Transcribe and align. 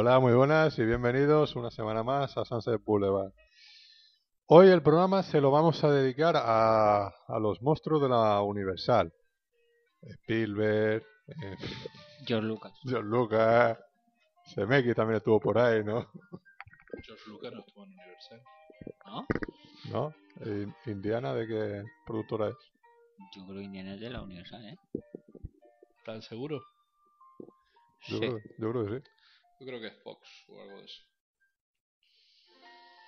Hola, 0.00 0.20
muy 0.20 0.32
buenas 0.32 0.78
y 0.78 0.84
bienvenidos 0.84 1.56
una 1.56 1.72
semana 1.72 2.04
más 2.04 2.36
a 2.38 2.44
Sunset 2.44 2.80
Boulevard. 2.84 3.32
Hoy 4.46 4.68
el 4.68 4.80
programa 4.80 5.24
se 5.24 5.40
lo 5.40 5.50
vamos 5.50 5.82
a 5.82 5.90
dedicar 5.90 6.36
a, 6.36 7.08
a 7.08 7.38
los 7.40 7.60
monstruos 7.62 8.00
de 8.02 8.08
la 8.08 8.40
Universal. 8.42 9.12
Spielberg, 10.02 11.02
eh, 11.26 11.56
George 12.24 12.46
Lucas. 12.46 12.72
George 12.84 13.08
Lucas, 13.08 13.76
Semeki 14.54 14.94
también 14.94 15.16
estuvo 15.16 15.40
por 15.40 15.58
ahí, 15.58 15.82
¿no? 15.82 16.08
George 17.04 17.24
Lucas 17.26 17.52
no 17.54 17.58
estuvo 17.58 17.82
en 17.82 17.90
Universal. 17.90 18.42
¿No? 19.04 19.26
¿No? 19.90 20.14
In- 20.46 20.74
Indiana, 20.86 21.34
¿de 21.34 21.46
qué 21.48 21.82
productora 22.06 22.50
es? 22.50 22.56
Yo 23.34 23.44
creo 23.46 23.58
que 23.58 23.64
Indiana 23.64 23.94
es 23.94 24.00
de 24.00 24.10
la 24.10 24.22
Universal, 24.22 24.64
¿eh? 24.64 24.76
¿Están 25.98 26.22
seguros? 26.22 26.62
Yo, 28.06 28.18
Sí. 28.18 28.20
creo, 28.20 28.38
yo 28.58 28.70
creo 28.70 28.86
que 28.86 28.98
sí. 29.00 29.04
Yo 29.60 29.66
creo 29.66 29.80
que 29.80 29.88
es 29.88 30.02
Fox 30.02 30.44
o 30.48 30.60
algo 30.60 30.78
de 30.78 30.84
eso. 30.84 31.02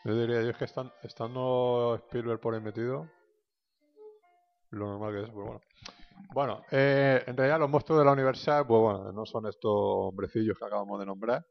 Yo 0.04 0.18
diría, 0.18 0.42
yo 0.42 0.50
es 0.50 0.56
que 0.56 0.64
están, 0.64 0.90
estando 1.02 1.94
Spielberg 2.06 2.40
por 2.40 2.54
ahí 2.54 2.60
metido, 2.60 3.08
lo 4.70 4.86
normal 4.86 5.12
que 5.14 5.22
es, 5.22 5.30
pues 5.30 5.46
bueno. 5.46 5.60
Bueno, 6.32 6.64
eh, 6.70 7.22
en 7.26 7.36
realidad 7.36 7.58
los 7.58 7.70
monstruos 7.70 8.00
de 8.00 8.04
la 8.04 8.12
Universal, 8.12 8.66
pues 8.66 8.80
bueno, 8.80 9.12
no 9.12 9.26
son 9.26 9.46
estos 9.46 9.72
hombrecillos 9.72 10.58
que 10.58 10.64
acabamos 10.64 10.98
de 11.00 11.06
nombrar, 11.06 11.46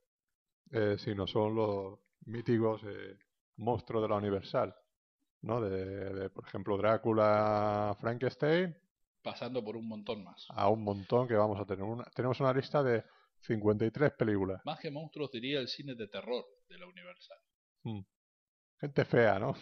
eh, 0.71 0.95
sino 0.97 1.27
son 1.27 1.55
los 1.55 1.99
míticos 2.25 2.81
eh, 2.85 3.17
monstruos 3.57 4.03
de 4.03 4.09
la 4.09 4.15
Universal, 4.15 4.75
¿no? 5.41 5.61
De, 5.61 6.13
de, 6.13 6.29
por 6.29 6.45
ejemplo, 6.45 6.77
Drácula, 6.77 7.95
Frankenstein, 7.99 8.75
Pasando 9.21 9.63
por 9.63 9.75
un 9.75 9.87
montón 9.87 10.23
más. 10.23 10.47
a 10.49 10.69
un 10.69 10.83
montón 10.83 11.27
que 11.27 11.35
vamos 11.35 11.59
a 11.59 11.65
tener. 11.65 11.83
Una, 11.83 12.05
tenemos 12.15 12.39
una 12.39 12.53
lista 12.53 12.81
de 12.81 13.03
53 13.41 14.11
películas. 14.13 14.61
Más 14.65 14.79
que 14.79 14.91
monstruos 14.91 15.31
diría 15.31 15.59
el 15.59 15.67
cine 15.67 15.95
de 15.95 16.07
terror 16.07 16.45
de 16.67 16.77
la 16.77 16.85
Universal. 16.87 17.37
Gente 18.79 19.05
fea, 19.05 19.39
¿no? 19.39 19.55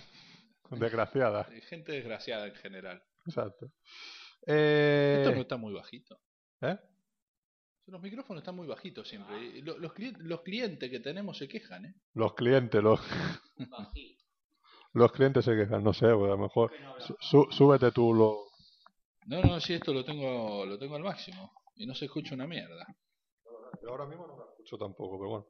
Desgraciada. 0.72 1.46
Gente 1.70 1.92
desgraciada 1.94 2.48
en 2.48 2.56
general. 2.56 3.04
Exacto. 3.26 3.72
Eh, 4.46 5.22
Esto 5.24 5.36
no 5.36 5.42
está 5.42 5.58
muy 5.58 5.74
bajito. 5.74 6.20
¿eh? 6.62 6.78
Los 7.88 8.02
micrófonos 8.02 8.42
están 8.42 8.56
muy 8.56 8.68
bajitos 8.68 9.08
siempre. 9.08 9.38
Y 9.46 9.62
lo- 9.62 9.78
Los, 9.78 9.94
cli- 9.94 10.18
los 10.18 10.42
clientes 10.42 10.90
que 10.90 11.00
tenemos 11.00 11.38
se 11.38 11.48
quejan, 11.48 11.86
¿eh? 11.86 11.96
Los 12.14 12.34
clientes, 12.36 12.84
los, 12.84 13.00
los 14.94 15.12
clientes 15.12 15.46
se 15.46 15.56
quejan, 15.56 15.84
no 15.84 15.94
sé, 15.94 16.08
pues 16.14 16.26
a 16.26 16.36
lo 16.36 16.38
mejor 16.38 16.72
súbete 17.52 17.92
tú 17.92 18.14
lo... 18.14 18.44
No, 19.28 19.42
no, 19.42 19.60
sí, 19.60 19.74
esto 19.74 19.94
lo 19.94 20.04
tengo, 20.06 20.66
lo 20.66 20.78
tengo 20.80 20.96
al 20.96 21.04
máximo. 21.04 21.52
Y 21.76 21.86
no 21.86 21.94
se 21.94 22.06
escucha 22.06 22.34
una 22.36 22.48
mierda. 22.48 22.86
Ahora 23.90 24.06
mismo 24.06 24.28
no 24.28 24.36
lo 24.36 24.50
escucho 24.50 24.78
tampoco, 24.78 25.18
pero 25.18 25.30
bueno. 25.30 25.48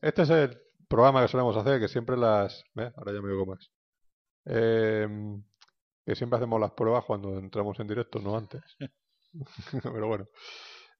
Este 0.00 0.22
es 0.22 0.30
el 0.30 0.58
programa 0.88 1.22
que 1.22 1.28
solemos 1.28 1.56
hacer, 1.56 1.80
que 1.80 1.88
siempre 1.88 2.16
las... 2.16 2.64
Ahora 2.76 3.12
ya 3.12 3.20
me 3.20 3.30
oigo 3.30 3.46
más. 3.46 3.70
Eh, 4.46 5.08
que 6.04 6.14
siempre 6.14 6.36
hacemos 6.36 6.60
las 6.60 6.72
pruebas 6.72 7.04
cuando 7.04 7.38
entramos 7.38 7.78
en 7.80 7.88
directo, 7.88 8.20
no 8.20 8.36
antes. 8.36 8.62
pero 9.82 10.06
bueno. 10.06 10.26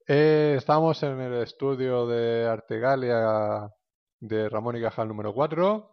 Eh, 0.06 0.54
estamos 0.58 1.02
en 1.02 1.20
el 1.20 1.42
estudio 1.42 2.06
de 2.06 2.46
Artegalia 2.46 3.70
de 4.20 4.48
Ramón 4.48 4.76
y 4.76 4.82
Cajal 4.82 5.08
número 5.08 5.32
4, 5.32 5.92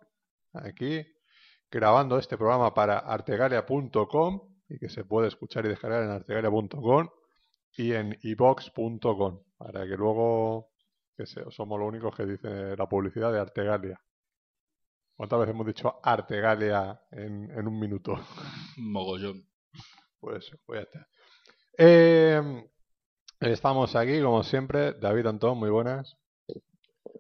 aquí, 0.54 1.06
grabando 1.70 2.18
este 2.18 2.38
programa 2.38 2.74
para 2.74 3.00
artegalia.com 3.00 4.42
y 4.68 4.80
que 4.80 4.90
se 4.90 5.06
puede 5.06 5.28
escuchar 5.28 5.66
y 5.66 5.70
descargar 5.70 6.04
en 6.04 6.10
artegalia.com 6.10 7.10
y 7.78 7.94
en 7.94 8.18
ibox.com 8.22 9.44
para 9.58 9.86
que 9.86 9.96
luego 9.96 10.71
que 11.22 11.52
somos 11.52 11.80
los 11.80 11.88
únicos 11.88 12.16
que 12.16 12.26
dice 12.26 12.76
la 12.76 12.88
publicidad 12.88 13.32
de 13.32 13.40
Artegalia. 13.40 14.02
¿Cuántas 15.16 15.40
veces 15.40 15.54
hemos 15.54 15.68
dicho 15.68 16.00
Artegalia 16.04 17.00
en, 17.12 17.52
en 17.52 17.68
un 17.68 17.80
minuto? 17.80 18.16
Mogollón. 18.78 19.46
Pues, 20.20 20.52
pues 20.66 20.80
ya 20.80 20.84
está. 20.84 21.08
Eh, 21.78 22.70
estamos 23.40 23.96
aquí, 23.96 24.22
como 24.22 24.44
siempre. 24.44 24.94
David 24.94 25.28
Antón, 25.28 25.58
muy 25.58 25.70
buenas. 25.70 26.18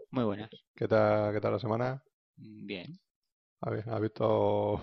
Muy 0.10 0.24
buenas. 0.24 0.50
¿Qué 0.76 0.88
tal, 0.88 1.34
qué 1.34 1.40
tal 1.40 1.54
la 1.54 1.60
semana? 1.60 2.04
Bien. 2.36 3.00
¿Has 3.62 4.02
visto? 4.02 4.82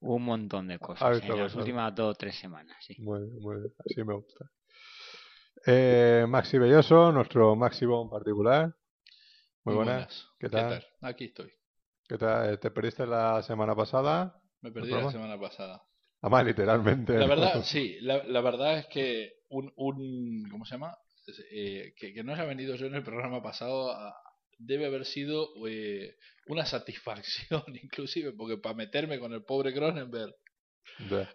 Un 0.00 0.24
montón 0.24 0.68
de 0.68 0.78
cosas 0.78 1.10
visto 1.12 1.32
en 1.32 1.38
las 1.40 1.52
cosas. 1.52 1.56
últimas 1.56 1.94
dos 1.94 2.14
o 2.14 2.14
tres 2.14 2.38
semanas, 2.38 2.76
sí. 2.80 2.96
Muy, 3.00 3.20
muy, 3.40 3.56
así 3.78 4.04
me 4.04 4.14
gusta. 4.14 4.50
Eh, 5.66 6.24
Maxi 6.28 6.58
Belloso, 6.58 7.12
nuestro 7.12 7.54
máximo 7.56 8.02
en 8.02 8.10
particular. 8.10 8.74
Muy 9.64 9.74
buenas. 9.74 10.28
¿Qué 10.38 10.48
tal? 10.48 10.84
Aquí 11.02 11.24
estoy. 11.26 11.50
¿Qué 12.08 12.18
tal? 12.18 12.58
¿Te 12.58 12.70
perdiste 12.70 13.06
la 13.06 13.42
semana 13.42 13.74
pasada? 13.74 14.40
Me 14.62 14.72
perdí 14.72 14.90
la 14.90 15.10
semana 15.10 15.38
pasada. 15.38 15.82
Además, 16.22 16.44
literalmente. 16.44 17.14
La 17.14 17.20
¿no? 17.20 17.28
verdad, 17.28 17.62
sí, 17.64 17.98
la, 18.00 18.24
la 18.24 18.40
verdad 18.40 18.78
es 18.78 18.86
que 18.86 19.40
un, 19.48 19.72
un 19.76 20.48
¿cómo 20.50 20.64
se 20.64 20.74
llama? 20.74 20.96
Eh, 21.50 21.94
que, 21.96 22.12
que 22.12 22.24
no 22.24 22.32
haya 22.32 22.44
venido 22.44 22.74
yo 22.74 22.86
en 22.86 22.94
el 22.94 23.04
programa 23.04 23.42
pasado 23.42 23.92
ah, 23.92 24.14
debe 24.58 24.86
haber 24.86 25.04
sido 25.04 25.48
eh, 25.68 26.16
una 26.46 26.66
satisfacción 26.66 27.62
inclusive, 27.82 28.32
porque 28.32 28.56
para 28.56 28.74
meterme 28.74 29.18
con 29.18 29.32
el 29.32 29.44
pobre 29.44 29.72
Cronenberg 29.72 30.34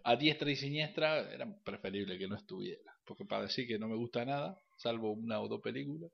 a 0.03 0.15
diestra 0.15 0.51
y 0.51 0.55
siniestra 0.55 1.31
era 1.31 1.47
preferible 1.63 2.17
que 2.17 2.27
no 2.27 2.35
estuviera, 2.35 2.91
porque 3.05 3.25
para 3.25 3.43
decir 3.43 3.67
que 3.67 3.79
no 3.79 3.87
me 3.87 3.95
gusta 3.95 4.25
nada, 4.25 4.59
salvo 4.77 5.11
una 5.11 5.39
o 5.41 5.47
dos 5.47 5.61
películas, 5.61 6.11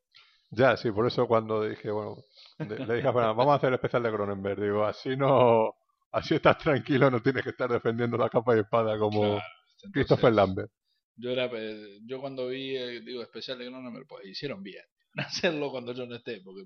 Ya, 0.49 0.75
sí, 0.75 0.91
por 0.91 1.07
eso 1.07 1.27
cuando 1.27 1.63
dije, 1.63 1.91
bueno, 1.91 2.17
le 2.59 2.95
dije 2.95 3.07
a 3.07 3.13
Fernando, 3.13 3.35
vamos 3.35 3.53
a 3.53 3.55
hacer 3.55 3.69
el 3.69 3.75
especial 3.75 4.03
de 4.03 4.11
Cronenberg. 4.11 4.61
Digo, 4.61 4.83
así 4.83 5.15
no, 5.15 5.75
así 6.11 6.35
estás 6.35 6.57
tranquilo, 6.57 7.09
no 7.09 7.21
tienes 7.21 7.43
que 7.43 7.51
estar 7.51 7.71
defendiendo 7.71 8.17
la 8.17 8.29
capa 8.29 8.55
y 8.55 8.59
espada 8.59 8.97
como 8.97 9.21
Claro, 9.21 9.91
Christopher 9.93 10.33
Lambert. 10.33 10.71
Yo, 11.15 11.31
era, 11.31 11.45
eh, 11.45 11.99
yo 12.05 12.19
cuando 12.19 12.47
vi, 12.47 12.75
eh, 12.75 13.01
digo, 13.01 13.21
especial 13.21 13.57
de 13.59 13.67
Cronenberg, 13.67 14.07
pues 14.07 14.25
hicieron 14.25 14.61
bien 14.63 14.83
en 15.15 15.23
hacerlo 15.23 15.71
cuando 15.71 15.93
yo 15.93 16.05
no 16.05 16.15
esté, 16.15 16.41
porque, 16.41 16.63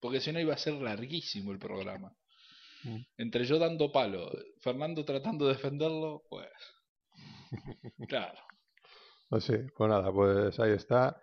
porque 0.00 0.20
si 0.20 0.32
no 0.32 0.40
iba 0.40 0.54
a 0.54 0.58
ser 0.58 0.74
larguísimo 0.74 1.52
el 1.52 1.58
programa. 1.58 2.12
Mm. 2.84 3.00
Entre 3.16 3.44
yo 3.44 3.58
dando 3.58 3.90
palo, 3.90 4.30
Fernando 4.60 5.04
tratando 5.04 5.46
de 5.46 5.54
defenderlo, 5.54 6.24
pues. 6.28 6.48
Claro. 8.08 8.38
Pues 9.28 9.44
sí, 9.44 9.56
pues 9.76 9.90
nada, 9.90 10.10
pues 10.12 10.58
ahí 10.60 10.72
está. 10.72 11.20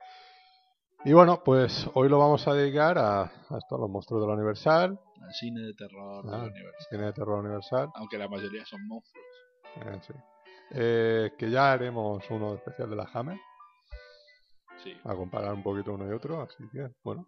Y 1.04 1.14
bueno, 1.14 1.42
pues 1.44 1.88
hoy 1.94 2.10
lo 2.10 2.20
vamos 2.20 2.48
a 2.48 2.54
dedicar 2.54 2.98
a, 2.98 3.22
a 3.24 3.58
esto, 3.58 3.76
a 3.76 3.80
los 3.80 3.90
monstruos 3.90 4.22
de 4.24 4.28
la 4.28 4.34
Universal, 4.34 5.00
Al 5.22 5.34
cine 5.34 5.62
de 5.62 5.74
terror 5.74 6.24
Ah. 6.28 6.48
cine 6.90 7.06
de 7.06 7.14
terror 7.14 7.40
universal, 7.40 7.90
Aunque 7.96 8.18
la 8.18 8.28
mayoría 8.28 8.66
son 8.66 8.86
monstruos. 8.88 9.26
eh, 9.86 10.00
sí. 10.02 10.14
Eh, 10.72 11.32
que 11.38 11.50
ya 11.52 11.72
haremos 11.74 12.24
uno 12.32 12.56
especial 12.56 12.90
de 12.90 12.96
la 12.96 13.10
Hammer, 13.14 13.38
Sí. 14.84 14.94
a 15.04 15.16
comparar 15.16 15.54
un 15.54 15.64
poquito 15.64 15.94
uno 15.94 16.08
y 16.10 16.14
otro, 16.14 16.42
así 16.42 16.64
que 16.72 16.90
bueno. 17.04 17.28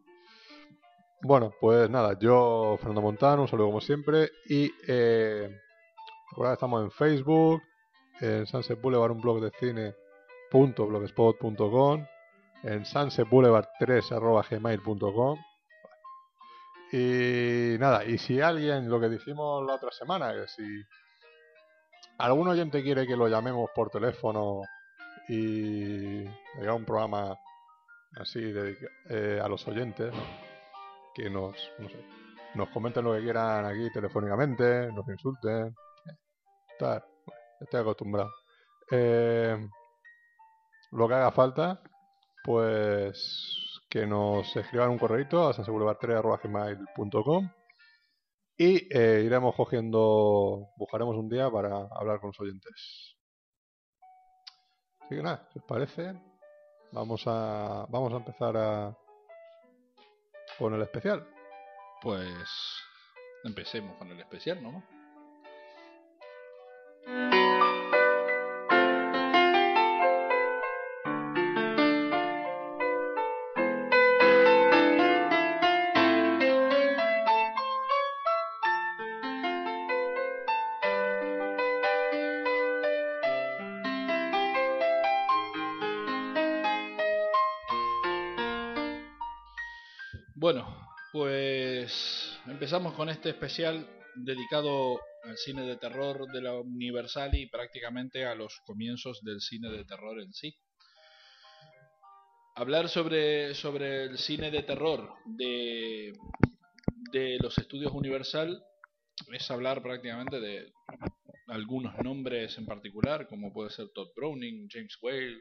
Bueno, 1.23 1.51
pues 1.59 1.89
nada, 1.89 2.17
yo, 2.19 2.75
Fernando 2.77 3.01
Montano, 3.01 3.41
un 3.43 3.47
saludo 3.47 3.67
como 3.67 3.81
siempre, 3.81 4.29
y 4.47 4.71
eh, 4.87 5.49
ahora 6.35 6.53
estamos 6.53 6.83
en 6.83 6.91
Facebook, 6.91 7.61
en 8.21 8.45
Sunset 8.45 8.79
Boulevard, 8.79 9.11
un 9.11 9.21
blog 9.21 9.41
de 9.41 9.51
cine, 9.59 9.95
blogspot.com, 10.51 12.05
en 12.63 12.85
sunsetboulevard3.gmail.com 12.85 15.37
y 16.91 17.75
nada, 17.79 18.03
y 18.05 18.17
si 18.17 18.39
alguien, 18.41 18.89
lo 18.89 18.99
que 18.99 19.09
dijimos 19.09 19.63
la 19.65 19.75
otra 19.75 19.91
semana, 19.91 20.33
que 20.33 20.47
si 20.47 20.63
algún 22.17 22.47
oyente 22.47 22.81
quiere 22.81 23.05
que 23.05 23.15
lo 23.17 23.27
llamemos 23.27 23.69
por 23.75 23.89
teléfono 23.89 24.61
y 25.27 26.25
haga 26.59 26.73
un 26.73 26.85
programa 26.85 27.37
así 28.19 28.39
dedica- 28.41 28.87
eh, 29.09 29.39
a 29.43 29.47
los 29.49 29.67
oyentes, 29.67 30.13
que 31.13 31.29
nos, 31.29 31.55
no 31.79 31.89
sé, 31.89 32.05
nos 32.55 32.69
comenten 32.69 33.03
lo 33.03 33.13
que 33.13 33.21
quieran 33.21 33.65
aquí 33.65 33.91
telefónicamente, 33.91 34.89
nos 34.93 35.05
insulten, 35.09 35.75
tal, 36.79 37.03
estoy 37.59 37.81
acostumbrado. 37.81 38.31
Eh, 38.91 39.57
lo 40.91 41.07
que 41.07 41.13
haga 41.13 41.31
falta, 41.31 41.81
pues 42.43 43.81
que 43.89 44.05
nos 44.05 44.55
escriban 44.55 44.89
un 44.89 44.97
correo 44.97 45.47
a 45.47 45.53
sansegurobar3.gmail.com 45.53 47.49
y 48.57 48.87
eh, 48.95 49.21
iremos 49.23 49.55
cogiendo, 49.55 50.69
buscaremos 50.77 51.15
un 51.15 51.29
día 51.29 51.49
para 51.49 51.87
hablar 51.91 52.19
con 52.19 52.29
los 52.29 52.39
oyentes. 52.39 53.15
Así 54.99 55.15
que 55.15 55.21
nada, 55.21 55.47
si 55.53 55.59
os 55.59 55.65
parece, 55.65 56.19
vamos 56.91 57.23
a, 57.27 57.85
vamos 57.89 58.11
a 58.13 58.17
empezar 58.17 58.57
a, 58.57 58.97
con 60.57 60.73
el 60.73 60.81
especial. 60.81 61.27
Pues 62.01 62.29
empecemos 63.43 63.95
con 63.97 64.11
el 64.11 64.19
especial, 64.19 64.61
¿no? 64.61 64.96
Empezamos 92.67 92.95
con 92.95 93.07
este 93.07 93.29
especial 93.29 93.87
dedicado 94.13 94.99
al 95.23 95.37
cine 95.37 95.61
de 95.61 95.77
terror 95.77 96.29
de 96.33 96.41
la 96.41 96.53
Universal 96.53 97.33
y 97.33 97.47
prácticamente 97.47 98.25
a 98.25 98.35
los 98.35 98.59
comienzos 98.65 99.23
del 99.23 99.39
cine 99.39 99.69
de 99.69 99.85
terror 99.85 100.19
en 100.19 100.33
sí. 100.33 100.53
Hablar 102.55 102.89
sobre, 102.89 103.55
sobre 103.55 104.03
el 104.03 104.17
cine 104.17 104.51
de 104.51 104.63
terror 104.63 105.13
de, 105.23 106.11
de 107.13 107.37
los 107.39 107.57
estudios 107.57 107.93
Universal 107.93 108.61
es 109.31 109.49
hablar 109.49 109.81
prácticamente 109.81 110.41
de 110.41 110.73
algunos 111.47 111.97
nombres 112.03 112.57
en 112.57 112.65
particular, 112.65 113.29
como 113.29 113.53
puede 113.53 113.69
ser 113.69 113.87
Todd 113.95 114.09
Browning, 114.13 114.67
James 114.69 114.97
Whale, 115.01 115.37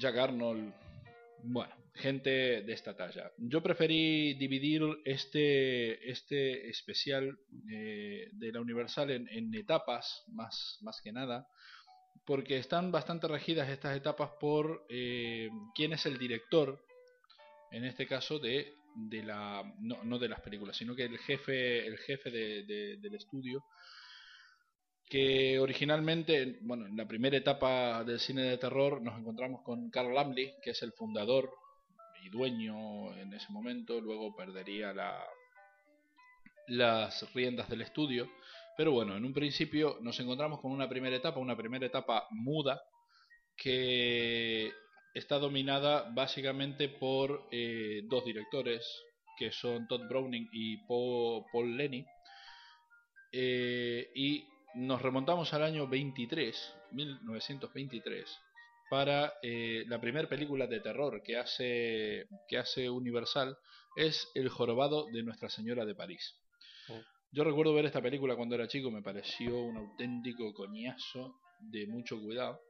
Jack 0.00 0.16
Arnold, 0.18 0.72
bueno, 1.44 1.74
gente 1.94 2.30
de 2.62 2.72
esta 2.72 2.96
talla. 2.96 3.30
Yo 3.38 3.62
preferí 3.62 4.34
dividir 4.34 4.82
este, 5.04 6.10
este 6.10 6.68
especial 6.68 7.38
eh, 7.70 8.28
de 8.32 8.52
la 8.52 8.60
Universal 8.60 9.10
en, 9.10 9.28
en 9.28 9.54
etapas, 9.54 10.24
más, 10.28 10.78
más 10.82 11.00
que 11.02 11.12
nada, 11.12 11.46
porque 12.24 12.58
están 12.58 12.92
bastante 12.92 13.26
regidas 13.28 13.68
estas 13.68 13.96
etapas 13.96 14.30
por 14.40 14.86
eh, 14.88 15.48
quién 15.74 15.92
es 15.92 16.06
el 16.06 16.18
director, 16.18 16.84
en 17.72 17.84
este 17.84 18.06
caso 18.06 18.38
de, 18.38 18.74
de 18.94 19.22
la 19.22 19.62
no, 19.80 20.02
no 20.04 20.18
de 20.18 20.28
las 20.28 20.40
películas, 20.40 20.76
sino 20.76 20.94
que 20.94 21.04
el 21.04 21.18
jefe, 21.18 21.86
el 21.86 21.98
jefe 21.98 22.30
de- 22.30 22.62
de- 22.64 22.96
del 22.98 23.14
estudio 23.14 23.64
que 25.10 25.58
originalmente, 25.58 26.58
bueno, 26.60 26.86
en 26.86 26.96
la 26.96 27.08
primera 27.08 27.36
etapa 27.36 28.04
del 28.04 28.20
cine 28.20 28.42
de 28.42 28.58
terror 28.58 29.02
nos 29.02 29.18
encontramos 29.18 29.62
con 29.62 29.90
Carl 29.90 30.14
Lammle, 30.14 30.54
que 30.62 30.70
es 30.70 30.82
el 30.82 30.92
fundador 30.92 31.52
y 32.22 32.30
dueño 32.30 33.12
en 33.16 33.34
ese 33.34 33.50
momento, 33.50 34.00
luego 34.00 34.36
perdería 34.36 34.94
la, 34.94 35.20
las 36.68 37.34
riendas 37.34 37.68
del 37.68 37.82
estudio, 37.82 38.30
pero 38.76 38.92
bueno, 38.92 39.16
en 39.16 39.24
un 39.24 39.34
principio 39.34 39.98
nos 40.00 40.20
encontramos 40.20 40.60
con 40.60 40.70
una 40.70 40.88
primera 40.88 41.16
etapa, 41.16 41.40
una 41.40 41.56
primera 41.56 41.86
etapa 41.86 42.28
muda, 42.30 42.80
que 43.56 44.70
está 45.12 45.40
dominada 45.40 46.08
básicamente 46.14 46.88
por 46.88 47.48
eh, 47.50 48.02
dos 48.04 48.24
directores, 48.24 48.86
que 49.36 49.50
son 49.50 49.88
Todd 49.88 50.06
Browning 50.08 50.48
y 50.52 50.76
Paul, 50.86 51.46
Paul 51.52 51.76
Lenny, 51.76 52.06
eh, 53.32 54.08
y 54.14 54.46
nos 54.74 55.02
remontamos 55.02 55.52
al 55.52 55.64
año 55.64 55.86
23, 55.88 56.74
1923, 56.92 58.40
para 58.88 59.34
eh, 59.42 59.84
la 59.86 60.00
primera 60.00 60.28
película 60.28 60.66
de 60.66 60.80
terror 60.80 61.22
que 61.22 61.36
hace, 61.36 62.26
que 62.48 62.58
hace 62.58 62.90
Universal, 62.90 63.56
es 63.96 64.28
El 64.34 64.48
jorobado 64.48 65.06
de 65.12 65.22
Nuestra 65.22 65.48
Señora 65.48 65.84
de 65.84 65.94
París. 65.94 66.36
Oh. 66.88 67.00
Yo 67.32 67.44
recuerdo 67.44 67.74
ver 67.74 67.86
esta 67.86 68.02
película 68.02 68.36
cuando 68.36 68.56
era 68.56 68.66
chico, 68.66 68.90
me 68.90 69.02
pareció 69.02 69.56
un 69.60 69.76
auténtico 69.76 70.52
coñazo 70.52 71.40
de 71.60 71.86
mucho 71.86 72.20
cuidado. 72.20 72.60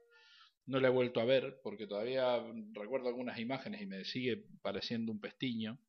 No 0.67 0.79
la 0.79 0.89
he 0.89 0.91
vuelto 0.91 1.19
a 1.19 1.25
ver 1.25 1.59
porque 1.63 1.87
todavía 1.87 2.39
recuerdo 2.73 3.07
algunas 3.07 3.39
imágenes 3.39 3.81
y 3.81 3.87
me 3.87 4.05
sigue 4.05 4.43
pareciendo 4.61 5.11
un 5.11 5.19
pestiño. 5.19 5.79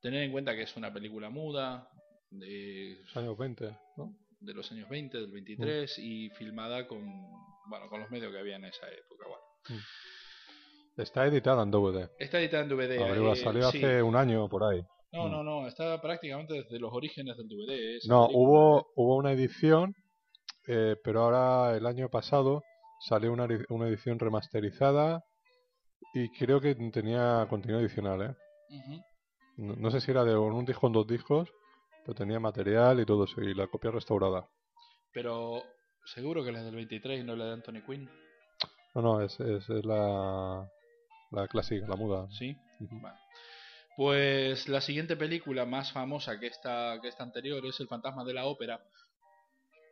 Tener 0.00 0.22
en 0.22 0.32
cuenta 0.32 0.54
que 0.54 0.62
es 0.62 0.76
una 0.76 0.92
película 0.92 1.28
muda, 1.28 1.90
de, 2.30 3.02
años 3.14 3.36
20, 3.36 3.76
¿no? 3.96 4.16
De 4.44 4.54
los 4.54 4.70
años 4.72 4.88
20, 4.88 5.18
del 5.18 5.30
23, 5.30 5.98
y 5.98 6.30
filmada 6.30 6.86
con, 6.86 7.00
bueno, 7.68 7.88
con 7.88 8.00
los 8.00 8.10
medios 8.10 8.32
que 8.32 8.38
había 8.38 8.56
en 8.56 8.64
esa 8.64 8.86
época. 8.88 9.24
Bueno. 9.28 9.82
Está 10.96 11.26
editada 11.26 11.62
en 11.62 11.70
DVD. 11.70 12.08
Está 12.18 12.38
editada 12.40 12.62
en 12.64 12.68
DVD. 12.68 12.92
Eh, 13.32 13.36
salió 13.36 13.70
sí. 13.70 13.78
hace 13.78 14.02
un 14.02 14.16
año 14.16 14.48
por 14.48 14.64
ahí. 14.64 14.80
No, 15.12 15.28
Mm. 15.28 15.30
no, 15.30 15.42
no, 15.44 15.66
está 15.68 16.00
prácticamente 16.00 16.54
desde 16.54 16.78
los 16.78 16.92
orígenes 16.92 17.36
del 17.36 17.48
DVD. 17.48 17.98
No, 18.08 18.26
película. 18.26 18.28
hubo, 18.32 18.86
hubo 18.96 19.16
una 19.16 19.32
edición, 19.32 19.94
eh, 20.66 20.96
pero 21.02 21.22
ahora 21.22 21.76
el 21.76 21.86
año 21.86 22.08
pasado 22.08 22.62
salió 23.08 23.32
una, 23.32 23.46
una 23.68 23.88
edición 23.88 24.18
remasterizada 24.18 25.22
y 26.14 26.28
creo 26.30 26.60
que 26.60 26.74
tenía 26.92 27.46
contenido 27.48 27.80
adicional, 27.80 28.22
¿eh? 28.22 28.34
Ujú. 28.70 29.00
No, 29.56 29.76
no 29.76 29.90
sé 29.90 30.00
si 30.00 30.10
era 30.10 30.24
de 30.24 30.36
un 30.36 30.64
disco 30.64 30.86
en 30.88 30.92
dos 30.92 31.06
discos, 31.06 31.48
pero 32.04 32.14
tenía 32.14 32.38
material 32.38 33.00
y 33.00 33.06
todo 33.06 33.24
eso, 33.24 33.40
y 33.40 33.54
la 33.54 33.66
copia 33.66 33.90
restaurada. 33.90 34.46
Pero 35.12 35.62
seguro 36.04 36.44
que 36.44 36.52
la 36.52 36.58
es 36.58 36.64
del 36.66 36.74
23 36.76 37.20
y 37.20 37.24
no 37.24 37.34
la 37.34 37.46
de 37.46 37.52
Anthony 37.54 37.82
Quinn. 37.86 38.08
No, 38.94 39.02
no, 39.02 39.20
es, 39.20 39.38
es, 39.40 39.68
es 39.68 39.84
la, 39.84 40.70
la 41.30 41.48
clásica, 41.48 41.86
la 41.88 41.96
muda. 41.96 42.28
Sí. 42.30 42.56
Ujú. 42.80 43.00
Bueno. 43.00 43.16
Pues 43.96 44.68
la 44.68 44.80
siguiente 44.80 45.16
película 45.16 45.64
más 45.64 45.92
famosa 45.92 46.38
que 46.40 46.48
esta, 46.48 46.98
que 47.00 47.08
esta 47.08 47.22
anterior 47.22 47.64
es 47.64 47.78
El 47.78 47.86
fantasma 47.86 48.24
de 48.24 48.34
la 48.34 48.46
ópera 48.46 48.80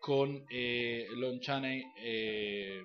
con 0.00 0.44
eh, 0.50 1.06
Lon 1.14 1.38
Chaney 1.38 1.84
eh, 1.98 2.82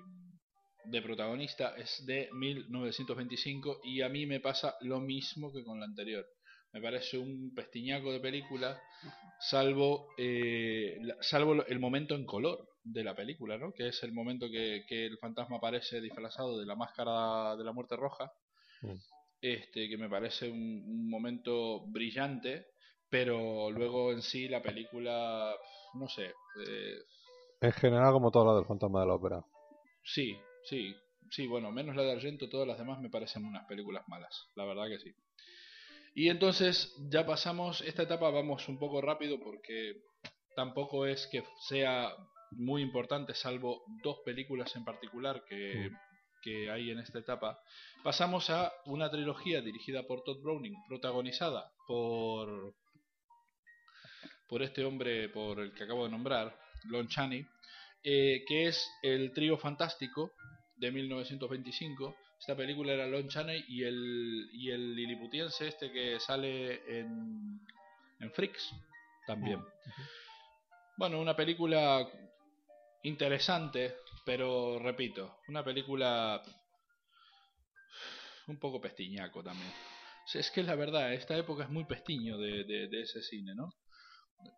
de 0.84 1.02
protagonista. 1.02 1.74
Es 1.76 2.06
de 2.06 2.28
1925 2.32 3.80
y 3.82 4.02
a 4.02 4.08
mí 4.08 4.26
me 4.26 4.38
pasa 4.38 4.76
lo 4.82 5.00
mismo 5.00 5.52
que 5.52 5.64
con 5.64 5.80
la 5.80 5.86
anterior. 5.86 6.24
Me 6.72 6.80
parece 6.80 7.18
un 7.18 7.52
pestiñaco 7.54 8.12
de 8.12 8.20
película, 8.20 8.80
salvo, 9.40 10.08
eh, 10.18 10.98
salvo 11.20 11.64
el 11.66 11.78
momento 11.80 12.14
en 12.14 12.26
color 12.26 12.68
de 12.84 13.04
la 13.04 13.14
película, 13.14 13.58
¿no? 13.58 13.72
que 13.72 13.88
es 13.88 14.02
el 14.02 14.12
momento 14.12 14.50
que, 14.50 14.84
que 14.88 15.06
el 15.06 15.18
fantasma 15.18 15.56
aparece 15.56 16.00
disfrazado 16.00 16.58
de 16.58 16.66
la 16.66 16.76
máscara 16.76 17.56
de 17.56 17.64
la 17.64 17.72
muerte 17.72 17.96
roja 17.96 18.32
Mm. 18.82 18.98
este 19.40 19.88
que 19.88 19.96
me 19.96 20.08
parece 20.08 20.48
un, 20.50 20.58
un 20.86 21.08
momento 21.10 21.80
brillante, 21.86 22.66
pero 23.08 23.70
luego 23.70 24.12
en 24.12 24.22
sí 24.22 24.48
la 24.48 24.62
película, 24.62 25.54
no 25.94 26.08
sé, 26.08 26.26
eh, 26.66 26.98
En 27.60 27.70
general, 27.70 28.12
como 28.12 28.32
toda 28.32 28.46
la 28.46 28.56
del 28.56 28.66
fantasma 28.66 29.00
de 29.02 29.06
la 29.06 29.14
ópera. 29.14 29.44
sí, 30.02 30.36
sí, 30.64 30.94
sí, 31.30 31.46
bueno, 31.46 31.70
menos 31.70 31.94
la 31.96 32.02
de 32.02 32.12
Argento, 32.12 32.48
todas 32.48 32.66
las 32.66 32.78
demás 32.78 33.00
me 33.00 33.10
parecen 33.10 33.44
unas 33.44 33.66
películas 33.66 34.06
malas, 34.08 34.48
la 34.56 34.64
verdad 34.64 34.88
que 34.88 34.98
sí. 34.98 35.14
Y 36.18 36.30
entonces 36.30 36.92
ya 37.10 37.24
pasamos, 37.24 37.80
esta 37.82 38.02
etapa 38.02 38.28
vamos 38.30 38.68
un 38.68 38.76
poco 38.76 39.00
rápido 39.00 39.38
porque 39.38 40.02
tampoco 40.56 41.06
es 41.06 41.28
que 41.28 41.44
sea 41.68 42.12
muy 42.50 42.82
importante, 42.82 43.36
salvo 43.36 43.84
dos 44.02 44.18
películas 44.24 44.74
en 44.74 44.84
particular 44.84 45.44
que, 45.48 45.92
que 46.42 46.72
hay 46.72 46.90
en 46.90 46.98
esta 46.98 47.20
etapa. 47.20 47.60
Pasamos 48.02 48.50
a 48.50 48.72
una 48.86 49.08
trilogía 49.08 49.60
dirigida 49.60 50.08
por 50.08 50.24
Todd 50.24 50.42
Browning, 50.42 50.74
protagonizada 50.88 51.70
por, 51.86 52.74
por 54.48 54.64
este 54.64 54.84
hombre, 54.84 55.28
por 55.28 55.60
el 55.60 55.72
que 55.72 55.84
acabo 55.84 56.02
de 56.02 56.10
nombrar, 56.10 56.58
Lon 56.86 57.06
Chaney, 57.06 57.46
eh, 58.02 58.42
que 58.44 58.66
es 58.66 58.90
el 59.02 59.32
trío 59.32 59.56
fantástico 59.56 60.32
de 60.78 60.90
1925, 60.90 62.16
Esta 62.38 62.56
película 62.56 62.92
era 62.92 63.06
Lon 63.06 63.28
Chaney 63.28 63.64
y 63.68 63.82
el, 63.84 64.48
y 64.52 64.70
el 64.70 64.94
liliputiense 64.94 65.68
este 65.68 65.90
que 65.92 66.18
sale 66.20 67.00
en, 67.00 67.60
en 68.20 68.32
Freaks 68.32 68.72
también. 69.26 69.60
Bueno, 70.98 71.20
una 71.20 71.34
película 71.34 72.06
interesante, 73.02 73.96
pero 74.24 74.78
repito, 74.78 75.38
una 75.48 75.64
película 75.64 76.42
un 78.48 78.58
poco 78.58 78.80
pestiñaco 78.80 79.42
también. 79.42 79.72
Es 80.34 80.50
que 80.50 80.62
la 80.62 80.74
verdad, 80.74 81.12
esta 81.14 81.36
época 81.36 81.64
es 81.64 81.70
muy 81.70 81.84
pestiño 81.84 82.36
de, 82.38 82.64
de- 82.64 82.88
de 82.88 83.00
ese 83.02 83.22
cine, 83.22 83.54
¿no? 83.54 83.70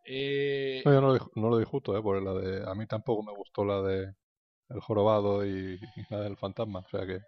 Eh, 0.07 0.83
No, 0.85 0.93
yo 0.93 1.01
no 1.01 1.15
lo, 1.15 1.31
no 1.37 1.49
lo 1.49 1.59
discuto, 1.59 1.97
¿eh? 1.97 2.03
Porque 2.03 2.25
la 2.25 2.35
de, 2.35 2.71
a 2.71 2.75
mí 2.75 2.87
tampoco 2.87 3.23
me 3.23 3.33
gustó 3.33 3.65
la 3.65 3.81
de 3.83 4.15
El 4.71 4.81
Jorobado 4.81 5.47
y, 5.47 5.75
y 5.97 6.03
la 6.11 6.21
del 6.23 6.37
Fantasma. 6.39 6.81
O 6.81 6.89
sea 6.91 7.07
que. 7.07 7.21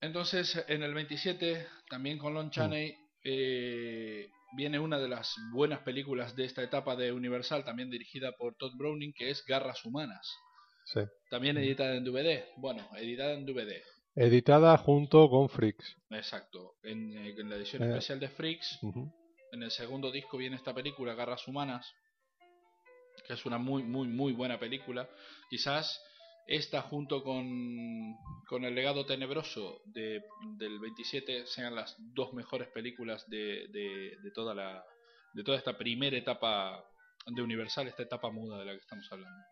Entonces, 0.00 0.64
en 0.68 0.82
el 0.82 0.94
27, 0.94 1.66
también 1.88 2.18
con 2.18 2.34
Lon 2.34 2.50
Chaney, 2.50 2.94
eh, 3.24 4.28
viene 4.56 4.78
una 4.78 4.98
de 4.98 5.08
las 5.08 5.34
buenas 5.52 5.80
películas 5.80 6.36
de 6.36 6.44
esta 6.44 6.62
etapa 6.62 6.96
de 6.96 7.12
Universal, 7.12 7.64
también 7.64 7.90
dirigida 7.90 8.32
por 8.32 8.54
Todd 8.56 8.72
Browning, 8.76 9.12
que 9.14 9.30
es 9.30 9.44
Garras 9.46 9.84
Humanas. 9.84 10.30
Sí. 10.84 11.00
También 11.30 11.56
editada 11.56 11.96
en 11.96 12.04
DVD. 12.04 12.44
Bueno, 12.58 12.88
editada 12.96 13.32
en 13.32 13.44
DVD. 13.46 13.82
Editada 14.14 14.76
junto 14.78 15.28
con 15.28 15.48
Freaks. 15.48 15.96
Exacto. 16.10 16.76
En, 16.82 17.16
eh, 17.18 17.34
en 17.36 17.50
la 17.50 17.56
edición 17.56 17.82
Eh. 17.82 17.88
especial 17.88 18.20
de 18.20 18.28
Freaks, 18.28 18.78
en 19.52 19.62
el 19.62 19.70
segundo 19.70 20.10
disco 20.12 20.36
viene 20.38 20.56
esta 20.56 20.74
película, 20.74 21.14
Garras 21.14 21.46
Humanas, 21.48 21.90
que 23.26 23.32
es 23.32 23.44
una 23.46 23.58
muy, 23.58 23.82
muy, 23.82 24.06
muy 24.08 24.32
buena 24.32 24.58
película. 24.60 25.08
Quizás 25.50 26.00
esta 26.46 26.82
junto 26.82 27.22
con, 27.22 28.16
con 28.46 28.64
El 28.64 28.74
legado 28.74 29.04
tenebroso 29.04 29.82
de, 29.86 30.22
del 30.56 30.78
27 30.78 31.46
sean 31.46 31.74
las 31.74 31.96
dos 32.14 32.32
mejores 32.32 32.68
películas 32.68 33.28
de, 33.28 33.66
de, 33.68 34.16
de 34.22 34.30
toda 34.32 34.54
la 34.54 34.84
de 35.34 35.44
toda 35.44 35.58
esta 35.58 35.76
primera 35.76 36.16
etapa 36.16 36.82
de 37.26 37.42
Universal, 37.42 37.88
esta 37.88 38.04
etapa 38.04 38.30
muda 38.30 38.58
de 38.58 38.64
la 38.64 38.72
que 38.72 38.78
estamos 38.78 39.06
hablando. 39.12 39.44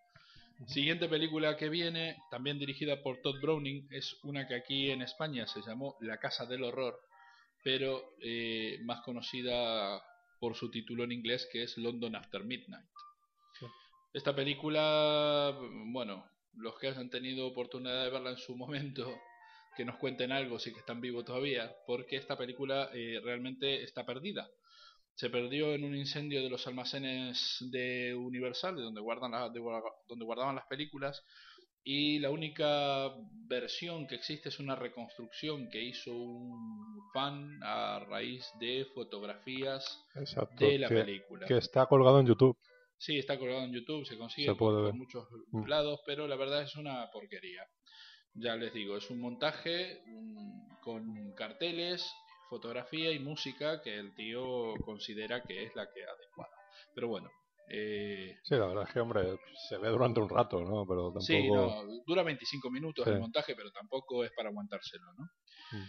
Siguiente 0.66 1.08
película 1.08 1.56
que 1.58 1.68
viene, 1.68 2.16
también 2.30 2.58
dirigida 2.58 3.02
por 3.02 3.20
Todd 3.20 3.40
Browning, 3.40 3.88
es 3.90 4.16
una 4.22 4.46
que 4.46 4.54
aquí 4.54 4.90
en 4.90 5.02
España 5.02 5.46
se 5.46 5.60
llamó 5.60 5.96
La 6.00 6.18
Casa 6.18 6.46
del 6.46 6.62
Horror, 6.62 6.98
pero 7.62 8.14
eh, 8.22 8.78
más 8.84 9.02
conocida 9.02 10.02
por 10.40 10.54
su 10.54 10.70
título 10.70 11.04
en 11.04 11.12
inglés 11.12 11.46
que 11.52 11.64
es 11.64 11.76
London 11.76 12.16
After 12.16 12.44
Midnight. 12.44 12.86
Sí. 13.58 13.66
Esta 14.14 14.34
película, 14.34 15.58
bueno, 15.92 16.24
los 16.56 16.78
que 16.78 16.88
hayan 16.88 17.10
tenido 17.10 17.46
oportunidad 17.46 18.04
de 18.04 18.10
verla 18.10 18.30
en 18.30 18.36
su 18.36 18.56
momento, 18.56 19.12
que 19.76 19.84
nos 19.84 19.96
cuenten 19.96 20.30
algo 20.32 20.58
si 20.58 20.72
que 20.72 20.80
están 20.80 21.00
vivos 21.00 21.24
todavía, 21.24 21.74
porque 21.86 22.16
esta 22.16 22.36
película 22.38 22.90
eh, 22.94 23.20
realmente 23.22 23.82
está 23.82 24.06
perdida. 24.06 24.48
Se 25.16 25.30
perdió 25.30 25.74
en 25.74 25.84
un 25.84 25.96
incendio 25.96 26.42
de 26.42 26.50
los 26.50 26.66
almacenes 26.66 27.58
de 27.70 28.14
Universal, 28.14 28.76
de 28.76 28.82
donde, 28.82 29.00
guardan 29.00 29.32
la- 29.32 29.48
de 29.48 29.60
donde 30.08 30.24
guardaban 30.24 30.56
las 30.56 30.66
películas, 30.66 31.22
y 31.86 32.18
la 32.18 32.30
única 32.30 33.12
versión 33.46 34.06
que 34.06 34.14
existe 34.14 34.48
es 34.48 34.58
una 34.58 34.74
reconstrucción 34.74 35.68
que 35.68 35.82
hizo 35.82 36.14
un 36.14 36.98
fan 37.12 37.60
a 37.62 38.00
raíz 38.08 38.46
de 38.58 38.86
fotografías 38.94 40.02
Exacto. 40.14 40.64
de 40.64 40.78
la 40.78 40.88
que, 40.88 40.94
película. 40.94 41.46
que 41.46 41.58
está 41.58 41.86
colgado 41.86 42.20
en 42.20 42.26
YouTube. 42.26 42.56
Sí, 42.98 43.18
está 43.18 43.38
colgado 43.38 43.62
en 43.64 43.72
YouTube, 43.72 44.06
se 44.06 44.16
consigue 44.16 44.48
Se 44.48 44.54
puede 44.54 44.76
por, 44.76 44.84
ver. 44.86 44.94
muchos 44.94 45.28
Mm. 45.52 45.66
lados, 45.66 46.00
pero 46.06 46.26
la 46.26 46.36
verdad 46.36 46.62
es 46.62 46.74
una 46.76 47.10
porquería. 47.10 47.66
Ya 48.34 48.56
les 48.56 48.72
digo, 48.72 48.96
es 48.96 49.10
un 49.10 49.20
montaje 49.20 50.02
mm, 50.06 50.80
con 50.80 51.32
carteles, 51.34 52.04
fotografía 52.48 53.10
y 53.12 53.18
música 53.18 53.80
que 53.82 53.94
el 53.94 54.14
tío 54.14 54.74
considera 54.84 55.42
que 55.42 55.64
es 55.64 55.74
la 55.76 55.86
que 55.92 56.02
adecuada. 56.04 56.52
Pero 56.94 57.08
bueno, 57.08 57.30
eh, 57.70 58.36
Sí, 58.42 58.54
la 58.56 58.66
verdad 58.66 58.84
es 58.86 58.92
que, 58.92 59.00
hombre, 59.00 59.36
se 59.68 59.78
ve 59.78 59.88
durante 59.88 60.20
un 60.20 60.28
rato, 60.28 60.60
¿no? 60.60 60.86
Pero 60.86 61.04
tampoco. 61.12 61.20
sí, 61.22 61.48
no, 61.50 61.82
dura 62.06 62.22
25 62.22 62.70
minutos 62.70 63.04
Sí. 63.04 63.10
el 63.10 63.20
montaje, 63.20 63.54
pero 63.56 63.70
tampoco 63.70 64.24
es 64.24 64.32
para 64.32 64.48
aguantárselo, 64.50 65.04
¿no? 65.16 65.24
Mm. 65.78 65.88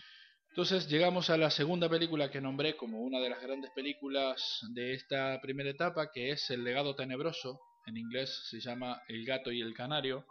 Entonces 0.56 0.88
llegamos 0.88 1.30
a 1.30 1.36
la 1.36 1.50
segunda 1.50 1.90
película 1.90 2.32
que 2.32 2.40
nombré 2.40 2.78
como 2.78 3.02
una 3.02 3.20
de 3.20 3.30
las 3.30 3.42
grandes 3.42 3.72
películas 3.72 4.62
de 4.70 4.94
esta 4.94 5.38
primera 5.42 5.70
etapa, 5.70 6.14
que 6.14 6.30
es 6.32 6.50
El 6.50 6.64
legado 6.64 6.96
tenebroso, 6.96 7.60
en 7.86 7.98
inglés 7.98 8.34
se 8.50 8.62
llama 8.62 9.02
El 9.10 9.26
gato 9.26 9.52
y 9.52 9.60
el 9.60 9.74
canario, 9.74 10.26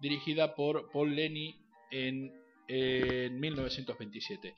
dirigida 0.00 0.54
por 0.54 0.90
Paul 0.90 1.14
Lenny 1.14 1.60
en, 1.90 2.32
en 2.68 3.38
1927. 3.38 4.56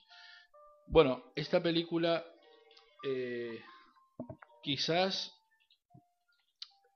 Bueno, 0.86 1.32
esta 1.34 1.60
película 1.60 2.24
eh, 3.04 3.60
quizás 4.62 5.36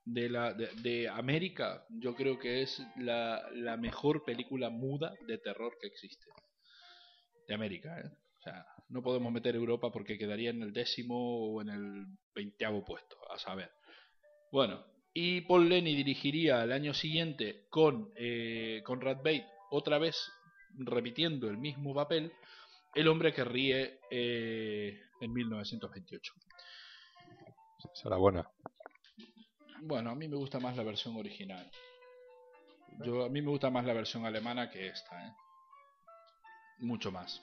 de, 0.04 0.28
de 0.80 1.08
América 1.08 1.84
yo 1.88 2.14
creo 2.14 2.38
que 2.38 2.62
es 2.62 2.80
la, 2.98 3.42
la 3.52 3.76
mejor 3.76 4.24
película 4.24 4.70
muda 4.70 5.12
de 5.26 5.38
terror 5.38 5.76
que 5.80 5.88
existe 5.88 6.30
de 7.46 7.54
América. 7.54 7.98
¿eh? 8.00 8.10
O 8.38 8.42
sea, 8.42 8.66
no 8.88 9.02
podemos 9.02 9.32
meter 9.32 9.54
Europa 9.54 9.90
porque 9.90 10.18
quedaría 10.18 10.50
en 10.50 10.62
el 10.62 10.72
décimo 10.72 11.52
o 11.52 11.62
en 11.62 11.68
el 11.68 12.06
veinteavo 12.34 12.84
puesto, 12.84 13.16
a 13.32 13.38
saber. 13.38 13.70
Bueno, 14.50 14.84
y 15.14 15.42
Paul 15.42 15.68
Lenny 15.68 15.94
dirigiría 15.94 16.62
al 16.62 16.72
año 16.72 16.94
siguiente 16.94 17.66
con 17.68 18.12
eh, 18.16 18.82
Conrad 18.84 19.18
Bate, 19.18 19.46
otra 19.70 19.98
vez 19.98 20.30
repitiendo 20.74 21.48
el 21.48 21.58
mismo 21.58 21.94
papel, 21.94 22.32
El 22.94 23.08
hombre 23.08 23.32
que 23.32 23.44
ríe 23.44 24.00
eh, 24.10 25.00
en 25.20 25.32
1928. 25.32 26.34
Será 27.94 28.16
buena. 28.16 28.46
Bueno, 29.80 30.10
a 30.10 30.14
mí 30.14 30.28
me 30.28 30.36
gusta 30.36 30.60
más 30.60 30.76
la 30.76 30.82
versión 30.82 31.16
original. 31.16 31.70
Yo, 33.04 33.24
a 33.24 33.28
mí 33.30 33.40
me 33.40 33.48
gusta 33.48 33.70
más 33.70 33.84
la 33.86 33.94
versión 33.94 34.26
alemana 34.26 34.70
que 34.70 34.88
esta, 34.88 35.26
¿eh? 35.26 35.32
Mucho 36.82 37.10
más. 37.10 37.42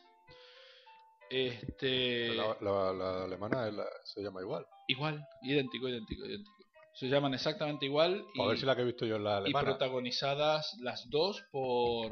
Este. 1.29 2.33
La, 2.35 2.57
la- 2.61 2.93
la 2.93 3.23
alemana 3.25 3.69
la- 3.71 3.85
se 4.03 4.21
llama 4.21 4.41
igual. 4.41 4.65
Igual, 4.87 5.23
idéntico, 5.43 5.87
idéntico, 5.87 6.25
idéntico. 6.25 6.55
Se 6.93 7.07
llaman 7.07 7.33
exactamente 7.33 7.85
igual 7.85 8.25
y, 8.33 8.41
A 8.41 8.47
ver 8.47 8.57
si 8.57 8.65
la 8.65 8.75
que 8.75 8.81
he 8.81 8.85
visto 8.85 9.05
yo 9.05 9.15
es 9.17 9.21
la 9.21 9.35
y 9.35 9.37
alemana. 9.37 9.69
protagonizadas 9.69 10.75
las 10.81 11.09
dos 11.09 11.41
por. 11.51 12.11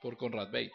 por 0.00 0.16
Conrad 0.16 0.46
Bate. 0.46 0.72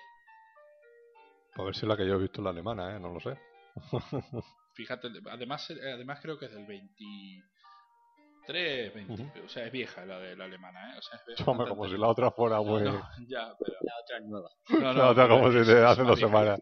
A 1.56 1.63
ver 1.63 1.75
si 1.75 1.86
la 1.86 1.96
que 1.98 2.06
yo 2.06 2.15
he 2.15 2.20
visto 2.22 2.41
es 2.41 2.44
la 2.44 2.50
alemana, 2.51 2.96
¿eh? 2.96 3.00
No 3.00 3.13
lo 3.13 3.20
sé. 3.20 3.38
Fíjate, 4.75 5.08
además, 5.30 5.70
además 5.72 6.20
creo 6.22 6.38
que 6.38 6.46
es 6.46 6.51
del 6.53 6.65
23, 8.48 8.93
20, 8.93 9.13
Ujú. 9.13 9.45
o 9.45 9.50
sea, 9.50 9.65
es 9.65 9.71
vieja 9.71 10.05
la 10.05 10.19
de 10.19 10.36
la 10.36 10.45
alemana, 10.45 10.93
¿eh? 10.93 10.98
O 11.00 11.01
sea, 11.01 11.19
es 11.27 11.48
Hombre, 11.48 11.67
como 11.69 11.88
si 11.88 11.98
la 11.98 12.07
otra 12.07 12.31
fuera 12.31 12.57
No, 12.57 12.63
muy... 12.63 12.83
no, 12.83 13.01
ya, 13.27 13.53
pero. 13.60 13.77
La 13.81 13.93
otra 14.01 14.17
es 14.17 14.25
nueva. 14.25 14.50
No, 14.69 14.93
la 14.93 15.10
otra 15.10 15.27
como 15.27 15.51
si 15.51 15.60
de 15.60 15.86
hace 15.86 16.03
dos 16.03 16.19
semanas. 16.19 16.60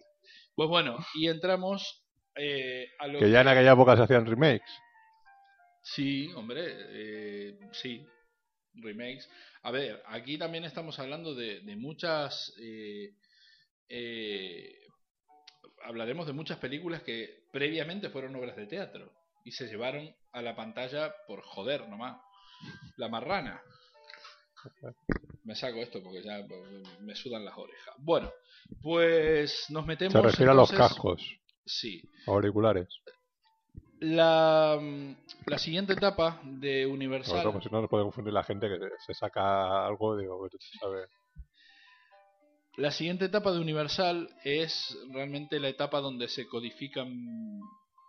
Pues 0.55 0.69
bueno, 0.69 0.97
y 1.15 1.27
entramos 1.27 2.03
eh, 2.35 2.87
a 2.99 3.07
lo 3.07 3.19
Que 3.19 3.29
ya 3.31 3.41
en 3.41 3.47
aquella 3.47 3.71
época 3.73 3.95
se 3.95 4.03
hacían 4.03 4.25
remakes. 4.25 4.69
Sí, 5.81 6.31
hombre, 6.33 6.65
eh, 6.67 7.59
sí, 7.71 8.05
remakes. 8.75 9.29
A 9.63 9.71
ver, 9.71 10.01
aquí 10.07 10.37
también 10.37 10.65
estamos 10.65 10.99
hablando 10.99 11.33
de, 11.33 11.61
de 11.61 11.75
muchas... 11.75 12.53
eh, 12.61 13.13
eh, 13.87 14.75
hablaremos 15.83 16.27
de 16.27 16.33
muchas 16.33 16.57
películas 16.59 17.01
que 17.03 17.45
previamente 17.51 18.09
fueron 18.09 18.35
obras 18.35 18.55
de 18.55 18.67
teatro 18.67 19.11
y 19.43 19.51
se 19.51 19.67
llevaron 19.67 20.13
a 20.31 20.41
la 20.41 20.55
pantalla 20.55 21.13
por 21.27 21.41
joder 21.43 21.87
nomás. 21.87 22.17
La 22.97 23.07
marrana. 23.07 23.61
Me 25.43 25.55
saco 25.55 25.77
esto 25.77 26.03
porque 26.03 26.21
ya 26.21 26.45
pues, 26.47 26.99
me 27.01 27.15
sudan 27.15 27.45
las 27.45 27.57
orejas. 27.57 27.95
Bueno, 27.99 28.29
pues 28.81 29.65
nos 29.69 29.85
metemos... 29.85 30.13
Se 30.13 30.21
refiere 30.21 30.51
a 30.51 30.55
los 30.55 30.71
cascos 30.71 31.21
Sí, 31.65 32.01
auriculares. 32.27 32.87
la, 33.99 34.79
la 35.45 35.57
siguiente 35.59 35.93
etapa 35.93 36.39
de 36.43 36.85
Universal... 36.85 37.41
todo, 37.43 37.53
pues 37.53 37.63
si 37.63 37.69
no 37.69 37.81
nos 37.81 37.89
puede 37.89 38.03
confundir 38.03 38.33
la 38.33 38.43
gente 38.43 38.67
que 38.67 38.77
se- 39.05 39.13
saca 39.13 39.85
algo, 39.85 40.17
digo, 40.17 40.43
que 40.43 40.49
tú 40.49 40.57
sabes. 40.79 41.09
La 42.77 42.91
siguiente 42.91 43.25
etapa 43.25 43.51
de 43.51 43.59
Universal 43.59 44.29
es 44.43 44.97
realmente 45.11 45.59
la 45.59 45.69
etapa 45.69 45.99
donde 46.01 46.27
se 46.27 46.47
codifican 46.47 47.09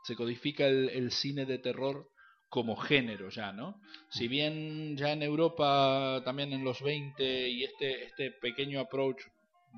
se 0.03 0.17
codifica 0.17 0.67
el, 0.67 0.91
el 0.91 1.11
cine 1.11 1.47
de 1.47 1.59
terror 1.59 2.09
como 2.49 2.77
género 2.77 3.31
ya, 3.31 3.53
¿no? 3.53 3.81
Si 4.11 4.27
bien 4.27 4.97
ya 4.97 5.13
en 5.13 5.23
Europa 5.23 6.21
también 6.25 6.53
en 6.53 6.65
los 6.65 6.83
20 6.83 7.49
y 7.49 7.65
este 7.65 8.05
este 8.05 8.33
pequeño 8.33 8.81
approach 8.81 9.23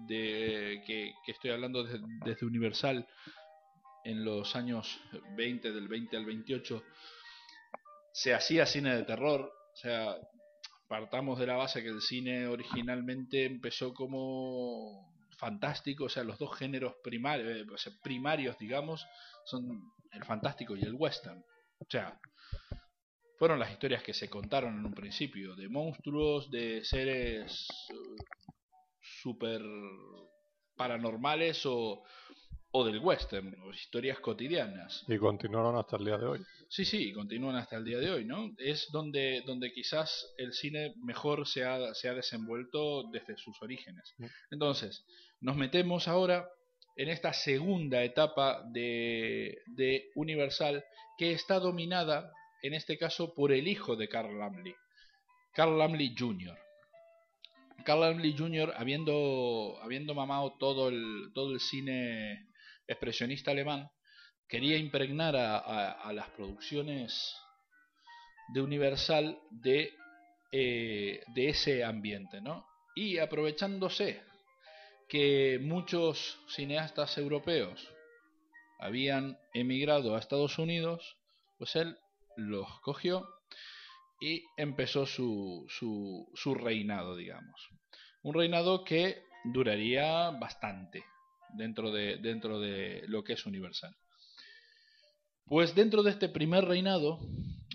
de 0.09 0.83
que, 0.87 1.13
que 1.25 1.33
estoy 1.33 1.51
hablando 1.51 1.85
desde, 1.85 2.01
desde 2.25 2.47
Universal 2.47 3.07
en 4.05 4.25
los 4.25 4.57
años 4.57 4.99
20 5.37 5.71
del 5.71 5.87
20 5.87 6.17
al 6.17 6.25
28 6.25 6.83
se 8.13 8.35
hacía 8.35 8.67
cine 8.67 8.95
de 8.95 9.05
terror, 9.05 9.41
o 9.41 9.77
sea, 9.77 10.17
partamos 10.89 11.39
de 11.39 11.47
la 11.47 11.57
base 11.57 11.83
que 11.83 11.89
el 11.89 12.03
cine 12.03 12.47
originalmente 12.47 13.45
empezó 13.47 13.95
como 13.95 15.13
fantástico, 15.39 16.05
o 16.05 16.09
sea, 16.09 16.23
los 16.23 16.39
dos 16.39 16.57
géneros 16.57 16.95
primarios, 17.03 17.87
eh, 17.87 17.91
primarios, 18.03 18.59
digamos, 18.59 19.07
son 19.45 19.81
el 20.13 20.25
fantástico 20.25 20.77
y 20.77 20.83
el 20.83 20.95
western. 20.95 21.43
O 21.79 21.87
sea, 21.89 22.19
fueron 23.39 23.59
las 23.59 23.73
historias 23.73 24.03
que 24.03 24.15
se 24.15 24.29
contaron 24.29 24.79
en 24.79 24.87
un 24.87 24.95
principio, 24.95 25.57
de 25.57 25.69
monstruos, 25.69 26.51
de 26.51 26.85
seres 26.85 27.67
eh, 27.91 27.95
super 29.01 29.61
paranormales 30.77 31.67
o, 31.67 32.03
o 32.71 32.85
del 32.85 32.99
western, 33.01 33.55
o 33.63 33.71
historias 33.71 34.21
cotidianas. 34.21 35.05
Y 35.09 35.19
continuaron 35.19 35.77
hasta 35.77 35.97
el 35.97 36.05
día 36.05 36.19
de 36.19 36.27
hoy. 36.27 36.41
Sí, 36.69 36.85
sí, 36.85 37.13
continúan 37.13 37.57
hasta 37.57 37.77
el 37.77 37.85
día 37.85 37.99
de 37.99 38.11
hoy, 38.11 38.25
¿no? 38.25 38.55
Es 38.59 38.89
donde, 38.93 39.43
donde 39.47 39.73
quizás 39.73 40.33
el 40.39 40.53
cine 40.53 40.95
mejor 41.05 41.47
se 41.47 41.65
ha, 41.65 41.93
se 41.95 42.09
ha 42.09 42.15
desenvuelto 42.15 43.11
desde 43.11 43.37
sus 43.37 43.61
orígenes. 43.61 44.15
Mm. 44.19 44.27
Entonces, 44.53 45.05
nos 45.41 45.57
metemos 45.57 46.09
ahora 46.09 46.49
en 46.97 47.09
esta 47.09 47.33
segunda 47.33 48.03
etapa 48.03 48.63
de, 48.71 49.63
de 49.67 50.11
Universal 50.15 50.85
que 51.19 51.33
está 51.33 51.59
dominada, 51.59 52.33
en 52.63 52.75
este 52.75 52.99
caso, 52.99 53.35
por 53.35 53.53
el 53.53 53.69
hijo 53.69 53.97
de 53.97 54.09
Carl 54.09 54.39
Lammle, 54.39 54.77
Carl 55.53 55.79
Lammle 55.79 56.15
Jr. 56.17 56.57
Carl 57.85 58.01
Lammle 58.01 58.35
Jr., 58.37 58.75
habiendo, 58.77 59.79
habiendo 59.83 60.15
mamado 60.15 60.57
todo 60.59 60.89
el, 60.89 61.31
todo 61.35 61.53
el 61.53 61.61
cine 61.61 62.49
expresionista 62.87 63.51
alemán, 63.51 63.91
quería 64.49 64.77
impregnar 64.77 65.35
a 65.35 66.13
las 66.13 66.29
producciones 66.31 67.35
de 68.53 68.61
Universal 68.61 69.41
de, 69.51 69.95
eh, 70.53 71.23
de 71.29 71.49
ese 71.49 71.85
ambiente, 71.85 72.41
¿no? 72.41 72.67
Y 72.95 73.19
aprovechándose 73.19 74.23
que 75.13 75.59
muchos 75.61 76.39
cineastas 76.49 77.19
europeos 77.19 77.87
habían 78.79 79.39
emigrado 79.53 80.17
a 80.17 80.19
Estados 80.19 80.59
Unidos, 80.59 81.19
pues 81.59 81.77
él 81.77 81.99
los 82.39 82.81
cogió 82.81 83.29
y 84.23 84.43
empezó 84.57 85.05
su, 85.05 85.67
su, 85.69 86.27
su 86.33 86.55
reinado, 86.55 87.15
digamos. 87.15 87.69
Un 88.23 88.33
reinado 88.33 88.85
que 88.85 89.23
duraría 89.45 90.31
bastante 90.31 91.05
dentro 91.59 91.91
de, 91.91 92.17
dentro 92.17 92.59
de 92.59 93.03
lo 93.07 93.23
que 93.23 93.35
es 93.35 93.45
Universal. 93.45 93.95
Pues 95.45 95.75
dentro 95.75 96.03
de 96.03 96.13
este 96.13 96.31
primer 96.31 96.65
reinado, 96.65 97.19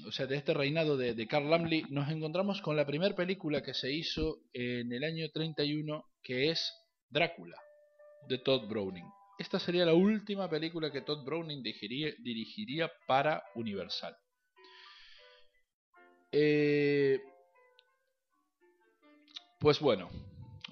o 0.07 0.11
sea, 0.11 0.25
de 0.25 0.37
este 0.37 0.55
reinado 0.55 0.97
de, 0.97 1.13
de 1.13 1.27
Carl 1.27 1.51
Lammle, 1.51 1.83
nos 1.91 2.09
encontramos 2.09 2.63
con 2.63 2.75
la 2.75 2.87
primera 2.87 3.13
película 3.15 3.61
que 3.61 3.75
se 3.75 3.93
hizo 3.93 4.39
en 4.53 4.91
el 4.91 5.03
año 5.03 5.29
31, 5.29 6.03
que 6.23 6.49
es 6.49 6.73
Drácula, 7.09 7.57
de 8.27 8.37
Todd 8.39 8.67
Browning. 8.67 9.05
Esta 9.37 9.59
sería 9.59 9.85
la 9.85 9.93
última 9.93 10.49
película 10.49 10.91
que 10.91 11.01
Todd 11.01 11.23
Browning 11.23 11.61
dirigiría, 11.61 12.91
para 13.05 13.43
Universal. 13.55 14.17
Eh, 16.31 17.19
pues 19.59 19.79
bueno, 19.79 20.09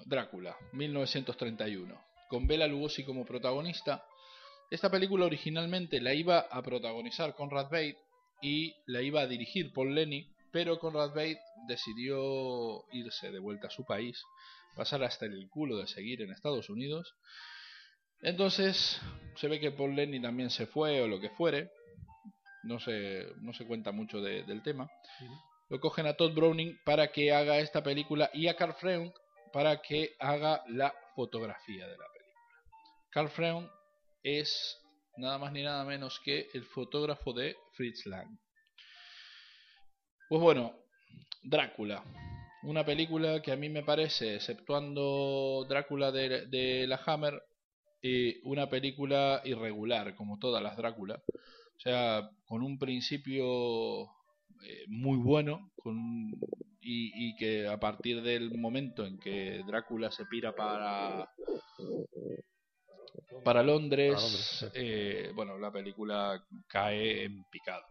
Drácula, 0.04 0.56
1931, 0.72 2.00
con 2.28 2.46
Bela 2.46 2.66
Lugosi 2.66 3.04
como 3.04 3.24
protagonista. 3.24 4.04
Esta 4.70 4.90
película 4.90 5.26
originalmente 5.26 6.00
la 6.00 6.12
iba 6.12 6.40
a 6.40 6.60
protagonizar 6.62 7.34
Conrad 7.34 7.66
Bate 7.66 7.98
y 8.42 8.74
la 8.86 9.00
iba 9.00 9.20
a 9.20 9.26
dirigir 9.26 9.72
Paul 9.72 9.94
Lenny, 9.94 10.28
pero 10.52 10.78
Conrad 10.78 11.10
Bate 11.10 11.40
decidió 11.68 12.84
irse 12.92 13.30
de 13.30 13.38
vuelta 13.38 13.68
a 13.68 13.70
su 13.70 13.84
país, 13.84 14.20
pasar 14.76 15.02
hasta 15.02 15.26
el 15.26 15.48
culo 15.48 15.78
de 15.78 15.86
seguir 15.88 16.22
en 16.22 16.30
Estados 16.30 16.68
Unidos. 16.70 17.14
Entonces 18.22 19.00
se 19.36 19.48
ve 19.48 19.58
que 19.60 19.72
Paul 19.72 19.94
Lenny 19.96 20.20
también 20.20 20.50
se 20.50 20.66
fue 20.66 21.00
o 21.02 21.08
lo 21.08 21.18
que 21.20 21.30
fuere, 21.30 21.70
no 22.62 22.78
se, 22.80 23.26
no 23.40 23.52
se 23.52 23.66
cuenta 23.66 23.92
mucho 23.92 24.20
de- 24.20 24.42
del 24.44 24.62
tema. 24.62 24.88
Lo 25.68 25.80
cogen 25.80 26.06
a 26.06 26.14
Todd 26.14 26.32
Browning 26.34 26.78
para 26.84 27.10
que 27.10 27.32
haga 27.32 27.58
esta 27.58 27.82
película 27.82 28.30
y 28.32 28.46
a 28.48 28.54
Carl 28.56 28.74
Freund 28.74 29.12
para 29.52 29.80
que 29.82 30.14
haga 30.20 30.62
la 30.68 30.94
fotografía 31.14 31.86
de 31.86 31.96
la 31.96 32.04
película. 32.12 32.40
Carl 33.10 33.28
Freund 33.30 33.68
es 34.22 34.78
nada 35.16 35.38
más 35.38 35.52
ni 35.52 35.62
nada 35.62 35.84
menos 35.84 36.20
que 36.24 36.48
el 36.52 36.64
fotógrafo 36.66 37.32
de 37.32 37.56
Fritz 37.72 38.04
Lang. 38.06 38.38
Pues 40.28 40.40
bueno, 40.42 40.74
Drácula. 41.42 42.02
Una 42.66 42.84
película 42.84 43.40
que 43.42 43.52
a 43.52 43.56
mí 43.56 43.68
me 43.68 43.82
parece, 43.84 44.34
exceptuando 44.36 45.64
Drácula 45.68 46.10
de, 46.10 46.46
de 46.46 46.86
la 46.86 47.00
Hammer, 47.06 47.40
eh, 48.02 48.40
una 48.44 48.68
película 48.68 49.40
irregular, 49.44 50.14
como 50.16 50.38
todas 50.38 50.62
las 50.62 50.76
Drácula. 50.76 51.22
O 51.28 51.80
sea, 51.80 52.28
con 52.44 52.62
un 52.62 52.78
principio 52.78 54.02
eh, 54.62 54.84
muy 54.88 55.16
bueno 55.18 55.70
con, 55.76 55.94
y, 56.80 57.28
y 57.28 57.36
que 57.36 57.68
a 57.68 57.78
partir 57.78 58.22
del 58.22 58.58
momento 58.58 59.06
en 59.06 59.18
que 59.18 59.62
Drácula 59.66 60.10
se 60.10 60.26
pira 60.26 60.54
para 60.54 61.28
para 63.44 63.62
Londres, 63.62 64.14
Para 64.14 64.22
Londres, 64.22 64.56
sí. 64.60 64.66
eh, 64.74 65.32
bueno, 65.34 65.58
la 65.58 65.70
película 65.70 66.44
cae 66.68 67.24
en 67.24 67.44
picado. 67.44 67.84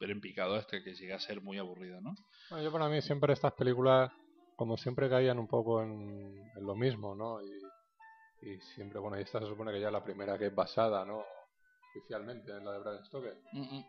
Pero 0.00 0.12
en 0.12 0.20
picado 0.20 0.56
este 0.56 0.82
que 0.82 0.94
llega 0.94 1.16
a 1.16 1.20
ser 1.20 1.40
muy 1.42 1.58
aburrido, 1.58 2.00
¿no? 2.00 2.14
Bueno, 2.48 2.64
yo 2.64 2.72
para 2.72 2.88
mí 2.88 3.00
siempre 3.02 3.32
estas 3.34 3.52
películas, 3.52 4.10
como 4.56 4.76
siempre 4.76 5.08
caían 5.08 5.38
un 5.38 5.46
poco 5.46 5.82
en, 5.82 6.50
en 6.56 6.66
lo 6.66 6.74
mismo, 6.74 7.14
¿no? 7.14 7.40
Y, 7.42 8.50
y 8.50 8.58
siempre, 8.74 8.98
bueno, 8.98 9.18
y 9.18 9.22
esta 9.22 9.38
se 9.40 9.46
supone 9.46 9.70
que 9.72 9.80
ya 9.80 9.88
es 9.88 9.92
la 9.92 10.02
primera 10.02 10.38
que 10.38 10.46
es 10.46 10.54
basada, 10.54 11.04
¿no? 11.04 11.22
Oficialmente 11.90 12.50
en 12.50 12.64
la 12.64 12.72
de 12.72 12.78
Bram 12.78 13.04
Stoker. 13.04 13.36
Mm, 13.52 13.60
mm. 13.76 13.84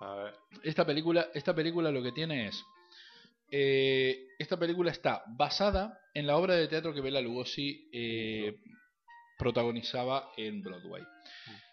A 0.00 0.14
ver, 0.16 0.34
Esta 0.62 0.84
película, 0.86 1.28
esta 1.34 1.54
película 1.54 1.90
lo 1.90 2.02
que 2.02 2.12
tiene 2.12 2.46
es. 2.48 2.64
eh, 3.50 4.26
esta 4.38 4.56
película 4.58 4.90
está 4.90 5.22
basada 5.36 5.98
en 6.14 6.26
la 6.26 6.36
obra 6.36 6.54
de 6.54 6.68
teatro 6.68 6.92
que 6.94 7.00
Bela 7.00 7.20
Lugosi 7.20 7.88
eh, 7.92 8.56
protagonizaba 9.38 10.30
en 10.36 10.62
Broadway. 10.62 11.02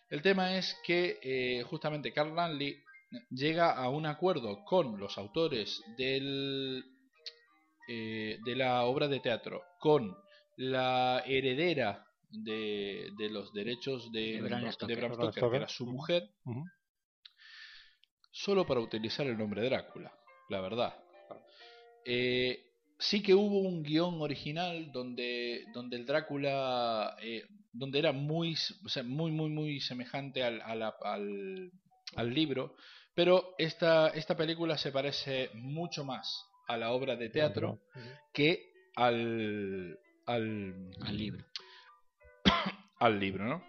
El 0.09 0.21
tema 0.21 0.55
es 0.57 0.75
que 0.85 1.19
eh, 1.21 1.63
justamente 1.63 2.11
Carl 2.13 2.35
Lanley 2.35 2.83
llega 3.29 3.71
a 3.71 3.89
un 3.89 4.05
acuerdo 4.05 4.63
con 4.65 4.99
los 4.99 5.17
autores 5.17 5.81
del, 5.97 6.83
eh, 7.87 8.37
de 8.43 8.55
la 8.55 8.83
obra 8.85 9.07
de 9.07 9.19
teatro, 9.19 9.61
con 9.79 10.15
la 10.57 11.23
heredera 11.25 12.05
de, 12.29 13.09
de 13.17 13.29
los 13.29 13.51
derechos 13.53 14.11
de, 14.11 14.33
De 14.33 14.41
Bram 14.41 14.61
de 14.61 14.71
Stoker. 14.71 14.97
Bram 14.97 15.11
Bram 15.17 15.31
Stoker, 15.33 15.41
que 15.51 15.57
era 15.57 15.67
su 15.67 15.85
mujer, 15.85 16.29
solo 18.31 18.65
para 18.65 18.79
utilizar 18.79 19.27
el 19.27 19.37
nombre 19.37 19.63
Drácula, 19.63 20.13
la 20.49 20.61
verdad. 20.61 20.95
Eh, 22.05 22.63
sí 22.97 23.21
que 23.21 23.33
hubo 23.35 23.59
un 23.59 23.83
guion 23.83 24.21
original 24.21 24.91
donde, 24.91 25.65
donde 25.73 25.97
el 25.97 26.05
Drácula, 26.05 27.15
eh, 27.21 27.43
donde 27.73 27.99
era 27.99 28.11
muy, 28.11 28.55
o 28.85 28.89
sea, 28.89 29.03
muy, 29.03 29.31
muy, 29.31 29.49
muy 29.49 29.79
semejante 29.81 30.43
al, 30.43 30.61
a 30.61 30.75
la- 30.75 30.95
al, 31.03 31.71
al 32.15 32.33
libro, 32.33 32.75
pero 33.13 33.55
esta, 33.57 34.09
esta 34.09 34.35
película 34.35 34.77
se 34.77 34.91
parece 34.91 35.49
mucho 35.53 36.03
más 36.03 36.45
a 36.67 36.77
la 36.77 36.91
obra 36.91 37.15
de 37.15 37.29
teatro 37.29 37.79
que 38.33 38.71
al, 38.95 39.99
al, 40.25 40.91
al 41.01 41.17
libro. 41.17 41.45
al 42.99 43.19
libro, 43.19 43.45
¿no? 43.45 43.63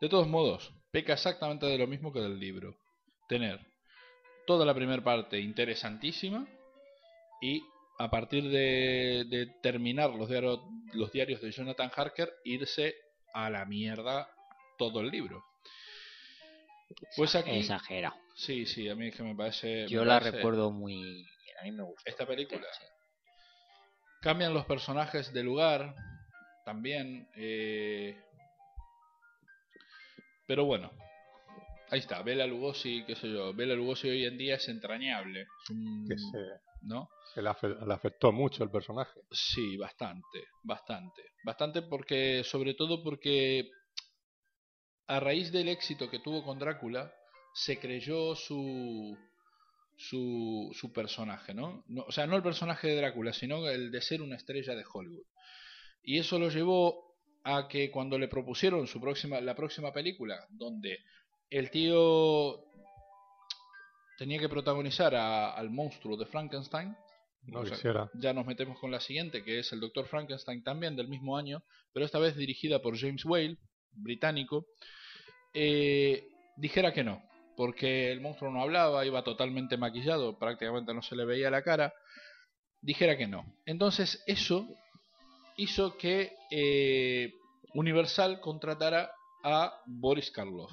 De 0.00 0.08
todos 0.08 0.26
modos, 0.28 0.72
peca 0.90 1.14
exactamente 1.14 1.66
de 1.66 1.78
lo 1.78 1.86
mismo 1.86 2.12
que 2.12 2.20
del 2.20 2.38
libro. 2.38 2.76
Tener 3.28 3.60
toda 4.46 4.64
la 4.64 4.74
primera 4.74 5.02
parte 5.02 5.38
interesantísima 5.38 6.46
y 7.42 7.62
a 7.98 8.08
partir 8.08 8.44
de, 8.48 9.26
de 9.28 9.46
terminar 9.62 10.10
los 10.10 10.28
diarios, 10.28 10.60
los 10.94 11.12
diarios 11.12 11.42
de 11.42 11.50
Jonathan 11.50 11.90
Harker, 11.94 12.32
irse 12.44 12.94
a 13.34 13.50
la 13.50 13.64
mierda 13.66 14.30
todo 14.78 15.00
el 15.00 15.10
libro. 15.10 15.44
Pues 17.16 17.34
aquí... 17.34 17.50
Exagerado. 17.50 18.16
Sí, 18.38 18.66
sí, 18.66 18.88
a 18.88 18.94
mí 18.94 19.08
es 19.08 19.16
que 19.16 19.24
me 19.24 19.34
parece... 19.34 19.88
Yo 19.88 20.00
me 20.02 20.06
la 20.06 20.18
parece- 20.20 20.36
recuerdo 20.36 20.70
muy. 20.70 21.26
A 21.60 21.64
mí 21.64 21.72
me 21.72 21.82
gusta. 21.82 22.08
Esta 22.08 22.24
película. 22.24 22.66
Sí. 22.78 22.84
Cambian 24.20 24.54
los 24.54 24.64
personajes 24.64 25.32
de 25.32 25.42
lugar 25.42 25.92
también. 26.64 27.28
eh, 27.34 28.16
Pero 30.46 30.64
bueno, 30.66 30.90
ahí 31.90 31.98
está. 31.98 32.22
Bela 32.22 32.46
Lugosi, 32.46 33.04
qué 33.06 33.16
sé 33.16 33.28
yo. 33.28 33.52
Bela 33.54 33.74
Lugosi 33.74 34.08
hoy 34.08 34.24
en 34.24 34.38
día 34.38 34.54
es 34.54 34.68
entrañable. 34.68 35.42
Es 35.64 35.70
un- 35.70 36.06
que 36.08 36.16
se, 36.16 36.38
¿No? 36.82 37.08
se 37.34 37.42
le, 37.42 37.50
afe- 37.50 37.84
le 37.86 37.92
afectó 37.94 38.30
mucho 38.30 38.62
el 38.62 38.70
personaje. 38.70 39.18
Sí, 39.32 39.76
bastante, 39.76 40.44
bastante. 40.62 41.22
Bastante 41.44 41.82
porque, 41.82 42.44
sobre 42.44 42.74
todo 42.74 43.02
porque 43.02 43.68
a 45.08 45.18
raíz 45.20 45.50
del 45.50 45.68
éxito 45.68 46.08
que 46.08 46.20
tuvo 46.20 46.44
con 46.44 46.58
Drácula, 46.60 47.12
se 47.64 47.78
creyó 47.78 48.34
su, 48.36 49.16
su, 49.96 50.70
su 50.74 50.92
personaje, 50.92 51.54
¿no? 51.54 51.82
¿no? 51.88 52.02
O 52.06 52.12
sea, 52.12 52.26
no 52.26 52.36
el 52.36 52.42
personaje 52.42 52.86
de 52.88 52.96
Drácula, 52.96 53.32
sino 53.32 53.68
el 53.68 53.90
de 53.90 54.00
ser 54.00 54.22
una 54.22 54.36
estrella 54.36 54.74
de 54.76 54.84
Hollywood. 54.92 55.26
Y 56.02 56.18
eso 56.18 56.38
lo 56.38 56.48
llevó 56.50 57.16
a 57.44 57.66
que 57.68 57.90
cuando 57.90 58.18
le 58.18 58.28
propusieron 58.28 58.86
su 58.86 59.00
próxima, 59.00 59.40
la 59.40 59.54
próxima 59.56 59.92
película, 59.92 60.46
donde 60.50 60.98
el 61.50 61.70
tío 61.70 62.64
tenía 64.18 64.38
que 64.38 64.48
protagonizar 64.48 65.14
a- 65.14 65.52
al 65.52 65.70
monstruo 65.70 66.16
de 66.16 66.26
Frankenstein, 66.26 66.94
No 67.44 67.60
o 67.60 67.66
sea, 67.66 67.76
quisiera. 67.76 68.10
ya 68.14 68.32
nos 68.32 68.46
metemos 68.46 68.78
con 68.78 68.90
la 68.90 69.00
siguiente, 69.00 69.42
que 69.42 69.58
es 69.60 69.72
el 69.72 69.80
Doctor 69.80 70.06
Frankenstein 70.06 70.62
también 70.62 70.96
del 70.96 71.08
mismo 71.08 71.36
año, 71.36 71.62
pero 71.92 72.04
esta 72.06 72.18
vez 72.18 72.36
dirigida 72.36 72.80
por 72.80 72.96
James 72.98 73.24
Whale, 73.24 73.56
británico, 73.92 74.66
eh, 75.54 76.28
dijera 76.56 76.92
que 76.92 77.04
no, 77.04 77.22
porque 77.58 78.10
el 78.10 78.22
monstruo 78.22 78.50
no 78.50 78.62
hablaba, 78.62 79.04
iba 79.04 79.22
totalmente 79.22 79.76
maquillado, 79.76 80.38
prácticamente 80.38 80.94
no 80.94 81.02
se 81.02 81.14
le 81.14 81.26
veía 81.26 81.50
la 81.50 81.62
cara, 81.62 81.92
dijera 82.80 83.18
que 83.18 83.26
no. 83.26 83.44
Entonces 83.66 84.22
eso 84.26 84.66
hizo 85.58 85.98
que 85.98 86.32
eh, 86.50 87.34
Universal 87.74 88.40
contratara 88.40 89.10
a 89.44 89.74
Boris 89.84 90.30
Karloff, 90.30 90.72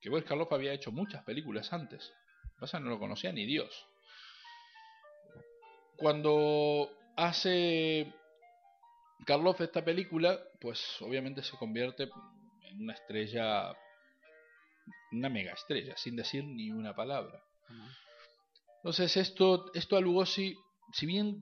que 0.00 0.10
Boris 0.10 0.26
Karloff 0.26 0.52
había 0.52 0.72
hecho 0.72 0.90
muchas 0.90 1.22
películas 1.22 1.72
antes, 1.72 2.12
pasa 2.58 2.80
no 2.80 2.90
lo 2.90 2.98
conocía 2.98 3.30
ni 3.30 3.46
Dios 3.46 3.86
cuando 6.02 6.90
hace 7.16 8.12
Karloff 9.24 9.60
esta 9.60 9.84
película, 9.84 10.36
pues 10.60 10.80
obviamente 11.00 11.44
se 11.44 11.56
convierte 11.56 12.08
en 12.64 12.82
una 12.82 12.94
estrella, 12.94 13.72
una 15.12 15.28
mega 15.28 15.52
estrella, 15.52 15.96
sin 15.96 16.16
decir 16.16 16.44
ni 16.44 16.70
una 16.70 16.94
palabra. 16.94 17.42
Entonces 18.76 19.16
esto, 19.16 19.70
esto 19.74 19.96
a 19.96 20.00
Lugosi, 20.00 20.56
si 20.92 21.06
bien 21.06 21.40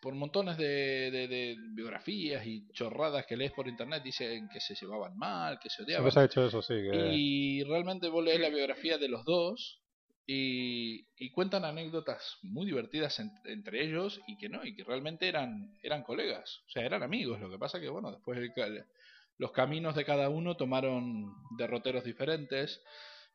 por 0.00 0.14
montones 0.14 0.56
de, 0.58 1.10
de- 1.10 1.28
de 1.28 1.56
biografías 1.74 2.46
y 2.46 2.66
chorradas 2.72 3.24
que 3.26 3.36
lees 3.36 3.52
por 3.52 3.68
internet 3.68 4.02
dicen 4.02 4.48
que 4.52 4.60
se 4.60 4.74
llevaban 4.74 5.16
mal, 5.16 5.58
que 5.58 5.70
se 5.70 5.82
odiaban, 5.82 6.10
Siempre 6.10 6.12
se 6.12 6.20
ha 6.20 6.24
hecho 6.24 6.46
eso, 6.46 6.62
sí. 6.62 6.74
Que... 6.74 7.10
y 7.16 7.64
realmente 7.64 8.08
vos 8.08 8.22
lees 8.24 8.40
la 8.40 8.48
biografía 8.50 8.98
de 8.98 9.08
los 9.08 9.24
dos 9.24 9.80
y, 10.26 11.06
y 11.18 11.30
cuentan 11.30 11.64
anécdotas 11.64 12.38
muy 12.42 12.66
divertidas 12.66 13.18
en- 13.20 13.30
entre 13.44 13.82
ellos 13.84 14.20
y 14.26 14.36
que 14.38 14.48
no, 14.48 14.64
y 14.64 14.74
que 14.74 14.84
realmente 14.84 15.26
eran, 15.28 15.74
eran 15.82 16.02
colegas, 16.02 16.62
o 16.66 16.70
sea, 16.70 16.84
eran 16.84 17.02
amigos. 17.02 17.40
Lo 17.40 17.50
que 17.50 17.58
pasa 17.58 17.80
que, 17.80 17.88
bueno, 17.88 18.10
después 18.10 18.38
el 18.38 18.52
los 19.38 19.52
caminos 19.52 19.94
de 19.94 20.04
cada 20.04 20.28
uno 20.28 20.56
tomaron 20.56 21.32
derroteros 21.56 22.04
diferentes. 22.04 22.80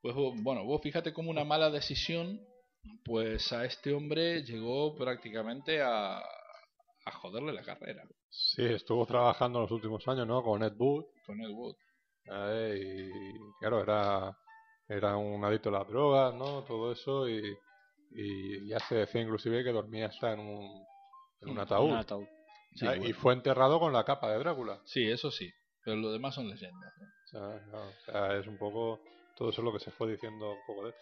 Pues 0.02 0.16
bueno, 0.16 0.64
vos 0.64 0.82
fíjate 0.82 1.12
como 1.14 1.30
una 1.30 1.44
mala 1.44 1.70
decisión, 1.70 2.40
pues 3.04 3.52
a 3.52 3.66
este 3.66 3.94
hombre 3.94 4.44
llegó 4.44 4.96
prácticamente 4.96 5.82
a, 5.82 6.20
a 6.20 7.12
joderle 7.22 7.52
la 7.54 7.64
carrera 7.64 8.04
Sí, 8.30 8.64
estuvo 8.64 9.06
trabajando 9.06 9.60
en 9.60 9.64
los 9.64 9.72
últimos 9.72 10.08
años, 10.08 10.28
¿no? 10.28 10.42
Con 10.44 10.64
Ed 10.64 10.74
Wood. 10.78 11.06
con 11.26 11.42
Ed 11.42 11.50
Wood. 11.50 11.76
eh, 12.32 13.10
y 13.12 13.60
claro, 13.60 13.82
era, 13.82 14.38
era 14.88 15.18
un 15.18 15.44
adicto 15.44 15.70
a 15.70 15.80
las 15.80 15.88
drogas, 15.88 16.34
¿no? 16.36 16.64
Todo 16.64 16.92
eso. 16.92 17.28
Y, 17.28 17.42
y 18.12 18.68
ya 18.68 18.80
se 18.80 18.96
decía 18.96 19.22
inclusive 19.22 19.64
que 19.64 19.72
dormía 19.72 20.08
hasta 20.08 20.34
en 20.34 20.40
un, 20.40 20.86
en 21.42 21.50
un 21.50 21.56
Mm, 21.56 21.60
ataúd. 21.60 21.90
Un 21.92 21.96
ataúd. 21.98 22.26
Sí, 22.76 22.86
Ah, 22.88 22.96
Y 22.96 23.14
fue 23.14 23.34
enterrado 23.34 23.80
con 23.80 23.92
la 23.94 24.04
capa 24.06 24.32
de 24.32 24.38
Drácula. 24.40 24.80
Sí, 24.86 25.10
eso 25.10 25.32
sí, 25.32 25.52
pero 25.84 25.98
lo 25.98 26.12
demás 26.12 26.36
son 26.36 26.50
leyendas. 26.50 26.94
O 26.98 27.28
sea, 27.28 27.62
no, 27.72 27.82
o 27.90 27.94
sea, 28.06 28.38
es 28.38 28.48
un 28.48 28.58
poco. 28.58 29.00
Todo 29.36 29.50
eso 29.50 29.62
es 29.62 29.66
lo 29.66 29.72
que 29.74 29.80
se 29.80 29.92
fue 29.92 30.12
diciendo 30.12 30.52
un 30.52 30.66
poco 30.66 30.86
de. 30.88 30.94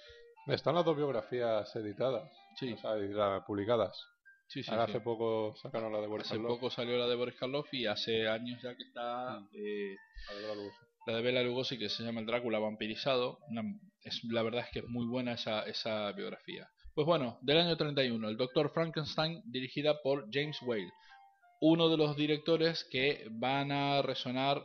Están 0.54 0.76
las 0.76 0.86
dos 0.86 0.96
biografías 0.96 1.76
editadas, 1.76 2.32
Sí, 2.58 2.72
o 2.72 2.78
sea, 2.78 3.44
publicadas. 3.46 4.02
sí, 4.48 4.64
sí. 4.64 4.72
Ahora 4.72 4.84
hace 4.86 5.02
poco 5.02 5.54
sacaron 5.58 5.92
la 5.92 6.00
de 6.00 6.08
Boris 6.08 6.26
Hace 6.28 6.36
Karloff, 6.36 6.52
poco 6.60 6.70
salió 6.70 6.98
la 6.98 7.08
de 7.08 7.16
Boris 7.16 7.36
Karloff 7.36 7.74
y 7.74 7.86
hace 7.86 8.28
años 8.30 8.62
ya 8.62 8.74
que 8.76 8.84
está 8.84 9.40
eh, 9.54 9.96
la 10.30 10.36
de 10.36 10.42
Bela 10.42 10.56
Lugosi. 10.56 10.78
la 11.06 11.14
de 11.18 11.22
Bela 11.22 11.44
Lugosi 11.44 11.78
que 11.78 11.90
se 11.90 12.04
llama 12.04 12.22
El 12.22 12.26
Drácula 12.28 12.60
vampirizado. 12.60 13.40
Una- 13.50 13.64
es, 14.04 14.24
la 14.24 14.42
verdad 14.42 14.62
es 14.66 14.72
que 14.72 14.80
es 14.80 14.86
muy 14.88 15.06
buena 15.06 15.34
esa, 15.34 15.64
esa 15.64 16.12
biografía. 16.14 16.70
Pues 16.96 17.06
bueno, 17.06 17.38
del 17.42 17.58
año 17.60 17.76
31, 17.76 18.30
El 18.30 18.38
Doctor 18.38 18.72
Frankenstein, 18.74 19.42
dirigida 19.46 20.02
por 20.02 20.28
James 20.32 20.58
Whale. 20.62 20.90
Uno 21.60 21.90
de 21.90 21.98
los 21.98 22.16
directores 22.16 22.84
que 22.92 23.28
van 23.32 23.72
a 23.72 24.02
resonar 24.02 24.64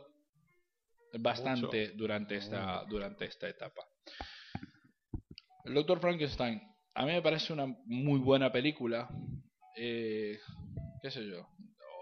bastante 1.19 1.89
durante 1.89 2.35
esta, 2.35 2.83
durante 2.85 3.25
esta 3.25 3.47
etapa. 3.47 3.81
El 5.65 5.73
Doctor 5.73 5.99
Frankenstein, 5.99 6.61
a 6.93 7.05
mí 7.05 7.11
me 7.11 7.21
parece 7.21 7.53
una 7.53 7.65
muy 7.85 8.19
buena 8.19 8.51
película. 8.51 9.09
Eh, 9.75 10.39
qué 11.01 11.11
sé 11.11 11.25
yo. 11.25 11.47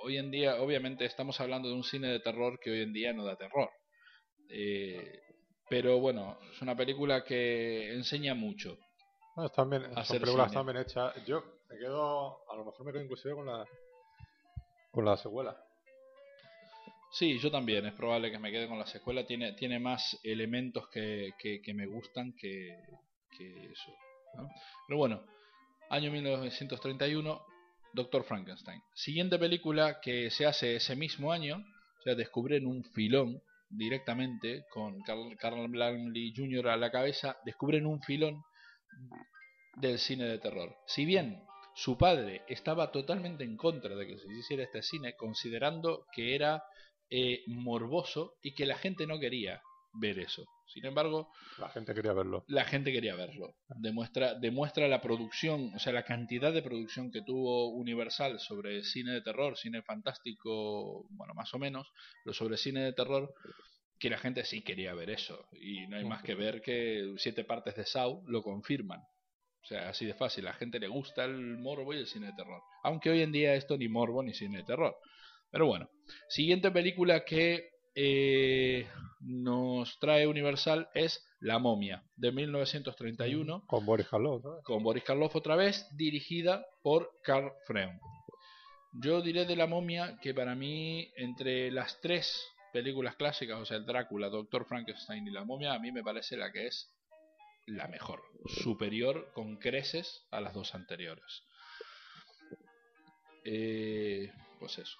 Hoy 0.04 0.18
en 0.18 0.32
día, 0.32 0.62
obviamente, 0.62 1.06
estamos 1.06 1.40
hablando 1.40 1.70
de 1.70 1.76
un 1.76 1.84
cine 1.84 2.08
de 2.08 2.20
terror 2.20 2.60
que 2.60 2.72
hoy 2.72 2.82
en 2.82 2.94
día 2.94 3.14
no 3.14 3.24
da 3.24 3.36
terror. 3.36 3.70
Eh, 4.50 5.22
pero 5.70 6.00
bueno, 6.00 6.38
es 6.52 6.62
una 6.62 6.76
película 6.76 7.24
que 7.24 7.94
enseña 7.94 8.34
mucho. 8.34 8.78
No, 9.38 9.46
están 9.46 9.70
bien, 9.70 9.84
son 10.04 10.20
películas 10.20 10.48
están 10.48 10.66
bien 10.66 10.78
hechas. 10.78 11.14
Yo 11.26 11.44
me 11.70 11.78
quedo, 11.78 12.50
a 12.52 12.56
lo 12.56 12.66
mejor 12.66 12.86
me 12.86 12.92
quedo 12.92 13.04
inclusive 13.04 13.36
con 13.36 13.46
la 13.46 13.66
con 14.92 15.06
la 15.06 15.18
secuela. 15.18 15.58
Sí, 17.12 17.38
yo 17.40 17.52
también. 17.52 17.86
Es 17.86 17.94
probable 17.94 18.32
que 18.32 18.40
me 18.40 18.52
quede 18.52 18.68
con 18.68 18.80
la 18.80 18.86
secuela. 18.86 19.26
Tiene, 19.26 19.54
tiene 19.54 19.80
más 19.80 20.20
elementos 20.24 20.88
que, 20.90 21.34
que, 21.38 21.74
me 21.74 21.86
gustan 21.86 22.34
que, 22.34 22.78
que 23.38 23.72
eso. 23.72 23.94
Pero 24.88 24.98
bueno, 24.98 25.24
año 25.90 26.12
1931, 26.12 27.42
Doctor 27.94 28.24
Frankenstein. 28.24 28.82
Siguiente 28.94 29.38
película 29.38 30.00
que 30.02 30.30
se 30.30 30.46
hace 30.46 30.78
ese 30.78 30.96
mismo 30.96 31.34
año, 31.34 31.58
o 31.58 32.02
sea, 32.04 32.16
descubren 32.16 32.66
un 32.66 32.84
filón 32.86 33.42
directamente 33.70 34.66
con 34.70 35.02
Carl, 35.02 35.36
Carl 35.38 35.68
Blanley 35.68 36.34
Jr. 36.36 36.70
a 36.70 36.78
la 36.78 36.92
cabeza, 36.92 37.38
descubren 37.46 37.86
un 37.86 38.02
filón 38.02 38.42
del 39.76 40.00
cine 40.00 40.26
de 40.26 40.40
terror. 40.40 40.78
Si 40.88 41.06
bien 41.06 41.44
su 41.82 41.98
padre 41.98 42.44
estaba 42.48 42.92
totalmente 42.92 43.44
en 43.44 43.58
contra 43.58 43.96
de 43.96 44.06
que 44.06 44.20
se 44.20 44.32
hiciera 44.32 44.64
este 44.64 44.84
cine, 44.84 45.16
considerando 45.16 46.06
que 46.14 46.36
era 46.36 46.64
eh, 47.10 47.42
morboso 47.48 48.36
y 48.44 48.54
que 48.54 48.68
la 48.68 48.78
gente 48.78 49.08
no 49.08 49.20
quería 49.20 49.62
ver 49.94 50.20
eso. 50.20 50.46
Sin 50.68 50.86
embargo, 50.86 51.30
La 51.58 51.70
gente 51.70 51.94
quería 51.96 52.14
verlo. 52.14 52.46
la 52.48 52.66
gente 52.66 52.92
quería 52.92 53.16
verlo. 53.16 53.56
Demuestra, 53.82 54.36
demuestra 54.36 54.88
la 54.88 55.02
producción, 55.02 55.74
o 55.76 55.80
sea, 55.80 55.92
la 55.92 56.04
cantidad 56.04 56.54
de 56.54 56.62
producción 56.62 57.12
que 57.12 57.24
tuvo 57.24 57.70
Universal 57.72 58.40
sobre 58.40 58.84
cine 58.84 59.12
de 59.14 59.22
terror, 59.22 59.58
cine 59.58 59.82
fantástico, 59.82 61.08
bueno, 61.10 61.34
más 61.34 61.52
o 61.56 61.58
menos, 61.60 61.92
pero 62.24 62.36
sobre 62.36 62.58
cine 62.58 62.84
de 62.84 62.94
terror, 62.94 63.34
que 64.00 64.12
la 64.12 64.20
gente 64.20 64.46
sí 64.46 64.62
quería 64.62 64.94
ver 64.94 65.10
eso. 65.10 65.48
Y 65.60 65.88
no 65.88 65.98
hay 65.98 66.06
más 66.06 66.22
que 66.22 66.36
ver 66.36 66.62
que 66.62 67.16
siete 67.18 67.44
partes 67.44 67.76
de 67.76 67.86
Saw 67.86 68.24
lo 68.28 68.44
confirman. 68.44 69.02
O 69.64 69.66
sea, 69.66 69.90
así 69.90 70.06
de 70.06 70.14
fácil. 70.14 70.48
A 70.48 70.52
la 70.52 70.58
gente 70.58 70.80
le 70.80 70.88
gusta 70.88 71.24
el 71.26 71.58
morbo 71.58 71.94
y 71.94 71.98
el 71.98 72.08
cine 72.08 72.28
de 72.28 72.34
terror. 72.34 72.62
Aunque 72.84 73.10
hoy 73.10 73.22
en 73.22 73.32
día 73.32 73.54
esto 73.54 73.78
ni 73.78 73.88
morbo 73.88 74.24
ni 74.24 74.34
cine 74.34 74.60
de 74.60 74.64
terror. 74.64 74.96
Pero 75.52 75.68
bueno, 75.68 75.90
siguiente 76.30 76.72
película 76.72 77.26
que 77.26 77.70
eh, 77.94 78.88
nos 79.20 80.00
trae 80.00 80.28
Universal 80.28 80.90
es 80.94 81.26
La 81.42 81.60
momia, 81.60 82.04
de 82.16 82.32
1931, 82.32 83.66
Con 83.68 83.86
Boris 83.86 84.08
Karloff, 84.08 84.44
con 84.64 84.84
Boris 84.84 85.04
Karloff 85.04 85.36
otra 85.36 85.56
vez, 85.56 85.88
dirigida 85.98 86.66
por 86.82 87.10
Carl 87.24 87.52
Freund. 87.66 88.00
Yo 89.04 89.22
diré 89.22 89.46
de 89.46 89.56
La 89.56 89.68
momia 89.68 90.18
que 90.22 90.34
para 90.34 90.56
mí, 90.56 91.12
entre 91.18 91.70
las 91.72 92.00
tres 92.02 92.42
películas 92.72 93.16
clásicas, 93.16 93.60
o 93.60 93.66
sea, 93.66 93.78
el 93.78 93.86
Drácula, 93.86 94.30
Doctor 94.30 94.66
Frankenstein 94.66 95.28
y 95.28 95.32
La 95.32 95.44
momia, 95.44 95.74
a 95.74 95.80
mí 95.80 95.92
me 95.92 96.04
parece 96.04 96.38
la 96.38 96.52
que 96.52 96.68
es 96.68 96.90
la 97.76 97.88
mejor, 97.88 98.22
superior 98.48 99.32
con 99.34 99.58
creces 99.58 100.26
a 100.32 100.42
las 100.42 100.54
dos 100.54 100.74
anteriores. 100.76 101.44
Eh, 103.44 104.32
pues 104.60 104.78
eso. 104.78 104.98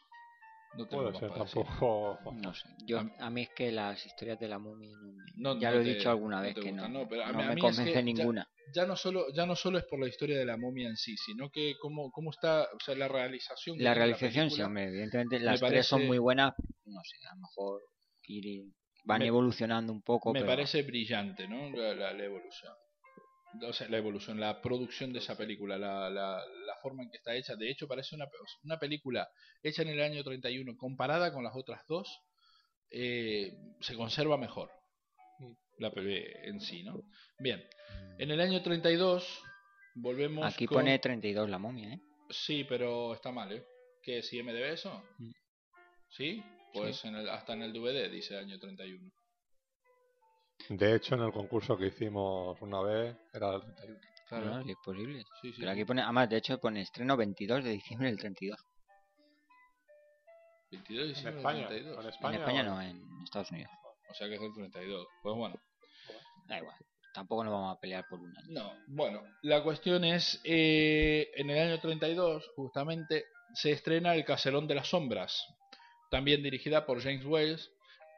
No 0.78 0.88
tengo 0.88 1.14
ser, 1.20 1.32
tampoco. 1.34 2.34
No 2.34 2.54
sé. 2.54 2.68
Yo, 2.86 3.00
a 3.20 3.30
mí 3.30 3.42
es 3.42 3.50
que 3.50 3.72
las 3.74 4.06
historias 4.06 4.40
de 4.40 4.48
la 4.48 4.58
momia 4.58 4.90
no 4.96 5.12
me- 5.12 5.24
No, 5.36 5.60
ya 5.60 5.70
no 5.70 5.76
lo 5.76 5.82
he 5.82 5.86
te- 5.86 5.94
dicho 5.96 6.10
alguna 6.10 6.42
vez 6.42 6.56
que 6.56 6.62
gustan, 6.62 6.94
no, 6.94 7.00
no, 7.00 7.10
pero 7.10 7.26
a 7.26 7.32
no 7.34 7.40
mí- 7.40 7.46
me 7.46 7.54
es 7.56 7.60
convence 7.60 7.92
que 7.94 8.04
ninguna. 8.04 8.48
ya 8.74 8.86
no 8.86 8.96
solo 8.96 9.26
ya 9.34 9.46
no 9.46 9.56
solo 9.58 9.78
es 9.80 9.84
por 9.84 10.00
la 10.00 10.08
historia 10.08 10.38
de 10.38 10.46
la 10.46 10.56
momia 10.56 10.88
en 10.88 10.96
sí, 10.96 11.18
sino 11.18 11.50
que 11.52 11.76
cómo, 11.78 12.10
cómo 12.10 12.30
está, 12.32 12.64
o 12.74 12.80
sea, 12.84 12.96
la 12.96 13.10
realización. 13.10 13.78
La 13.80 13.94
realización, 13.94 14.50
sí, 14.50 14.56
película, 14.56 14.66
hombre, 14.68 14.84
evidentemente 14.86 15.40
me 15.40 15.46
las 15.46 15.60
tres 15.60 15.86
son 15.88 16.08
muy 16.08 16.20
buenas. 16.20 16.54
No 16.86 17.02
sé, 17.04 17.18
a 17.28 17.36
lo 17.36 17.42
mejor 17.42 17.82
ir- 18.28 18.74
van 19.04 19.20
Me- 19.20 19.28
evolucionando 19.28 19.92
un 19.94 20.02
poco. 20.02 20.34
me 20.34 20.40
pero 20.42 20.52
parece 20.52 20.84
brillante, 20.84 21.48
¿no? 21.48 21.70
La, 21.72 21.94
la- 21.96 22.14
la 22.14 22.24
evolución. 22.24 22.74
O 23.68 23.74
sea, 23.74 23.90
la 23.90 23.98
evolución, 23.98 24.40
la 24.40 24.62
producción 24.62 25.12
de 25.12 25.20
esa 25.20 25.36
película, 25.38 25.78
la, 25.78 26.10
la, 26.10 26.38
la 26.38 26.76
forma 26.82 27.04
en 27.04 27.10
que 27.12 27.18
está 27.18 27.36
hecha. 27.36 27.56
De 27.58 27.70
hecho, 27.70 27.86
parece 27.88 28.16
una, 28.16 28.26
una 28.64 28.78
película 28.80 29.28
hecha 29.62 29.82
en 29.82 29.90
el 29.90 30.02
año 30.02 30.24
31, 30.24 30.78
comparada 30.78 31.34
con 31.34 31.44
las 31.44 31.54
otras 31.56 31.82
dos, 31.88 32.08
eh, 32.92 33.52
se 33.82 33.96
conserva 33.96 34.38
mejor. 34.38 34.70
La 35.80 35.92
peli 35.92 36.24
en 36.44 36.62
sí, 36.62 36.84
¿no? 36.84 37.02
Bien. 37.40 37.62
En 38.20 38.32
el 38.32 38.40
año 38.40 38.62
32, 38.62 39.42
volvemos. 39.96 40.46
Aquí 40.46 40.66
con- 40.66 40.78
pone 40.78 40.98
32 41.00 41.50
la 41.50 41.58
momia, 41.58 41.94
¿eh? 41.94 42.00
Sí, 42.30 42.64
pero 42.64 43.14
está 43.16 43.32
mal, 43.32 43.52
¿eh? 43.52 43.66
¿Qué 44.02 44.20
es 44.20 44.32
IMDB 44.32 44.72
eso? 44.74 45.04
Mm. 45.18 45.32
¿Sí? 46.10 46.44
Pues 46.74 47.04
en 47.06 47.16
el, 47.16 47.30
hasta 47.30 47.54
en 47.54 47.64
el 47.64 47.74
DVD 47.74 48.10
dice 48.10 48.38
año 48.38 48.58
31. 48.60 49.12
De 50.70 50.96
hecho, 50.96 51.16
en 51.16 51.22
el 51.22 51.32
concurso 51.32 51.76
que 51.78 51.88
hicimos 51.88 52.62
una 52.62 52.82
vez 52.82 53.16
era 53.34 53.56
el 53.56 53.62
31. 53.76 54.00
Claro. 54.28 54.46
No, 54.46 54.64
sí, 54.64 54.72
es 54.72 54.78
posible. 54.84 55.24
Sí, 55.42 55.52
sí, 55.52 55.58
Pero 55.60 55.72
aquí 55.72 55.84
pone, 55.86 56.02
además, 56.02 56.30
de 56.30 56.38
hecho 56.38 56.58
pone 56.60 56.82
estreno 56.82 57.18
22 57.18 57.64
de 57.64 57.70
diciembre 57.72 58.08
del 58.10 58.18
32. 58.20 58.58
22 60.72 60.98
de 61.04 61.08
En 61.10 61.14
diciembre 61.14 61.32
del 61.34 61.40
España. 61.40 61.68
32. 61.68 61.98
En 61.98 62.04
En 62.04 62.10
España, 62.10 62.38
España 62.40 62.62
o- 62.62 62.66
no, 62.66 62.82
en 62.82 63.24
Estados 63.24 63.52
Unidos. 63.52 63.72
O 64.10 64.14
sea 64.14 64.28
que 64.30 64.36
es 64.36 64.42
el 64.42 64.54
32. 64.54 65.08
Pues 65.22 65.36
bueno. 65.36 65.56
Da 66.48 66.58
igual. 66.60 66.76
Tampoco 67.14 67.44
nos 67.44 67.52
vamos 67.54 67.76
a 67.76 67.80
pelear 67.80 68.06
por 68.10 68.20
un 68.22 68.30
año. 68.38 68.48
No, 68.48 68.74
bueno, 68.88 69.22
la 69.42 69.64
cuestión 69.64 70.06
es, 70.06 70.40
eh, 70.46 71.30
en 71.36 71.50
el 71.50 71.60
año 71.72 71.80
32, 71.82 72.50
justamente, 72.56 73.26
se 73.54 73.72
estrena 73.72 74.16
El 74.16 74.24
Caserón 74.24 74.66
de 74.68 74.76
las 74.76 74.88
Sombras, 74.88 75.46
también 76.12 76.44
dirigida 76.44 76.86
por 76.86 77.02
James 77.02 77.26
Wales, 77.26 77.72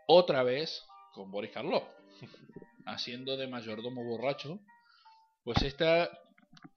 otra 0.08 0.44
vez 0.44 0.84
con 1.14 1.32
Boris 1.32 1.52
Karloff, 1.52 1.84
haciendo 2.86 3.38
de 3.38 3.48
mayordomo 3.48 4.04
borracho. 4.04 4.60
Pues 5.44 5.62
esta... 5.62 6.10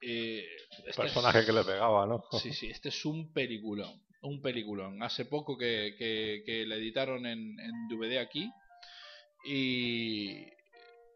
Eh, 0.01 0.45
es- 0.85 0.95
personaje 0.95 1.45
que 1.45 1.51
le 1.51 1.63
pegaba, 1.63 2.05
¿no? 2.05 2.23
Sí, 2.41 2.53
sí, 2.53 2.67
este 2.67 2.89
es 2.89 3.05
un 3.05 3.33
peliculón. 3.33 4.01
Un 4.21 4.41
peliculón. 4.41 5.01
Hace 5.03 5.25
poco 5.25 5.57
que, 5.57 5.95
que, 5.97 6.43
que 6.45 6.65
la 6.65 6.75
editaron 6.75 7.25
en, 7.25 7.59
en 7.59 7.87
DVD 7.89 8.19
aquí. 8.19 8.49
Y, 9.45 10.41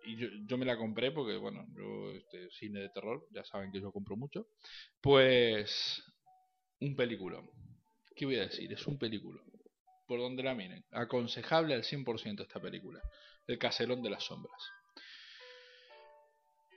y 0.05 0.15
yo, 0.17 0.27
yo 0.47 0.57
me 0.57 0.65
la 0.65 0.77
compré 0.77 1.11
porque, 1.11 1.35
bueno, 1.37 1.65
yo, 1.75 2.11
este 2.11 2.49
cine 2.51 2.79
de 2.79 2.89
terror, 2.89 3.27
ya 3.31 3.43
saben 3.43 3.71
que 3.71 3.81
yo 3.81 3.91
compro 3.91 4.15
mucho. 4.15 4.47
Pues, 5.01 6.01
un 6.79 6.95
peliculón. 6.95 7.49
¿Qué 8.15 8.25
voy 8.25 8.37
a 8.37 8.41
decir? 8.47 8.71
Es 8.71 8.85
un 8.87 8.97
peliculón. 8.97 9.43
Por 10.11 10.19
donde 10.19 10.43
la 10.43 10.53
miren. 10.53 10.83
Aconsejable 10.91 11.73
al 11.73 11.83
100% 11.83 12.41
esta 12.41 12.59
película. 12.59 12.99
El 13.47 13.57
caserón 13.57 14.03
de 14.03 14.09
las 14.09 14.25
sombras. 14.25 14.61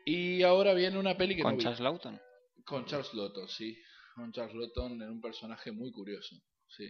Y 0.05 0.45
ahora 0.45 0.73
viene 0.73 1.01
una 1.01 1.17
peli 1.17 1.35
que 1.35 1.43
no 1.43 1.49
Con 1.49 1.57
vi. 1.57 1.65
Charles 1.65 1.81
Lawton. 1.81 2.21
Con 2.65 2.87
Charles 2.87 3.13
Lawton, 3.13 3.49
sí. 3.49 3.77
Con 4.15 4.31
Charles 4.31 4.55
Lawton 4.55 5.03
en 5.03 5.11
un 5.11 5.21
personaje 5.21 5.73
muy 5.73 5.91
curioso. 5.91 6.37
Sí. 6.69 6.89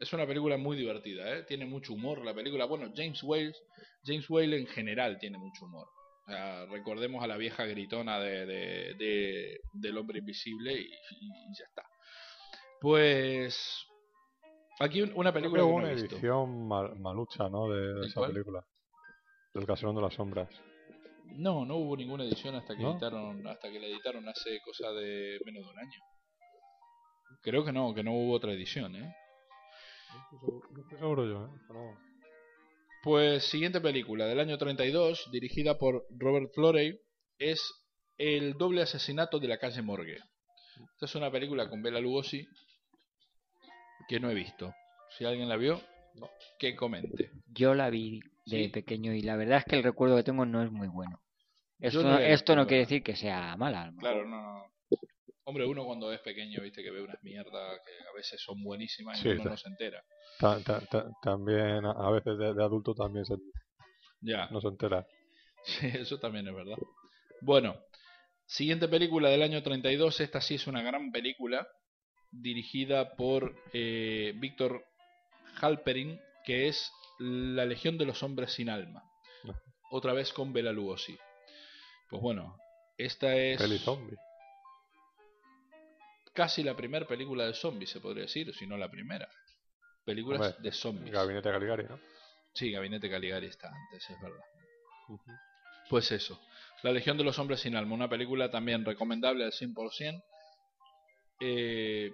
Es 0.00 0.12
una 0.12 0.26
película 0.26 0.56
muy 0.56 0.76
divertida, 0.76 1.32
¿eh? 1.38 1.44
Tiene 1.44 1.64
mucho 1.64 1.92
humor 1.92 2.24
la 2.24 2.34
película. 2.34 2.64
Bueno, 2.64 2.92
James 2.92 3.22
Wales, 3.22 3.56
James 4.04 4.28
Whale 4.28 4.58
en 4.58 4.66
general 4.66 5.16
tiene 5.20 5.38
mucho 5.38 5.64
humor. 5.66 5.86
O 6.26 6.30
sea, 6.32 6.66
recordemos 6.66 7.22
a 7.22 7.28
la 7.28 7.36
vieja 7.36 7.66
gritona 7.66 8.18
de, 8.18 8.46
de- 8.46 8.94
de- 8.94 9.60
del 9.74 9.96
hombre 9.96 10.18
invisible 10.18 10.72
y, 10.72 10.86
y 10.86 11.28
ya 11.56 11.66
está. 11.68 11.84
Pues 12.80 13.86
aquí 14.80 15.02
un- 15.02 15.12
una 15.14 15.32
película 15.32 15.60
Creo 15.62 15.66
que 15.66 15.70
hubo 15.72 15.80
no 15.80 15.84
una 15.86 15.92
he 15.92 15.94
visto. 15.94 16.14
edición 16.16 16.66
mal- 16.68 16.96
malucha, 16.98 17.48
¿no? 17.48 17.68
De, 17.68 17.80
de 17.94 18.00
¿De 18.00 18.06
esa 18.06 18.20
cuál? 18.20 18.32
película. 18.32 18.64
Del 19.54 19.66
Caserón 19.66 19.94
de 19.96 20.02
las 20.02 20.14
Sombras. 20.14 20.48
No, 21.36 21.64
no 21.64 21.76
hubo 21.76 21.96
ninguna 21.96 22.24
edición 22.24 22.54
hasta 22.54 22.76
que 22.76 22.82
¿No? 22.82 22.92
editaron, 22.92 23.46
hasta 23.46 23.70
que 23.70 23.80
la 23.80 23.86
editaron 23.86 24.28
hace 24.28 24.60
cosa 24.64 24.90
de 24.92 25.38
menos 25.44 25.64
de 25.64 25.70
un 25.72 25.78
año. 25.78 26.00
Creo 27.42 27.64
que 27.64 27.72
no, 27.72 27.94
que 27.94 28.02
no 28.02 28.12
hubo 28.12 28.32
otra 28.34 28.52
edición, 28.52 28.94
¿eh? 28.96 29.14
No 30.32 30.82
estoy 30.82 30.98
seguro 30.98 31.24
yo, 31.26 31.44
¿eh? 31.46 31.58
No. 31.70 31.98
Pues 33.02 33.44
siguiente 33.44 33.80
película 33.80 34.26
del 34.26 34.40
año 34.40 34.56
32, 34.58 35.28
dirigida 35.30 35.76
por 35.78 36.04
Robert 36.10 36.50
Florey, 36.54 36.98
es 37.38 37.62
El 38.16 38.54
doble 38.54 38.82
asesinato 38.82 39.38
de 39.40 39.48
la 39.48 39.58
calle 39.58 39.82
Morgue. 39.82 40.16
Esta 40.94 41.06
es 41.06 41.14
una 41.16 41.30
película 41.30 41.68
con 41.68 41.82
Bela 41.82 42.00
Lugosi 42.00 42.46
que 44.08 44.20
no 44.20 44.30
he 44.30 44.34
visto. 44.34 44.74
Si 45.16 45.24
alguien 45.24 45.48
la 45.48 45.56
vio, 45.56 45.80
que 46.58 46.74
comente. 46.74 47.30
Yo 47.52 47.74
la 47.74 47.90
vi 47.90 48.20
de 48.46 48.64
Sí. 48.64 48.68
pequeño 48.68 49.12
y 49.14 49.22
la 49.22 49.36
verdad 49.36 49.58
es 49.58 49.64
que 49.64 49.76
el 49.76 49.82
recuerdo 49.82 50.16
que 50.16 50.22
tengo 50.24 50.44
no 50.44 50.62
es 50.62 50.70
muy 50.70 50.88
bueno. 50.88 51.20
Esto, 51.80 52.02
no 52.02 52.18
esto 52.18 52.56
no 52.56 52.66
quiere 52.66 52.82
decir 52.84 53.02
que 53.02 53.16
sea 53.16 53.56
mala. 53.56 53.92
Claro, 53.98 54.24
no, 54.26 54.40
no. 54.40 54.64
Hombre, 55.46 55.66
uno 55.66 55.84
cuando 55.84 56.10
es 56.12 56.20
pequeño, 56.20 56.62
viste 56.62 56.82
que 56.82 56.90
ve 56.90 57.02
unas 57.02 57.22
mierdas 57.22 57.80
que 57.84 58.08
a 58.08 58.12
veces 58.16 58.40
son 58.40 58.62
buenísimas 58.62 59.18
y 59.18 59.22
Sí, 59.22 59.28
uno 59.30 59.44
no 59.50 59.56
se 59.56 59.68
entera. 59.68 60.02
Ta- 60.38 60.60
ta- 60.62 60.80
ta- 60.86 61.10
también, 61.22 61.84
a 61.84 61.90
a 61.90 62.10
veces 62.10 62.38
de, 62.38 62.54
de 62.54 62.62
adulto 62.64 62.94
también 62.94 63.26
se, 63.26 63.34
Ya. 64.20 64.48
no 64.50 64.60
se 64.60 64.68
entera. 64.68 65.06
Sí, 65.64 65.86
eso 65.86 66.18
también 66.18 66.46
es 66.48 66.54
verdad. 66.54 66.76
Bueno, 67.40 67.76
siguiente 68.46 68.88
película 68.88 69.28
del 69.30 69.42
año 69.42 69.62
32. 69.62 70.20
Esta 70.20 70.40
sí 70.40 70.54
es 70.56 70.66
una 70.66 70.82
gran 70.82 71.10
película 71.10 71.66
dirigida 72.40 73.14
por 73.16 73.54
eh, 73.72 74.32
Víctor 74.36 74.84
Halperin, 75.60 76.20
que 76.44 76.68
es 76.68 76.92
La 77.18 77.64
Legión 77.64 77.96
de 77.98 78.06
los 78.06 78.22
Hombres 78.22 78.52
sin 78.52 78.68
Alma. 78.68 79.02
Otra 79.90 80.12
vez 80.12 80.32
con 80.32 80.52
Bela 80.52 80.72
Lugosi. 80.72 81.16
Pues 82.10 82.20
bueno, 82.20 82.56
esta 82.98 83.36
es 83.36 83.58
Peli 83.60 83.78
zombie. 83.78 84.16
casi 86.32 86.62
la 86.62 86.76
primera 86.76 87.06
película 87.06 87.46
de 87.46 87.54
zombies, 87.54 87.90
se 87.90 88.00
podría 88.00 88.22
decir, 88.24 88.52
si 88.54 88.66
no 88.66 88.76
la 88.76 88.90
primera. 88.90 89.28
Películas 90.04 90.40
Hombre, 90.40 90.56
de 90.62 90.72
zombies. 90.72 91.12
Gabinete 91.12 91.50
Caligari, 91.50 91.84
¿no? 91.84 91.98
Sí, 92.52 92.70
Gabinete 92.70 93.08
Caligari 93.08 93.46
está 93.46 93.68
antes, 93.68 94.10
es 94.10 94.20
verdad. 94.20 94.44
Pues 95.88 96.10
eso. 96.12 96.40
La 96.82 96.92
Legión 96.92 97.16
de 97.16 97.24
los 97.24 97.38
Hombres 97.38 97.60
sin 97.60 97.76
Alma, 97.76 97.94
una 97.94 98.08
película 98.08 98.50
también 98.50 98.84
recomendable 98.84 99.44
al 99.44 99.52
100%. 99.52 100.22
eh, 101.40 102.12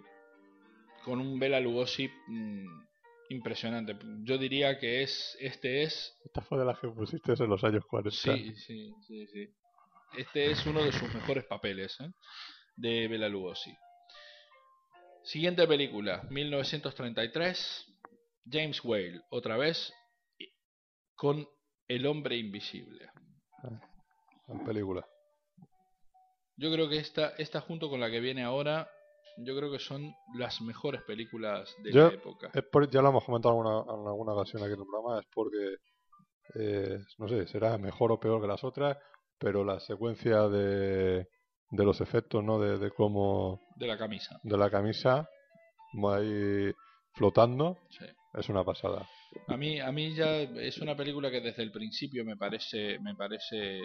con 1.04 1.20
un 1.20 1.38
Bela 1.38 1.60
Lugosi 1.60 2.08
mm, 2.26 2.66
impresionante. 3.30 3.96
Yo 4.22 4.38
diría 4.38 4.78
que 4.78 5.02
es 5.02 5.36
este 5.40 5.82
es 5.82 6.18
Esta 6.24 6.42
fue 6.42 6.58
de 6.58 6.64
las 6.64 6.78
que 6.78 6.88
pusiste 6.88 7.32
en 7.32 7.50
los 7.50 7.62
años 7.64 7.84
40. 7.86 8.10
sí, 8.10 8.54
sí, 8.56 8.92
sí, 9.06 9.26
sí. 9.26 9.48
Este 10.16 10.50
es 10.50 10.66
uno 10.66 10.82
de 10.82 10.92
sus 10.92 11.12
mejores 11.14 11.44
papeles 11.44 11.96
¿eh? 12.00 12.10
de 12.76 13.06
Bela 13.08 13.28
Lugosi. 13.28 13.72
Siguiente 15.22 15.66
película, 15.68 16.26
1933, 16.30 17.86
James 18.50 18.82
Whale, 18.82 19.20
otra 19.30 19.56
vez 19.56 19.92
con 21.14 21.46
El 21.86 22.06
hombre 22.06 22.36
invisible. 22.36 23.10
En 24.48 24.64
película. 24.64 25.06
Yo 26.56 26.72
creo 26.72 26.88
que 26.88 26.98
esta, 26.98 27.34
esta 27.36 27.60
junto 27.60 27.88
con 27.88 28.00
la 28.00 28.10
que 28.10 28.20
viene 28.20 28.42
ahora, 28.42 28.90
yo 29.44 29.56
creo 29.56 29.70
que 29.70 29.78
son 29.78 30.14
las 30.34 30.60
mejores 30.60 31.02
películas 31.02 31.74
de 31.82 31.92
Yo- 31.92 32.08
la 32.08 32.14
época. 32.14 32.50
Es 32.54 32.64
por- 32.64 32.88
ya 32.90 33.02
lo 33.02 33.08
hemos 33.10 33.24
comentado 33.24 33.54
alguna, 33.54 33.80
en 34.00 34.06
alguna 34.08 34.32
ocasión 34.34 34.62
aquí 34.62 34.72
en 34.74 34.80
el 34.80 34.86
programa, 34.86 35.20
es 35.20 35.26
porque, 35.32 35.76
eh, 36.54 36.98
no 37.18 37.28
sé, 37.28 37.46
será 37.46 37.78
mejor 37.78 38.12
o 38.12 38.20
peor 38.20 38.40
que 38.40 38.46
las 38.48 38.62
otras, 38.64 38.96
pero 39.38 39.64
la 39.64 39.80
secuencia 39.80 40.48
de, 40.48 41.26
de 41.70 41.84
los 41.84 42.00
efectos, 42.00 42.42
¿no? 42.44 42.58
De, 42.60 42.78
de 42.78 42.90
cómo, 42.90 43.60
De 43.76 43.86
la 43.86 43.96
camisa. 43.96 44.38
de 44.42 44.56
la 44.58 44.70
camisa, 44.70 45.28
ahí 46.12 46.72
flotando, 47.14 47.78
sí. 47.90 48.06
es 48.34 48.48
una 48.48 48.64
pasada. 48.64 49.06
A 49.48 49.56
mí, 49.56 49.78
a 49.80 49.92
mí 49.92 50.14
ya 50.14 50.40
es 50.40 50.78
una 50.78 50.96
película 50.96 51.30
que 51.30 51.40
desde 51.40 51.62
el 51.62 51.70
principio 51.70 52.24
me 52.24 52.36
parece, 52.36 52.98
me 53.00 53.14
parece 53.14 53.80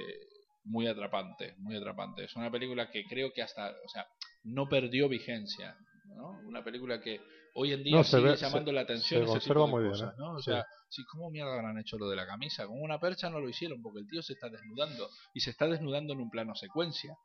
muy 0.64 0.88
atrapante, 0.88 1.54
muy 1.60 1.76
atrapante. 1.78 2.24
Es 2.26 2.36
una 2.36 2.50
película 2.50 2.90
que 2.90 3.04
creo 3.06 3.32
que 3.32 3.44
hasta, 3.44 3.70
o 3.70 3.88
sea, 3.90 4.06
no 4.46 4.68
perdió 4.70 5.10
vigencia, 5.10 5.76
¿no? 6.16 6.40
Una 6.48 6.64
película 6.64 7.02
que 7.02 7.20
hoy 7.56 7.74
en 7.74 7.84
día 7.84 7.98
No, 7.98 8.04
sigue 8.04 8.22
ve- 8.24 8.36
llamando 8.38 8.72
se- 8.72 8.76
la 8.76 8.82
atención 8.82 9.20
se 9.22 9.24
ese 9.26 9.32
conserva 9.32 9.66
tipo 9.66 9.66
de 9.66 9.72
muy 9.72 9.82
bien, 9.84 9.92
cosas, 9.92 10.14
¿eh? 10.14 10.16
¿no? 10.18 10.32
O 10.34 10.40
Sí. 10.40 10.52
sea, 10.52 10.66
sí, 10.90 11.04
¿cómo 11.12 11.30
mierda 11.32 11.54
habrán 11.54 11.78
hecho 11.80 11.98
lo 11.98 12.10
de 12.10 12.16
la 12.16 12.26
camisa? 12.28 12.66
Con 12.68 12.82
una 12.82 13.00
percha 13.00 13.30
no 13.30 13.40
lo 13.40 13.50
hicieron 13.50 13.82
porque 13.82 14.00
el 14.00 14.08
tío 14.08 14.22
se 14.22 14.34
está 14.34 14.50
desnudando 14.50 15.10
y 15.34 15.40
se 15.42 15.50
está 15.52 15.68
desnudando 15.68 16.14
en 16.14 16.20
un 16.22 16.30
plano 16.30 16.54
secuencia. 16.56 17.16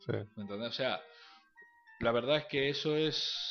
Sí. 0.00 0.12
O 0.36 0.72
sea, 0.72 1.00
la 2.00 2.12
verdad 2.12 2.38
es 2.38 2.46
que 2.46 2.68
eso 2.68 2.96
es 2.96 3.48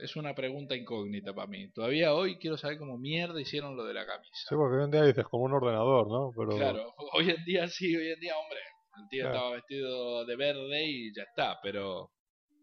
es 0.00 0.16
una 0.16 0.34
pregunta 0.34 0.74
incógnita 0.74 1.32
para 1.32 1.46
mí. 1.46 1.70
Todavía 1.70 2.12
hoy 2.14 2.36
quiero 2.38 2.56
saber 2.56 2.78
cómo 2.78 2.98
mierda 2.98 3.40
hicieron 3.40 3.76
lo 3.76 3.84
de 3.84 3.94
la 3.94 4.04
camisa. 4.04 4.32
Sí, 4.48 4.56
porque 4.56 4.78
hoy 4.78 4.84
en 4.84 4.90
día 4.90 5.04
dices 5.04 5.24
como 5.26 5.44
un 5.44 5.52
ordenador, 5.52 6.08
¿no? 6.10 6.32
Pero 6.36 6.56
Claro, 6.56 6.92
hoy 7.12 7.30
en 7.30 7.44
día 7.44 7.68
sí, 7.68 7.94
hoy 7.94 8.08
en 8.10 8.18
día, 8.18 8.36
hombre, 8.36 8.58
el 9.00 9.08
tío 9.08 9.22
Claro. 9.22 9.36
estaba 9.36 9.54
vestido 9.54 10.24
de 10.24 10.34
verde 10.36 10.84
y 10.84 11.14
ya 11.14 11.22
está, 11.22 11.60
pero, 11.62 12.10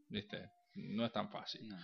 viste, 0.09 0.49
no 0.75 1.05
es 1.05 1.11
tan 1.11 1.29
fácil. 1.31 1.67
No. 1.67 1.77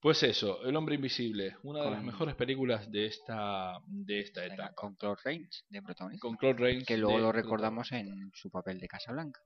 Pues 0.00 0.22
eso, 0.22 0.64
El 0.64 0.76
hombre 0.76 0.94
invisible, 0.94 1.56
una 1.64 1.82
de 1.82 1.90
las 1.90 2.02
mejores 2.04 2.36
películas 2.36 2.88
de 2.90 3.06
esta 3.06 3.80
de 3.86 4.20
esta 4.20 4.44
etapa. 4.44 4.72
con 4.74 4.94
Claude 4.94 5.20
Rains 5.24 5.64
de 5.68 5.82
protagonista. 5.82 6.20
Con 6.22 6.36
Claude 6.36 6.58
Rains. 6.62 6.86
que 6.86 6.96
luego 6.96 7.16
de- 7.16 7.22
lo 7.24 7.32
recordamos 7.32 7.90
en 7.92 8.30
su 8.32 8.48
papel 8.50 8.78
de 8.78 8.86
Casablanca. 8.86 9.40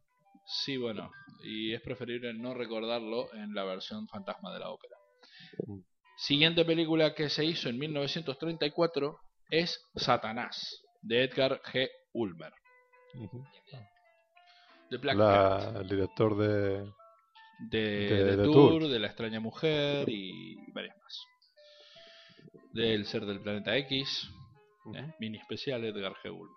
Sí, 0.44 0.76
bueno, 0.76 1.10
y 1.44 1.72
es 1.72 1.80
preferible 1.80 2.34
no 2.34 2.52
recordarlo 2.52 3.32
en 3.34 3.54
la 3.54 3.64
versión 3.64 4.06
fantasma 4.08 4.52
de 4.52 4.58
la 4.58 4.68
ópera. 4.70 4.96
Mm. 5.66 5.78
Siguiente 6.18 6.64
película 6.66 7.14
que 7.14 7.30
se 7.30 7.44
hizo 7.46 7.68
en 7.70 7.78
1934 7.78 9.18
es 9.50 9.80
Satanás, 9.96 10.84
de 11.00 11.24
Edgar 11.24 11.62
G. 11.62 11.88
Ulmer. 12.12 12.52
The 14.90 14.96
Black 14.98 15.16
Cat. 15.16 15.72
La- 15.74 15.80
el 15.80 15.88
director 15.88 16.36
de... 16.36 16.92
de, 17.70 17.78
de- 17.78 18.24
de 18.24 18.36
de 18.36 18.44
Tour, 18.44 18.70
Tour. 18.80 18.88
de 18.88 18.98
La 18.98 19.06
extraña 19.08 19.40
mujer 19.40 20.08
y 20.08 20.56
varias 20.72 20.96
más. 20.98 21.26
del 22.72 23.06
ser 23.06 23.24
del 23.26 23.40
planeta 23.40 23.76
X, 23.78 24.28
¿eh? 24.94 25.12
mini 25.18 25.38
especial 25.38 25.84
Edgar 25.84 26.14
G. 26.22 26.30
Ulmer. 26.30 26.56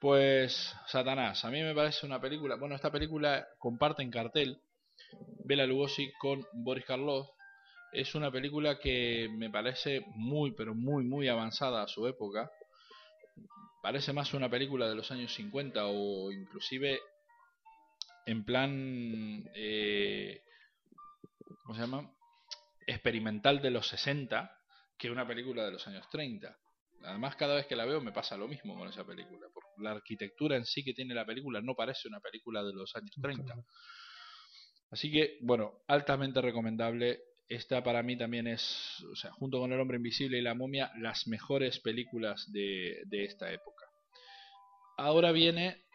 Pues 0.00 0.74
Satanás, 0.88 1.44
a 1.44 1.50
mí 1.50 1.62
me 1.62 1.74
parece 1.74 2.04
una 2.06 2.20
película, 2.20 2.56
bueno, 2.56 2.74
esta 2.74 2.90
película 2.92 3.46
comparte 3.58 4.02
en 4.02 4.10
cartel 4.10 4.60
Bela 5.44 5.66
Lugosi 5.66 6.12
con 6.18 6.44
Boris 6.52 6.84
Karloff. 6.84 7.28
Es 7.92 8.14
una 8.14 8.30
película 8.30 8.78
que 8.78 9.28
me 9.32 9.48
parece 9.48 10.04
muy, 10.16 10.50
pero 10.52 10.74
muy, 10.74 11.02
muy 11.04 11.28
avanzada 11.28 11.82
a 11.82 11.88
su 11.88 12.06
época. 12.06 12.50
Parece 13.82 14.12
más 14.12 14.34
una 14.34 14.50
película 14.50 14.88
de 14.88 14.96
los 14.96 15.10
años 15.12 15.32
50 15.34 15.86
o 15.86 16.30
inclusive 16.32 16.98
en 18.26 18.44
plan, 18.44 19.48
eh, 19.54 20.42
¿cómo 21.62 21.74
se 21.74 21.80
llama? 21.80 22.12
Experimental 22.86 23.62
de 23.62 23.70
los 23.70 23.88
60 23.88 24.52
que 24.98 25.10
una 25.10 25.26
película 25.26 25.64
de 25.64 25.72
los 25.72 25.86
años 25.86 26.08
30. 26.10 26.56
Además, 27.04 27.36
cada 27.36 27.54
vez 27.54 27.66
que 27.66 27.76
la 27.76 27.84
veo 27.84 28.00
me 28.00 28.12
pasa 28.12 28.36
lo 28.36 28.48
mismo 28.48 28.76
con 28.76 28.88
esa 28.88 29.04
película. 29.04 29.46
Porque 29.52 29.70
la 29.78 29.92
arquitectura 29.92 30.56
en 30.56 30.64
sí 30.64 30.82
que 30.82 30.92
tiene 30.92 31.14
la 31.14 31.24
película 31.24 31.60
no 31.60 31.74
parece 31.74 32.08
una 32.08 32.20
película 32.20 32.64
de 32.64 32.72
los 32.72 32.94
años 32.96 33.14
30. 33.22 33.54
Así 34.90 35.12
que, 35.12 35.38
bueno, 35.42 35.84
altamente 35.86 36.40
recomendable. 36.40 37.20
Esta 37.48 37.84
para 37.84 38.02
mí 38.02 38.18
también 38.18 38.48
es, 38.48 39.04
o 39.12 39.14
sea, 39.14 39.30
junto 39.30 39.60
con 39.60 39.72
El 39.72 39.78
Hombre 39.78 39.98
Invisible 39.98 40.38
y 40.38 40.42
La 40.42 40.54
Momia, 40.54 40.90
las 40.98 41.28
mejores 41.28 41.78
películas 41.78 42.50
de, 42.50 43.02
de 43.06 43.24
esta 43.24 43.52
época. 43.52 43.84
Ahora 44.96 45.30
viene, 45.30 45.85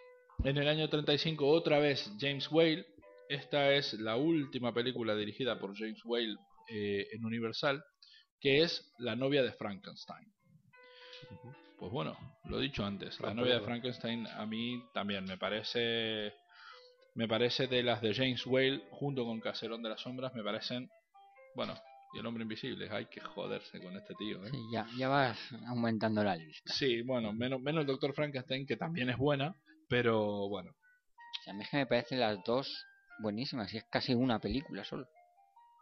en 0.44 0.58
el 0.58 0.68
año 0.68 0.90
35, 0.90 1.48
otra 1.48 1.80
vez 1.80 2.12
James 2.20 2.50
Whale. 2.52 2.86
Esta 3.30 3.72
es 3.74 3.94
la 3.94 4.18
última 4.18 4.74
película 4.74 5.16
dirigida 5.16 5.60
por 5.60 5.78
James 5.78 6.04
Whale 6.04 6.36
eh, 6.68 7.08
en 7.12 7.24
Universal, 7.24 7.84
que 8.40 8.62
es 8.62 8.92
La 8.98 9.16
novia 9.16 9.44
de 9.44 9.54
Frankenstein. 9.54 10.26
Pues 11.78 11.92
bueno, 11.92 12.18
lo 12.46 12.60
he 12.60 12.64
dicho 12.64 12.84
antes, 12.84 13.20
La 13.20 13.34
novia 13.34 13.56
de 13.56 13.62
Frankenstein 13.62 14.28
a 14.28 14.46
mí 14.46 14.84
también 14.94 15.26
me 15.26 15.38
parece 15.38 16.34
me 17.14 17.28
parece 17.28 17.68
de 17.68 17.84
las 17.84 18.02
de 18.02 18.14
James 18.14 18.46
Whale 18.46 18.84
junto 18.92 19.26
con 19.26 19.40
Caserón 19.42 19.84
de 19.84 19.90
las 19.90 20.02
Sombras 20.02 20.34
me 20.34 20.44
parecen 20.44 20.90
bueno 21.56 21.78
y 22.14 22.20
el 22.20 22.26
hombre 22.26 22.44
invisible 22.44 22.90
hay 22.90 23.08
que 23.08 23.20
joderse 23.20 23.82
con 23.82 23.98
este 23.98 24.16
tío 24.16 24.46
¿eh? 24.46 24.50
Sí, 24.50 24.58
ya, 24.72 24.88
ya 24.98 25.10
vas 25.10 25.38
aumentando 25.68 26.24
la 26.24 26.38
lista. 26.38 26.72
sí 26.72 27.02
bueno 27.02 27.34
menos 27.34 27.60
menos 27.60 27.82
el 27.82 27.88
Doctor 27.88 28.14
Frankenstein 28.14 28.66
que 28.66 28.78
también 28.78 29.10
es 29.10 29.18
buena 29.18 29.54
pero 29.92 30.48
bueno 30.50 30.72
O 30.72 31.44
sea, 31.44 31.54
a 31.54 31.56
mí 31.56 31.64
es 31.64 31.70
que 31.70 31.78
me 31.78 31.86
parecen 31.86 32.20
las 32.20 32.44
dos 32.44 32.68
buenísimas 33.20 33.72
y 33.74 33.78
es 33.78 33.84
casi 33.92 34.14
una 34.16 34.40
película 34.40 34.84
solo. 34.84 35.06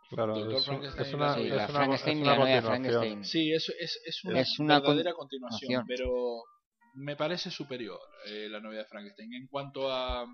Claro, 0.09 0.51
es, 0.51 0.67
una, 0.67 0.79
la- 1.27 1.35
Sí, 1.35 1.41
es 1.43 1.49
la 1.49 1.55
una- 1.55 1.67
Frankenstein 1.67 2.17
es 2.17 2.19
y 2.19 2.23
una 2.23 2.31
la 2.33 2.37
novia 2.39 2.55
de 2.55 2.61
continuación. 2.61 3.01
Frankenstein. 3.01 3.23
sí 3.25 3.53
es, 3.53 3.69
es, 3.79 4.01
es 4.05 4.23
una, 4.25 4.39
Es 4.41 4.59
una 4.59 4.79
verdadera 4.79 5.11
con- 5.13 5.19
continuación 5.27 5.83
continuación. 5.83 5.85
pero 5.87 6.43
me 6.95 7.15
parece 7.15 7.51
superior 7.51 7.99
eh, 8.25 8.47
la 8.49 8.59
novia 8.59 8.79
de 8.79 8.85
Frankenstein 8.85 9.31
en 9.35 9.47
cuanto 9.47 9.91
a 9.93 10.25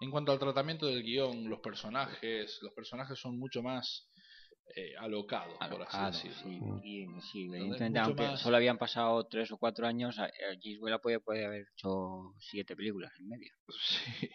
en 0.00 0.10
cuanto 0.10 0.32
al 0.32 0.38
tratamiento 0.38 0.86
del 0.86 1.02
guion 1.02 1.48
los 1.50 1.60
personajes 1.60 2.58
los 2.62 2.72
personajes 2.72 3.18
son 3.20 3.38
mucho 3.38 3.62
más 3.62 4.08
eh, 4.76 4.94
alocados 4.98 5.54
por 5.58 5.62
Alocado, 5.64 6.08
así 6.08 6.28
decirlo 6.28 6.52
sí, 6.52 6.64
Mm. 6.64 6.80
sí, 6.82 7.06
aunque 7.98 8.22
más- 8.24 8.40
solo 8.40 8.56
habían 8.56 8.78
pasado 8.78 9.26
tres 9.26 9.50
o 9.52 9.58
cuatro 9.58 9.86
años, 9.86 10.18
a- 10.18 10.24
a 10.24 10.56
Gisela 10.60 10.98
puede, 10.98 11.20
puede 11.20 11.44
haber 11.46 11.66
hecho 11.72 12.34
siete 12.38 12.76
películas 12.76 13.12
en 13.18 13.28
medio. 13.28 13.52
Sí, 14.20 14.28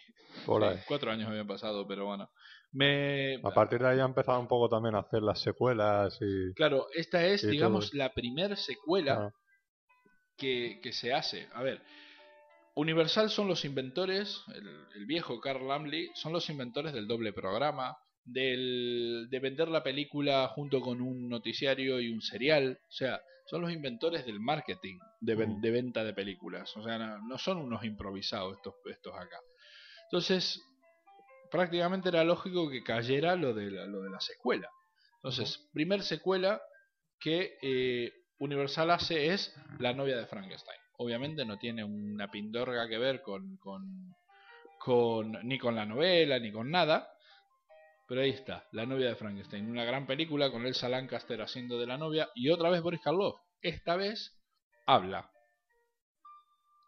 Por 0.46 0.62
cuatro 0.88 1.10
años 1.12 1.28
habían 1.28 1.46
pasado 1.46 1.86
pero 1.86 2.06
bueno 2.06 2.28
me 2.72 3.36
A 3.44 3.50
partir 3.54 3.78
de 3.80 3.88
ahí 3.88 4.00
ha 4.00 4.04
empezado 4.04 4.40
un 4.40 4.48
poco 4.48 4.68
también 4.68 4.96
a 4.96 4.98
hacer 5.00 5.22
las 5.22 5.40
secuelas 5.40 6.18
y... 6.20 6.52
claro 6.54 6.88
esta 6.92 7.24
es 7.24 7.46
digamos 7.46 7.90
todo. 7.90 7.98
la 7.98 8.12
primer 8.12 8.56
secuela 8.56 9.28
Ah, 9.28 9.30
que, 10.36 10.80
que 10.82 10.92
se 10.92 11.12
hace. 11.14 11.48
A 11.54 11.62
ver, 11.62 11.80
Universal 12.74 13.30
son 13.30 13.46
los 13.46 13.64
inventores, 13.64 14.42
el, 14.52 14.68
el 14.96 15.06
viejo 15.06 15.40
Carl 15.40 15.68
Lamley, 15.68 16.10
son 16.14 16.32
los 16.32 16.50
inventores 16.50 16.92
del 16.92 17.06
doble 17.06 17.32
programa, 17.32 17.96
del, 18.24 19.28
de 19.30 19.38
vender 19.40 19.68
la 19.68 19.82
película 19.82 20.48
junto 20.48 20.80
con 20.80 21.00
un 21.00 21.28
noticiario 21.28 22.00
y 22.00 22.10
un 22.10 22.20
serial. 22.22 22.78
O 22.88 22.92
sea, 22.92 23.20
son 23.46 23.60
los 23.62 23.70
inventores 23.72 24.24
del 24.24 24.40
marketing 24.40 24.98
de, 25.20 25.34
ven- 25.34 25.58
Mm. 25.58 25.60
de 25.60 25.70
venta 25.70 26.04
de 26.04 26.14
películas. 26.14 26.74
O 26.76 26.82
sea, 26.82 26.98
no, 26.98 27.18
no 27.28 27.38
son 27.38 27.58
unos 27.58 27.84
improvisados 27.84 28.56
estos, 28.56 28.74
estos 28.86 29.14
acá. 29.14 29.38
Entonces, 30.04 30.60
prácticamente 31.50 32.08
era 32.08 32.24
lógico 32.24 32.70
que 32.70 32.82
cayera 32.82 33.36
lo 33.36 33.54
de 33.54 33.70
la, 33.70 33.86
lo 33.86 34.02
de 34.02 34.10
la 34.10 34.20
secuela. 34.20 34.68
Entonces, 35.16 35.68
primer 35.72 36.02
secuela 36.02 36.60
que 37.20 37.56
eh, 37.62 38.12
Universal 38.38 38.90
hace 38.90 39.32
es 39.32 39.54
La 39.78 39.92
novia 39.94 40.16
de 40.16 40.26
Frankenstein. 40.26 40.78
Obviamente 40.98 41.44
no 41.44 41.58
tiene 41.58 41.84
una 41.84 42.30
pindorga 42.30 42.88
que 42.88 42.98
ver 42.98 43.22
con, 43.22 43.56
con, 43.58 44.14
con- 44.78 45.38
ni 45.46 45.58
con 45.58 45.74
la 45.74 45.86
novela 45.86 46.38
ni 46.38 46.52
con 46.52 46.70
nada. 46.70 47.08
Pero 48.06 48.20
ahí 48.20 48.30
está, 48.30 48.66
La 48.72 48.84
novia 48.86 49.08
de 49.08 49.16
Frankenstein, 49.16 49.70
una 49.70 49.84
gran 49.84 50.06
película 50.06 50.50
con 50.50 50.66
Elsa 50.66 50.88
Lancaster 50.88 51.40
haciendo 51.40 51.78
de 51.78 51.86
la 51.86 51.96
novia 51.96 52.28
y 52.34 52.50
otra 52.50 52.68
vez 52.70 52.82
Boris 52.82 53.00
Karloff. 53.00 53.40
Esta 53.62 53.96
vez 53.96 54.38
habla 54.86 55.30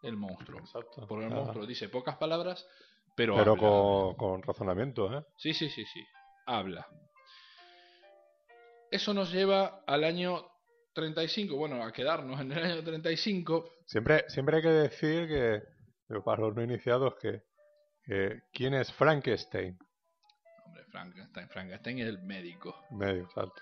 el 0.03 0.15
monstruo. 0.15 0.59
exacto. 0.59 1.07
Porque 1.07 1.25
el 1.25 1.33
Ah, 1.33 1.35
monstruo 1.37 1.65
dice 1.65 1.89
pocas 1.89 2.17
palabras, 2.17 2.67
pero, 3.15 3.35
Pero 3.35 3.51
habla. 3.53 3.61
con, 3.67 4.15
con 4.15 4.43
razonamiento, 4.43 5.11
¿eh? 5.17 5.23
Sí, 5.37 5.53
sí, 5.55 5.69
sí, 5.69 5.83
sí. 5.85 6.05
Habla. 6.45 6.87
Eso 8.91 9.13
nos 9.13 9.31
lleva 9.33 9.83
al 9.85 10.03
año 10.03 10.45
35, 10.93 11.55
bueno, 11.57 11.83
a 11.83 11.91
quedarnos 11.91 12.39
en 12.39 12.51
el 12.51 12.63
año 12.63 12.83
35. 12.83 13.69
Siempre, 13.85 14.23
siempre 14.29 14.57
hay 14.57 14.61
que 14.61 14.69
decir 14.69 15.27
que, 15.27 15.61
para 16.23 16.41
los 16.43 16.55
no 16.55 16.63
iniciados, 16.63 17.15
que, 17.15 17.41
que 18.03 18.39
¿quién 18.53 18.75
es 18.75 18.93
Frankenstein? 18.93 19.77
Frankenstein, 21.01 21.49
Frankenstein 21.49 21.99
es 21.99 22.07
el 22.07 22.19
médico. 22.23 22.75
Medio, 22.91 23.23
exacto. 23.23 23.61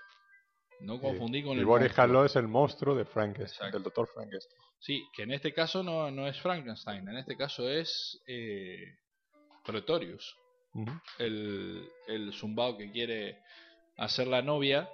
No 0.80 1.00
confundí 1.00 1.42
con 1.42 1.56
y 1.56 1.60
el 1.60 1.64
Boris. 1.66 1.92
Karloff 1.92 2.26
es 2.26 2.36
el 2.36 2.48
monstruo 2.48 2.94
de 2.94 3.04
Frankenstein, 3.06 3.72
del 3.72 3.82
doctor 3.82 4.06
Frankenstein. 4.12 4.60
Sí, 4.78 5.02
que 5.14 5.22
en 5.22 5.32
este 5.32 5.52
caso 5.54 5.82
no, 5.82 6.10
no 6.10 6.26
es 6.28 6.38
Frankenstein, 6.40 7.08
en 7.08 7.16
este 7.16 7.36
caso 7.36 7.68
es 7.70 8.22
eh, 8.26 8.84
Pretorius, 9.64 10.36
el, 11.18 11.88
el 12.08 12.32
zumbao 12.34 12.76
que 12.76 12.90
quiere 12.90 13.38
hacer 13.96 14.26
la 14.26 14.42
novia, 14.42 14.88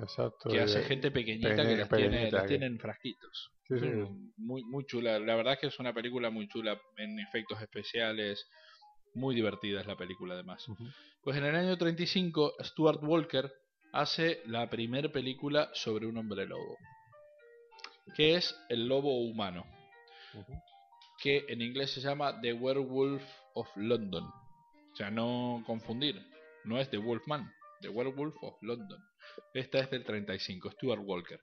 Exacto. 0.00 0.50
que 0.50 0.60
hace 0.60 0.80
de- 0.80 0.84
gente 0.86 1.10
pequeñita 1.12 1.50
que 1.54 1.76
las 1.76 1.88
tiene, 1.88 2.08
pequeñita 2.08 2.36
las 2.36 2.42
que- 2.42 2.48
tiene 2.48 2.66
en 2.66 2.78
frasquitos. 2.78 3.50
Sí, 3.68 3.78
sí, 3.78 3.86
Muy, 4.38 4.64
muy 4.64 4.84
chula. 4.86 5.18
La 5.18 5.36
verdad 5.36 5.52
es 5.54 5.58
que 5.60 5.66
es 5.68 5.78
una 5.78 5.92
película 5.92 6.30
muy 6.30 6.48
chula 6.48 6.80
en 6.96 7.18
efectos 7.20 7.60
especiales. 7.60 8.48
Muy 9.18 9.34
divertida 9.34 9.80
es 9.80 9.86
la 9.86 9.96
película 9.96 10.34
además. 10.34 10.64
Pues 11.22 11.36
en 11.36 11.44
el 11.44 11.54
año 11.56 11.76
35 11.76 12.54
Stuart 12.60 13.02
Walker 13.02 13.52
hace 13.92 14.40
la 14.46 14.68
primer 14.70 15.10
película 15.12 15.70
sobre 15.74 16.06
un 16.06 16.16
hombre 16.18 16.46
lobo. 16.46 16.76
Que 18.14 18.36
es 18.36 18.56
El 18.68 18.86
lobo 18.88 19.18
humano. 19.20 19.64
Que 21.22 21.44
en 21.48 21.60
inglés 21.62 21.92
se 21.92 22.00
llama 22.00 22.40
The 22.40 22.52
Werewolf 22.52 23.22
of 23.54 23.68
London. 23.76 24.24
O 24.24 24.96
sea, 24.96 25.10
no 25.10 25.62
confundir. 25.66 26.20
No 26.64 26.78
es 26.78 26.88
The 26.90 26.98
Wolfman. 26.98 27.50
The 27.80 27.88
Werewolf 27.88 28.34
of 28.42 28.54
London. 28.62 29.00
Esta 29.54 29.78
es 29.80 29.90
del 29.90 30.04
35, 30.04 30.70
Stuart 30.72 31.02
Walker. 31.04 31.40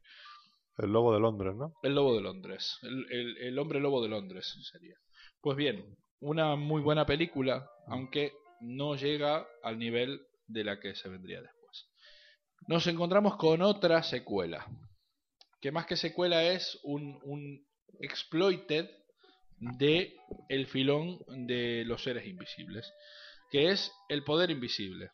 El 0.77 0.91
lobo 0.91 1.13
de 1.13 1.19
Londres, 1.19 1.55
¿no? 1.55 1.73
El 1.83 1.95
lobo 1.95 2.15
de 2.15 2.21
Londres. 2.21 2.77
El, 2.83 3.05
el- 3.11 3.37
el 3.37 3.59
hombre 3.59 3.79
lobo 3.79 4.01
de 4.01 4.09
Londres 4.09 4.45
sería. 4.71 4.95
Pues 5.41 5.55
bien, 5.55 5.95
una 6.19 6.55
muy 6.55 6.81
buena 6.81 7.05
película, 7.05 7.69
aunque 7.87 8.33
no 8.61 8.95
llega 8.95 9.45
al 9.63 9.77
nivel 9.77 10.21
de 10.47 10.63
la 10.63 10.79
que 10.79 10.95
se 10.95 11.09
vendría 11.09 11.41
después. 11.41 11.87
Nos 12.67 12.87
encontramos 12.87 13.35
con 13.37 13.61
otra 13.61 14.01
secuela. 14.03 14.65
Que 15.61 15.71
más 15.71 15.85
que 15.85 15.97
secuela 15.97 16.43
es 16.43 16.79
un, 16.83 17.19
un 17.23 17.65
exploited 17.99 18.89
de 19.59 20.15
el 20.49 20.67
filón 20.67 21.19
de 21.27 21.83
los 21.85 22.03
seres 22.03 22.25
invisibles. 22.27 22.91
Que 23.51 23.71
es 23.71 23.91
el 24.09 24.23
poder 24.23 24.51
invisible. 24.51 25.11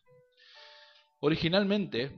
Originalmente, 1.19 2.11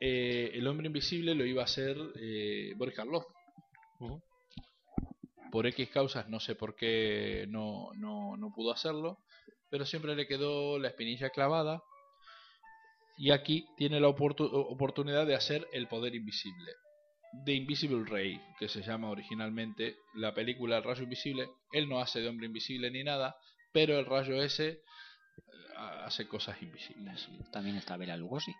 eh, 0.00 0.50
el 0.54 0.66
hombre 0.66 0.86
invisible 0.86 1.34
lo 1.34 1.44
iba 1.44 1.62
a 1.62 1.66
hacer 1.66 1.96
eh, 2.16 2.72
Boris 2.76 2.96
Karloff. 2.96 3.24
Por 5.52 5.66
X 5.66 5.90
causas, 5.90 6.28
no 6.30 6.40
sé 6.40 6.54
por 6.54 6.74
qué 6.74 7.44
no, 7.48 7.90
no, 7.96 8.36
no 8.38 8.50
pudo 8.54 8.72
hacerlo, 8.72 9.18
pero 9.70 9.84
siempre 9.84 10.16
le 10.16 10.26
quedó 10.26 10.78
la 10.78 10.88
espinilla 10.88 11.28
clavada. 11.28 11.82
Y 13.18 13.30
aquí 13.32 13.66
tiene 13.76 14.00
la 14.00 14.08
oportu- 14.08 14.48
oportunidad 14.50 15.26
de 15.26 15.34
hacer 15.34 15.68
el 15.72 15.86
poder 15.88 16.14
invisible. 16.14 16.72
The 17.44 17.52
Invisible 17.52 18.04
Ray, 18.06 18.40
que 18.58 18.68
se 18.68 18.82
llama 18.82 19.10
originalmente 19.10 19.96
la 20.14 20.32
película 20.34 20.78
El 20.78 20.84
Rayo 20.84 21.02
Invisible. 21.02 21.48
Él 21.70 21.86
no 21.88 22.00
hace 22.00 22.20
de 22.20 22.28
hombre 22.28 22.46
invisible 22.46 22.90
ni 22.90 23.04
nada, 23.04 23.36
pero 23.72 23.98
el 23.98 24.06
rayo 24.06 24.42
ese 24.42 24.68
eh, 24.68 24.80
hace 26.04 26.26
cosas 26.28 26.60
invisibles. 26.62 27.28
También 27.50 27.76
está 27.76 27.96
Bela 27.98 28.16
Lugosi. 28.16 28.54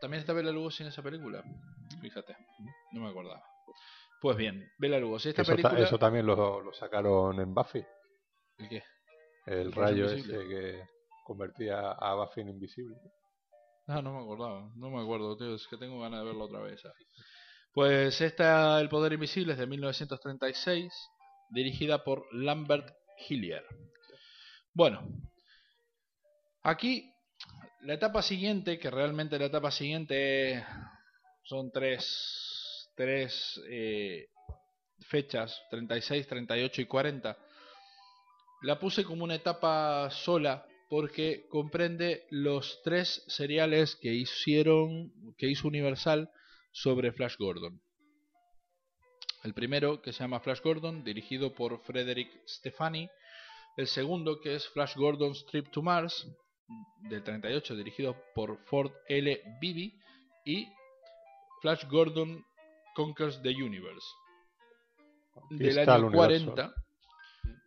También 0.00 0.20
está 0.20 0.34
Bela 0.34 0.52
Lugosi 0.52 0.82
en 0.82 0.90
esa 0.90 1.02
película. 1.02 1.42
Fíjate, 2.02 2.36
no 2.92 3.00
me 3.02 3.08
acordaba. 3.08 3.42
Pues 4.24 4.38
bien, 4.38 4.72
Bela 4.78 4.98
Lugosi. 4.98 5.28
Esta 5.28 5.42
Eso, 5.42 5.50
ta- 5.50 5.68
película... 5.68 5.86
eso 5.86 5.98
también 5.98 6.24
lo, 6.24 6.62
lo 6.62 6.72
sacaron 6.72 7.38
en 7.40 7.52
Buffy. 7.52 7.84
¿El 8.56 8.68
qué? 8.70 8.82
El 9.44 9.58
¿El 9.58 9.72
rayo 9.72 10.10
invisible? 10.10 10.38
ese 10.40 10.48
que 10.48 10.82
convertía 11.26 11.90
a 11.90 12.14
Buffy 12.14 12.40
en 12.40 12.48
invisible. 12.48 12.96
Ah, 13.86 14.00
no 14.00 14.14
me 14.14 14.22
acordaba, 14.22 14.72
no 14.76 14.88
me 14.88 15.02
acuerdo, 15.02 15.36
tío, 15.36 15.54
es 15.54 15.66
que 15.68 15.76
tengo 15.76 16.00
ganas 16.00 16.20
de 16.20 16.26
verlo 16.26 16.44
otra 16.44 16.60
vez. 16.60 16.80
Pues 17.74 18.18
esta, 18.22 18.80
El 18.80 18.88
Poder 18.88 19.12
Invisible, 19.12 19.52
es 19.52 19.58
de 19.58 19.66
1936, 19.66 20.90
dirigida 21.50 22.02
por 22.02 22.24
Lambert 22.32 22.88
Hillier. 23.28 23.66
Bueno, 24.72 25.06
aquí 26.62 27.12
la 27.82 27.92
etapa 27.92 28.22
siguiente, 28.22 28.78
que 28.78 28.90
realmente 28.90 29.38
la 29.38 29.44
etapa 29.44 29.70
siguiente 29.70 30.64
son 31.42 31.70
tres, 31.70 32.53
tres 32.94 33.60
eh, 33.68 34.28
fechas, 35.08 35.60
36, 35.70 36.26
38 36.26 36.82
y 36.82 36.86
40, 36.86 37.38
la 38.62 38.78
puse 38.78 39.04
como 39.04 39.24
una 39.24 39.34
etapa 39.34 40.10
sola 40.10 40.66
porque 40.88 41.46
comprende 41.48 42.26
los 42.30 42.80
tres 42.82 43.24
seriales 43.26 43.96
que 43.96 44.14
hicieron 44.14 45.12
que 45.36 45.48
hizo 45.48 45.68
Universal 45.68 46.30
sobre 46.72 47.12
Flash 47.12 47.36
Gordon. 47.38 47.80
El 49.42 49.52
primero 49.52 50.00
que 50.00 50.12
se 50.12 50.20
llama 50.20 50.40
Flash 50.40 50.62
Gordon, 50.62 51.04
dirigido 51.04 51.54
por 51.54 51.78
Frederick 51.82 52.30
Stefani. 52.48 53.10
El 53.76 53.86
segundo 53.88 54.40
que 54.40 54.54
es 54.54 54.66
Flash 54.68 54.96
Gordon's 54.96 55.44
Trip 55.46 55.68
to 55.70 55.82
Mars, 55.82 56.26
del 57.10 57.22
38, 57.22 57.76
dirigido 57.76 58.16
por 58.34 58.58
Ford 58.64 58.92
L. 59.08 59.42
Beebe. 59.60 59.92
Y 60.46 60.68
Flash 61.60 61.84
Gordon 61.88 62.44
Conquers 62.94 63.40
the 63.42 63.50
Universe, 63.50 64.06
del 65.50 65.78
año 65.80 66.06
universo. 66.06 66.52
40, 66.54 66.74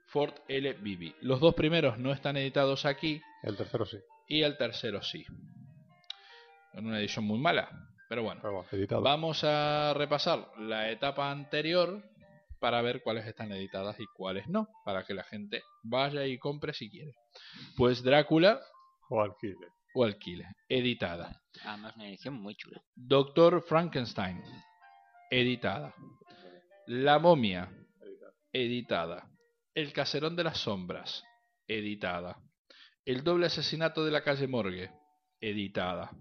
Ford 0.07 0.33
L. 0.47 0.77
Los 1.21 1.39
dos 1.39 1.53
primeros 1.53 1.97
no 1.99 2.11
están 2.13 2.37
editados 2.37 2.85
aquí 2.85 3.21
El 3.43 3.57
tercero 3.57 3.85
sí. 3.85 3.97
y 4.27 4.41
el 4.41 4.57
tercero 4.57 5.01
sí. 5.01 5.25
En 6.73 6.85
una 6.87 6.99
edición 6.99 7.25
muy 7.25 7.39
mala, 7.39 7.69
pero 8.09 8.23
bueno. 8.23 8.39
Pero 8.41 8.53
bueno, 8.53 8.69
editado. 8.71 9.01
Vamos 9.01 9.43
a 9.43 9.93
repasar 9.95 10.51
la 10.59 10.89
etapa 10.91 11.29
anterior 11.31 12.03
para 12.59 12.81
ver 12.81 13.01
cuáles 13.03 13.25
están 13.27 13.51
editadas 13.51 13.99
y 13.99 14.05
cuáles 14.15 14.47
no, 14.47 14.67
para 14.85 15.03
que 15.03 15.13
la 15.13 15.23
gente 15.23 15.61
vaya 15.83 16.25
y 16.25 16.37
compre 16.37 16.73
si 16.73 16.89
quiere. 16.89 17.13
Pues 17.75 18.01
Drácula 18.03 18.59
O 19.09 19.21
alquiler. 19.21 19.69
o 19.93 20.03
alquile, 20.03 20.45
editada. 20.69 21.41
Además, 21.65 21.95
una 21.95 22.07
edición 22.07 22.35
muy 22.35 22.55
chula. 22.55 22.81
Doctor 22.95 23.63
Frankenstein, 23.67 24.41
editada. 25.29 25.93
La 26.85 27.19
momia, 27.19 27.69
editada. 28.53 29.29
El 29.73 29.93
caserón 29.93 30.35
de 30.35 30.43
las 30.43 30.59
sombras, 30.59 31.23
editada. 31.67 32.37
El 33.05 33.23
doble 33.23 33.47
asesinato 33.47 34.03
de 34.05 34.11
la 34.11 34.23
calle 34.23 34.47
Morgue, 34.47 34.91
editada. 35.39 36.11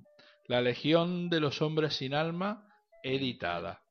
La 0.47 0.61
legión 0.61 1.29
de 1.29 1.41
los 1.41 1.63
hombres 1.63 1.95
sin 1.95 2.15
alma, 2.15 2.69
editada. 3.03 3.83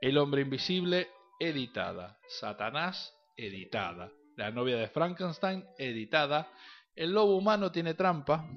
El 0.00 0.18
hombre 0.18 0.42
invisible, 0.42 1.08
editada. 1.38 2.18
Satanás, 2.28 3.14
editada. 3.36 4.12
La 4.36 4.50
novia 4.50 4.76
de 4.76 4.88
Frankenstein, 4.88 5.64
editada. 5.78 6.52
El 6.94 7.12
lobo 7.12 7.36
humano 7.36 7.70
tiene 7.70 7.94
trampa, 7.94 8.48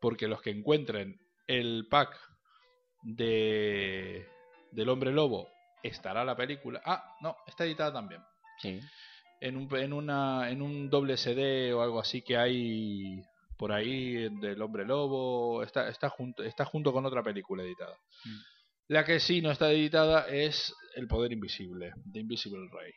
porque 0.00 0.28
los 0.28 0.40
que 0.42 0.50
encuentren 0.50 1.18
el 1.46 1.86
pack 1.90 2.16
de 3.02 4.33
del 4.74 4.88
hombre 4.88 5.12
lobo 5.12 5.48
estará 5.82 6.24
la 6.24 6.36
película. 6.36 6.80
Ah, 6.84 7.16
no, 7.20 7.36
está 7.46 7.64
editada 7.64 7.92
también. 7.92 8.22
Sí. 8.58 8.80
En 9.40 9.56
un, 9.56 9.76
en 9.76 9.92
una, 9.92 10.50
en 10.50 10.62
un 10.62 10.88
doble 10.88 11.16
CD 11.16 11.72
o 11.74 11.82
algo 11.82 12.00
así 12.00 12.22
que 12.22 12.36
hay 12.36 13.22
por 13.58 13.72
ahí 13.72 14.28
del 14.40 14.62
hombre 14.62 14.84
lobo. 14.84 15.62
Está, 15.62 15.88
está, 15.88 16.08
junto, 16.08 16.42
está 16.42 16.64
junto 16.64 16.92
con 16.92 17.04
otra 17.04 17.22
película 17.22 17.62
editada. 17.62 17.96
Mm. 18.24 18.38
La 18.88 19.04
que 19.04 19.20
sí 19.20 19.40
no 19.40 19.50
está 19.50 19.70
editada 19.70 20.26
es 20.28 20.74
El 20.94 21.06
Poder 21.06 21.32
Invisible, 21.32 21.92
The 22.12 22.20
Invisible 22.20 22.68
Ray. 22.70 22.92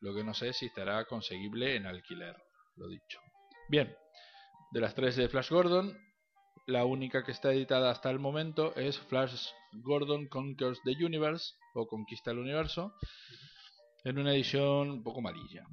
Lo 0.00 0.14
que 0.14 0.24
no 0.24 0.34
sé 0.34 0.52
si 0.52 0.66
estará 0.66 1.04
conseguible 1.04 1.76
en 1.76 1.86
alquiler, 1.86 2.36
lo 2.76 2.88
dicho. 2.88 3.20
Bien, 3.68 3.94
de 4.72 4.80
las 4.80 4.94
tres 4.94 5.14
de 5.14 5.28
Flash 5.28 5.50
Gordon, 5.50 5.96
la 6.66 6.84
única 6.84 7.24
que 7.24 7.30
está 7.30 7.52
editada 7.52 7.90
hasta 7.90 8.10
el 8.10 8.18
momento 8.18 8.74
es 8.74 8.98
Flash 8.98 9.50
Gordon 9.72 10.28
Conquers 10.28 10.80
the 10.84 10.92
Universe 11.04 11.54
o 11.74 11.86
Conquista 11.86 12.30
el 12.30 12.38
Universo 12.38 12.94
en 14.04 14.18
una 14.18 14.32
edición 14.34 14.90
un 14.90 15.02
poco 15.02 15.20
malilla. 15.20 15.64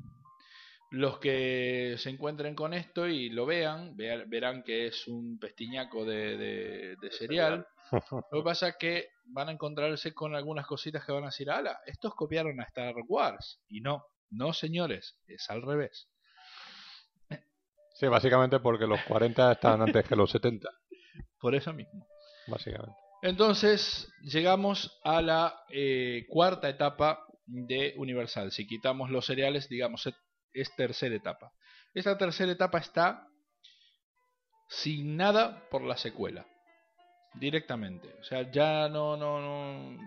Los 0.91 1.19
que 1.19 1.95
se 1.99 2.09
encuentren 2.09 2.55
con 2.55 2.73
esto 2.73 3.07
y 3.07 3.29
lo 3.29 3.45
vean, 3.45 3.95
vea- 3.95 4.23
verán 4.27 4.63
que 4.63 4.87
es 4.87 5.07
un 5.07 5.37
pestiñaco 5.37 6.03
de, 6.05 6.37
de- 6.37 6.95
de 6.95 7.11
serial. 7.11 7.67
Lo 8.31 8.39
que 8.39 8.43
pasa 8.43 8.69
es 8.69 8.75
que 8.77 9.09
van 9.25 9.49
a 9.49 9.51
encontrarse 9.51 10.13
con 10.13 10.35
algunas 10.35 10.65
cositas 10.65 11.05
que 11.05 11.11
van 11.11 11.23
a 11.23 11.27
decir, 11.27 11.49
ala, 11.51 11.79
estos 11.85 12.15
copiaron 12.15 12.59
a 12.59 12.63
Star 12.63 12.95
Wars. 13.07 13.61
Y 13.67 13.81
no, 13.81 14.03
no 14.31 14.53
señores, 14.53 15.15
es 15.27 15.47
al 15.49 15.61
revés. 15.61 16.07
Sí, 17.93 18.07
básicamente 18.07 18.59
porque 18.59 18.87
los 18.87 19.01
40 19.03 19.51
están 19.51 19.81
antes 19.81 20.07
que 20.07 20.15
los 20.15 20.31
70. 20.31 20.69
Por 21.39 21.53
eso 21.53 21.73
mismo. 21.73 22.07
Básicamente. 22.47 22.95
Entonces 23.21 24.11
llegamos 24.21 24.99
a 25.03 25.21
la 25.21 25.63
eh, 25.69 26.25
cuarta 26.29 26.69
etapa 26.69 27.25
de 27.45 27.93
Universal. 27.97 28.51
Si 28.51 28.65
quitamos 28.67 29.09
los 29.09 29.25
cereales, 29.25 29.67
digamos, 29.69 30.07
es- 30.53 30.75
tercera 30.75 31.15
etapa. 31.15 31.51
Esta 31.93 32.17
tercera 32.17 32.51
etapa 32.51 32.79
está 32.79 33.27
signada 34.67 35.67
por 35.69 35.81
la 35.83 35.97
secuela. 35.97 36.45
Directamente. 37.35 38.15
O 38.19 38.23
sea, 38.23 38.49
ya 38.51 38.89
no, 38.89 39.17
no, 39.17 39.39
no 39.41 39.99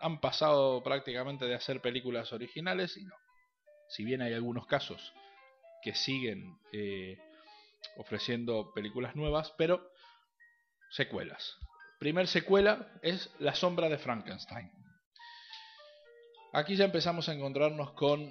han 0.00 0.20
pasado 0.20 0.82
prácticamente 0.82 1.46
de 1.46 1.54
hacer 1.54 1.80
películas 1.80 2.32
originales 2.32 2.96
y 2.96 3.04
no. 3.04 3.14
Si 3.88 4.04
bien 4.04 4.22
hay 4.22 4.34
algunos 4.34 4.66
casos 4.66 5.12
que 5.82 5.94
siguen 5.94 6.58
eh, 6.72 7.18
ofreciendo 7.96 8.72
películas 8.74 9.16
nuevas, 9.16 9.54
pero 9.58 9.90
secuelas. 10.90 11.56
Primer 11.98 12.26
secuela 12.26 12.88
es 13.02 13.30
La 13.38 13.54
sombra 13.54 13.88
de 13.88 13.96
Frankenstein. 13.96 14.70
Aquí 16.52 16.76
ya 16.76 16.84
empezamos 16.84 17.28
a 17.28 17.34
encontrarnos 17.34 17.92
con 17.92 18.30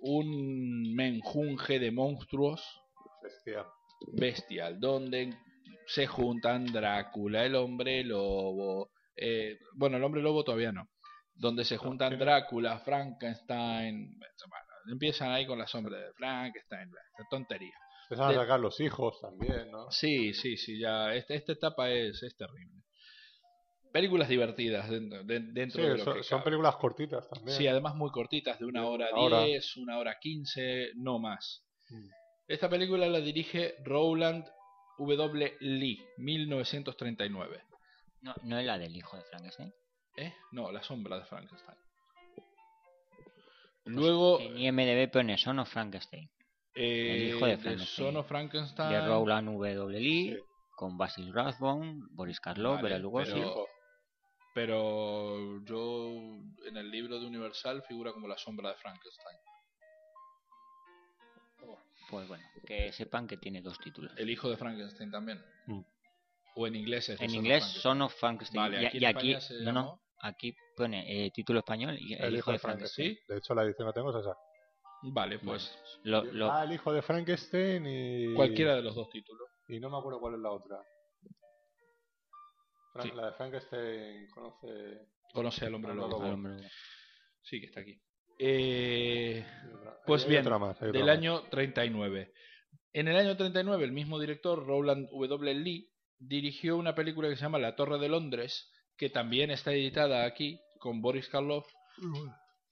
un 0.00 0.94
menjunje 0.94 1.78
de 1.78 1.90
monstruos 1.90 2.62
Bestia. 3.22 3.66
bestial, 4.12 4.80
donde 4.80 5.34
se 5.86 6.06
juntan 6.06 6.66
Drácula, 6.66 7.44
el 7.44 7.54
hombre 7.54 8.02
lobo, 8.02 8.90
eh, 9.16 9.58
bueno, 9.74 9.96
el 9.96 10.04
hombre 10.04 10.22
lobo 10.22 10.42
todavía 10.44 10.72
no, 10.72 10.88
donde 11.34 11.64
se 11.64 11.76
juntan 11.76 12.18
Drácula, 12.18 12.80
Frankenstein, 12.80 14.18
bueno, 14.18 14.92
empiezan 14.92 15.30
ahí 15.30 15.46
con 15.46 15.58
la 15.58 15.66
sombra 15.66 15.98
de 15.98 16.12
Frankenstein, 16.14 16.88
esta 16.88 17.28
tontería. 17.30 17.74
Empezaron 18.08 18.32
De- 18.32 18.38
a 18.38 18.40
sacar 18.42 18.60
los 18.60 18.78
hijos 18.80 19.20
también, 19.20 19.70
¿no? 19.70 19.90
Sí, 19.90 20.32
sí, 20.34 20.56
sí, 20.56 20.78
ya 20.78 21.12
esta, 21.14 21.34
esta 21.34 21.52
etapa 21.52 21.90
es, 21.90 22.22
es 22.22 22.36
terrible. 22.36 22.82
Películas 23.92 24.28
divertidas 24.28 24.88
dentro, 24.90 25.24
de, 25.24 25.40
dentro 25.40 25.82
Sí, 25.82 25.88
de 25.88 25.96
lo 25.98 26.04
son, 26.04 26.14
que 26.16 26.22
son 26.22 26.38
cabe. 26.38 26.44
películas 26.50 26.76
cortitas 26.76 27.28
también. 27.28 27.56
Sí, 27.56 27.66
además 27.66 27.94
muy 27.94 28.10
cortitas, 28.10 28.58
de 28.58 28.66
una 28.66 28.86
hora 28.86 29.08
una 29.12 29.20
hora. 29.22 29.44
diez, 29.44 29.76
una 29.76 29.98
hora 29.98 30.16
quince, 30.20 30.90
no 30.96 31.18
más. 31.18 31.64
Mm. 31.88 32.08
Esta 32.48 32.68
película 32.68 33.06
la 33.08 33.20
dirige 33.20 33.74
Rowland 33.84 34.44
W. 34.98 35.56
Lee, 35.60 35.98
1939. 36.18 37.60
No, 38.22 38.34
no 38.44 38.58
es 38.58 38.66
la 38.66 38.78
del 38.78 38.94
hijo 38.96 39.16
de 39.16 39.22
Frankenstein. 39.24 39.72
¿Eh? 40.16 40.32
No, 40.52 40.70
La 40.72 40.82
sombra 40.82 41.18
de 41.18 41.24
Frankenstein. 41.26 41.76
Luego, 43.84 44.40
En 44.40 44.58
IMDB 44.58 45.10
pone 45.10 45.38
Son 45.38 45.58
of 45.58 45.68
Frankenstein. 45.70 46.28
Eh, 46.76 47.14
el 47.14 47.28
hijo 47.28 47.46
de 47.46 47.56
The 47.56 47.62
Frankenstein. 47.62 48.24
Frankenstein. 48.24 48.90
De 48.90 49.06
Rowland 49.06 49.48
W. 49.48 49.88
Lee. 49.98 50.34
Sí. 50.34 50.42
Con 50.76 50.98
Basil 50.98 51.32
Rathbone, 51.32 52.02
Boris 52.10 52.38
Karloff, 52.38 52.76
Vale, 52.76 52.82
Bela 52.82 52.98
Lugosi. 52.98 53.32
pero- 53.32 53.66
Pero 54.54 55.64
yo 55.64 56.12
en 56.66 56.76
el 56.76 56.90
libro 56.90 57.18
de 57.18 57.26
Universal 57.26 57.82
figura 57.82 58.12
como 58.12 58.28
La 58.28 58.38
sombra 58.38 58.70
de 58.70 58.76
Frankenstein. 58.76 59.38
Pues 62.10 62.28
bueno, 62.28 62.44
que 62.66 62.92
sepan 62.92 63.26
que 63.26 63.36
tiene 63.36 63.60
dos 63.60 63.78
títulos. 63.78 64.12
El 64.16 64.30
hijo 64.30 64.48
de 64.48 64.56
Frankenstein 64.56 65.10
también. 65.10 65.44
Mm. 65.66 65.80
O 66.54 66.66
en 66.66 66.76
inglés 66.76 67.08
es 67.08 67.18
The 67.18 67.24
En 67.24 67.34
inglés, 67.34 67.58
Frankenstein. 67.64 67.82
Son 67.82 68.02
of 68.02 68.14
Frankenstein. 68.14 68.62
Vale, 68.62 68.82
y, 68.82 68.86
aquí 68.86 68.98
y 68.98 69.04
aquí, 69.04 69.36
no, 69.62 69.72
no, 69.72 70.00
aquí 70.20 70.56
pone 70.76 71.26
eh, 71.26 71.30
título 71.32 71.58
español 71.58 71.96
y 71.98 72.14
el, 72.14 72.36
hijo 72.36 72.52
de 72.52 72.58
Frankenstein. 72.58 73.14
¿Sí? 73.14 73.20
De 73.28 73.38
hecho, 73.38 73.54
la 73.54 73.64
edición 73.64 73.88
que 73.88 73.94
tengo 73.94 74.10
es 74.10 74.24
esa. 74.24 74.36
Vale, 75.02 75.38
pues 75.38 75.72
Lo, 76.04 76.24
lo- 76.24 76.50
Ah, 76.50 76.64
el 76.64 76.72
hijo 76.72 76.92
de 76.92 77.02
Frankenstein 77.02 77.86
y... 77.86 78.34
cualquiera 78.34 78.74
de 78.76 78.82
los 78.82 78.94
dos 78.94 79.08
títulos. 79.10 79.48
Y 79.68 79.78
no 79.80 79.90
me 79.90 79.98
acuerdo 79.98 80.20
cuál 80.20 80.34
es 80.34 80.40
la 80.40 80.50
otra. 80.50 80.78
Frank- 82.92 83.10
Sí. 83.10 83.16
La 83.16 83.26
de 83.26 83.32
Frankenstein 83.32 84.28
conoce. 84.34 85.08
Conoce 85.32 85.66
al 85.66 85.74
hombre 85.74 85.94
lobo. 85.94 86.22
Al 86.22 86.32
hombre 86.34 86.54
lobo. 86.56 86.68
Sí, 87.42 87.60
que 87.60 87.66
está 87.66 87.80
aquí. 87.80 88.00
Eh, 88.38 89.44
Pues 90.06 90.26
bien, 90.26 90.44
más, 90.48 90.78
del 90.80 90.92
más. 91.00 91.08
año 91.08 91.42
39. 91.50 92.32
En 92.92 93.08
el 93.08 93.16
año 93.16 93.36
39, 93.36 93.84
el 93.84 93.92
mismo 93.92 94.18
director, 94.18 94.66
Rowland 94.66 95.08
W. 95.10 95.54
Lee, 95.54 95.90
dirigió 96.18 96.76
una 96.76 96.94
película 96.94 97.28
que 97.28 97.36
se 97.36 97.42
llama 97.42 97.58
La 97.58 97.76
Torre 97.76 97.98
de 97.98 98.08
Londres, 98.08 98.70
que 98.96 99.10
también 99.10 99.50
está 99.50 99.72
editada 99.72 100.24
aquí 100.24 100.58
con 100.78 101.02
Boris 101.02 101.28
Karloff. 101.28 101.66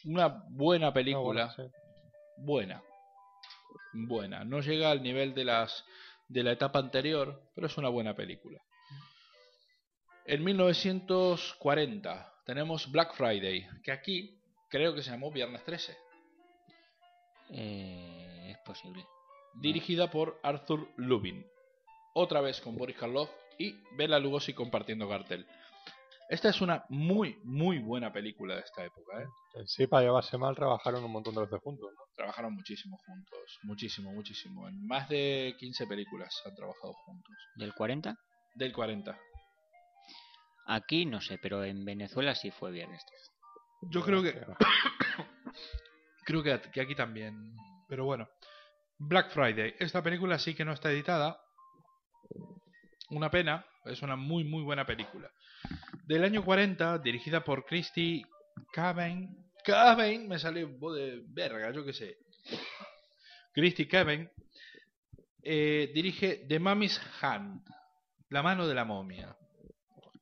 Una 0.06 0.42
buena 0.50 0.92
película, 0.92 1.22
bueno, 1.46 1.50
sí. 1.52 1.62
Buena, 2.38 2.82
buena. 3.92 4.44
No 4.44 4.60
llega 4.60 4.90
al 4.90 5.02
nivel 5.02 5.34
de 5.34 5.44
las 5.44 5.84
de 6.28 6.42
la 6.42 6.52
etapa 6.52 6.78
anterior, 6.78 7.42
pero 7.54 7.66
es 7.66 7.76
una 7.76 7.88
buena 7.88 8.14
película. 8.14 8.60
En 10.26 10.42
1940 10.42 12.34
tenemos 12.46 12.90
Black 12.90 13.14
Friday, 13.14 13.66
que 13.82 13.92
aquí 13.92 14.40
creo 14.70 14.94
que 14.94 15.02
se 15.02 15.10
llamó 15.10 15.30
Viernes 15.30 15.62
13. 15.64 15.96
Eh, 17.50 18.50
es 18.50 18.58
posible. 18.58 19.06
dirigida 19.60 20.10
por 20.10 20.40
Arthur 20.42 20.88
Lubin. 20.96 21.46
Otra 22.14 22.40
vez 22.40 22.60
con 22.60 22.76
Boris 22.76 22.96
Karloff 22.96 23.30
y 23.58 23.76
Bela 23.96 24.18
Lugosi 24.18 24.52
compartiendo 24.52 25.08
cartel. 25.08 25.46
Esta 26.34 26.48
es 26.48 26.60
una 26.60 26.84
muy, 26.88 27.38
muy 27.44 27.78
buena 27.78 28.12
película 28.12 28.56
de 28.56 28.62
esta 28.62 28.84
época. 28.84 29.22
¿eh? 29.22 29.62
Sí, 29.66 29.86
para 29.86 30.02
llevarse 30.02 30.36
mal, 30.36 30.56
trabajaron 30.56 31.04
un 31.04 31.12
montón 31.12 31.32
de 31.36 31.42
veces 31.42 31.60
juntos. 31.62 31.92
¿no? 31.94 32.02
Trabajaron 32.16 32.52
muchísimo 32.54 32.98
juntos, 33.06 33.60
muchísimo, 33.62 34.12
muchísimo. 34.12 34.66
En 34.66 34.84
más 34.84 35.08
de 35.08 35.54
15 35.60 35.86
películas 35.86 36.34
han 36.44 36.56
trabajado 36.56 36.92
juntos. 36.92 37.32
¿Del 37.54 37.72
40? 37.72 38.16
Del 38.56 38.72
40. 38.72 39.16
Aquí 40.66 41.06
no 41.06 41.20
sé, 41.20 41.38
pero 41.38 41.62
en 41.62 41.84
Venezuela 41.84 42.34
sí 42.34 42.50
fue 42.50 42.72
viernes 42.72 43.06
13. 43.06 43.30
Yo 43.92 44.02
creo 44.02 44.20
que, 44.20 44.34
creo 46.24 46.42
que, 46.42 46.60
que 46.72 46.80
aquí 46.80 46.96
también. 46.96 47.54
Pero 47.88 48.06
bueno. 48.06 48.28
Black 48.98 49.30
Friday. 49.30 49.76
Esta 49.78 50.02
película 50.02 50.40
sí 50.40 50.52
que 50.56 50.64
no 50.64 50.72
está 50.72 50.90
editada. 50.90 51.40
Una 53.10 53.30
pena. 53.30 53.64
Es 53.84 54.02
una 54.02 54.16
muy, 54.16 54.42
muy 54.42 54.64
buena 54.64 54.84
película. 54.84 55.30
Del 56.06 56.24
año 56.24 56.44
40, 56.44 56.98
dirigida 56.98 57.42
por 57.42 57.64
Christy 57.64 58.22
Caven. 58.72 59.36
Caven, 59.64 60.28
me 60.28 60.38
sale 60.38 60.64
un 60.64 60.78
voz 60.78 60.96
de 60.96 61.22
verga, 61.28 61.70
yo 61.72 61.84
qué 61.84 61.92
sé. 61.94 62.18
Christy 63.52 63.86
Caven 63.86 64.30
eh, 65.42 65.90
dirige 65.94 66.44
The 66.48 66.58
Mummy's 66.58 67.00
Hand. 67.22 67.62
La 68.30 68.42
mano 68.42 68.66
de 68.66 68.74
la 68.74 68.84
momia. 68.84 69.34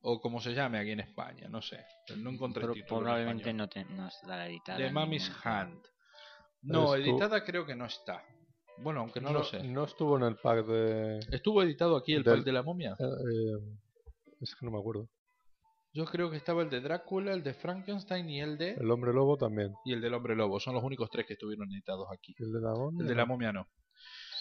O 0.03 0.21
como 0.21 0.41
se 0.41 0.53
llame 0.53 0.79
aquí 0.79 0.91
en 0.91 1.01
España, 1.01 1.49
no 1.49 1.63
sé. 1.63 1.85
No 2.17 2.31
encontré 2.31 2.63
Pro- 2.65 2.75
título 2.75 2.99
en 2.99 3.05
probablemente 3.05 3.53
no, 3.53 3.69
te, 3.69 3.85
no 3.85 4.09
estará 4.09 4.49
editada. 4.49 4.79
The 4.79 4.91
Mummy's 4.93 5.31
Hand. 5.45 5.81
No, 6.63 6.87
tú. 6.87 6.95
editada 6.95 7.45
creo 7.45 7.65
que 7.67 7.75
no 7.77 7.87
está. 7.87 8.23
Bueno, 8.79 9.01
aunque 9.01 9.21
no, 9.21 9.33
lo 9.33 9.45
sé. 9.45 9.63
No 9.63 9.85
estuvo 9.85 10.17
en 10.17 10.25
el 10.25 10.37
pack 10.37 10.67
de. 10.67 11.19
¿Estuvo 11.31 11.63
editado 11.63 11.97
aquí 11.97 12.15
el 12.15 12.23
Del- 12.25 12.37
pack 12.37 12.45
de 12.45 12.53
la 12.53 12.63
momia? 12.63 12.97
eh, 12.99 13.05
eh, 13.05 13.77
es 14.41 14.55
que 14.57 14.67
no 14.67 14.73
me 14.73 14.79
acuerdo. 14.79 15.09
Yo 15.95 16.07
creo 16.07 16.31
que 16.31 16.39
estaba 16.39 16.63
el 16.63 16.71
de 16.71 16.81
Drácula, 16.81 17.33
el 17.33 17.43
de 17.43 17.53
Frankenstein 17.53 18.29
y 18.31 18.41
el 18.41 18.57
de... 18.57 18.73
El 18.73 18.91
hombre 18.91 19.13
lobo 19.13 19.37
también. 19.37 19.75
Y 19.85 19.93
el 19.93 20.01
del 20.01 20.15
hombre 20.15 20.35
lobo. 20.35 20.59
Son 20.59 20.75
los 20.75 20.83
únicos 20.83 21.11
tres 21.11 21.27
que 21.27 21.35
estuvieron 21.35 21.71
editados 21.71 22.07
aquí. 22.11 22.35
¿Y 22.39 22.45
el 22.45 22.53
de 22.53 22.61
la 22.61 22.73
momia? 22.73 23.03
El 23.03 23.09
de 23.09 23.15
la 23.15 23.27
momia 23.27 23.53
no. 23.53 23.69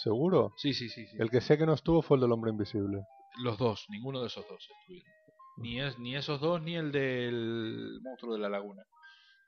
¿Seguro? 0.01 0.53
Sí, 0.55 0.73
sí, 0.73 0.87
sí. 0.87 1.05
sí. 1.05 1.17
El 1.19 1.29
que 1.29 1.41
sé 1.41 1.57
que 1.57 1.65
no 1.65 1.73
estuvo 1.73 2.01
fue 2.01 2.15
el 2.15 2.21
del 2.21 2.31
hombre 2.31 2.51
invisible. 2.51 3.01
Los 3.43 3.57
dos, 3.57 3.85
ninguno 3.89 4.21
de 4.21 4.27
esos 4.27 4.47
dos 4.47 4.65
estuvieron. 4.79 5.11
Ni, 5.57 5.81
es, 5.81 5.99
ni 5.99 6.15
esos 6.15 6.39
dos, 6.39 6.61
ni 6.61 6.77
el 6.77 6.91
del 6.91 7.99
monstruo 8.01 8.33
de 8.33 8.39
la 8.39 8.49
laguna. 8.49 8.83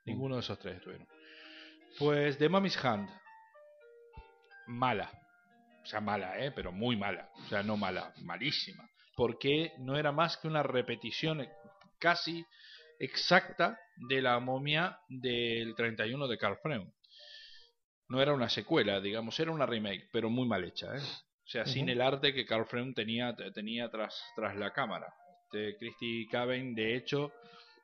Ninguno 0.04 0.34
de 0.34 0.42
esos 0.42 0.58
tres 0.58 0.76
estuvieron. 0.76 1.08
Pues 1.98 2.36
The 2.36 2.50
Mummy's 2.50 2.84
Hand. 2.84 3.08
Mala. 4.66 5.10
O 5.82 5.86
sea, 5.86 6.00
mala, 6.00 6.38
¿eh? 6.38 6.52
Pero 6.52 6.70
muy 6.70 6.96
mala. 6.96 7.30
O 7.46 7.48
sea, 7.48 7.62
no 7.62 7.78
mala, 7.78 8.12
malísima. 8.22 8.88
Porque 9.16 9.72
no 9.78 9.96
era 9.96 10.12
más 10.12 10.36
que 10.36 10.48
una 10.48 10.62
repetición 10.62 11.40
casi 11.98 12.44
exacta 12.98 13.78
de 13.96 14.22
la 14.22 14.38
momia 14.40 14.98
del 15.08 15.74
31 15.74 16.28
de 16.28 16.38
Carl 16.38 16.58
Freund. 16.62 16.92
No 18.08 18.20
era 18.20 18.32
una 18.32 18.48
secuela, 18.48 19.00
digamos, 19.00 19.38
era 19.40 19.50
una 19.50 19.66
remake, 19.66 20.08
pero 20.12 20.28
muy 20.30 20.46
mal 20.46 20.64
hecha, 20.64 20.94
¿eh? 20.96 21.00
O 21.00 21.46
sea, 21.46 21.66
sin 21.66 21.88
el 21.90 22.00
arte 22.00 22.32
que 22.32 22.46
Carl 22.46 22.64
Freund 22.64 22.94
tenía, 22.94 23.34
tenía 23.52 23.90
tras, 23.90 24.22
tras 24.34 24.56
la 24.56 24.72
cámara. 24.72 25.12
Este, 25.54 25.76
Christy 25.78 26.26
Caven, 26.28 26.74
de 26.74 26.96
hecho, 26.96 27.32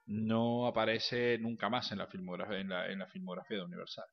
no 0.07 0.67
aparece 0.67 1.39
nunca 1.39 1.69
más 1.69 1.93
en 1.93 1.99
la 1.99 2.07
filmografía, 2.07 2.59
en 2.59 2.69
la, 2.69 2.91
en 2.91 2.99
la 2.99 3.07
filmografía 3.07 3.59
de 3.59 3.65
Universal. 3.65 4.07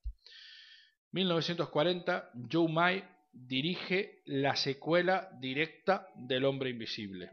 1940, 1.12 2.32
Joe 2.52 2.70
May 2.70 3.04
dirige 3.32 4.22
la 4.26 4.56
secuela 4.56 5.30
directa 5.40 6.08
del 6.16 6.46
Hombre 6.46 6.70
Invisible, 6.70 7.30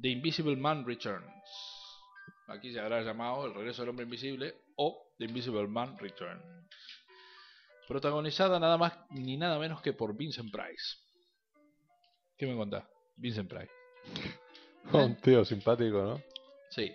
The 0.00 0.08
Invisible 0.08 0.56
Man 0.56 0.86
Returns. 0.86 1.71
Aquí 2.48 2.72
se 2.72 2.80
habrá 2.80 3.02
llamado 3.02 3.46
El 3.46 3.54
Regreso 3.54 3.82
del 3.82 3.90
Hombre 3.90 4.04
Invisible 4.04 4.54
o 4.76 5.12
The 5.18 5.24
Invisible 5.26 5.66
Man 5.68 5.96
Returns. 5.98 6.42
Protagonizada 7.88 8.58
nada 8.58 8.78
más 8.78 8.92
ni 9.10 9.36
nada 9.36 9.58
menos 9.58 9.80
que 9.82 9.92
por 9.92 10.16
Vincent 10.16 10.50
Price. 10.50 10.96
¿Qué 12.36 12.46
me 12.46 12.56
contás? 12.56 12.84
Vincent 13.16 13.48
Price. 13.50 13.72
Un 14.92 15.16
tío 15.16 15.44
simpático, 15.44 16.02
¿no? 16.02 16.20
Sí. 16.70 16.92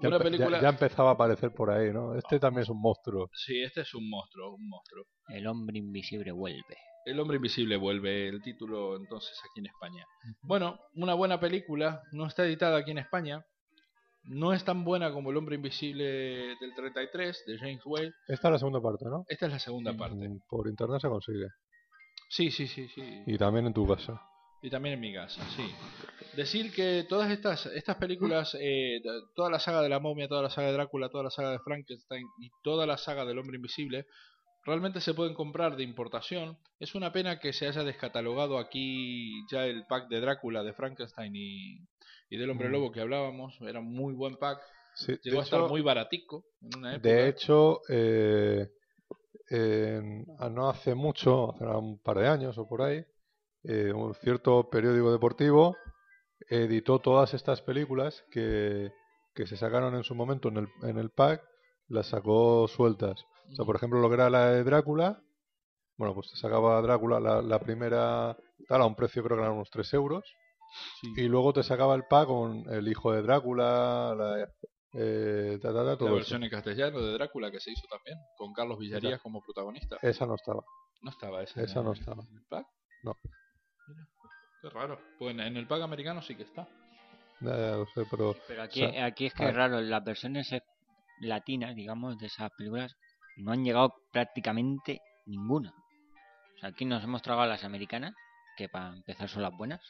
Ya, 0.00 0.08
Una 0.08 0.18
ya- 0.18 0.24
película. 0.24 0.60
ya 0.62 0.68
empezaba 0.68 1.10
a 1.10 1.14
aparecer 1.14 1.52
por 1.52 1.70
ahí, 1.70 1.92
¿no? 1.92 2.14
Este 2.16 2.38
también 2.38 2.62
es 2.62 2.68
un 2.68 2.80
monstruo. 2.80 3.28
Sí, 3.34 3.62
este 3.62 3.82
es 3.82 3.94
un 3.94 4.08
monstruo, 4.08 4.54
un 4.54 4.68
monstruo. 4.68 5.04
El 5.28 5.46
hombre 5.46 5.78
invisible 5.78 6.32
vuelve. 6.32 6.76
El 7.04 7.18
hombre 7.18 7.36
invisible 7.36 7.76
vuelve, 7.76 8.28
el 8.28 8.42
título 8.42 8.96
entonces 8.96 9.36
aquí 9.50 9.60
en 9.60 9.66
España. 9.66 10.06
Bueno, 10.42 10.78
una 10.94 11.14
buena 11.14 11.40
película, 11.40 12.02
no 12.12 12.26
está 12.26 12.44
editada 12.44 12.78
aquí 12.78 12.90
en 12.92 12.98
España. 12.98 13.44
No 14.24 14.52
es 14.52 14.64
tan 14.64 14.84
buena 14.84 15.12
como 15.12 15.30
El 15.30 15.36
hombre 15.36 15.56
invisible 15.56 16.04
del 16.04 16.74
33 16.74 17.44
de 17.46 17.58
James 17.58 17.82
Whale. 17.84 18.12
Esta 18.28 18.48
es 18.48 18.52
la 18.52 18.58
segunda 18.58 18.80
parte, 18.80 19.04
¿no? 19.06 19.24
Esta 19.28 19.46
es 19.46 19.52
la 19.52 19.58
segunda 19.58 19.96
parte. 19.96 20.28
Mm, 20.28 20.40
Por 20.48 20.68
internet 20.68 21.00
se 21.00 21.08
consigue. 21.08 21.48
Sí, 22.28 22.50
sí, 22.50 22.68
sí, 22.68 22.86
sí. 22.88 23.22
Y 23.26 23.38
también 23.38 23.66
en 23.66 23.72
tu 23.72 23.86
casa. 23.86 24.20
Y 24.62 24.68
también 24.68 24.94
en 24.94 25.00
mi 25.00 25.14
casa, 25.14 25.42
sí. 25.56 25.66
Decir 26.36 26.70
que 26.72 27.06
todas 27.08 27.30
estas, 27.30 27.66
estas 27.66 27.96
películas, 27.96 28.54
eh, 28.60 29.00
toda 29.34 29.50
la 29.50 29.58
saga 29.58 29.80
de 29.80 29.88
la 29.88 30.00
momia, 30.00 30.28
toda 30.28 30.42
la 30.42 30.50
saga 30.50 30.68
de 30.68 30.74
Drácula, 30.74 31.08
toda 31.08 31.24
la 31.24 31.30
saga 31.30 31.50
de 31.50 31.60
Frankenstein 31.60 32.26
y 32.38 32.50
toda 32.62 32.86
la 32.86 32.98
saga 32.98 33.24
del 33.24 33.38
hombre 33.38 33.56
invisible, 33.56 34.06
realmente 34.64 35.00
se 35.00 35.14
pueden 35.14 35.34
comprar 35.34 35.76
de 35.76 35.82
importación. 35.82 36.58
Es 36.78 36.94
una 36.94 37.10
pena 37.10 37.40
que 37.40 37.54
se 37.54 37.66
haya 37.66 37.84
descatalogado 37.84 38.58
aquí 38.58 39.46
ya 39.50 39.64
el 39.64 39.86
pack 39.86 40.08
de 40.08 40.20
Drácula, 40.20 40.62
de 40.62 40.74
Frankenstein 40.74 41.34
y, 41.34 41.78
y 42.30 42.38
del 42.38 42.50
hombre 42.50 42.68
Mm. 42.68 42.72
lobo 42.72 42.92
que 42.92 43.00
hablábamos. 43.00 43.60
Era 43.60 43.80
muy 43.80 44.14
buen 44.14 44.36
pack. 44.36 44.60
Sí, 44.94 45.18
Llegó 45.22 45.40
a 45.40 45.44
estar 45.44 45.68
muy 45.68 45.82
baratico 45.82 46.44
en 46.62 46.78
una 46.78 46.94
época. 46.94 47.08
De 47.08 47.28
hecho, 47.28 47.80
eh, 47.88 48.68
a 50.38 50.48
no 50.48 50.68
hace 50.68 50.94
mucho, 50.94 51.54
hace 51.54 51.64
un 51.64 51.98
par 51.98 52.18
de 52.18 52.28
años 52.28 52.56
o 52.58 52.68
por 52.68 52.82
ahí, 52.82 53.04
eh, 53.64 53.92
un 53.92 54.14
cierto 54.14 54.68
periódico 54.70 55.12
deportivo 55.12 55.76
editó 56.48 56.98
todas 57.00 57.34
estas 57.34 57.60
películas 57.62 58.24
que, 58.30 58.90
que 59.34 59.46
se 59.46 59.56
sacaron 59.56 59.94
en 59.94 60.04
su 60.04 60.14
momento 60.14 60.48
en 60.48 60.58
el, 60.58 60.68
en 60.82 60.98
el 60.98 61.10
pack, 61.10 61.42
las 61.88 62.06
sacó 62.08 62.66
sueltas. 62.68 63.24
O 63.52 63.54
sea, 63.56 63.64
por 63.64 63.76
ejemplo, 63.76 64.00
lo 64.00 64.08
que 64.08 64.14
era 64.14 64.30
la 64.30 64.50
de 64.50 64.64
Drácula, 64.64 65.22
bueno, 65.96 66.14
pues 66.14 66.30
te 66.30 66.36
sacaba 66.36 66.80
Drácula 66.82 67.20
la, 67.20 67.42
la 67.42 67.58
primera, 67.58 68.36
tal, 68.68 68.82
a 68.82 68.86
un 68.86 68.94
precio 68.94 69.22
creo 69.22 69.36
que 69.36 69.42
eran 69.42 69.54
unos 69.56 69.70
3 69.70 69.92
euros, 69.94 70.24
Sí. 71.00 71.12
y 71.16 71.28
luego 71.28 71.52
te 71.52 71.62
sacaba 71.62 71.94
el 71.94 72.04
pack 72.04 72.26
con 72.28 72.64
el 72.72 72.86
hijo 72.88 73.12
de 73.12 73.22
Drácula, 73.22 74.14
la, 74.16 74.48
eh, 74.94 75.58
ta, 75.60 75.68
ta, 75.68 75.74
ta, 75.74 75.82
la 75.84 75.96
todo 75.96 76.08
eso. 76.08 76.14
versión 76.16 76.44
en 76.44 76.50
castellano 76.50 77.00
de 77.00 77.12
Drácula 77.14 77.50
que 77.50 77.60
se 77.60 77.70
hizo 77.72 77.86
también, 77.88 78.18
con 78.36 78.52
Carlos 78.52 78.78
Villarías 78.78 79.12
Exacto. 79.14 79.22
como 79.24 79.40
protagonista. 79.42 79.96
Esa 80.02 80.26
no 80.26 80.34
estaba. 80.34 80.62
No 81.02 81.10
estaba 81.10 81.42
esa. 81.42 81.62
Esa 81.62 81.78
en 81.80 81.84
no 81.86 81.92
el- 81.92 81.98
estaba. 81.98 82.22
en 82.22 82.36
el 82.36 82.44
pack? 82.48 82.66
No. 83.02 83.16
Mira, 83.88 84.06
qué 84.62 84.70
raro. 84.70 85.00
Pues 85.18 85.32
en, 85.34 85.40
en 85.40 85.56
el 85.56 85.66
pack 85.66 85.82
americano 85.82 86.22
sí 86.22 86.34
que 86.36 86.42
está. 86.44 86.68
Ya, 87.40 87.56
ya 87.56 87.76
lo 87.76 87.86
sé, 87.86 88.04
pero 88.10 88.36
Pero 88.46 88.62
aquí, 88.62 88.84
O 88.84 88.90
sea, 88.90 89.06
aquí 89.06 89.26
es 89.26 89.34
que 89.34 89.42
es 89.44 89.48
ver. 89.48 89.56
raro, 89.56 89.80
las 89.80 90.04
versiones 90.04 90.50
latinas, 91.20 91.74
digamos, 91.74 92.18
de 92.18 92.26
esas 92.26 92.50
películas 92.56 92.94
no 93.38 93.52
han 93.52 93.64
llegado 93.64 93.94
prácticamente 94.12 95.00
ninguna. 95.26 95.72
O 96.56 96.58
sea, 96.60 96.68
aquí 96.70 96.84
nos 96.84 97.02
hemos 97.02 97.22
tragado 97.22 97.48
las 97.48 97.64
americanas, 97.64 98.14
que 98.58 98.68
para 98.68 98.94
empezar 98.94 99.28
son 99.30 99.40
las 99.42 99.52
buenas, 99.56 99.80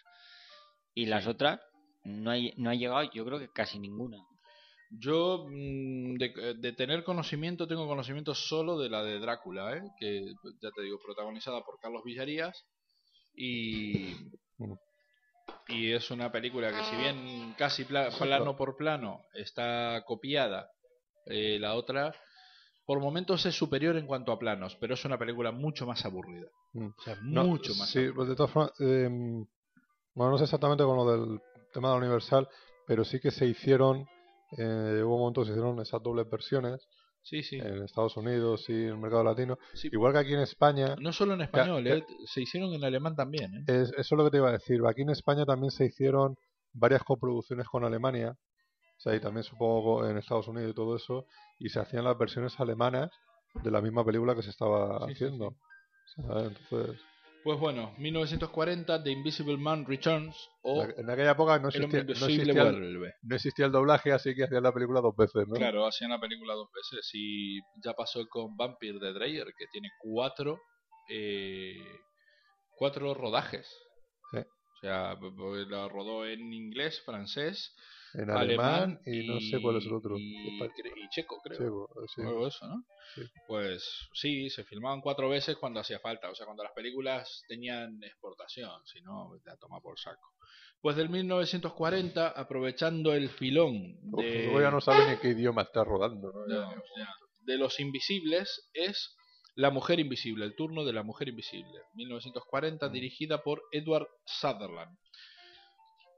y 0.95 1.07
las 1.07 1.26
otras 1.26 1.61
no, 2.05 2.30
hay, 2.30 2.53
no 2.57 2.70
ha 2.70 2.74
llegado 2.74 3.11
yo 3.12 3.24
creo 3.24 3.38
que 3.38 3.51
casi 3.51 3.78
ninguna. 3.78 4.18
Yo, 4.91 5.47
mm, 5.49 6.14
de, 6.16 6.55
de 6.59 6.72
tener 6.72 7.05
conocimiento, 7.05 7.68
tengo 7.68 7.86
conocimiento 7.86 8.34
solo 8.34 8.78
de 8.78 8.88
la 8.91 9.05
de 9.05 9.20
Drácula, 9.20 9.76
¿eh? 9.76 9.82
que 9.99 10.34
ya 10.61 10.70
te 10.74 10.82
digo, 10.82 10.99
protagonizada 11.05 11.62
por 11.62 11.78
Carlos 11.80 12.03
Villarías 12.05 12.64
y, 13.34 14.16
y 15.68 15.93
es 15.93 16.11
una 16.11 16.32
película 16.32 16.72
que 16.72 16.82
si 16.82 16.97
bien 16.97 17.55
casi 17.57 17.84
pla- 17.84 18.11
plano 18.11 18.57
por 18.57 18.76
plano 18.76 19.20
está 19.34 20.03
copiada, 20.07 20.68
eh, 21.26 21.59
la 21.61 21.74
otra 21.74 22.12
por 22.84 22.99
momentos 22.99 23.47
es 23.47 23.55
superior 23.55 23.97
en 23.97 24.07
cuanto 24.07 24.32
a 24.32 24.38
planos, 24.38 24.76
pero 24.80 24.95
es 24.95 25.05
una 25.05 25.16
película 25.18 25.53
mucho 25.53 25.86
más 25.86 26.05
aburrida. 26.05 26.49
Mm. 26.72 26.86
O 26.86 27.03
sea, 27.03 27.16
No, 27.22 27.45
mucho 27.45 27.72
más 27.76 27.91
Sí, 27.91 28.09
pues 28.12 28.28
de 28.28 28.34
todas 28.34 28.51
formas, 28.51 28.72
em, 28.80 29.47
bueno, 30.15 30.33
no 30.33 30.39
sé 30.39 30.45
exactamente 30.45 30.85
con 30.85 30.97
lo 30.97 31.05
del 31.11 31.41
tema 31.73 31.89
de 31.89 31.95
la 31.95 31.99
Universal, 32.01 32.49
pero 32.87 33.05
sí 33.05 33.21
que 33.21 33.31
se 33.31 33.47
hicieron, 33.47 34.07
eh, 34.59 35.03
hubo 35.05 35.19
momentos 35.19 35.45
que 35.45 35.53
se 35.53 35.59
hicieron 35.59 35.81
esas 35.81 36.03
dobles 36.03 36.29
versiones 36.29 36.89
Sí, 37.23 37.43
sí. 37.43 37.59
en 37.59 37.83
Estados 37.85 38.17
Unidos 38.17 38.65
y 38.69 38.73
en 38.73 38.89
el 38.89 38.99
mercado 38.99 39.25
latino. 39.25 39.59
Sí. 39.75 39.89
Igual 39.93 40.13
que 40.15 40.19
aquí 40.21 40.33
en 40.35 40.41
España, 40.41 40.97
No 40.99 41.13
solo 41.13 41.35
en 41.35 41.43
español, 41.43 41.87
eh, 41.87 42.05
se 42.27 42.41
hicieron 42.43 42.73
en 42.73 42.83
alemán 42.83 43.15
también. 43.15 43.55
¿eh? 43.55 43.65
es, 43.67 43.91
eso 43.91 43.99
es 43.99 44.13
lo 44.13 44.25
que 44.25 44.31
te 44.31 44.37
iba 44.39 44.49
a 44.49 44.53
decir. 44.53 44.81
Aquí 44.87 45.03
en 45.03 45.11
España 45.11 45.45
también 45.45 45.71
se 45.71 45.85
hicieron 45.85 46.35
varias 46.73 47.03
coproducciones 47.05 47.67
con 47.69 47.85
Alemania, 47.85 48.31
o 48.33 49.01
sea, 49.03 49.15
y 49.15 49.21
también 49.21 49.45
supongo 49.45 50.07
en 50.09 50.17
Estados 50.17 50.49
Unidos 50.49 50.71
y 50.71 50.75
todo 50.75 50.97
eso, 50.97 51.27
y 51.59 51.69
se 51.69 51.79
hacían 51.81 52.05
las 52.05 52.17
versiones 52.19 52.59
alemanas 52.59 53.11
de 53.63 53.71
la 53.71 53.81
misma 53.81 54.05
película 54.05 54.35
que 54.35 54.43
se 54.43 54.51
estaba 54.51 54.99
Sí, 55.09 55.15
sí, 55.15 55.25
haciendo. 55.25 55.57
¿sabes? 56.17 56.53
Entonces, 56.59 57.01
Pues 57.43 57.59
bueno, 57.59 57.95
1940, 57.99 59.03
The 59.03 59.11
Invisible 59.11 59.57
Man 59.57 59.86
Returns 59.86 60.36
o 60.62 60.82
en 60.82 61.09
aquella 61.09 61.30
época 61.30 61.59
no 61.59 61.68
existía, 61.68 62.03
no 62.03 62.11
existía 62.11 62.62
el, 62.62 63.01
no 63.22 63.34
existía 63.34 63.66
el 63.66 63.72
doblaje, 63.72 64.12
así 64.12 64.34
que 64.34 64.45
hacían 64.45 64.62
la 64.62 64.72
película 64.72 65.01
dos 65.01 65.16
veces, 65.16 65.49
¿no? 65.49 65.55
Claro, 65.55 65.86
hacían 65.86 66.11
la 66.11 66.20
película 66.20 66.55
dos 66.55 66.68
veces 66.74 67.09
y 67.14 67.59
ya 67.82 67.95
pasó 67.95 68.26
con 68.28 68.57
Vampire 68.57 68.99
de 68.99 69.14
Dreyer, 69.14 69.47
que 69.57 69.66
tiene 69.72 69.88
cuatro, 70.01 70.61
eh, 71.09 71.82
cuatro 72.76 73.14
rodajes. 73.14 73.66
Sí. 74.32 74.38
O 74.38 74.80
sea, 74.80 75.14
la 75.68 75.88
rodó 75.88 76.26
en 76.26 76.53
inglés, 76.53 77.01
francés, 77.05 77.74
En 78.15 78.31
alemán, 78.31 78.69
alemán 78.69 79.01
y, 79.07 79.27
no 79.27 79.41
sé 79.41 79.61
cuál 79.63 79.77
es 79.77 79.87
el 79.87 79.93
otro. 79.93 80.17
Y, 80.19 80.59
checo, 81.11 81.41
creo. 81.43 81.59
Sí, 81.59 81.65
pues, 81.95 82.11
sí. 82.15 82.23
Algo 82.23 82.47
eso, 82.47 82.67
¿no? 82.67 82.85
Sí. 83.15 83.23
Pues 83.47 84.09
sí, 84.15 84.51
se 84.51 84.65
filmaban 84.65 85.01
cuatro 85.01 85.29
veces 85.29 85.57
cuando 85.57 85.81
hacía 85.81 85.99
falta, 86.01 86.31
o 86.31 86.35
sea, 86.35 86.47
cuando 86.47 86.63
las 86.63 86.73
películas 86.73 87.43
tenían 87.49 88.03
exportación, 88.03 88.71
si 88.85 89.01
no, 89.03 89.31
la 89.45 89.57
toma 89.57 89.81
por 89.81 89.99
saco. 89.99 90.35
Pues 90.81 90.97
del 90.97 91.11
1940, 91.11 92.29
aprovechando 92.29 93.13
el 93.13 93.29
filón 93.29 93.99
de, 94.17 94.51
ya 94.61 94.71
no 94.71 94.81
sabe 94.81 95.11
ni 95.11 95.17
qué 95.19 95.29
idioma 95.29 95.63
está 95.63 95.85
rodando, 95.85 96.33
¿no? 96.33 96.49
ya, 96.49 96.75
ya, 96.97 97.09
de 97.41 97.59
Los 97.59 97.81
Invisibles, 97.81 98.71
es 98.73 99.15
La 99.57 99.71
Mujer 99.71 100.01
Invisible, 100.01 100.45
el 100.45 100.55
turno 100.57 100.85
de 100.85 100.93
La 100.95 101.03
Mujer 101.03 101.29
Invisible, 101.29 101.81
1940, 101.95 102.89
Mm. 102.89 102.93
dirigida 102.93 103.43
por 103.43 103.63
Edward 103.73 104.09
Sutherland. 104.25 104.97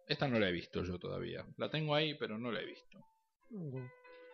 Esta 0.08 0.28
no 0.28 0.38
la 0.38 0.48
he 0.48 0.52
visto 0.52 0.82
yo 0.84 0.98
todavía, 0.98 1.44
la 1.56 1.70
tengo 1.70 1.94
ahí, 1.94 2.14
pero 2.14 2.38
no 2.38 2.50
la 2.52 2.60
he 2.60 2.66
visto. 2.66 2.98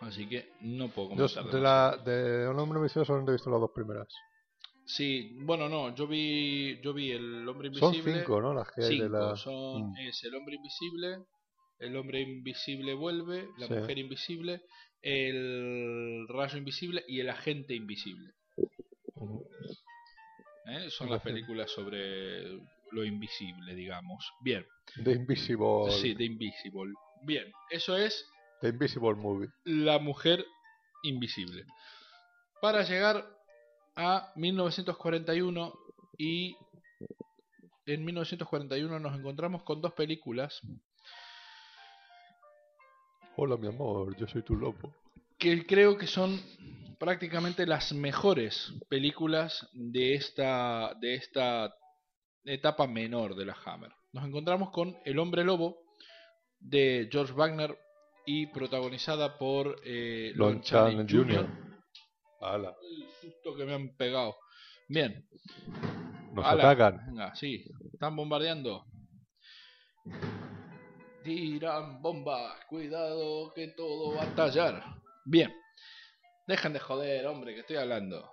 Así 0.01 0.29
que 0.29 0.49
no 0.61 0.89
puedo 0.89 1.11
Yo 1.11 1.27
comentar. 1.35 1.45
de 1.53 1.61
la 1.61 1.97
de 2.05 2.49
Un 2.49 2.59
hombre 2.59 2.79
invisible 2.79 3.05
solamente 3.05 3.33
he 3.33 3.35
visto 3.35 3.51
las 3.51 3.61
dos 3.61 3.71
primeras. 3.75 4.09
Sí, 4.85 5.37
bueno, 5.43 5.69
no, 5.69 5.95
yo 5.95 6.07
vi, 6.07 6.81
yo 6.81 6.95
vi 6.95 7.11
el 7.13 7.47
hombre 7.47 7.71
Son 7.75 7.93
invisible. 7.93 8.21
cinco, 8.21 8.41
¿no? 8.41 8.55
Las 8.55 8.71
que 8.73 8.85
hay 8.85 8.99
de 9.01 9.09
la... 9.11 9.37
son 9.37 9.91
Mm. 9.91 9.97
es 9.99 10.25
el 10.25 10.35
hombre 10.35 10.55
invisible, 10.57 11.25
el 11.79 11.97
hombre 11.97 12.21
invisible 12.23 12.95
vuelve, 12.95 13.49
la 13.59 13.67
Sí. 13.67 13.75
mujer 13.75 13.99
invisible, 13.99 14.63
el 15.03 16.27
rayo 16.29 16.57
invisible 16.59 17.05
y 17.07 17.21
el 17.21 17.29
agente 17.29 17.75
invisible. 17.75 18.33
¿eh? 20.67 20.91
Son 20.91 21.11
las 21.11 21.23
películas 21.23 21.71
sobre 21.71 22.59
lo 22.93 23.05
invisible, 23.05 23.75
digamos. 23.75 24.25
Bien, 24.41 24.65
The 25.05 25.13
Invisible. 25.13 25.91
sí, 26.01 26.15
de 26.15 26.25
Invisible. 26.25 26.93
Bien, 27.23 27.51
eso 27.71 27.97
es 27.97 28.27
The 28.61 28.69
Invisible 28.69 29.15
Movie. 29.15 29.49
la 29.65 29.99
mujer 29.99 30.45
invisible. 31.03 31.65
Para 32.61 32.83
llegar 32.83 33.25
a 33.97 34.33
1941 34.37 35.73
y 36.19 36.57
en 37.87 38.05
1941 38.05 38.99
nos 38.99 39.17
encontramos 39.19 39.63
con 39.63 39.81
dos 39.81 39.93
películas 39.95 40.61
Hola, 43.37 43.57
mi 43.57 43.69
amor, 43.69 44.17
yo 44.17 44.27
soy 44.27 44.43
tu 44.43 44.57
lobo. 44.57 44.93
que 45.39 45.65
creo 45.65 45.97
que 45.97 46.07
son 46.09 46.41
prácticamente 46.99 47.65
las 47.67 47.93
mejores 47.93 48.73
películas 48.89 49.69
de 49.73 50.15
esta 50.17 50.95
de 51.01 51.15
esta 51.15 51.73
etapa 52.49 52.87
menor 52.87 53.35
de 53.35 53.47
la 53.47 53.57
Hammer. 53.65 53.93
Nos 54.13 54.25
encontramos 54.25 54.71
con 54.71 54.97
El 55.05 55.19
hombre 55.19 55.45
lobo 55.45 55.83
de 56.59 57.09
George 57.11 57.33
Wagner 57.33 57.79
y 58.27 58.47
protagonizada 58.47 59.39
por 59.39 59.81
eh, 59.85 60.33
Lon 60.35 60.61
Chaney 60.61 60.97
Jr. 60.97 61.11
Jr. 61.11 61.49
Ala, 62.41 62.77
El 62.83 63.09
susto 63.21 63.57
que 63.57 63.65
me 63.65 63.75
han 63.75 63.97
pegado. 63.97 64.37
Bien. 64.89 65.27
nos 66.33 66.45
Ala, 66.45 66.71
atacan. 66.71 67.07
Venga, 67.07 67.35
sí. 67.35 67.65
Están 67.93 68.17
bombardeando. 68.17 68.85
Tiran 71.23 72.01
bombas. 72.01 72.65
Cuidado 72.67 73.53
que 73.55 73.69
todo 73.69 74.15
va 74.15 74.23
a 74.23 74.27
estallar. 74.27 74.83
Bien. 75.25 75.53
Dejen 76.47 76.73
de 76.73 76.81
joder, 76.81 77.27
hombre, 77.27 77.55
que 77.55 77.61
estoy 77.61 77.77
hablando. 77.77 78.31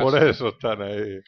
Por 0.00 0.16
eso 0.22 0.48
están 0.48 0.82
ahí. 0.82 1.20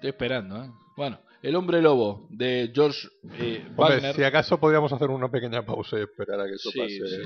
Estoy 0.00 0.10
esperando, 0.10 0.64
¿eh? 0.64 0.70
Bueno, 0.96 1.20
El 1.42 1.54
hombre 1.56 1.82
lobo 1.82 2.26
de 2.30 2.72
George 2.74 3.06
eh, 3.34 3.62
Hombre, 3.68 3.74
Wagner. 3.96 4.14
si 4.14 4.24
acaso 4.24 4.58
podríamos 4.58 4.90
hacer 4.94 5.10
una 5.10 5.30
pequeña 5.30 5.62
pausa 5.64 5.98
y 5.98 6.02
esperar 6.02 6.40
a 6.40 6.46
que 6.46 6.54
eso 6.54 6.70
Sí, 6.70 6.78
pase. 6.78 7.06
sí. 7.06 7.22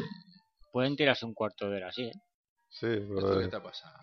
Pueden 0.72 0.96
tirarse 0.96 1.24
un 1.24 1.34
cuarto 1.34 1.70
de 1.70 1.76
hora 1.76 1.88
así, 1.90 2.02
¿eh? 2.02 2.12
Sí, 2.68 2.86
¿Esto 2.88 3.14
pero- 3.14 3.38
qué 3.38 3.44
está 3.44 3.62
pasando? 3.62 3.98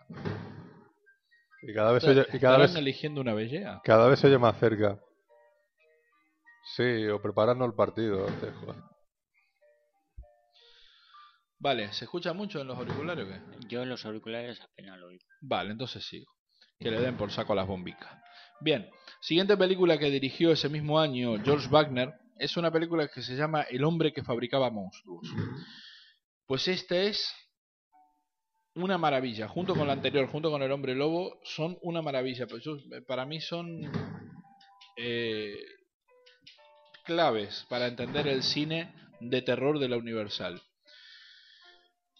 y 1.63 1.73
cada 1.73 1.91
vez 1.91 2.01
se 2.03 2.09
oye, 2.11 2.21
y 2.21 2.39
cada 2.39 2.55
¿Estarán 2.55 2.61
vez, 2.61 2.75
eligiendo 2.75 3.19
una 3.21 3.33
bellea? 3.33 3.81
cada 3.83 4.07
vez 4.07 4.19
se 4.19 4.27
oye 4.27 4.37
más 4.37 4.57
cerca. 4.57 4.97
Sí, 6.77 7.07
o 7.09 7.21
prepararnos 7.21 7.67
el 7.67 7.75
partido. 7.75 8.25
te 8.39 8.51
jodas. 8.51 8.77
Vale, 11.59 11.91
¿se 11.93 12.05
escucha 12.05 12.31
mucho 12.33 12.61
en 12.61 12.67
los 12.67 12.77
auriculares 12.77 13.25
o 13.25 13.29
qué? 13.29 13.67
Yo 13.67 13.83
en 13.83 13.89
los 13.89 14.05
auriculares 14.05 14.59
apenas 14.61 14.97
lo 14.97 15.07
oigo. 15.07 15.23
Vale, 15.41 15.71
entonces 15.71 16.03
sigo. 16.05 16.31
Que 16.79 16.89
le 16.89 16.99
den 16.99 17.15
por 17.17 17.31
saco 17.31 17.53
a 17.53 17.57
las 17.57 17.67
bombicas. 17.67 18.11
Bien, 18.61 18.89
siguiente 19.19 19.57
película 19.57 19.97
que 19.97 20.09
dirigió 20.11 20.51
ese 20.51 20.69
mismo 20.69 20.99
año 20.99 21.35
George 21.43 21.67
Wagner 21.69 22.13
es 22.37 22.57
una 22.57 22.71
película 22.71 23.07
que 23.07 23.21
se 23.21 23.35
llama 23.35 23.63
El 23.63 23.83
hombre 23.83 24.13
que 24.13 24.23
fabricaba 24.23 24.69
monstruos. 24.69 25.27
Pues 26.45 26.67
esta 26.67 26.95
es 26.95 27.31
una 28.75 28.97
maravilla. 28.97 29.47
Junto 29.47 29.75
con 29.75 29.87
la 29.87 29.93
anterior, 29.93 30.27
junto 30.27 30.49
con 30.49 30.61
El 30.61 30.71
hombre 30.71 30.95
lobo, 30.95 31.39
son 31.43 31.77
una 31.81 32.01
maravilla. 32.01 32.47
Pues 32.47 32.63
yo- 32.63 32.77
para 33.07 33.25
mí 33.25 33.41
son 33.41 33.91
eh, 34.97 35.55
claves 37.05 37.65
para 37.69 37.87
entender 37.87 38.27
el 38.27 38.43
cine 38.43 38.93
de 39.19 39.41
terror 39.41 39.79
de 39.79 39.89
la 39.89 39.97
Universal. 39.97 40.61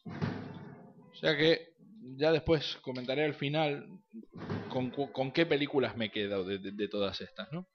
O 0.06 1.16
sea 1.16 1.38
que 1.38 1.74
ya 2.18 2.32
después 2.32 2.78
comentaré 2.82 3.26
al 3.26 3.36
final 3.36 3.86
con, 4.72 5.32
qué 5.32 5.46
películas 5.46 5.96
me 5.98 6.10
quedo 6.12 6.44
de, 6.44 6.58
de- 6.58 6.72
de 6.72 6.88
todas 6.88 7.20
estas, 7.22 7.52
¿no? 7.52 7.68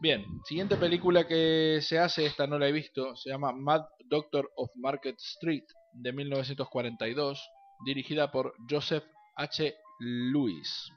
Bien, 0.00 0.24
siguiente 0.44 0.76
película 0.76 1.26
que 1.26 1.80
se 1.82 1.98
hace, 1.98 2.24
esta 2.26 2.46
no 2.46 2.58
la 2.58 2.68
he 2.68 2.72
visto, 2.72 3.16
se 3.16 3.30
llama 3.30 3.52
Mad 3.52 3.82
Doctor 4.04 4.50
of 4.56 4.70
Market 4.76 5.16
Street 5.18 5.64
de 5.92 6.12
1942, 6.12 7.42
dirigida 7.84 8.30
por 8.30 8.54
Joseph 8.68 9.04
H. 9.36 9.74
Lewis. 10.00 10.90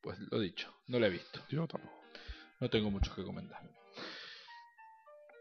Pues 0.00 0.18
lo 0.30 0.38
dicho, 0.38 0.72
no 0.86 0.98
la 0.98 1.08
he 1.08 1.10
visto. 1.10 1.40
Yo 1.50 1.66
tampoco. 1.66 2.00
No 2.60 2.70
tengo 2.70 2.90
mucho 2.90 3.14
que 3.14 3.24
comentar. 3.24 3.60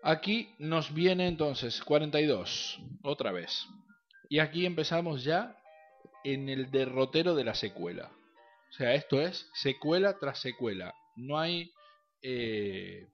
Aquí 0.02 0.56
nos 0.60 0.94
viene 0.94 1.28
entonces 1.28 1.82
42, 1.84 2.80
otra 3.04 3.32
vez. 3.32 3.66
Y 4.30 4.40
aquí 4.40 4.66
empezamos 4.66 5.24
ya 5.24 5.56
en 6.24 6.50
el 6.50 6.72
derrotero 6.72 7.36
de 7.36 7.44
la 7.44 7.54
secuela. 7.54 8.12
O 8.70 8.74
sea, 8.74 8.94
esto 8.94 9.22
es 9.22 9.50
secuela 9.54 10.18
tras 10.20 10.40
secuela. 10.40 10.94
No 11.16 11.40
hay 11.40 11.72
eh, 12.22 13.08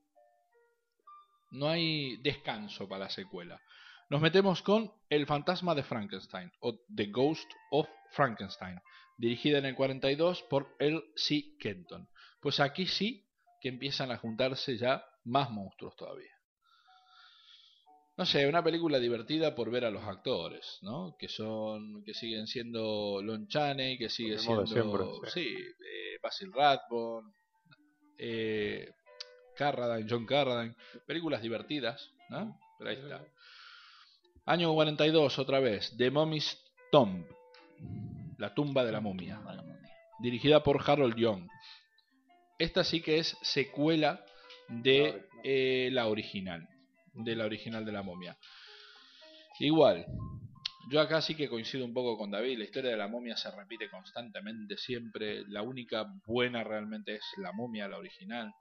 no 1.52 1.70
hay 1.70 2.18
descanso 2.18 2.88
para 2.88 3.06
la 3.06 3.10
secuela. 3.10 3.62
Nos 4.10 4.22
metemos 4.22 4.62
con 4.62 4.92
El 5.10 5.26
fantasma 5.26 5.74
de 5.74 5.84
Frankenstein 5.84 6.52
o 6.60 6.78
The 6.94 7.08
Ghost 7.08 7.50
of 7.72 7.88
Frankenstein, 8.12 8.80
dirigida 9.18 9.58
en 9.58 9.66
el 9.66 9.76
42 9.76 10.44
por 10.44 10.76
L. 10.80 11.02
C. 11.16 11.56
Kenton. 11.60 12.08
Pues 12.42 12.60
aquí 12.60 12.86
sí 12.86 13.26
que 13.62 13.70
empiezan 13.70 14.12
a 14.12 14.18
juntarse 14.18 14.78
ya 14.78 15.04
más 15.24 15.50
monstruos 15.50 15.96
todavía. 15.96 16.35
No 18.18 18.26
sé, 18.26 18.48
una 18.48 18.64
película 18.64 18.98
divertida 18.98 19.54
por 19.54 19.70
ver 19.70 19.84
a 19.86 19.92
los 19.92 20.04
actores, 20.06 20.80
¿no? 20.82 21.16
Que 21.20 21.28
son, 21.28 22.02
que 22.06 22.14
siguen 22.14 22.48
siendo 22.48 23.22
Lon 23.22 23.48
Chaney, 23.48 23.98
que 23.98 24.10
sigue 24.10 24.38
siendo, 24.38 24.66
siempre, 24.66 25.04
sí, 25.34 25.50
eh, 25.50 26.18
Basil 26.24 26.52
Rathbone, 26.54 27.30
eh, 28.18 28.90
Carradine, 29.58 30.08
John 30.10 30.26
Carradine, 30.26 30.76
películas 31.06 31.42
divertidas, 31.42 32.10
¿no? 32.30 32.58
Pero 32.80 32.90
ahí 32.90 32.96
está. 32.98 33.22
Año 34.46 34.74
42, 34.74 35.38
otra 35.40 35.60
vez, 35.60 35.94
The 35.98 36.10
Mummy's 36.10 36.58
Tomb, 36.92 37.26
la 38.38 38.54
tumba 38.54 38.86
de 38.86 38.92
la 38.94 39.02
momia, 39.02 39.42
A 39.46 39.56
la 39.56 39.62
momia. 39.62 39.90
dirigida 40.20 40.64
por 40.64 40.82
Harold 40.90 41.18
Young. 41.18 41.50
Esta 42.60 42.86
sí 42.86 43.02
que 43.02 43.18
es 43.18 43.38
secuela 43.42 44.24
de 44.70 45.28
eh, 45.44 45.90
la 45.92 46.08
original, 46.08 46.66
de 47.16 47.36
la 47.36 47.46
original 47.46 47.86
de 47.86 47.92
la 47.92 48.04
momia. 48.04 48.38
Igual, 49.60 50.06
yo 50.90 51.00
acá 51.00 51.22
sí 51.22 51.36
que 51.36 51.50
coincido 51.50 51.86
un 51.86 51.94
poco 51.94 52.18
con 52.18 52.30
David, 52.30 52.58
la 52.58 52.66
historia 52.66 52.92
de 52.92 52.98
la 52.98 53.08
momia 53.08 53.38
se 53.38 53.50
repite 53.52 53.90
constantemente 53.90 54.78
siempre, 54.78 55.44
la 55.48 55.62
única 55.62 56.06
buena 56.26 56.64
realmente 56.64 57.16
es 57.16 57.24
la 57.38 57.52
momia, 57.54 57.88
la 57.88 57.98
original, 57.98 58.54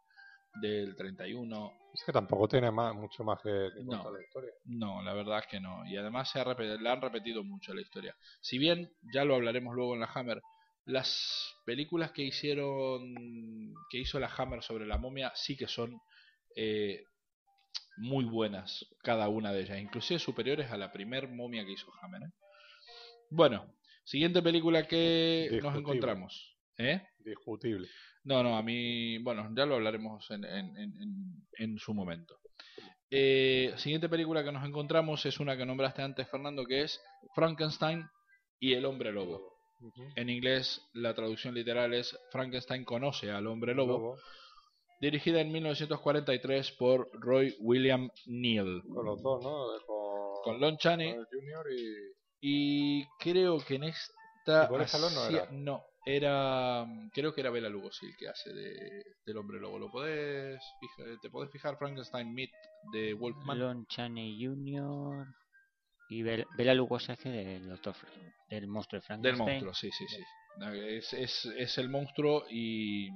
del 0.61 0.95
31. 0.97 1.73
Es 1.93 2.03
que 2.05 2.13
tampoco 2.13 2.49
tiene 2.49 2.71
más, 2.71 2.95
mucho 2.95 3.25
más 3.25 3.41
que, 3.43 3.71
que 3.75 3.85
No. 3.85 4.11
la 4.11 4.23
historia. 4.23 4.53
No, 4.65 5.03
la 5.03 5.13
verdad 5.13 5.41
es 5.41 5.47
que 5.47 5.61
no. 5.61 5.85
Y 5.87 5.97
además 5.97 6.31
se 6.31 6.41
ha 6.41 6.45
repetido, 6.45 6.79
la 6.79 6.93
han 6.93 7.03
repetido 7.03 7.45
mucho 7.45 7.75
la 7.75 7.83
historia. 7.83 8.17
Si 8.41 8.59
bien, 8.59 8.91
ya 9.13 9.25
lo 9.25 9.35
hablaremos 9.35 9.75
luego 9.75 9.95
en 9.95 10.01
la 10.01 10.11
Hammer, 10.15 10.41
las 10.87 11.55
películas 11.65 12.13
que 12.13 12.23
hicieron, 12.23 13.15
que 13.91 13.99
hizo 13.99 14.19
la 14.21 14.31
Hammer 14.37 14.63
sobre 14.63 14.87
la 14.87 14.99
momia, 14.99 15.33
sí 15.35 15.57
que 15.57 15.67
son 15.67 16.01
eh, 16.57 17.05
muy 17.97 18.25
buenas, 18.25 18.85
cada 19.03 19.29
una 19.29 19.53
de 19.53 19.63
ellas, 19.63 19.79
inclusive 19.81 20.19
superiores 20.19 20.71
a 20.71 20.77
la 20.77 20.93
primer 20.93 21.29
momia 21.29 21.65
que 21.65 21.73
hizo 21.73 21.93
Hammer. 22.03 22.23
¿eh? 22.23 22.33
Bueno, 23.31 23.73
siguiente 24.05 24.43
película 24.43 24.87
que 24.87 25.49
nos 25.63 25.75
encontramos. 25.81 26.57
¿Eh? 26.77 27.01
Discutible. 27.19 27.87
No, 28.25 28.43
no, 28.43 28.57
a 28.57 28.63
mí, 28.63 29.19
bueno, 29.19 29.49
ya 29.57 29.65
lo 29.67 29.77
hablaremos 29.77 30.29
en, 30.31 30.45
en- 30.45 30.77
en- 30.77 31.03
en- 31.03 31.47
en 31.59 31.79
su 31.79 31.95
momento. 31.95 32.37
Eh, 33.11 33.73
siguiente 33.77 34.09
película 34.09 34.43
que 34.43 34.51
nos 34.51 34.67
encontramos 34.67 35.25
es 35.27 35.39
una 35.39 35.57
que 35.57 35.65
nombraste 35.67 36.03
antes, 36.03 36.29
Fernando, 36.29 36.65
que 36.65 36.83
es 36.83 37.01
Frankenstein 37.35 38.05
y 38.59 38.73
el 38.75 38.85
hombre 38.87 39.13
lobo. 39.13 39.53
En 40.17 40.31
inglés 40.31 40.81
la 40.95 41.15
traducción 41.15 41.55
literal 41.55 41.93
es 41.95 42.17
Frankenstein 42.33 42.85
conoce 42.85 43.31
al 43.31 43.47
hombre 43.47 43.75
lobo, 43.75 44.17
dirigida 45.05 45.41
en 45.41 45.53
1943 45.53 46.73
por 46.73 47.09
Roy 47.15 47.55
William 47.61 48.09
Neal, 48.27 48.83
Con 48.93 49.05
los 49.07 49.23
dos, 49.23 49.43
¿no? 49.43 49.67
Con, 49.87 50.43
con 50.45 50.61
Lon 50.61 50.77
Chaney 50.79 51.15
con 51.15 51.27
Junior 51.33 51.67
y... 51.73 51.95
y 52.41 53.05
creo 53.19 53.59
que 53.59 53.77
en 53.77 53.85
esta 53.85 54.65
¿Y 54.65 54.69
Boris 54.69 54.93
Karloff 54.93 55.13
no 55.15 55.27
era? 55.29 55.49
no, 55.53 55.85
era 56.05 56.87
creo 57.15 57.35
que 57.35 57.41
era 57.41 57.51
Bela 57.51 57.69
Lugosi 57.71 58.07
el 58.07 58.17
que 58.19 58.29
hace 58.29 58.53
de, 58.53 59.03
del 59.25 59.37
hombre 59.39 59.59
lobo. 59.61 59.79
Lo 59.79 59.91
podés 59.91 60.61
fijar- 60.81 61.19
te 61.23 61.31
podés 61.31 61.51
fijar 61.51 61.79
Frankenstein 61.79 62.33
Meet 62.35 62.51
de 62.93 63.15
Wolfman. 63.15 63.59
Lon 63.59 63.87
Chaney 63.87 64.37
Jr. 64.45 65.27
y 66.11 66.23
Bel- 66.23 66.47
Bela 66.59 66.75
Lugosi 66.75 67.13
hace 67.13 67.31
del 67.31 67.69
doctor 67.69 67.95
del 68.51 68.67
monstruo 68.67 69.01
de 69.01 69.01
Del 69.01 69.07
Frankenstein. 69.07 69.49
monstruo, 69.49 69.75
sí, 69.75 69.91
sí, 69.93 70.07
sí. 70.09 70.23
Es, 70.89 71.13
es, 71.15 71.45
es 71.57 71.79
el 71.79 71.89
monstruo 71.89 72.45
y 72.51 73.09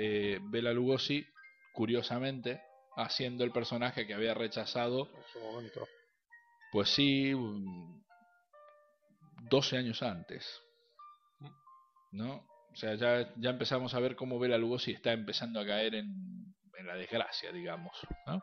eh, 0.00 0.38
Bela 0.42 0.72
Lugosi, 0.72 1.26
curiosamente, 1.72 2.62
haciendo 2.96 3.42
el 3.44 3.50
personaje 3.50 4.06
que 4.06 4.14
había 4.14 4.32
rechazado, 4.34 5.08
En 5.16 5.22
su 5.32 5.40
momento. 5.40 5.86
pues 6.72 6.88
sí, 6.90 7.34
mm, 7.34 8.02
12 9.50 9.76
años 9.76 10.02
antes. 10.02 10.46
¿No? 12.12 12.46
O 12.72 12.76
sea, 12.76 12.94
ya, 12.94 13.34
ya 13.36 13.50
empezamos 13.50 13.92
a 13.94 14.00
ver 14.00 14.14
cómo 14.14 14.38
Bela 14.38 14.56
Lugosi 14.56 14.92
está 14.92 15.12
empezando 15.12 15.60
a 15.60 15.66
caer 15.66 15.96
en, 15.96 16.54
en 16.78 16.86
la 16.86 16.94
desgracia, 16.94 17.50
digamos. 17.52 17.92
¿no? 18.26 18.40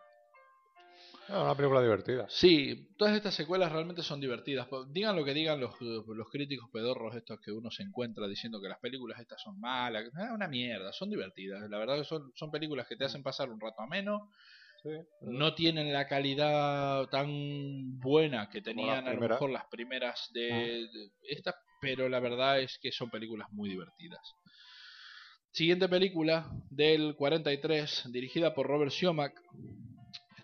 Ah, 1.28 1.43
una 1.43 1.55
película 1.55 1.82
divertida. 1.82 2.28
Sí, 2.30 2.89
todas 2.97 3.15
estas 3.15 3.34
secuelas 3.34 3.71
realmente 3.71 4.03
son 4.03 4.19
divertidas. 4.19 4.67
Digan 4.89 5.15
lo 5.15 5.26
que 5.26 5.34
digan 5.34 5.59
los, 5.59 5.80
los 5.82 6.30
críticos 6.30 6.69
pedorros 6.71 7.15
estos 7.15 7.39
que 7.41 7.51
uno 7.51 7.71
se 7.71 7.84
encuentra 7.84 8.28
diciendo 8.28 8.61
que 8.61 8.69
las 8.69 8.80
películas 8.80 9.19
estas 9.19 9.41
son 9.41 9.59
malas. 9.59 10.05
Ah, 10.15 10.34
una 10.34 10.47
mierda, 10.47 10.93
son 10.93 11.09
divertidas. 11.09 11.67
La 11.69 11.80
verdad 11.80 11.97
que 11.97 12.03
son, 12.03 12.32
son 12.36 12.51
películas 12.51 12.88
que 12.88 12.95
te 12.95 13.05
hacen 13.05 13.23
pasar 13.23 13.49
un 13.49 13.59
rato 13.59 13.82
ameno. 13.82 14.30
Sí. 14.84 14.91
No 15.21 15.55
tienen 15.55 15.91
la 15.91 16.07
calidad 16.07 17.07
tan 17.07 17.99
buena 17.99 18.49
que 18.51 18.61
tenían 18.61 19.07
a 19.07 19.13
lo 19.13 19.21
mejor 19.21 19.49
las 19.49 19.65
primeras 19.65 20.30
de, 20.32 20.88
de 20.93 21.09
estas, 21.28 21.55
pero 21.82 22.07
la 22.07 22.19
verdad 22.19 22.59
es 22.59 22.78
que 22.80 22.91
son 22.91 23.09
películas 23.09 23.47
muy 23.51 23.69
divertidas. 23.69 24.21
Siguiente 25.51 25.89
película 25.89 26.51
del 26.69 27.15
43, 27.15 28.11
dirigida 28.11 28.53
por 28.53 28.67
Robert 28.67 28.91
Schumacher. 28.91 29.41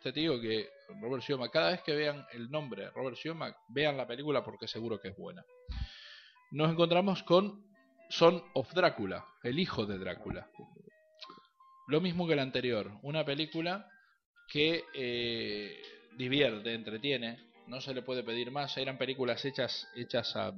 Este 0.04 0.14
tío 0.14 0.42
que 0.42 0.68
Robert 1.00 1.22
Schumacher, 1.22 1.52
cada 1.52 1.72
vez 1.74 1.84
que 1.84 1.94
vean 1.96 2.26
el 2.34 2.50
nombre 2.50 2.90
Robert 2.90 3.16
Schumacher, 3.18 3.56
vean 3.70 3.96
la 3.98 4.08
película 4.08 4.44
porque 4.44 4.68
seguro 4.68 5.00
que 5.00 5.10
es 5.10 5.16
buena. 5.16 5.46
Nos 6.50 6.72
encontramos 6.72 7.22
con 7.22 7.64
Son 8.10 8.44
of 8.56 8.74
Drácula, 8.74 9.24
el 9.44 9.60
hijo 9.60 9.86
de 9.86 10.00
Drácula. 10.00 10.50
Lo 11.88 12.02
mismo 12.02 12.28
que 12.28 12.36
la 12.36 12.42
anterior, 12.42 12.92
una 13.04 13.24
película 13.24 13.88
que 14.48 14.84
eh, 14.96 15.80
divierte, 16.18 16.74
entretiene, 16.74 17.52
no 17.68 17.80
se 17.80 17.94
le 17.94 18.02
puede 18.02 18.24
pedir 18.24 18.50
más. 18.50 18.76
Eran 18.78 18.98
películas 18.98 19.46
hechas 19.46 19.88
hechas 19.96 20.36
a 20.36 20.52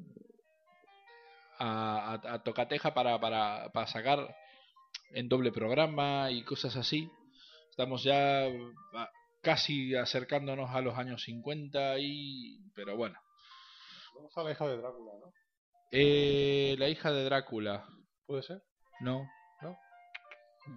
a, 1.60 2.14
a- 2.24 2.44
tocateja 2.44 2.94
para, 2.94 3.20
para, 3.20 3.70
para 3.74 3.88
sacar 3.88 4.36
en 5.12 5.28
doble 5.28 5.52
programa 5.52 6.32
y 6.32 6.44
cosas 6.44 6.78
así. 6.78 7.10
Estamos 7.70 8.04
ya 8.04 8.46
a- 8.46 9.10
casi 9.44 9.94
acercándonos 9.96 10.72
a 10.72 10.82
los 10.82 10.98
años 10.98 11.22
50 11.24 12.00
y 12.00 12.58
pero 12.74 12.96
bueno. 12.98 13.20
Vamos 14.16 14.32
a 14.38 14.44
la 14.44 14.52
hija 14.52 14.68
de 14.68 14.78
Drácula, 14.78 15.12
¿no? 15.20 15.34
Eh, 15.92 16.76
la 16.80 16.90
hija 16.90 17.12
de 17.12 17.24
Drácula, 17.24 17.86
¿Puede 18.26 18.42
ser? 18.44 18.62
no, 19.02 19.28
¿No? 19.62 19.78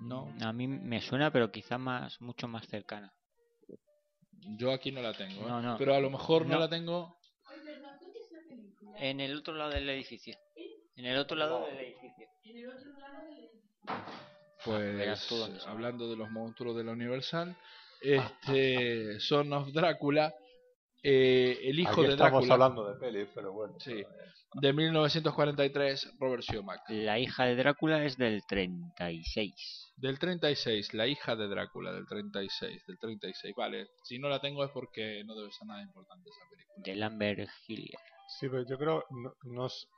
no, 0.03 0.47
A 0.47 0.53
mí 0.53 0.67
me 0.67 1.01
suena, 1.01 1.31
pero 1.31 1.51
quizá 1.51 1.79
más, 1.79 2.21
mucho 2.21 2.49
más 2.49 2.67
cercana. 2.67 3.13
yo 4.59 4.73
aquí 4.73 4.91
no 4.93 5.01
la 5.01 5.13
tengo, 5.15 5.43
¿eh? 5.43 5.49
No, 5.49 5.63
no. 5.63 5.77
pero 5.79 5.95
a 5.95 6.01
lo 6.01 6.11
mejor 6.11 6.45
no, 6.45 6.55
No. 6.55 6.61
la 6.61 6.69
tengo. 6.69 7.17
En 8.99 9.21
el 9.21 9.37
otro 9.39 9.55
lado 9.55 9.71
del 9.71 9.89
edificio. 9.91 10.37
En 10.97 11.05
el 11.05 11.19
otro 11.19 11.37
lado 11.37 11.67
del 11.67 11.77
edificio. 11.79 12.27
verás 14.67 15.21
Pues 15.21 15.29
tú 15.29 15.37
dónde 15.37 15.61
son. 15.61 15.71
hablando 15.71 16.09
de 16.09 16.17
los 16.17 16.31
monstruos 16.31 16.77
de 16.77 16.85
la 16.85 16.93
Universal, 16.93 17.57
este 18.01 19.21
Son 19.21 19.53
of 19.53 19.69
Drácula, 19.73 20.35
eh, 21.03 21.59
el 21.63 21.79
hijo 21.81 21.91
Aquí 21.93 22.03
de 22.03 22.09
estamos 22.11 22.47
Drácula 22.47 22.55
hablando 22.55 22.89
de 22.93 22.99
pelis, 22.99 23.29
pero 23.35 23.53
bueno. 23.53 23.75
Sí. 23.79 24.03
de 24.55 24.73
1943, 24.73 26.15
Robert 26.19 26.43
Schumacher. 26.43 26.97
La 27.05 27.19
hija 27.19 27.45
de 27.45 27.57
Drácula 27.57 28.05
es 28.05 28.17
del 28.17 28.43
36. 28.49 29.93
Del 29.97 30.19
36, 30.19 30.95
la 30.95 31.07
hija 31.07 31.37
de 31.37 31.49
Drácula, 31.49 31.93
del 31.93 32.07
36, 32.07 32.85
del 32.87 32.99
36. 32.99 33.55
Vale, 33.57 33.89
si 34.05 34.19
no 34.19 34.29
la 34.29 34.41
tengo 34.41 34.65
es 34.65 34.71
porque 34.71 35.23
no 35.25 35.35
debe 35.35 35.51
ser 35.53 35.67
nada 35.67 35.83
importante 35.83 36.29
esa 36.31 36.49
película. 36.51 36.75
De 36.85 36.95
Lambert 36.97 37.49
Hillier. 37.67 37.99
Sí, 38.41 38.49
pero 38.49 38.65
yo 38.69 38.77
creo, 38.79 39.05
no, 39.11 39.33
nos, 39.45 39.89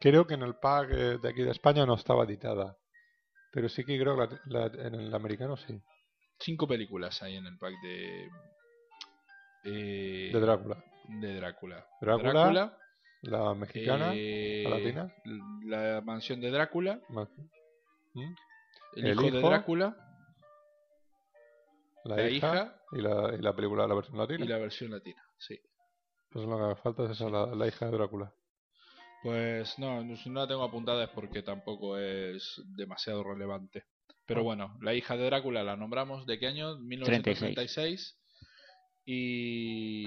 creo 0.00 0.26
que 0.26 0.34
en 0.34 0.42
el 0.42 0.56
pack 0.56 0.90
eh, 0.90 1.18
de 1.22 1.28
aquí 1.28 1.42
de 1.42 1.50
España 1.52 1.86
no 1.86 1.94
estaba 1.94 2.24
editada. 2.24 2.76
Pero 3.52 3.68
sí 3.68 3.84
que 3.84 3.98
creo 3.98 4.14
que 4.16 4.34
la- 4.46 4.66
la- 4.68 4.86
en 4.86 4.94
el 4.94 5.14
americano 5.14 5.56
sí. 5.56 5.78
Cinco 6.40 6.66
películas 6.68 7.22
hay 7.22 7.36
en 7.36 7.46
el 7.46 7.58
pack 7.58 7.74
de... 7.82 8.28
eh, 9.64 10.30
De 10.32 10.40
Drácula. 10.40 10.84
de 11.08 11.34
Drácula. 11.34 11.86
Drácula, 12.00 12.78
La 13.22 13.54
mexicana, 13.54 14.12
eh, 14.14 14.64
la 14.68 14.78
latina. 14.78 15.14
La 15.64 16.00
mansión 16.02 16.40
de 16.40 16.50
Drácula, 16.50 17.00
¿Mm? 17.08 18.20
el, 18.96 19.06
El 19.06 19.12
hijo, 19.24 19.30
de 19.36 19.40
Drácula, 19.42 19.96
la, 22.04 22.16
la 22.16 22.30
hija, 22.30 22.54
hija 22.54 22.82
y, 22.92 23.00
la, 23.00 23.34
y 23.34 23.42
la 23.42 23.54
película 23.54 23.82
de 23.82 23.88
la 23.88 23.94
versión 23.96 24.18
latina. 24.18 24.44
y 24.44 24.48
la 24.48 24.58
versión 24.58 24.90
latina. 24.92 25.22
Sí. 25.38 25.58
Pues 26.30 26.44
lo 26.46 26.68
que 26.74 26.80
falta 26.80 27.04
es 27.04 27.10
esa, 27.10 27.28
la, 27.28 27.46
la 27.46 27.66
hija 27.66 27.86
de 27.86 27.92
Drácula. 27.92 28.32
Pues 29.22 29.76
no, 29.80 30.04
no 30.04 30.40
la 30.40 30.46
tengo 30.46 30.62
apuntada 30.62 31.02
es 31.04 31.10
porque 31.10 31.42
tampoco 31.42 31.98
es 31.98 32.62
demasiado 32.76 33.24
relevante. 33.24 33.84
Pero 34.28 34.40
Ah. 34.40 34.44
bueno, 34.44 34.76
la 34.82 34.94
hija 34.94 35.16
de 35.16 35.24
Drácula 35.24 35.64
la 35.64 35.76
nombramos. 35.76 36.24
¿De 36.26 36.38
qué 36.38 36.46
año? 36.46 36.76
1936. 36.78 38.16
Y 39.04 40.04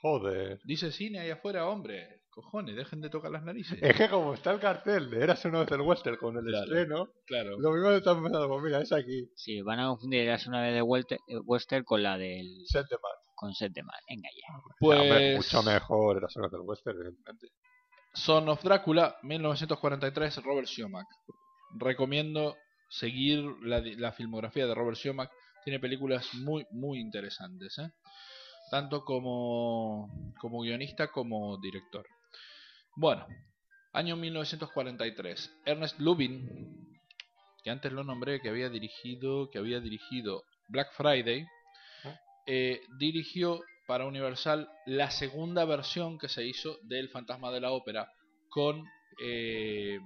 Joder. 0.00 0.60
dice 0.64 0.92
cine 0.92 1.18
ahí 1.18 1.30
afuera, 1.30 1.66
hombre. 1.68 2.20
Cojones, 2.30 2.74
dejen 2.74 3.00
de 3.00 3.10
tocar 3.10 3.30
las 3.30 3.44
narices. 3.44 3.78
Es 3.80 3.96
que 3.96 4.08
como 4.08 4.34
está 4.34 4.50
el 4.52 4.58
cartel 4.60 5.08
de 5.10 5.22
Eras 5.22 5.44
una 5.44 5.60
vez 5.60 5.70
el 5.70 5.80
western 5.82 6.16
con 6.16 6.36
el 6.36 6.44
Claro. 6.44 6.64
estreno, 6.64 7.08
Claro. 7.26 7.58
lo 7.60 7.70
mismo 7.72 7.90
están 7.90 8.22
pensando, 8.24 8.48
pues 8.48 8.62
mira, 8.64 8.80
es 8.80 8.92
aquí. 8.92 9.28
Sí, 9.36 9.62
van 9.62 9.78
a 9.80 9.86
confundir 9.88 10.20
Eras 10.22 10.46
una 10.48 10.60
vez 10.62 10.74
de 10.74 10.82
Welter- 10.82 11.18
eh, 11.28 11.38
Western 11.44 11.84
con 11.84 12.02
la 12.02 12.18
del 12.18 12.64
Set 12.66 12.86
de 12.88 12.96
con 13.36 13.52
Set 13.54 13.72
de 13.72 13.82
Mar. 13.84 13.98
Venga 14.08 14.28
ya. 14.36 14.60
Pues 14.80 15.00
Hombre, 15.00 15.36
mucho 15.36 15.62
mejor 15.62 16.16
Eras 16.16 16.34
una 16.36 16.46
vez 16.46 16.54
el 16.54 16.60
western, 16.60 16.96
evidentemente. 16.98 17.48
Son 18.14 18.48
of 18.48 18.62
Drácula, 18.64 19.16
1943, 19.22 20.42
Robert 20.44 20.66
Schumacher. 20.66 21.06
Recomiendo 21.76 22.56
seguir 22.88 23.44
la, 23.62 23.80
la 23.80 24.12
filmografía 24.12 24.66
de 24.66 24.74
Robert 24.74 24.96
Schumacher, 24.96 25.36
tiene 25.64 25.80
películas 25.80 26.34
muy, 26.34 26.66
muy 26.70 27.00
interesantes, 27.00 27.78
¿eh? 27.78 27.90
tanto 28.70 29.04
como, 29.04 30.34
como 30.38 30.60
guionista 30.60 31.08
como 31.08 31.58
director. 31.58 32.06
Bueno, 32.96 33.26
año 33.92 34.16
1943. 34.16 35.62
Ernest 35.64 35.98
Lubin, 36.00 36.98
que 37.62 37.70
antes 37.70 37.92
lo 37.92 38.04
nombré, 38.04 38.40
que 38.40 38.50
había 38.50 38.68
dirigido, 38.68 39.50
que 39.50 39.58
había 39.58 39.80
dirigido 39.80 40.44
Black 40.68 40.92
Friday, 40.92 41.46
eh, 42.46 42.80
dirigió 42.98 43.60
para 43.86 44.06
Universal 44.06 44.68
la 44.86 45.10
segunda 45.10 45.64
versión 45.64 46.18
que 46.18 46.28
se 46.28 46.44
hizo 46.46 46.78
del 46.82 47.08
Fantasma 47.08 47.50
de 47.50 47.60
la 47.60 47.72
Ópera 47.72 48.10
con 48.48 48.84
eh, 49.22 49.98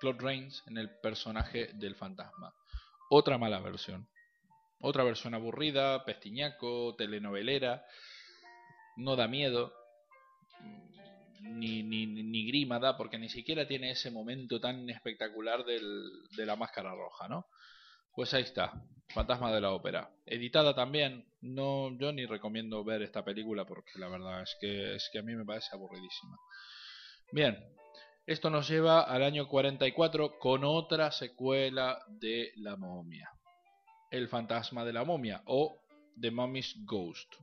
Claude 0.00 0.20
Rains 0.20 0.62
en 0.66 0.78
el 0.78 0.90
personaje 1.00 1.70
del 1.74 1.94
fantasma. 1.94 2.52
Otra 3.10 3.38
mala 3.38 3.60
versión. 3.60 4.08
Otra 4.80 5.04
versión 5.04 5.34
aburrida, 5.34 6.04
pestiñaco, 6.04 6.94
telenovelera. 6.96 7.84
No 8.96 9.16
da 9.16 9.28
miedo. 9.28 9.72
Ni, 11.40 11.82
ni, 11.82 12.06
ni- 12.06 12.46
grima 12.46 12.78
da, 12.78 12.96
porque 12.96 13.18
ni 13.18 13.28
siquiera 13.28 13.66
tiene 13.66 13.90
ese 13.90 14.10
momento 14.10 14.60
tan 14.60 14.88
espectacular 14.88 15.64
del- 15.64 16.10
de 16.36 16.46
la 16.46 16.56
máscara 16.56 16.94
roja, 16.94 17.28
¿no? 17.28 17.46
Pues 18.14 18.32
ahí 18.32 18.42
está, 18.42 18.72
Fantasma 19.08 19.52
de 19.52 19.60
la 19.60 19.72
Ópera. 19.72 20.10
Editada 20.24 20.74
también, 20.74 21.26
no, 21.42 21.96
yo 21.98 22.12
ni 22.12 22.24
recomiendo 22.26 22.82
ver 22.84 23.02
esta 23.02 23.24
película 23.24 23.64
porque 23.66 23.98
la 23.98 24.08
verdad 24.08 24.42
es 24.42 24.56
que, 24.60 24.94
es 24.94 25.08
que 25.12 25.18
a 25.18 25.22
mí 25.22 25.34
me 25.34 25.44
parece 25.44 25.68
aburridísima. 25.74 26.38
Bien, 27.32 27.58
esto 28.26 28.50
nos 28.50 28.68
lleva 28.68 29.02
al 29.02 29.22
año 29.22 29.48
44 29.48 30.38
con 30.38 30.64
otra 30.64 31.10
secuela 31.12 31.98
de 32.08 32.52
La 32.56 32.76
momia. 32.76 33.30
El 34.10 34.28
fantasma 34.28 34.84
de 34.84 34.92
la 34.92 35.04
momia 35.04 35.42
o 35.46 35.80
The 36.20 36.30
Mummy's 36.30 36.74
Ghost 36.84 37.34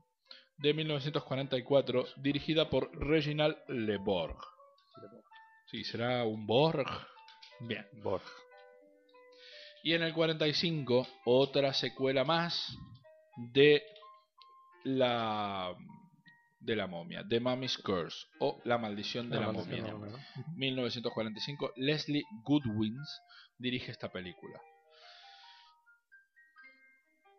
de 0.61 0.73
1944 0.73 2.05
dirigida 2.17 2.69
por 2.69 2.95
Reginald 2.95 3.57
Le 3.67 3.97
Borg. 3.97 4.37
Sí, 5.67 5.83
será 5.83 6.23
un 6.23 6.45
Borg. 6.45 6.87
Bien. 7.61 7.85
Borg. 8.03 8.23
Y 9.83 9.93
en 9.93 10.03
el 10.03 10.13
45 10.13 11.07
otra 11.25 11.73
secuela 11.73 12.23
más 12.23 12.75
de 13.53 13.83
la 14.83 15.75
de 16.61 16.75
la 16.75 16.87
momia, 16.87 17.25
The 17.27 17.39
Mummy's 17.39 17.77
Curse 17.79 18.27
o 18.39 18.61
La 18.65 18.77
maldición 18.77 19.29
de 19.29 19.35
la, 19.39 19.47
La 19.47 19.51
maldición 19.53 19.81
momia. 19.81 19.83
de 19.83 19.91
la 19.91 19.97
momia, 19.97 20.17
¿no? 20.47 20.55
1945, 20.55 21.73
Leslie 21.77 22.23
Goodwins 22.43 23.21
dirige 23.57 23.91
esta 23.91 24.11
película. 24.11 24.59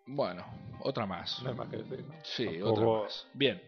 Bueno, 0.06 0.44
otra 0.80 1.06
más. 1.06 1.40
No 1.42 1.50
hay 1.50 1.56
más 1.56 1.68
que 1.68 1.76
decir. 1.78 2.04
¿no? 2.04 2.14
Sí, 2.24 2.44
Tampoco- 2.46 2.70
otra 2.72 3.02
más. 3.04 3.28
Bien. 3.34 3.62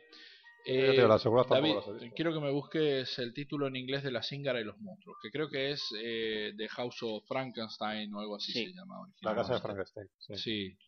Digo, 0.66 1.18
tampoco 1.18 1.44
David, 1.54 2.12
quiero 2.16 2.32
que 2.32 2.40
me 2.40 2.50
busques 2.50 3.18
el 3.18 3.34
título 3.34 3.66
en 3.66 3.76
inglés 3.76 4.02
de 4.02 4.10
La 4.10 4.22
Cíngara 4.22 4.60
y 4.60 4.64
los 4.64 4.78
monstruos, 4.80 5.18
que 5.22 5.30
creo 5.30 5.50
que 5.50 5.72
es 5.72 5.82
eh, 6.02 6.54
The 6.56 6.68
House 6.70 7.02
of 7.02 7.22
Frankenstein 7.28 8.12
o 8.14 8.20
algo 8.20 8.36
así 8.36 8.52
Sí. 8.52 8.66
se 8.66 8.72
llama 8.72 8.96
La 9.20 9.34
casa 9.34 9.54
de. 9.54 9.60
Frankenstein. 9.60 10.08
Sí. 10.18 10.36
Sí. 10.36 10.78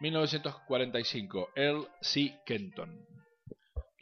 1945, 0.00 1.50
Earl 1.54 1.86
C. 2.00 2.40
Kenton. 2.46 3.06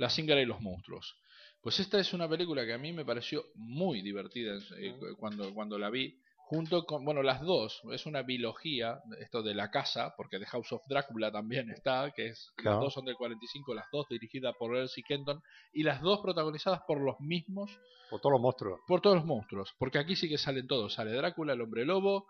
La 0.01 0.09
Cíngara 0.11 0.40
y 0.40 0.46
los 0.46 0.61
monstruos. 0.61 1.16
Pues 1.62 1.78
esta 1.78 2.01
es 2.01 2.12
una 2.14 2.26
película 2.28 2.64
que 2.64 2.72
a 2.72 2.78
mí 2.78 2.92
me 2.92 3.05
pareció 3.05 3.44
muy 3.55 4.01
divertida 4.01 4.55
eh, 4.78 4.94
cuando, 5.18 5.53
cuando 5.55 5.78
la 5.78 5.90
vi. 5.90 6.18
Junto 6.53 6.84
con, 6.84 7.05
bueno, 7.05 7.22
las 7.22 7.42
dos, 7.42 7.80
es 7.92 8.07
una 8.07 8.22
biología, 8.22 9.01
esto 9.20 9.40
de 9.40 9.55
la 9.55 9.70
casa, 9.70 10.14
porque 10.16 10.40
The 10.40 10.46
House 10.46 10.72
of 10.72 10.82
Drácula 10.88 11.30
también 11.30 11.70
está, 11.70 12.11
que 12.16 12.26
es, 12.26 12.51
Claro. 12.57 12.78
las 12.78 12.84
dos 12.86 12.94
son 12.94 13.05
del 13.05 13.14
45, 13.14 13.72
las 13.72 13.84
dos 13.92 14.09
dirigidas 14.09 14.57
por 14.59 14.88
C. 14.88 15.03
Kenton, 15.07 15.40
y 15.72 15.84
las 15.84 16.01
dos 16.01 16.18
protagonizadas 16.20 16.80
por 16.88 17.01
los 17.01 17.20
mismos 17.20 17.70
Por 18.11 18.20
todos 18.20 18.32
los 18.32 18.40
monstruos. 18.40 18.80
por 18.88 19.01
todos 19.01 19.14
los 19.16 19.26
monstruos, 19.26 19.72
porque 19.78 19.98
aquí 19.98 20.16
sí 20.16 20.28
que 20.28 20.38
salen 20.38 20.66
todos, 20.66 20.94
sale 20.94 21.12
Drácula, 21.12 21.53
el 21.53 21.61
hombre 21.61 21.84
lobo 21.84 22.26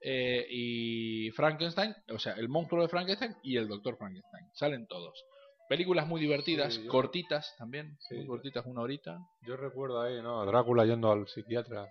eh, 0.00 0.46
y 0.48 1.30
Frankenstein, 1.32 1.96
o 2.10 2.18
sea, 2.20 2.34
el 2.34 2.48
monstruo 2.48 2.80
de 2.82 2.88
Frankenstein 2.88 3.34
y 3.42 3.56
el 3.56 3.66
doctor 3.66 3.96
Frankenstein, 3.96 4.44
salen 4.52 4.86
todos. 4.86 5.24
Películas 5.68 6.06
muy 6.06 6.20
divertidas, 6.20 6.74
Sí, 6.74 6.84
yo- 6.84 6.90
cortitas 6.90 7.54
también, 7.56 7.96
Sí, 8.00 8.16
muy 8.16 8.26
cortitas, 8.26 8.66
una 8.66 8.82
horita. 8.82 9.18
Yo 9.42 9.56
recuerdo 9.56 10.00
ahí, 10.02 10.20
¿no? 10.22 10.40
A 10.40 10.44
Drácula 10.46 10.84
yendo 10.84 11.10
al 11.10 11.26
psiquiatra. 11.28 11.86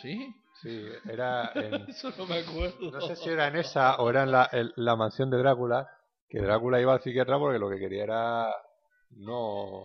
¿Sí? 0.00 0.34
Sí, 0.62 0.86
era 1.10 1.50
en... 1.54 1.74
Eso 1.88 2.12
no 2.16 2.26
me 2.26 2.38
acuerdo. 2.38 2.90
No 2.90 3.00
sé 3.02 3.16
si 3.16 3.28
era 3.30 3.48
en 3.48 3.56
esa 3.56 3.96
o 3.96 4.08
era 4.08 4.22
en 4.22 4.32
la, 4.32 4.48
en 4.52 4.72
la 4.76 4.96
mansión 4.96 5.30
de 5.30 5.38
Drácula, 5.38 5.88
que 6.28 6.40
Drácula 6.40 6.80
iba 6.80 6.94
al 6.94 7.02
psiquiatra 7.02 7.38
porque 7.38 7.58
lo 7.58 7.68
que 7.68 7.78
quería 7.78 8.04
era 8.04 8.54
no, 9.10 9.84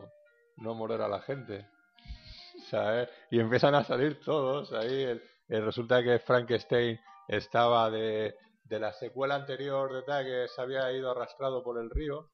no 0.58 0.74
morder 0.76 1.02
a 1.02 1.08
la 1.10 1.20
gente. 1.22 1.68
¿sabes? 2.70 3.10
Y 3.32 3.40
empiezan 3.40 3.76
a 3.76 3.84
salir 3.84 4.20
todos 4.22 4.72
ahí. 4.74 5.04
el- 5.04 5.24
el- 5.50 5.66
resulta 5.66 6.02
que 6.04 6.20
Frankenstein 6.20 7.00
estaba 7.28 7.90
de, 7.90 8.36
de 8.68 8.80
la 8.80 8.94
secuela 8.94 9.36
anterior 9.36 9.94
de 9.94 10.04
tal, 10.04 10.26
que 10.26 10.48
se 10.48 10.62
había 10.62 10.92
ido 10.92 11.12
arrastrado 11.12 11.64
por 11.64 11.80
el 11.80 11.90
río. 11.90 12.32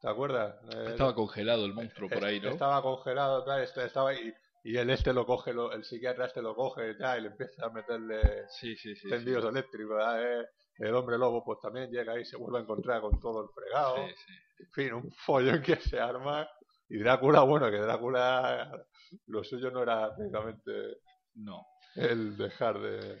¿Te 0.00 0.08
acuerdas? 0.08 0.56
Eh, 0.74 0.86
Estaba 0.90 1.14
congelado 1.14 1.64
el 1.64 1.72
monstruo 1.74 2.08
por 2.08 2.24
ahí, 2.24 2.40
¿no? 2.40 2.50
Estaba 2.50 2.82
congelado, 2.82 3.44
tal, 3.44 3.62
este- 3.62 3.84
estaba 3.86 4.14
y, 4.14 4.32
y 4.64 4.76
el 4.76 4.90
este 4.90 5.12
lo 5.12 5.24
coge, 5.26 5.52
lo- 5.52 5.72
el 5.72 5.84
psiquiatra 5.84 6.26
este 6.26 6.42
lo 6.42 6.54
coge 6.54 6.94
tal, 6.94 7.18
y 7.18 7.22
le 7.22 7.28
empieza 7.28 7.66
a 7.66 7.70
meterle 7.70 8.44
Sí, 8.48 8.76
sí, 8.76 8.94
sí. 8.96 9.08
tendidos 9.08 9.44
eléctricos. 9.44 10.02
Eh, 10.18 10.44
El 10.78 10.94
hombre 10.94 11.16
lobo 11.16 11.42
pues 11.42 11.58
también 11.62 11.90
llega 11.90 12.12
ahí 12.12 12.20
y 12.20 12.24
se 12.26 12.36
vuelve 12.36 12.58
a 12.58 12.62
encontrar 12.62 13.00
con 13.00 13.18
todo 13.18 13.42
el 13.44 13.48
fregado. 13.54 13.96
Sí, 13.96 14.14
sí. 14.26 14.32
En 14.64 14.72
fin, 14.72 14.92
un 14.92 15.10
follón 15.24 15.62
que 15.62 15.76
se 15.76 15.98
arma. 15.98 16.46
Y 16.88 16.98
Drácula, 16.98 17.40
bueno, 17.42 17.70
que 17.70 17.78
Drácula 17.78 18.84
lo 19.26 19.42
suyo 19.42 19.70
no 19.70 19.82
era 19.82 20.14
precisamente 20.14 20.98
No. 21.34 21.66
el 21.94 22.36
dejar 22.36 22.78
de... 22.78 23.18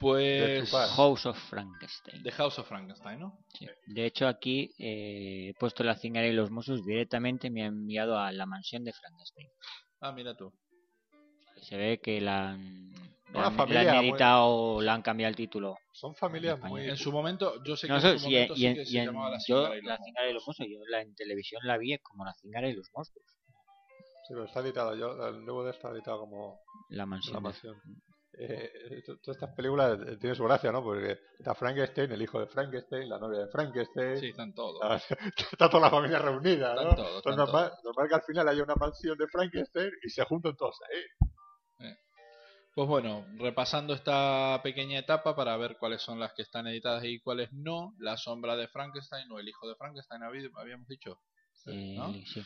Pues. 0.00 0.70
House 0.70 1.26
of 1.26 1.36
Frankenstein. 1.50 2.22
The 2.22 2.30
House 2.32 2.58
of 2.60 2.68
Frankenstein, 2.68 3.18
¿no? 3.20 3.38
Sí. 3.58 3.66
De 3.86 4.06
hecho, 4.06 4.28
aquí 4.28 4.70
eh, 4.78 5.48
he 5.50 5.54
puesto 5.58 5.82
la 5.82 5.96
cingara 5.96 6.26
y 6.26 6.32
los 6.32 6.50
Mossos 6.50 6.84
directamente 6.84 7.50
me 7.50 7.64
ha 7.64 7.66
enviado 7.66 8.18
a 8.18 8.30
la 8.32 8.46
mansión 8.46 8.84
de 8.84 8.92
Frankenstein. 8.92 9.48
Ah, 10.00 10.12
mira 10.12 10.34
tú. 10.36 10.52
Se 11.62 11.76
ve 11.76 11.98
que 12.00 12.20
la 12.20 12.50
han, 12.50 12.92
Una 13.30 13.40
la 13.40 13.46
han- 13.48 13.56
familia 13.56 13.82
la 13.82 13.90
han 13.92 13.96
muy- 13.98 14.08
editado, 14.10 14.80
la 14.80 14.94
han 14.94 15.02
cambiado 15.02 15.30
el 15.30 15.36
título. 15.36 15.76
Son 15.92 16.14
familias 16.14 16.60
muy... 16.60 16.88
En 16.88 16.96
su 16.96 17.10
momento, 17.10 17.60
yo 17.64 17.76
sé 17.76 17.88
que 17.88 17.92
No, 17.94 17.98
en 17.98 18.02
su 18.18 18.18
sí, 18.20 18.24
momento 18.32 18.54
y 18.54 18.56
sí 18.56 18.74
que 18.74 18.82
y 18.82 18.86
se 18.86 18.98
en- 19.00 19.06
llamaba 19.06 19.30
La 19.30 19.38
yo, 19.46 19.56
Cíngara 19.64 19.76
y 19.76 19.80
los 19.82 19.88
la 19.88 19.98
cingara 20.04 20.30
y 20.30 20.32
los 20.34 20.46
Mossos, 20.46 20.66
yo 20.70 20.78
la 20.88 21.00
en 21.02 21.14
televisión 21.16 21.60
la 21.64 21.76
vi 21.76 21.98
como 21.98 22.24
la 22.24 22.32
cingara 22.34 22.68
y 22.68 22.74
los 22.74 22.88
monstruos. 22.94 23.26
Sí, 24.28 24.34
pero 24.34 24.44
está 24.44 24.60
editado. 24.60 24.94
Yo, 24.94 25.26
el 25.28 25.44
nuevo 25.44 25.64
de 25.64 25.72
está 25.72 25.90
editado 25.90 26.20
como 26.20 26.60
La 26.90 27.04
mansión. 27.06 27.34
La 27.34 27.38
de- 27.40 27.42
mansión. 27.42 27.76
Eh, 28.40 29.02
to- 29.04 29.18
todas 29.18 29.36
estas 29.36 29.54
películas 29.54 29.98
eh, 30.06 30.16
tienen 30.16 30.36
su 30.36 30.44
gracia, 30.44 30.70
¿no? 30.70 30.82
Porque 30.82 31.18
está 31.38 31.54
Frankenstein, 31.54 32.12
el 32.12 32.22
hijo 32.22 32.38
de 32.38 32.46
Frankenstein, 32.46 33.08
la 33.08 33.18
novia 33.18 33.40
de 33.40 33.48
Frankenstein. 33.48 34.18
Sí, 34.18 34.28
están 34.28 34.54
todos. 34.54 34.78
Ah, 34.82 35.00
Está 35.52 35.68
toda 35.68 35.82
la 35.84 35.90
familia 35.90 36.18
reunida, 36.20 36.74
¿no? 36.74 36.82
Están 36.82 36.96
todos, 36.96 37.16
Entonces, 37.16 37.32
están 37.32 37.36
normal, 37.36 37.72
normal 37.82 38.08
que 38.08 38.14
al 38.14 38.22
final 38.22 38.48
haya 38.48 38.62
una 38.62 38.74
mansión 38.76 39.18
de 39.18 39.26
Frankenstein 39.26 39.90
y 40.04 40.08
se 40.10 40.24
juntan 40.24 40.56
todos 40.56 40.76
ahí. 40.88 41.02
Pues 42.74 42.86
bueno, 42.86 43.26
repasando 43.38 43.92
esta 43.92 44.60
pequeña 44.62 45.00
etapa 45.00 45.34
para 45.34 45.56
ver 45.56 45.76
cuáles 45.78 46.00
son 46.00 46.20
las 46.20 46.32
que 46.34 46.42
están 46.42 46.68
editadas 46.68 47.02
y 47.04 47.18
cuáles 47.18 47.52
no. 47.52 47.94
La 47.98 48.16
sombra 48.16 48.54
de 48.54 48.68
Frankenstein 48.68 49.28
o 49.32 49.40
el 49.40 49.48
hijo 49.48 49.68
de 49.68 49.74
Frankenstein, 49.74 50.22
habíamos 50.22 50.86
dicho. 50.86 51.18
eh, 51.66 51.94
¿no? 51.96 52.12
sí. 52.24 52.40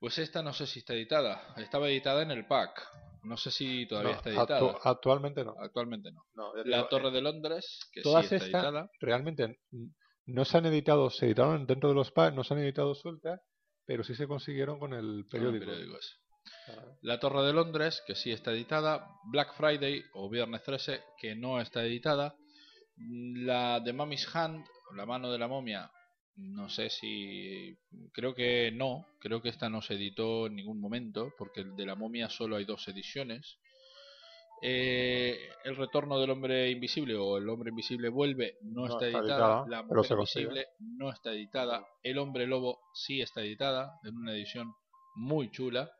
Pues 0.00 0.18
esta 0.18 0.42
no 0.42 0.52
sé 0.52 0.66
si 0.66 0.80
está 0.80 0.94
editada. 0.94 1.54
Estaba 1.56 1.88
editada 1.88 2.22
en 2.22 2.32
el 2.32 2.46
pack. 2.48 2.82
No 3.22 3.36
sé 3.36 3.50
si 3.50 3.86
todavía 3.86 4.12
No, 4.12 4.16
está 4.18 4.30
editada. 4.30 4.60
actu- 4.60 4.80
actualmente 4.84 5.44
no. 5.44 5.54
Actualmente 5.58 6.10
no. 6.12 6.22
La 6.64 6.76
digo, 6.78 6.88
Torre 6.88 7.08
eh, 7.08 7.12
de 7.12 7.20
Londres, 7.22 7.80
que 7.92 8.02
todas 8.02 8.26
sí 8.26 8.34
está 8.36 8.46
estas 8.46 8.62
editada. 8.64 8.90
realmente 9.00 9.58
no 10.26 10.44
se 10.44 10.58
han 10.58 10.66
editado, 10.66 11.10
se 11.10 11.26
editaron 11.26 11.66
dentro 11.66 11.88
de 11.88 11.94
los 11.94 12.10
packs, 12.12 12.34
no 12.36 12.44
se 12.44 12.54
han 12.54 12.60
editado 12.60 12.94
sueltas, 12.94 13.40
pero 13.86 14.04
sí 14.04 14.14
se 14.14 14.26
consiguieón 14.26 14.78
con 14.78 14.92
el 14.94 15.24
con 15.30 15.40
el 15.42 15.58
periódico. 15.58 15.98
ese. 15.98 16.14
Ah, 16.68 16.84
La 17.02 17.18
Torre 17.20 17.42
de 17.42 17.52
Londres, 17.52 18.02
que 18.06 18.14
sí 18.14 18.30
está 18.32 18.52
editada. 18.52 19.06
Black 19.30 19.54
Friday 19.56 20.02
o 20.14 20.30
Viernes 20.30 20.62
13, 20.62 21.02
que 21.20 21.34
no 21.34 21.60
está 21.60 21.82
editada. 21.84 22.34
La 22.96 23.80
de 23.80 23.92
Mummy's 23.92 24.34
Hand, 24.34 24.64
o 24.90 24.94
La 24.94 25.06
mano 25.06 25.30
de 25.30 25.38
la 25.38 25.46
momia, 25.48 25.90
no 26.38 26.68
sé 26.68 26.88
si. 26.88 27.76
Creo 28.12 28.34
que 28.34 28.70
no. 28.72 29.06
Creo 29.20 29.42
que 29.42 29.48
esta 29.48 29.68
no 29.68 29.82
se 29.82 29.94
editó 29.94 30.46
en 30.46 30.56
ningún 30.56 30.80
momento, 30.80 31.32
porque 31.36 31.60
el 31.60 31.74
de 31.74 31.86
la 31.86 31.96
momia 31.96 32.30
solo 32.30 32.56
hay 32.56 32.64
dos 32.64 32.86
ediciones. 32.88 33.58
Eh, 34.62 35.38
el 35.64 35.76
retorno 35.76 36.18
del 36.18 36.30
hombre 36.30 36.70
invisible 36.70 37.14
o 37.14 37.38
el 37.38 37.48
hombre 37.48 37.70
invisible 37.70 38.08
vuelve 38.08 38.56
no, 38.62 38.86
No 38.86 38.86
está, 38.86 39.06
editada. 39.06 39.24
editada, 39.28 39.66
la 39.68 39.82
mujer 39.84 40.12
invisible 40.12 40.66
no 40.78 41.10
está 41.10 41.32
editada. 41.32 41.86
El 42.02 42.18
hombre 42.18 42.46
lobo 42.46 42.80
sí 42.94 43.20
está 43.20 43.40
editada 43.40 43.98
en 44.04 44.16
una 44.16 44.32
edición 44.32 44.72
muy 45.16 45.50
chula. 45.50 45.90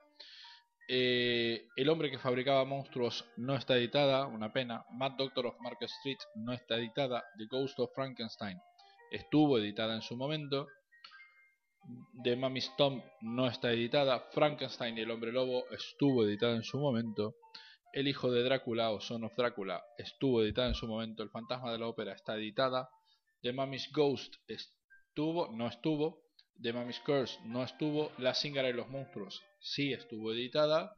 Eh, 0.89 1.66
el 1.76 1.89
hombre 1.89 2.11
que 2.11 2.18
fabricaba 2.18 2.64
monstruos 2.64 3.26
no 3.36 3.55
está 3.57 3.76
editada, 3.76 4.26
una 4.26 4.53
pena. 4.53 4.84
Mad 4.93 5.12
Doctor 5.18 5.47
of 5.47 5.61
Market 5.61 5.91
Street 5.99 6.18
no 6.36 6.53
está 6.53 6.76
editada. 6.76 7.24
The 7.36 7.47
Ghost 7.47 7.78
of 7.80 7.91
Frankenstein 7.95 8.59
estuvo 9.11 9.59
editada 9.59 9.95
en 9.95 10.03
su 10.03 10.17
momento. 10.17 10.69
The 12.23 12.37
Mummy's 12.37 12.71
Tomb 12.77 13.03
no 13.23 13.47
está 13.47 13.73
editada. 13.73 14.29
Frankenstein 14.33 14.99
y 14.99 15.03
el 15.03 15.11
hombre 15.11 15.33
lobo 15.33 15.65
estuvo 15.71 16.25
editada 16.25 16.55
en 16.57 16.65
su 16.65 16.79
momento. 16.79 17.37
El 17.93 18.09
hijo 18.09 18.31
de 18.31 18.43
Drácula 18.43 18.91
o 18.91 19.01
Son 19.01 19.25
of 19.25 19.35
Drácula 19.37 19.83
estuvo 19.97 20.43
editada 20.43 20.69
en 20.69 20.75
su 20.75 20.87
momento. 20.87 21.23
El 21.23 21.31
fantasma 21.31 21.73
de 21.73 21.79
la 21.79 21.87
ópera 21.87 22.13
está 22.13 22.37
editada. 22.37 22.89
The 23.43 23.53
Mummy's 23.53 23.91
Ghost 23.93 24.35
estuvo, 24.47 25.51
no 25.53 25.69
estuvo. 25.69 26.23
The 26.61 26.73
Mummy's 26.73 27.01
Curse 27.01 27.39
no 27.45 27.63
estuvo. 27.63 28.13
La 28.19 28.35
Zingara 28.35 28.69
y 28.69 28.75
los 28.75 28.89
monstruos 28.89 29.43
sí 29.61 29.93
estuvo 29.93 30.33
editada. 30.33 30.95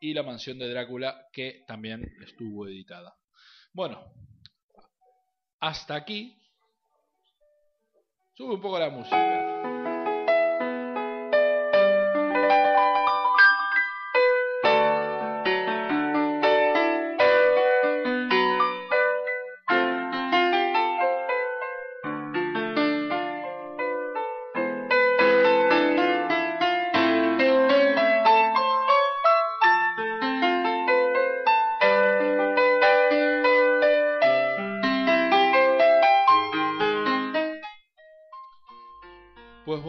Y 0.00 0.14
La 0.14 0.22
mansión 0.22 0.58
de 0.58 0.68
Drácula 0.68 1.26
que 1.32 1.64
también 1.66 2.04
estuvo 2.22 2.66
editada. 2.66 3.14
Bueno, 3.72 4.04
hasta 5.60 5.94
aquí. 5.94 6.36
Sube 8.36 8.54
un 8.54 8.60
poco 8.60 8.80
la 8.80 8.90
música. 8.90 9.83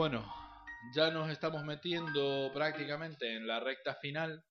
Bueno, 0.07 0.31
ya 0.93 1.09
nos 1.09 1.31
estamos 1.31 1.63
metiendo 1.63 2.51
prácticamente 2.53 3.35
en 3.35 3.47
la 3.47 3.59
recta 3.59 3.95
final 3.95 4.43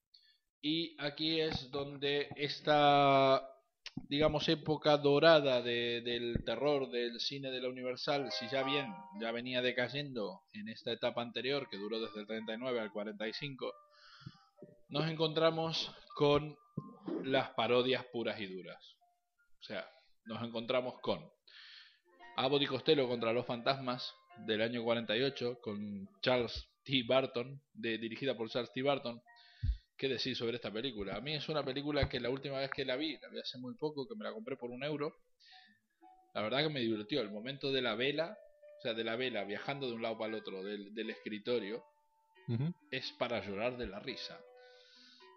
y 0.61 1.00
aquí 1.00 1.40
es 1.40 1.70
donde 1.70 2.28
esta, 2.34 3.40
digamos, 4.09 4.48
época 4.48 4.96
dorada 4.96 5.62
de- 5.62 6.00
del 6.00 6.42
terror 6.44 6.90
del 6.90 7.20
cine 7.20 7.52
de 7.52 7.61
la 7.61 7.68
Universal, 7.68 8.32
si 8.32 8.48
ya 8.48 8.64
bien 8.64 8.92
ya 9.20 9.30
venía 9.30 9.62
decayendo 9.62 10.40
en 10.55 10.70
esta 10.70 10.90
etapa 10.90 11.22
anterior 11.22 11.68
que 11.70 11.76
duró 11.76 12.00
desde 12.00 12.22
el 12.22 12.26
39 12.26 12.80
al 12.80 12.90
45, 12.90 13.72
nos 14.88 15.09
encontramos 15.09 15.94
con 16.16 16.59
las 17.22 17.50
parodias 17.50 18.05
puras 18.07 18.40
y 18.40 18.46
duras. 18.46 18.84
O 19.61 19.62
sea, 19.62 19.88
nos 20.24 20.42
encontramos 20.42 21.00
con 21.00 21.24
Abbott 22.38 22.62
y 22.62 22.66
Costello 22.66 23.07
contra 23.07 23.32
los 23.32 23.46
fantasmas 23.46 24.12
del 24.39 24.62
año 24.62 24.82
48 24.82 25.61
con 25.61 26.09
Charles 26.20 26.68
T. 26.85 27.03
Barton, 27.07 27.61
de, 27.72 27.99
dirigida 27.99 28.37
por 28.37 28.49
Charles 28.51 28.72
T. 28.72 28.82
Barton. 28.82 29.20
¿Qué 29.97 30.09
decir 30.09 30.37
sobre 30.37 30.57
esta 30.57 30.72
película? 30.72 31.16
A 31.16 31.20
mí 31.20 31.35
es 31.35 31.49
una 31.49 31.64
película 31.64 32.09
que 32.09 32.18
la 32.18 32.28
última 32.28 32.59
vez 32.59 32.70
que 32.70 32.85
la 32.85 32.97
vi, 32.97 33.16
la 33.18 33.28
vi 33.28 33.39
hace 33.39 33.59
muy 33.59 33.74
poco, 33.74 34.07
que 34.09 34.16
me 34.16 34.24
la 34.24 34.32
compré 34.32 34.57
por 34.57 34.70
un 34.70 34.82
euro. 34.82 35.14
La 36.35 36.43
verdad 36.43 36.64
que 36.64 36.68
me 36.68 36.80
divirtió. 36.80 37.20
El 37.20 37.30
momento 37.30 37.70
de 37.70 37.80
la 37.80 37.95
vela, 37.95 38.37
o 38.78 38.82
sea, 38.82 38.93
de 38.93 39.05
la 39.05 39.14
vela 39.14 39.45
viajando 39.45 39.87
de 39.87 39.95
un 39.95 40.03
lado 40.03 40.18
para 40.18 40.30
el 40.30 40.41
otro 40.41 40.64
del, 40.64 40.93
del 40.95 41.11
escritorio, 41.11 41.85
es 42.91 43.12
para 43.12 43.45
llorar 43.47 43.76
de 43.76 43.87
la 43.87 44.01
risa. 44.01 44.39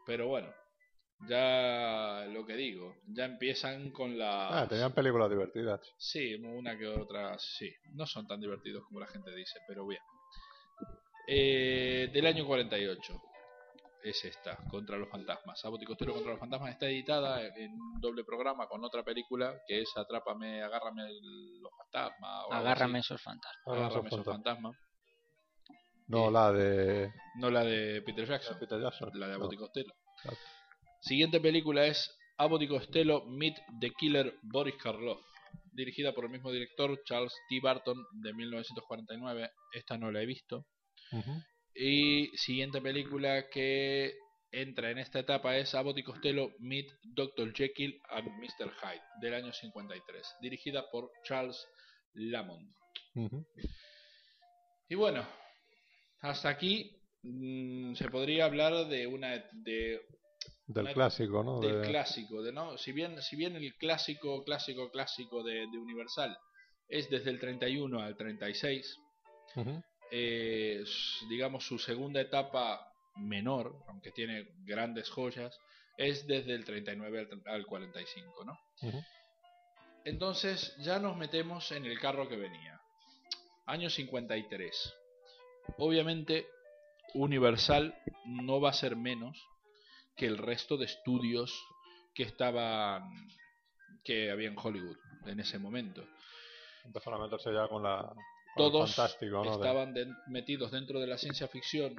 Pero 0.08 0.28
bueno, 0.28 0.52
ya 1.28 2.26
lo 2.30 2.46
que 2.46 2.56
digo, 2.56 2.96
ya 3.08 3.26
empiezan 3.26 3.92
con 3.92 4.18
la... 4.18 4.62
Ah, 4.62 4.68
tenían 4.68 4.94
películas 4.94 5.30
divertidas. 5.30 5.82
Sí, 5.98 6.36
una 6.36 6.78
que 6.78 6.88
otra, 6.88 7.38
sí. 7.40 7.74
No 7.94 8.06
son 8.06 8.28
tan 8.28 8.40
divertidos 8.40 8.84
como 8.86 9.00
la 9.00 9.08
gente 9.08 9.34
dice, 9.36 9.60
pero 9.68 9.86
bien. 9.88 10.02
Eh, 11.28 12.10
del 12.14 12.26
año 12.26 12.46
48 12.46 13.22
es 14.04 14.24
esta, 14.26 14.58
Contra 14.70 14.98
los 14.98 15.10
Fantasmas. 15.10 15.64
Abbott 15.66 15.82
y 15.82 15.86
Costello 15.86 16.14
contra 16.14 16.32
los 16.32 16.40
Fantasmas 16.40 16.72
está 16.72 16.86
editada 16.86 17.46
en 17.46 17.74
un 17.74 18.00
doble 18.00 18.24
programa 18.24 18.68
con 18.68 18.84
otra 18.86 19.04
película 19.04 19.60
que 19.68 19.82
es 19.82 19.92
Atrápame, 19.98 20.62
Agárrame 20.64 21.08
el- 21.08 21.60
los 21.60 21.72
Fantasmas. 21.78 22.46
o 22.48 22.54
Agárrame 22.54 23.00
esos 23.00 23.22
fantasmas. 23.22 23.64
Agárrame 23.66 24.08
esos. 24.08 24.26
No, 26.08 26.30
Eh, 26.30 26.32
la 26.32 26.52
de 26.54 27.12
No 27.36 27.50
la 27.50 27.64
de 27.66 28.02
Peter 28.04 28.26
Jackson, 28.26 28.58
Peter 28.60 28.80
Jackson. 28.80 29.10
la 29.16 29.28
de 29.28 29.38
No. 29.38 29.50
Costello. 29.50 29.94
Claro. 30.22 30.38
Siguiente 31.08 31.40
película 31.40 31.86
es 31.86 32.14
Abbott 32.38 32.64
y 32.64 32.68
Costello 32.68 33.24
Meet 33.26 33.56
the 33.80 33.92
Killer 33.92 34.38
Boris 34.42 34.76
Karloff, 34.76 35.22
dirigida 35.72 36.14
por 36.14 36.26
el 36.26 36.32
mismo 36.32 36.52
director 36.52 37.02
Charles 37.06 37.34
T. 37.48 37.62
Barton 37.62 37.96
de 38.12 38.34
1949. 38.34 39.50
Esta 39.72 39.98
no 39.98 40.12
la 40.12 40.22
he 40.22 40.26
visto. 40.26 40.66
Y 41.74 42.28
siguiente 42.36 42.82
película 42.82 43.48
que 43.50 44.16
entra 44.52 44.92
en 44.92 44.98
esta 44.98 45.20
etapa 45.20 45.56
es 45.56 45.74
Abbott 45.76 45.98
y 45.98 46.04
Costello 46.04 46.52
Meet 46.60 46.92
Dr. 47.04 47.54
Jekyll 47.54 47.98
and 48.10 48.28
Mr. 48.28 48.70
Hyde 48.70 49.04
del 49.22 49.34
año 49.34 49.54
53, 49.54 50.28
dirigida 50.42 50.92
por 50.92 51.10
Charles 51.24 51.66
Lamont. 52.16 52.70
Y 54.90 54.96
bueno, 54.96 55.26
hasta 56.20 56.50
aquí 56.50 57.00
mm, 57.24 57.94
se 57.96 58.10
podría 58.10 58.44
hablar 58.44 58.88
de 58.88 59.08
una 59.08 59.42
de 59.54 60.02
Del 60.68 60.84
Una- 60.86 60.94
clásico, 60.94 61.44
¿no? 61.44 61.60
del 61.62 61.82
De- 61.82 61.88
clásico, 61.88 62.42
de 62.44 62.52
no, 62.52 62.78
si 62.78 62.92
bien 62.92 63.22
si 63.22 63.36
bien 63.38 63.56
el 63.56 63.74
clásico 63.76 64.44
clásico 64.44 64.92
clásico 64.92 65.42
de, 65.44 65.66
de 65.68 65.78
Universal 65.78 66.38
es 66.90 67.10
desde 67.10 67.30
el 67.32 67.40
31 67.40 68.02
al 68.02 68.16
36, 68.18 69.00
Ujú. 69.56 69.82
eh, 70.12 70.84
digamos 71.30 71.66
su 71.66 71.80
segunda 71.80 72.20
etapa 72.22 72.86
menor, 73.16 73.76
aunque 73.88 74.12
tiene 74.12 74.46
grandes 74.66 75.10
joyas, 75.10 75.58
es 75.98 76.28
desde 76.28 76.54
el 76.54 76.64
39 76.66 77.20
al, 77.20 77.30
tr- 77.30 77.48
al 77.48 77.66
45, 77.66 78.44
¿no? 78.46 78.60
Entonces 80.06 80.76
ya 80.80 81.00
nos 81.00 81.18
metemos 81.18 81.72
en 81.72 81.86
el 81.86 82.00
carro 82.00 82.28
que 82.30 82.38
venía. 82.38 82.80
Año 83.66 83.90
53. 83.90 84.94
Obviamente 85.78 86.48
Universal 87.14 87.96
no 88.26 88.62
va 88.62 88.70
a 88.70 88.74
ser 88.74 88.96
menos 88.96 89.38
que 90.18 90.26
el 90.26 90.38
resto 90.38 90.76
de 90.78 90.86
estudios 90.86 91.54
que 92.14 92.24
estaban 92.24 93.04
que 94.04 94.32
había 94.32 94.48
en 94.48 94.58
Hollywood 94.58 94.98
en 95.26 95.40
ese 95.40 95.60
momento. 95.60 96.04
Empezaron 96.84 97.22
a 97.22 97.26
meterse 97.26 97.54
ya 97.54 97.68
con 97.68 97.84
la. 97.84 98.02
con 98.08 98.18
Todos 98.56 98.96
fantástico, 98.96 99.44
¿no? 99.44 99.44
De- 99.44 99.52
estaban 99.52 99.94
metidos 100.28 100.72
dentro 100.72 101.00
de 101.00 101.08
la 101.08 101.18
ciencia 101.18 101.48
ficción. 101.48 101.96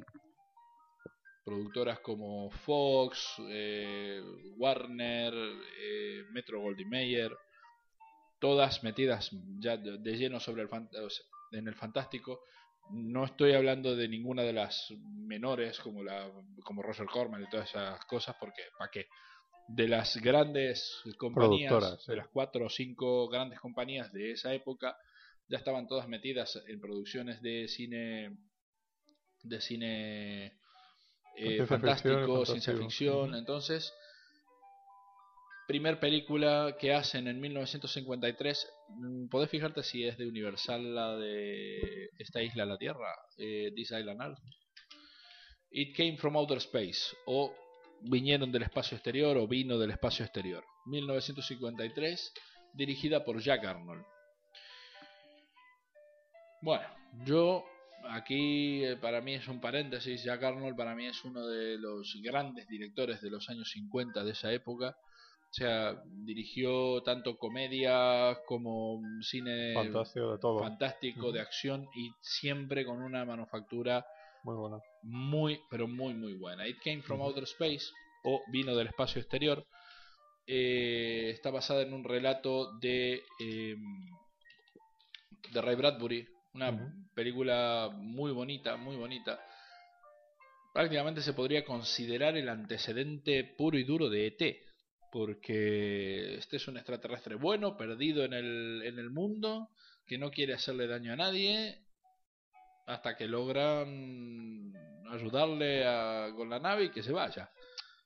Productoras 1.44 2.00
como 2.00 2.50
Fox, 2.50 3.36
eh, 3.48 4.22
Warner, 4.56 5.32
eh, 5.34 6.24
Metro 6.30 6.60
Goldwyn 6.60 6.90
Mayer, 6.90 7.34
todas 8.38 8.82
metidas 8.82 9.30
ya 9.58 9.76
de, 9.76 10.16
lleno 10.16 10.40
sobre 10.40 10.62
el 10.62 10.68
en 11.52 11.68
el 11.68 11.74
fantástico. 11.74 12.40
No 12.90 13.24
estoy 13.24 13.52
hablando 13.52 13.94
de 13.94 14.08
ninguna 14.08 14.42
de 14.42 14.52
las 14.52 14.92
menores 15.00 15.78
como 15.80 16.02
la 16.02 16.30
como 16.64 16.82
Roger 16.82 17.06
Corman 17.06 17.42
y 17.42 17.48
todas 17.48 17.68
esas 17.68 18.04
cosas 18.06 18.36
porque 18.40 18.62
¿para 18.78 18.90
qué? 18.90 19.06
De 19.68 19.86
las 19.86 20.16
grandes 20.16 21.02
compañías, 21.18 22.06
de 22.06 22.16
las 22.16 22.28
cuatro 22.28 22.66
o 22.66 22.70
cinco 22.70 23.28
grandes 23.28 23.60
compañías 23.60 24.10
de 24.12 24.32
esa 24.32 24.54
época, 24.54 24.96
ya 25.48 25.58
estaban 25.58 25.86
todas 25.86 26.08
metidas 26.08 26.62
en 26.66 26.80
producciones 26.80 27.42
de 27.42 27.68
cine 27.68 28.38
de 29.42 29.60
cine 29.60 30.46
eh, 31.36 31.48
ficción 31.48 31.66
fantástico, 31.66 32.46
ciencia 32.46 32.76
ficción. 32.76 33.34
Entonces, 33.34 33.92
primer 35.68 36.00
película 36.00 36.76
que 36.80 36.94
hacen 36.94 37.28
en 37.28 37.38
1953. 37.38 38.66
mm, 38.88 39.28
Podés 39.28 39.50
fijarte 39.50 39.82
si 39.82 40.02
es 40.02 40.16
de 40.16 40.26
Universal 40.26 40.94
la 40.94 41.14
de 41.14 42.08
esta 42.18 42.42
isla 42.42 42.64
la 42.64 42.78
Tierra, 42.78 43.14
eh, 43.36 43.70
This 43.76 43.90
Island 43.90 44.20
Earth. 44.22 44.38
It 45.70 45.94
came 45.94 46.16
from 46.16 46.36
outer 46.36 46.56
space 46.56 47.14
o 47.26 47.54
vinieron 48.00 48.50
del 48.50 48.62
espacio 48.62 48.96
exterior 48.96 49.36
o 49.36 49.46
vino 49.46 49.78
del 49.78 49.90
espacio 49.90 50.24
exterior. 50.24 50.64
1953, 50.86 52.32
dirigida 52.72 53.22
por 53.22 53.38
Jack 53.38 53.66
Arnold. 53.66 54.06
Bueno, 56.62 56.88
yo 57.26 57.66
aquí 58.08 58.84
eh, 58.84 58.96
para 58.96 59.20
mí 59.20 59.34
es 59.34 59.46
un 59.46 59.60
paréntesis. 59.60 60.24
Jack 60.24 60.42
Arnold 60.42 60.76
para 60.76 60.94
mí 60.94 61.04
es 61.04 61.22
uno 61.26 61.46
de 61.46 61.76
los 61.76 62.16
grandes 62.22 62.66
directores 62.68 63.20
de 63.20 63.28
los 63.28 63.50
años 63.50 63.68
50 63.70 64.24
de 64.24 64.30
esa 64.30 64.50
época. 64.50 64.96
O 65.50 65.54
sea, 65.54 66.02
dirigió 66.04 67.02
tanto 67.02 67.38
comedia 67.38 68.38
como 68.46 69.00
cine 69.22 69.72
Fantástico 69.74 70.32
de 70.32 70.38
todo. 70.38 70.58
fantástico 70.60 71.32
de 71.32 71.40
acción 71.40 71.88
y 71.96 72.10
siempre 72.20 72.84
con 72.84 73.00
una 73.00 73.24
manufactura 73.24 74.04
muy 74.44 74.56
buena. 74.56 74.78
muy, 75.02 75.60
pero 75.70 75.88
muy, 75.88 76.14
muy 76.14 76.34
buena. 76.34 76.68
It 76.68 76.78
Came 76.84 77.02
From 77.02 77.22
Outer 77.22 77.44
Space, 77.44 77.86
o 78.24 78.42
Vino 78.52 78.76
del 78.76 78.88
Espacio 78.88 79.20
Exterior, 79.20 79.66
eh, 80.46 81.30
está 81.30 81.50
basada 81.50 81.82
en 81.82 81.94
un 81.94 82.04
relato 82.04 82.72
de, 82.78 83.22
eh, 83.40 83.76
de 85.52 85.62
Ray 85.62 85.76
Bradbury, 85.76 86.28
una 86.54 86.92
película 87.14 87.90
muy 87.94 88.32
bonita, 88.32 88.76
muy 88.76 88.96
bonita. 88.96 89.40
Prácticamente 90.74 91.22
se 91.22 91.32
podría 91.32 91.64
considerar 91.64 92.36
el 92.36 92.48
antecedente 92.48 93.44
puro 93.44 93.78
y 93.78 93.84
duro 93.84 94.08
de 94.08 94.26
ET, 94.26 94.67
porque 95.10 96.34
este 96.38 96.56
es 96.56 96.68
un 96.68 96.76
extraterrestre 96.76 97.34
bueno, 97.36 97.76
perdido 97.76 98.24
en 98.24 98.32
el, 98.32 98.82
en 98.84 98.98
el 98.98 99.10
mundo, 99.10 99.68
que 100.06 100.18
no 100.18 100.30
quiere 100.30 100.54
hacerle 100.54 100.86
daño 100.86 101.12
a 101.12 101.16
nadie, 101.16 101.82
hasta 102.86 103.16
que 103.16 103.26
logran 103.26 104.72
ayudarle 105.10 105.86
a- 105.86 106.28
con 106.36 106.48
la 106.50 106.58
nave 106.58 106.84
y 106.84 106.90
que 106.90 107.02
se 107.02 107.12
vaya. 107.12 107.50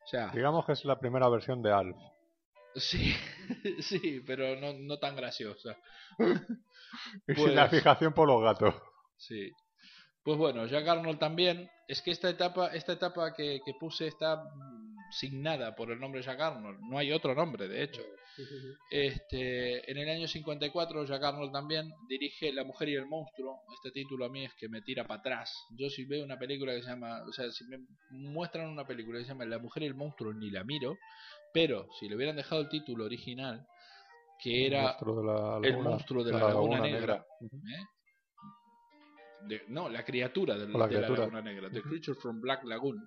O 0.04 0.08
sea, 0.08 0.28
Digamos 0.28 0.66
que 0.66 0.72
es 0.72 0.84
la 0.84 0.98
primera 0.98 1.28
versión 1.28 1.62
de 1.62 1.72
Alf. 1.72 1.96
sí, 2.74 3.14
sí, 3.80 4.20
pero 4.26 4.56
no, 4.60 4.72
no 4.74 4.98
tan 4.98 5.16
graciosa. 5.16 5.76
Y 7.26 7.32
Pues- 7.32 7.38
sin 7.46 7.54
la 7.54 7.68
fijación 7.70 8.12
por 8.12 8.28
los 8.28 8.42
gatos. 8.42 8.74
Sí. 9.16 9.50
Pues 10.22 10.36
bueno, 10.36 10.66
Jack 10.66 10.86
Arnold 10.86 11.18
también. 11.18 11.70
Es 11.88 12.02
que 12.02 12.10
esta 12.10 12.28
etapa, 12.28 12.66
esta 12.74 12.92
etapa 12.92 13.32
que, 13.32 13.60
que 13.64 13.72
puse 13.80 14.08
está 14.08 14.44
signada 15.12 15.74
por 15.74 15.90
el 15.90 16.00
nombre 16.00 16.22
Jack 16.22 16.40
Arnold. 16.40 16.80
No 16.80 16.98
hay 16.98 17.12
otro 17.12 17.34
nombre, 17.34 17.68
de 17.68 17.82
hecho. 17.82 18.02
Este, 18.90 19.90
en 19.90 19.98
el 19.98 20.08
año 20.08 20.26
54, 20.26 21.04
Jack 21.04 21.22
Arnold 21.22 21.52
también 21.52 21.92
dirige 22.08 22.52
La 22.52 22.64
mujer 22.64 22.88
y 22.88 22.94
el 22.94 23.06
monstruo. 23.06 23.60
Este 23.74 23.90
título 23.90 24.24
a 24.24 24.28
mí 24.30 24.44
es 24.44 24.54
que 24.54 24.68
me 24.68 24.80
tira 24.82 25.06
para 25.06 25.20
atrás. 25.20 25.54
Yo 25.76 25.90
si 25.90 26.04
veo 26.04 26.24
una 26.24 26.38
película 26.38 26.74
que 26.74 26.82
se 26.82 26.88
llama, 26.88 27.22
o 27.28 27.32
sea, 27.32 27.50
si 27.50 27.64
me 27.66 27.78
muestran 28.10 28.68
una 28.68 28.86
película 28.86 29.18
que 29.18 29.24
se 29.24 29.30
llama 29.32 29.44
La 29.44 29.58
mujer 29.58 29.82
y 29.82 29.86
el 29.86 29.94
monstruo 29.94 30.32
ni 30.32 30.50
la 30.50 30.64
miro, 30.64 30.96
pero 31.52 31.86
si 31.98 32.08
le 32.08 32.16
hubieran 32.16 32.36
dejado 32.36 32.62
el 32.62 32.68
título 32.68 33.04
original, 33.04 33.66
que 34.42 34.66
El 34.66 34.72
era 34.72 34.82
monstruo 34.82 35.20
de 35.20 35.26
la 35.62 35.68
El 35.68 35.78
monstruo 35.78 36.24
de 36.24 36.32
la, 36.32 36.38
Laguna, 36.38 36.76
Laguna 36.78 36.90
Negra. 36.90 37.26
¿eh? 37.42 37.84
De- 39.48 39.62
no, 39.68 39.88
la 39.88 40.04
criatura 40.04 40.56
la 40.56 40.66
de 40.66 40.72
la 40.72 40.88
criatura. 40.88 41.20
Laguna 41.20 41.42
Negra, 41.42 41.70
The. 41.70 41.82
Creature 41.82 42.18
from 42.20 42.40
Black 42.40 42.64
Lagoon, 42.64 42.98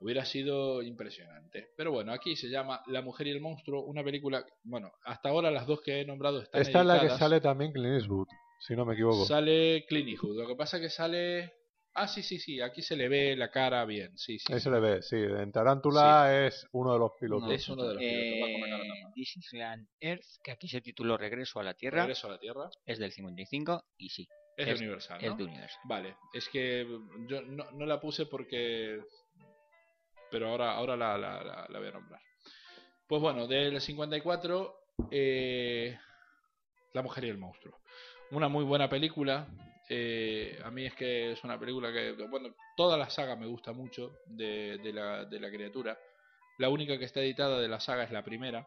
hubiera 0.00 0.24
sido 0.24 0.82
impresionante. 0.82 1.68
Pero 1.76 1.92
bueno, 1.92 2.12
aquí 2.12 2.36
se 2.36 2.48
llama 2.48 2.82
La 2.86 3.02
mujer 3.02 3.26
y 3.26 3.30
el 3.30 3.40
monstruo, 3.40 3.82
una 3.84 4.02
película, 4.04 4.44
bueno, 4.64 4.92
hasta 5.04 5.28
ahora 5.28 5.50
las 5.50 5.66
dos 5.66 5.80
que 5.80 6.00
he 6.00 6.04
nombrado 6.04 6.42
están 6.42 6.60
Esta 6.62 6.80
es 6.80 6.86
la 6.86 7.00
que 7.00 7.10
sale 7.10 7.40
también 7.40 7.72
Clint 7.72 8.00
Eastwood, 8.00 8.26
si 8.60 8.74
no 8.76 8.84
me 8.84 8.94
equivoco. 8.94 9.24
Sale 9.24 9.84
Clint 9.88 10.08
Eastwood, 10.08 10.38
lo 10.40 10.46
que 10.46 10.56
pasa 10.56 10.80
que 10.80 10.90
sale... 10.90 11.52
Ah, 11.96 12.08
sí, 12.08 12.24
sí, 12.24 12.40
sí, 12.40 12.60
aquí 12.60 12.82
se 12.82 12.96
le 12.96 13.08
ve 13.08 13.36
la 13.36 13.52
cara 13.52 13.84
bien, 13.84 14.18
sí, 14.18 14.36
sí. 14.40 14.52
Ahí 14.52 14.58
sí. 14.58 14.64
se 14.64 14.70
le 14.72 14.80
ve, 14.80 15.00
sí. 15.00 15.14
En 15.16 15.52
Tarántula 15.52 16.44
es 16.44 16.66
uno 16.72 16.92
de 16.94 16.98
los 16.98 17.12
pilotos. 17.20 17.52
Es 17.52 17.68
uno 17.68 17.84
de 17.86 17.94
los 17.94 18.02
pilotos, 18.02 18.42
va 18.42 18.52
con 18.52 18.60
la 18.62 18.66
cara 18.68 18.84
Eh, 18.84 18.88
tapada. 18.88 19.12
This 19.14 19.36
is 19.36 19.52
Land 19.52 19.86
Earth, 20.00 20.24
que 20.42 20.50
aquí 20.50 20.66
se 20.66 20.80
tituló 20.80 21.16
Regreso 21.16 21.60
a 21.60 21.62
la 21.62 21.74
Tierra, 21.74 22.00
Regreso 22.00 22.26
a 22.26 22.30
la 22.32 22.38
Tierra, 22.40 22.68
es 22.84 22.98
del 22.98 23.12
55 23.12 23.84
y 23.96 24.08
sí, 24.08 24.26
es, 24.56 24.66
de 24.66 24.72
Es- 24.72 24.80
Universal, 24.80 25.24
es 25.24 25.36
de 25.36 25.44
Universal. 25.44 25.80
Vale, 25.84 26.16
es 26.32 26.48
que 26.48 26.84
yo 27.28 27.42
no, 27.42 27.70
no 27.70 27.86
la 27.86 28.00
puse 28.00 28.26
porque... 28.26 28.98
Pero 30.34 30.48
ahora, 30.48 30.72
ahora 30.72 30.96
la, 30.96 31.16
la, 31.16 31.44
la- 31.44 31.66
la 31.70 31.78
voy 31.78 31.88
a 31.88 31.92
nombrar. 31.92 32.20
Pues 33.06 33.22
bueno, 33.22 33.46
del 33.46 33.80
54, 33.80 34.74
eh, 35.12 35.96
La 36.92 37.02
mujer 37.02 37.22
y 37.24 37.28
el 37.28 37.38
monstruo. 37.38 37.78
Una 38.32 38.48
muy 38.48 38.64
buena 38.64 38.88
película. 38.88 39.46
eh, 39.88 40.58
a 40.64 40.72
mí 40.72 40.86
es 40.86 40.94
que 40.94 41.30
es 41.32 41.44
una 41.44 41.56
película 41.56 41.92
que... 41.92 42.12
Bueno, 42.28 42.52
toda 42.76 42.98
la 42.98 43.08
saga 43.10 43.36
me 43.36 43.46
gusta 43.46 43.72
mucho 43.72 44.16
de, 44.26 44.78
de 44.78 44.92
la, 44.92 45.24
de 45.24 45.38
la 45.38 45.50
criatura. 45.50 45.96
La 46.58 46.68
única 46.68 46.98
que 46.98 47.04
está 47.04 47.20
editada 47.20 47.60
de 47.60 47.68
la 47.68 47.78
saga 47.78 48.02
es 48.02 48.10
la 48.10 48.24
primera. 48.24 48.66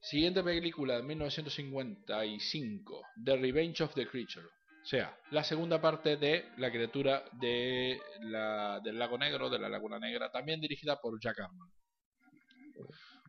Siguiente 0.00 0.44
película 0.44 0.98
de 0.98 1.02
1955, 1.02 3.02
The 3.24 3.36
Revenge 3.38 3.82
of 3.82 3.92
the 3.94 4.06
Creature. 4.06 4.46
O 4.82 4.86
sea, 4.86 5.16
la 5.30 5.44
segunda 5.44 5.80
parte 5.80 6.16
de 6.16 6.46
La 6.56 6.70
criatura 6.70 7.24
de 7.32 8.00
la, 8.20 8.80
del 8.80 8.98
lago 8.98 9.16
negro, 9.16 9.48
de 9.48 9.58
la 9.58 9.68
laguna 9.68 9.98
negra, 9.98 10.30
también 10.30 10.60
dirigida 10.60 11.00
por 11.00 11.20
Jack 11.20 11.38
Arnold. 11.40 11.72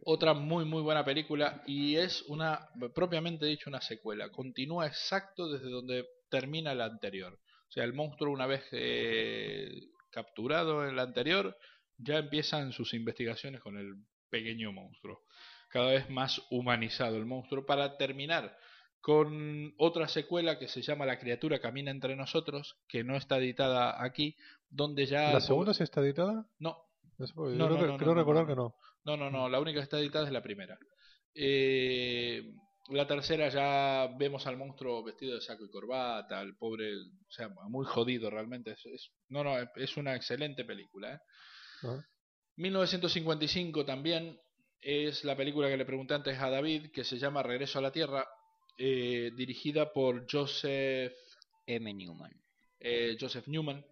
Otra 0.05 0.33
muy 0.33 0.65
muy 0.65 0.81
buena 0.81 1.05
película 1.05 1.63
y 1.65 1.95
es 1.95 2.23
una, 2.23 2.67
propiamente 2.93 3.45
dicho, 3.45 3.69
una 3.69 3.81
secuela. 3.81 4.29
Continúa 4.29 4.87
exacto 4.87 5.49
desde 5.49 5.69
donde 5.69 6.05
termina 6.29 6.73
la 6.73 6.85
anterior. 6.85 7.33
O 7.33 7.71
sea, 7.71 7.83
el 7.83 7.93
monstruo 7.93 8.33
una 8.33 8.47
vez 8.47 8.65
eh, 8.71 9.69
capturado 10.09 10.87
en 10.87 10.95
la 10.95 11.03
anterior, 11.03 11.55
ya 11.97 12.17
empiezan 12.17 12.73
sus 12.73 12.93
investigaciones 12.93 13.61
con 13.61 13.77
el 13.77 13.93
pequeño 14.29 14.71
monstruo 14.73 15.21
cada 15.73 15.91
vez 15.91 16.07
más 16.07 16.39
humanizado 16.51 17.17
el 17.17 17.25
monstruo 17.25 17.65
para 17.65 17.97
terminar 17.97 18.55
con 19.03 19.73
otra 19.79 20.07
secuela 20.07 20.57
que 20.57 20.69
se 20.69 20.81
llama 20.81 21.05
La 21.05 21.19
criatura 21.19 21.59
camina 21.59 21.91
entre 21.91 22.15
nosotros, 22.15 22.77
que 22.87 23.03
no 23.03 23.17
está 23.17 23.37
editada 23.37 24.01
aquí, 24.01 24.33
donde 24.69 25.05
ya... 25.05 25.33
¿La 25.33 25.41
segunda 25.41 25.73
sí 25.73 25.83
está 25.83 25.99
editada? 25.99 26.47
No, 26.57 26.77
No, 27.17 27.25
yo 27.27 27.67
no, 27.67 27.67
creo, 27.77 27.97
no, 27.97 27.97
no, 27.97 28.13
recordar 28.15 28.47
que 28.47 28.55
no. 28.55 28.73
no, 29.03 29.17
no, 29.17 29.29
no, 29.29 29.49
la 29.49 29.59
única 29.59 29.79
que 29.81 29.83
está 29.83 29.99
editada 29.99 30.25
es 30.25 30.31
la 30.31 30.41
primera. 30.41 30.77
Eh, 31.35 32.53
la 32.91 33.05
tercera 33.05 33.49
ya 33.49 34.07
vemos 34.17 34.47
al 34.47 34.55
monstruo 34.55 35.03
vestido 35.03 35.35
de 35.35 35.41
saco 35.41 35.65
y 35.65 35.69
corbata, 35.69 36.39
al 36.39 36.55
pobre, 36.55 36.95
o 36.95 37.29
sea, 37.31 37.49
muy 37.67 37.85
jodido 37.85 38.29
realmente. 38.29 38.71
Es, 38.71 38.85
es- 38.85 39.11
no, 39.27 39.43
no, 39.43 39.57
es 39.75 39.97
una 39.97 40.15
excelente 40.15 40.63
película. 40.63 41.15
¿eh? 41.15 41.19
Ah. 41.83 42.01
1955 42.55 43.83
también 43.85 44.39
es 44.79 45.25
la 45.25 45.35
película 45.35 45.67
que 45.67 45.75
le 45.75 45.85
pregunté 45.85 46.13
antes 46.13 46.39
a 46.39 46.49
David, 46.49 46.91
que 46.93 47.03
se 47.03 47.17
llama 47.17 47.43
Regreso 47.43 47.79
a 47.79 47.81
la 47.81 47.91
Tierra, 47.91 48.25
eh, 48.77 49.31
dirigida 49.35 49.91
por 49.93 50.25
Joseph, 50.29 51.13
M. 51.65 51.93
Newman. 51.93 52.31
eh, 52.79 53.15
Joseph 53.19 53.47
Newman. 53.47 53.83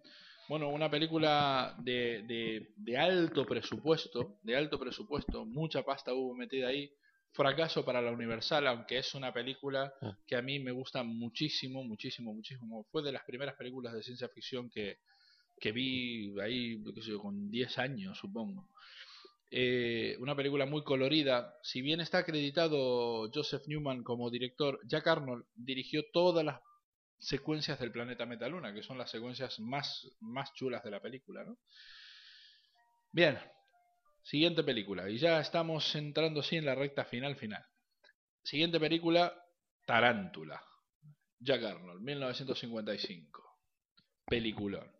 Bueno, 0.48 0.68
una 0.68 0.90
película 0.90 1.74
de, 1.78 2.24
de, 2.26 2.72
de 2.76 2.98
alto 2.98 3.46
presupuesto, 3.46 4.38
de 4.42 4.56
alto 4.56 4.78
presupuesto, 4.78 5.44
mucha 5.46 5.82
pasta 5.82 6.12
hubo 6.12 6.34
metida 6.34 6.68
ahí. 6.68 6.92
Fracaso 7.34 7.82
para 7.82 8.02
la 8.02 8.10
Universal, 8.10 8.66
aunque 8.66 8.98
es 8.98 9.14
una 9.14 9.32
película 9.32 9.90
Ah. 10.02 10.18
que 10.26 10.36
a 10.36 10.42
mí 10.42 10.58
me 10.58 10.70
gusta 10.72 11.02
muchísimo, 11.02 11.82
muchísimo, 11.82 12.34
muchísimo. 12.34 12.84
Fue 12.90 13.02
de 13.02 13.12
las 13.12 13.24
primeras 13.24 13.54
películas 13.56 13.94
de 13.94 14.02
ciencia 14.02 14.28
ficción 14.28 14.68
que, 14.68 14.98
que 15.58 15.72
vi 15.72 16.34
ahí, 16.42 16.82
qué 16.94 17.00
sé 17.00 17.08
yo, 17.10 17.18
con 17.20 17.50
10 17.50 17.78
años, 17.78 18.18
supongo. 18.18 18.68
Eh, 19.54 20.16
una 20.18 20.34
película 20.34 20.64
muy 20.64 20.82
colorida. 20.82 21.58
Si 21.62 21.82
bien 21.82 22.00
está 22.00 22.18
acreditado 22.18 23.30
Joseph 23.30 23.66
Newman 23.66 24.02
como 24.02 24.30
director, 24.30 24.80
Jack 24.86 25.06
Arnold 25.06 25.44
dirigió 25.54 26.04
todas 26.10 26.42
las 26.42 26.62
secuencias 27.18 27.78
del 27.78 27.92
planeta 27.92 28.24
Metaluna, 28.24 28.72
que 28.72 28.82
son 28.82 28.96
las 28.96 29.10
secuencias 29.10 29.60
más, 29.60 30.08
más 30.20 30.54
chulas 30.54 30.82
de 30.82 30.90
la 30.90 31.02
película. 31.02 31.44
¿no? 31.44 31.58
Bien, 33.10 33.38
siguiente 34.22 34.64
película. 34.64 35.10
Y 35.10 35.18
ya 35.18 35.38
estamos 35.38 35.94
entrando 35.96 36.40
así 36.40 36.56
en 36.56 36.64
la 36.64 36.74
recta 36.74 37.04
final 37.04 37.36
final. 37.36 37.62
Siguiente 38.42 38.80
película, 38.80 39.34
Tarántula. 39.84 40.64
Jack 41.38 41.62
Arnold, 41.62 42.00
1955. 42.00 43.58
Peliculón. 44.24 44.90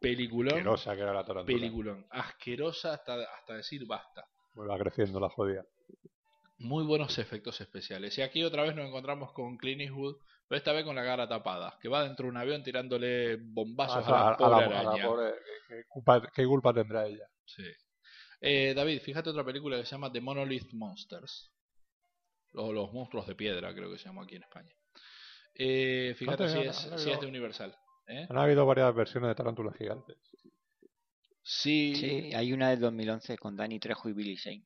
Peliculón. 0.00 0.54
Asquerosa 0.54 0.94
que 0.94 1.02
era 1.02 1.12
la 1.12 1.24
tarántula. 1.24 1.56
Peliculón. 1.58 2.06
Asquerosa 2.10 2.94
hasta, 2.94 3.14
hasta 3.34 3.54
decir 3.54 3.86
basta. 3.86 4.24
Me 4.54 4.66
va 4.66 4.78
creciendo 4.78 5.18
la 5.20 5.28
jodida. 5.28 5.64
Muy 6.58 6.84
buenos 6.84 7.18
efectos 7.18 7.60
especiales. 7.60 8.16
Y 8.18 8.22
aquí 8.22 8.42
otra 8.42 8.62
vez 8.64 8.74
nos 8.74 8.86
encontramos 8.86 9.32
con 9.32 9.56
Clint 9.56 9.80
Eastwood, 9.82 10.16
pero 10.48 10.58
esta 10.58 10.72
vez 10.72 10.84
con 10.84 10.96
la 10.96 11.04
cara 11.04 11.28
tapada, 11.28 11.78
que 11.80 11.88
va 11.88 12.02
dentro 12.02 12.24
de 12.24 12.30
un 12.30 12.36
avión 12.36 12.62
tirándole 12.64 13.36
bombazos 13.36 14.04
Ah, 14.08 14.28
a 14.28 14.30
la 14.30 14.36
pobre 14.36 14.64
a 14.64 14.68
la 14.68 14.80
araña. 14.90 15.06
pobre, 15.06 15.34
¿qué, 15.68 15.82
culpa, 15.88 16.22
qué 16.34 16.46
culpa 16.46 16.72
tendrá 16.74 17.06
ella? 17.06 17.28
Sí. 17.44 17.64
Eh, 18.40 18.72
David, 18.74 19.00
fíjate 19.02 19.30
otra 19.30 19.44
película 19.44 19.76
que 19.76 19.84
se 19.84 19.92
llama 19.92 20.10
The 20.10 20.20
Monolith 20.20 20.72
Monsters. 20.72 21.52
O 22.54 22.72
los 22.72 22.92
monstruos 22.92 23.26
de 23.26 23.34
piedra, 23.34 23.72
creo 23.74 23.90
que 23.90 23.98
se 23.98 24.06
llama 24.06 24.22
aquí 24.24 24.36
en 24.36 24.42
España. 24.42 24.74
Eh, 25.54 26.14
fíjate 26.16 26.48
si 26.48 26.58
es, 26.60 26.76
si 26.96 27.10
es 27.10 27.20
de 27.20 27.26
Universal. 27.26 27.76
¿Eh? 28.08 28.26
Han 28.28 28.38
habido 28.38 28.66
varias 28.66 28.94
versiones 28.94 29.28
de 29.28 29.34
tarántulas 29.34 29.76
gigantes. 29.76 30.16
Sí. 31.42 31.94
Sí, 31.94 32.34
hay 32.34 32.52
una 32.52 32.70
del 32.70 32.80
2011 32.80 33.38
con 33.38 33.56
Danny 33.56 33.78
Trejo 33.80 34.08
y 34.08 34.12
Billy 34.12 34.36
Zane. 34.36 34.64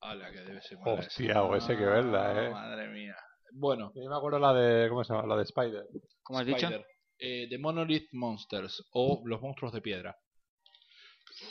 Ala, 0.00 0.30
que 0.30 0.40
debe 0.40 0.60
ser 0.62 0.78
mala. 0.78 1.00
Hostia, 1.00 1.42
o 1.42 1.56
ese 1.56 1.72
hay 1.72 1.78
que 1.78 1.84
verla, 1.84 2.46
eh. 2.46 2.50
Madre 2.50 2.88
mía. 2.88 3.16
Bueno, 3.52 3.92
Yo 3.94 4.08
me 4.08 4.16
acuerdo 4.16 4.38
la 4.38 4.52
de, 4.54 4.88
¿cómo 4.88 5.04
se 5.04 5.12
llama? 5.12 5.26
La 5.28 5.36
de 5.36 5.42
Spider. 5.42 5.86
¿Cómo 6.22 6.38
has 6.38 6.46
dicho? 6.46 6.66
Spider. 6.66 6.86
Eh, 7.18 7.46
The 7.48 7.58
Monolith 7.58 8.08
Monsters 8.12 8.88
o 8.92 9.22
los 9.26 9.40
monstruos 9.40 9.72
de 9.72 9.80
piedra. 9.80 10.16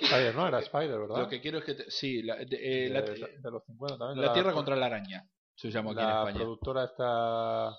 Spider, 0.02 0.36
¿no? 0.36 0.48
Era 0.48 0.60
Spider, 0.60 1.00
¿verdad? 1.00 1.18
Lo 1.20 1.28
que 1.30 1.40
quiero 1.42 1.60
es 1.60 1.66
que... 1.66 1.74
te- 1.76 1.92
sí, 1.92 2.22
la, 2.24 2.36
de, 2.38 2.86
eh, 2.86 2.90
la- 2.90 3.02
de, 3.02 3.18
los 3.52 3.64
50 3.66 3.98
también. 3.98 4.26
la 4.26 4.34
Tierra 4.34 4.54
contra 4.54 4.76
la 4.76 4.86
araña. 4.88 5.24
Se 5.56 5.70
llama 5.70 5.92
aquí 5.92 6.00
en 6.02 6.08
La 6.08 6.20
España. 6.20 6.36
productora 6.38 6.84
está... 6.86 7.76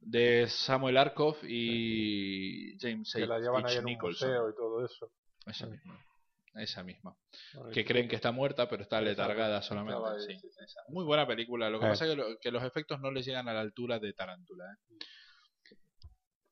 de 0.00 0.46
Samuel 0.48 0.96
Arkoff 0.98 1.42
y 1.44 2.76
James 2.78 3.12
Que 3.12 3.26
la 3.26 3.36
H. 3.36 3.42
llevan 3.44 3.66
ahí 3.66 3.74
en 3.74 3.78
un 3.80 3.84
Nicholson. 3.86 4.28
museo 4.28 4.50
y 4.50 4.54
todo 4.54 4.84
eso. 4.84 5.10
Esa 5.46 5.66
misma. 5.66 6.00
Esa 6.54 6.82
misma. 6.82 7.14
Que 7.72 7.84
creen 7.84 8.08
que 8.08 8.16
está 8.16 8.32
muerta, 8.32 8.68
pero 8.68 8.82
está 8.82 9.00
letargada 9.00 9.60
solamente. 9.62 10.00
ahí, 10.02 10.20
sí, 10.20 10.40
sí, 10.40 10.48
sí. 10.50 10.64
esa. 10.64 10.80
Muy 10.88 11.04
buena 11.04 11.26
película. 11.26 11.68
Lo 11.68 11.78
que 11.80 11.86
Eh. 11.86 11.90
pasa 11.90 12.04
es 12.06 12.10
que, 12.12 12.16
lo- 12.16 12.38
que 12.40 12.50
los 12.50 12.62
efectos 12.64 13.00
no 13.00 13.10
le 13.10 13.22
llegan 13.22 13.48
a 13.48 13.52
la 13.54 13.60
altura 13.60 13.98
de 13.98 14.12
Tarántula. 14.14 14.64
¿eh? 14.72 15.76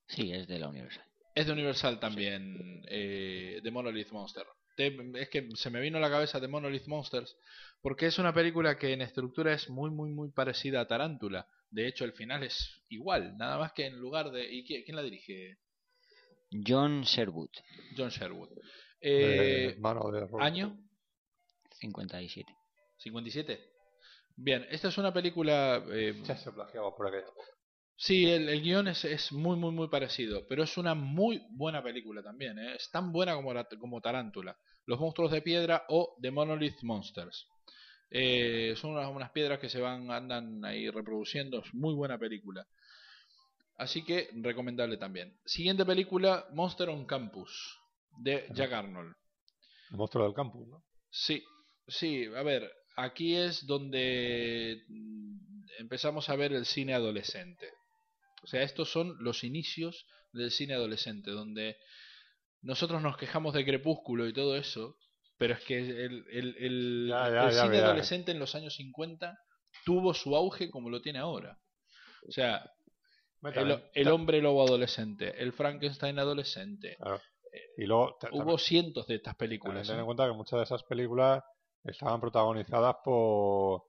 Sí, 0.09 0.33
es 0.33 0.47
de 0.47 0.59
la 0.59 0.69
Universal. 0.69 1.05
Es 1.35 1.47
de 1.47 1.53
Universal 1.53 1.99
también, 1.99 2.83
eh, 2.89 3.61
de 3.63 3.71
Monolith 3.71 4.11
Monster. 4.13 4.47
Te- 4.77 4.97
es 5.21 5.29
que 5.31 5.49
se 5.55 5.71
me 5.71 5.81
vino 5.81 5.99
a 5.99 6.01
la 6.01 6.11
cabeza 6.11 6.39
de 6.41 6.49
Monolith 6.49 6.87
Monsters 6.87 7.37
porque 7.81 8.07
es 8.07 8.19
una 8.19 8.33
película 8.35 8.77
que 8.77 8.93
en 8.93 9.01
estructura 9.03 9.53
es 9.55 9.71
muy, 9.71 9.91
muy, 9.91 10.11
muy 10.11 10.31
parecida 10.31 10.81
a 10.81 10.87
Tarántula. 10.87 11.49
De 11.75 11.89
hecho, 11.89 12.05
el 12.05 12.13
final 12.13 12.45
es 12.45 12.85
igual, 12.89 13.37
nada 13.37 13.59
más 13.59 13.73
que 13.73 13.87
en 13.87 13.97
lugar 13.99 14.31
de... 14.31 14.45
¿Y 14.53 14.65
quién, 14.65 14.83
quién 14.85 14.97
la 14.97 15.03
dirige? 15.03 15.59
John 16.65 17.03
Sherwood, 17.03 17.51
John 17.97 18.11
Sherwood. 18.11 18.51
Eh, 19.01 19.75
mano 19.79 20.09
de 20.13 20.21
Robert 20.21 20.41
¿Año? 20.41 20.79
57. 21.81 22.51
57. 22.99 23.61
Bien, 24.37 24.67
esta 24.71 24.89
es 24.89 24.99
una 24.99 25.13
película... 25.13 25.85
eh, 25.91 26.15
Ya 26.25 26.37
se 26.37 26.53
plagiaba 26.53 26.95
por 26.95 27.09
aquella. 27.09 27.27
Sí, 27.97 28.25
el, 28.31 28.49
el 28.49 28.63
guion 28.63 28.89
es, 28.89 29.05
es 29.05 29.33
muy, 29.33 29.57
muy, 29.57 29.73
muy 29.73 29.89
parecido, 29.89 30.47
pero 30.49 30.63
es 30.65 30.77
una 30.77 30.95
muy 30.95 31.43
buena 31.51 31.83
película 31.83 32.23
también. 32.23 32.59
¿eh? 32.59 32.75
Es 32.77 32.91
tan 32.91 33.13
buena 33.13 33.35
como, 33.35 33.53
la- 33.53 33.67
como 33.81 34.01
Tarántula. 34.01 34.57
Los 34.87 35.01
monstruos 35.01 35.31
de 35.33 35.43
piedra 35.43 35.85
o 35.89 36.17
The 36.21 36.31
Monolith 36.31 36.83
Monsters. 36.83 37.49
Eh, 38.17 38.75
son 38.77 38.93
unas, 38.93 39.11
unas 39.11 39.33
piedras 39.33 39.59
que 39.59 39.69
se 39.69 39.81
van, 39.81 40.09
andan 40.09 40.65
ahí 40.65 40.89
reproduciendo. 40.89 41.59
Es 41.59 41.75
muy 41.75 41.95
buena 41.95 42.17
película. 42.17 42.65
Así 43.77 44.05
que 44.05 44.31
recomendable 44.35 44.97
también. 44.99 45.37
Siguiente 45.45 45.85
película, 45.85 46.47
Monster 46.53 46.91
on 46.91 47.07
Campus, 47.07 47.51
de 48.19 48.47
Jack 48.55 48.73
Arnold. 48.73 49.15
El 49.91 49.97
monstruo 49.97 50.25
del 50.25 50.35
campus, 50.35 50.69
¿no? 50.69 50.85
Sí, 51.11 51.43
sí, 51.89 52.27
a 52.27 52.43
ver, 52.45 52.71
aquí 52.97 53.35
es 53.35 53.67
donde 53.67 54.85
empezamos 55.79 56.29
a 56.29 56.37
ver 56.37 56.53
el 56.53 56.67
cine 56.67 56.95
adolescente. 56.95 57.69
O 58.45 58.47
sea, 58.47 58.63
estos 58.63 58.91
son 58.91 59.17
los 59.19 59.43
inicios 59.43 60.07
del 60.33 60.53
cine 60.53 60.75
adolescente, 60.75 61.33
donde 61.33 61.77
nosotros 62.63 63.03
nos 63.03 63.17
quejamos 63.17 63.55
de 63.55 63.65
Crepúsculo 63.65 64.29
y 64.29 64.33
todo 64.33 64.57
eso, 64.57 64.97
pero 65.45 65.59
es 65.59 65.65
que 65.65 65.77
el, 65.77 66.25
el- 66.31 66.57
el- 66.57 67.07
Ya, 67.11 67.29
ya, 67.29 67.49
el 67.49 67.55
ya 67.55 67.63
cine 67.65 67.79
adolescente 67.81 68.33
en 68.33 68.39
los 68.39 68.55
años 68.55 68.75
50 68.77 69.39
tuvo 69.85 70.15
su 70.15 70.35
auge 70.35 70.71
como 70.71 70.89
lo 70.89 71.03
tiene 71.03 71.19
ahora. 71.19 71.59
O 72.27 72.33
sea, 72.33 72.65
el, 73.93 74.09
hombre 74.09 74.41
lobo 74.41 74.67
adolescente, 74.67 75.39
el 75.43 75.53
Frankenstein 75.53 76.19
adolescente. 76.19 76.97
Claro. 76.97 77.21
Y 77.77 77.85
luego 77.85 78.17
Hubo 78.33 78.57
cientos 78.57 79.07
de 79.07 79.17
estas 79.17 79.37
películas. 79.37 79.87
ten 79.87 79.97
¿eh? 79.97 80.01
en 80.01 80.07
cuenta 80.07 80.27
que 80.27 80.33
muchas 80.33 80.61
de 80.61 80.65
esas 80.65 80.83
películas 80.85 81.45
estaban 81.85 82.23
protagonizadas 82.23 82.97
por, 83.05 83.83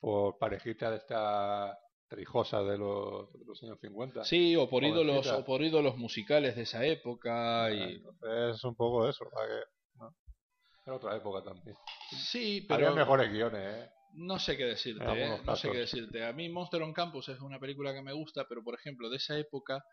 por 0.00 0.38
parejitas 0.38 0.92
de 0.92 0.96
esta 0.96 1.78
trijosa 2.08 2.62
de 2.62 2.78
los, 2.78 3.30
de 3.34 3.44
los 3.44 3.62
años 3.62 3.78
50. 3.82 4.24
Sí, 4.24 4.56
o 4.56 4.66
por 4.66 4.82
ídolos, 4.82 5.26
o 5.26 5.44
por 5.44 5.60
ídolos 5.60 5.98
musicales 5.98 6.56
de 6.56 6.62
esa 6.62 6.86
época. 6.86 7.70
Y... 7.70 7.96
Entonces 7.96 8.56
es 8.56 8.64
un 8.64 8.74
poco 8.74 9.06
eso. 9.06 9.26
para 9.30 9.46
que. 9.46 9.81
Era 10.84 10.96
otra 10.96 11.16
época 11.16 11.44
también. 11.44 11.76
Sí, 12.10 12.66
Había 12.68 12.86
pero 12.86 12.96
mejores 12.96 13.30
guiones, 13.30 13.60
¿eh? 13.60 13.90
no 14.14 14.38
sé 14.38 14.56
qué 14.56 14.64
decirte. 14.64 15.04
¿eh? 15.04 15.40
No 15.44 15.56
sé 15.56 15.70
qué 15.70 15.78
decirte. 15.78 16.24
A 16.24 16.32
mí 16.32 16.48
Monster 16.48 16.82
on 16.82 16.92
Campus 16.92 17.28
es 17.28 17.40
una 17.40 17.58
película 17.58 17.94
que 17.94 18.02
me 18.02 18.12
gusta, 18.12 18.46
pero 18.48 18.62
por 18.62 18.74
ejemplo 18.74 19.08
de 19.08 19.16
esa 19.16 19.38
época 19.38 19.84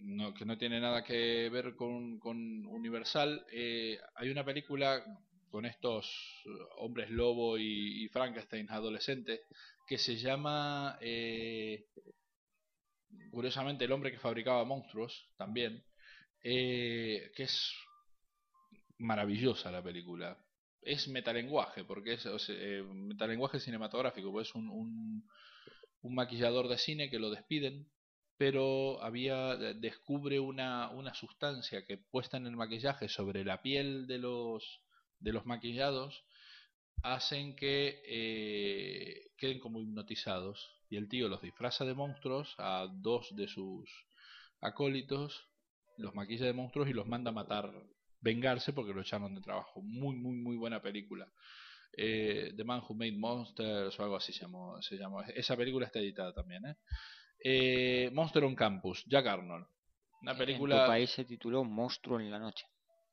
no, 0.00 0.34
que 0.34 0.44
no 0.44 0.58
tiene 0.58 0.80
nada 0.80 1.04
que 1.04 1.48
ver 1.50 1.74
con, 1.74 2.18
con 2.18 2.36
Universal, 2.66 3.46
eh, 3.52 3.98
hay 4.16 4.30
una 4.30 4.44
película 4.44 5.02
con 5.48 5.64
estos 5.64 6.42
hombres 6.78 7.08
lobo 7.10 7.56
y, 7.56 8.04
y 8.04 8.08
Frankenstein 8.08 8.68
adolescentes 8.68 9.40
que 9.86 9.96
se 9.96 10.16
llama 10.16 10.98
eh, 11.00 11.86
curiosamente 13.30 13.84
el 13.84 13.92
hombre 13.92 14.10
que 14.10 14.18
fabricaba 14.18 14.64
monstruos 14.64 15.30
también 15.38 15.82
que 16.42 17.32
es 17.38 17.72
maravillosa 18.98 19.70
la 19.70 19.82
película. 19.82 20.38
Es 20.82 21.08
metalenguaje 21.08 21.84
porque 21.84 22.14
es 22.14 22.26
eh, 22.48 22.82
metalenguaje 22.82 23.60
cinematográfico 23.60 24.30
pues 24.30 24.48
es 24.48 24.54
un, 24.54 24.68
un, 24.70 25.28
un 26.02 26.14
maquillador 26.14 26.68
de 26.68 26.78
cine 26.78 27.10
que 27.10 27.18
lo 27.18 27.30
despiden 27.30 27.88
pero 28.36 29.02
había 29.02 29.56
descubre 29.56 30.38
una, 30.40 30.90
una 30.90 31.14
sustancia 31.14 31.84
que 31.86 31.96
puesta 31.96 32.36
en 32.36 32.46
el 32.46 32.56
maquillaje 32.56 33.08
sobre 33.08 33.44
la 33.44 33.62
piel 33.62 34.06
de 34.06 34.18
los 34.18 34.82
de 35.18 35.32
los 35.32 35.46
maquillados 35.46 36.24
hacen 37.02 37.56
que 37.56 38.02
eh, 38.06 39.30
queden 39.38 39.60
como 39.60 39.80
hipnotizados. 39.80 40.72
Y 40.88 40.96
el 40.96 41.08
tío 41.08 41.28
los 41.28 41.42
disfraza 41.42 41.84
de 41.84 41.94
monstruos 41.94 42.54
a 42.58 42.86
dos 42.92 43.34
de 43.34 43.48
sus 43.48 43.90
acólitos 44.60 45.48
los 45.98 46.14
maquilla 46.14 46.46
de 46.46 46.52
monstruos 46.52 46.88
y 46.88 46.92
los 46.92 47.06
manda 47.06 47.30
a 47.30 47.34
matar 47.34 47.72
vengarse 48.26 48.72
porque 48.72 48.92
lo 48.92 49.00
echaron 49.00 49.34
de 49.34 49.40
trabajo 49.40 49.80
muy 49.82 50.16
muy 50.16 50.36
muy 50.36 50.56
buena 50.56 50.80
película 50.80 51.26
eh, 51.96 52.52
The 52.56 52.64
Man 52.64 52.82
Who 52.86 52.94
Made 52.94 53.16
Monsters 53.16 53.98
o 53.98 54.02
algo 54.02 54.16
así 54.16 54.32
se 54.32 54.42
llamó, 54.42 54.80
se 54.82 54.96
llamó. 54.96 55.22
esa 55.22 55.56
película 55.56 55.86
está 55.86 55.98
editada 56.00 56.32
también 56.32 56.66
¿eh? 56.66 56.76
Eh, 57.38 58.10
Monster 58.12 58.44
on 58.44 58.54
Campus 58.54 59.04
Jack 59.06 59.26
Arnold 59.26 59.66
una 60.22 60.32
En 60.32 60.38
película 60.38 60.84
tu 60.84 60.88
país 60.88 61.10
se 61.10 61.24
tituló 61.24 61.64
Monstruo 61.64 62.20
en 62.20 62.30
la 62.30 62.38
noche. 62.38 62.66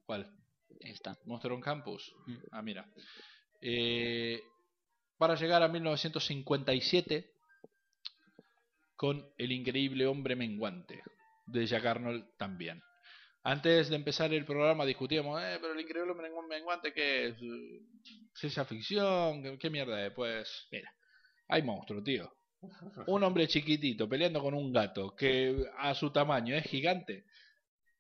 ¿cuál? 0.06 0.32
Está. 0.80 1.18
Monster 1.26 1.52
on 1.52 1.62
Campus. 1.62 2.14
Mm. 2.26 2.36
Ah, 2.52 2.62
mira. 2.62 2.90
Eh, 3.62 4.42
para 5.18 5.36
llegar 5.36 5.64
a 5.64 5.68
1957 5.68 7.32
con 8.96 9.26
El 9.38 9.52
increíble 9.52 10.08
hombre 10.08 10.36
menguante 10.36 11.02
de 11.46 11.66
Jack 11.66 11.86
Arnold 11.86 12.26
también. 12.38 12.82
Antes 13.44 13.90
de 13.90 13.96
empezar 13.98 14.34
el 14.34 14.46
programa 14.46 14.86
discutíamos, 14.86 15.42
eh, 15.42 15.58
pero 15.60 15.74
el 15.74 15.82
increíble 15.82 16.12
hombre 16.12 16.30
menguante 16.50 16.94
que 16.94 17.28
es 17.28 17.36
Eh, 17.42 17.82
ciencia 18.34 18.64
ficción, 18.66 19.44
¿Qué, 19.44 19.58
qué 19.60 19.70
mierda 19.70 20.06
es? 20.06 20.14
Pues 20.14 20.68
mira, 20.72 20.90
hay 21.50 21.62
monstruo, 21.62 22.02
tío. 22.02 22.32
Un 23.08 23.22
hombre 23.24 23.46
chiquitito 23.48 24.08
peleando 24.08 24.42
con 24.42 24.54
un 24.54 24.72
gato 24.72 25.14
que 25.16 25.66
a 25.78 25.94
su 25.94 26.12
tamaño 26.12 26.56
es 26.56 26.64
gigante. 26.64 27.26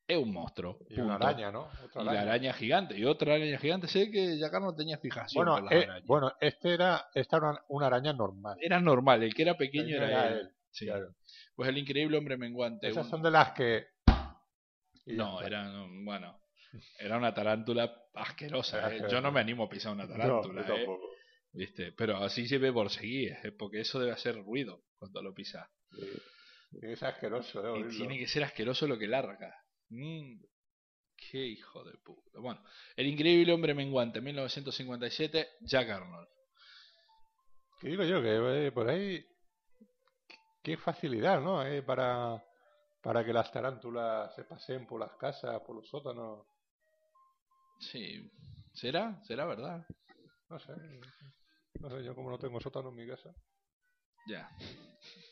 Es 0.07 0.17
un 0.17 0.31
monstruo. 0.33 0.79
Y 0.89 0.99
una 0.99 1.15
araña, 1.15 1.51
¿no? 1.51 1.69
Otra 1.83 2.01
Y 2.01 2.05
la 2.05 2.21
araña 2.21 2.53
gigante. 2.53 2.97
Y 2.97 3.03
otra 3.05 3.35
araña 3.35 3.57
gigante. 3.57 3.87
Sé 3.87 4.09
que 4.11 4.37
Jack 4.37 4.53
Arnold 4.53 4.77
tenía 4.77 4.97
fijación 4.97 5.45
Bueno, 5.45 5.61
las 5.61 5.71
eh, 5.73 5.83
arañas. 5.85 6.05
bueno, 6.05 6.31
este 6.39 6.73
era, 6.73 7.07
esta 7.13 7.37
era 7.37 7.49
una, 7.51 7.61
una 7.69 7.87
araña 7.87 8.13
normal. 8.13 8.57
Era 8.61 8.79
normal. 8.79 9.23
El 9.23 9.33
que 9.33 9.41
era 9.43 9.55
pequeño 9.57 9.95
Era 9.97 10.07
era, 10.07 10.27
él. 10.29 10.33
él, 10.39 10.49
Sí. 10.71 10.85
claro. 10.85 11.13
Pues 11.55 11.69
el 11.69 11.77
increíble 11.77 12.17
hombre 12.17 12.37
menguante. 12.37 12.87
Esas 12.87 13.05
un- 13.05 13.11
son 13.11 13.21
de 13.23 13.31
las 13.31 13.51
que... 13.51 13.85
No, 15.05 15.35
está. 15.41 15.47
era, 15.47 15.63
no, 15.65 15.87
bueno, 16.03 16.39
era 16.99 17.17
una 17.17 17.33
tarántula 17.33 17.93
asquerosa. 18.13 18.93
¿eh? 18.95 19.01
Yo 19.09 19.21
no 19.21 19.31
me 19.31 19.39
animo 19.41 19.63
a 19.65 19.69
pisar 19.69 19.93
una 19.93 20.05
No, 20.05 20.11
tarántula. 20.41 20.67
yo 20.67 20.75
¿eh? 20.75 20.87
¿Viste? 21.51 21.91
Pero 21.91 22.17
así 22.17 22.47
se 22.47 22.57
ve 22.57 22.71
por 22.73 22.89
seguir, 22.89 23.33
¿eh? 23.43 23.51
porque 23.51 23.81
eso 23.81 23.99
debe 23.99 24.11
hacer 24.11 24.35
ruido 24.35 24.83
cuando 24.97 25.21
lo 25.21 25.33
pisas. 25.33 25.69
Es 26.81 27.03
asqueroso, 27.03 27.75
¿eh? 27.77 27.81
Y 27.81 27.95
tiene 27.97 28.17
que 28.17 28.27
ser 28.27 28.43
asqueroso 28.43 28.87
lo 28.87 28.97
que 28.97 29.07
larga. 29.07 29.55
Mm, 29.89 30.41
qué 31.15 31.37
hijo 31.45 31.83
de 31.83 31.95
puta. 31.99 32.39
Bueno, 32.39 32.63
El 32.95 33.05
increíble 33.07 33.53
hombre 33.53 33.75
menguante, 33.75 34.19
1957, 34.21 35.47
Jack 35.61 35.89
Arnold. 35.89 36.27
Que 37.79 37.89
digo 37.89 38.03
yo 38.03 38.21
que 38.21 38.71
por 38.71 38.89
ahí... 38.89 39.23
Qué 40.63 40.77
facilidad, 40.77 41.41
¿no? 41.41 41.61
Para, 41.85 42.41
para 43.03 43.25
que 43.25 43.33
las 43.33 43.51
tarántulas 43.51 44.33
se 44.33 44.45
paseen 44.45 44.87
por 44.87 44.99
las 45.01 45.11
casas, 45.17 45.61
por 45.67 45.75
los 45.75 45.89
sótanos. 45.89 46.47
Sí, 47.77 48.31
¿será? 48.73 49.21
¿Será 49.25 49.45
verdad? 49.45 49.85
No 50.49 50.57
sé. 50.57 50.71
No 51.81 51.89
sé, 51.89 52.03
yo 52.03 52.15
como 52.15 52.29
no 52.29 52.39
tengo 52.39 52.61
sótano 52.61 52.89
en 52.89 52.95
mi 52.95 53.05
casa. 53.05 53.29
Ya. 54.25 54.49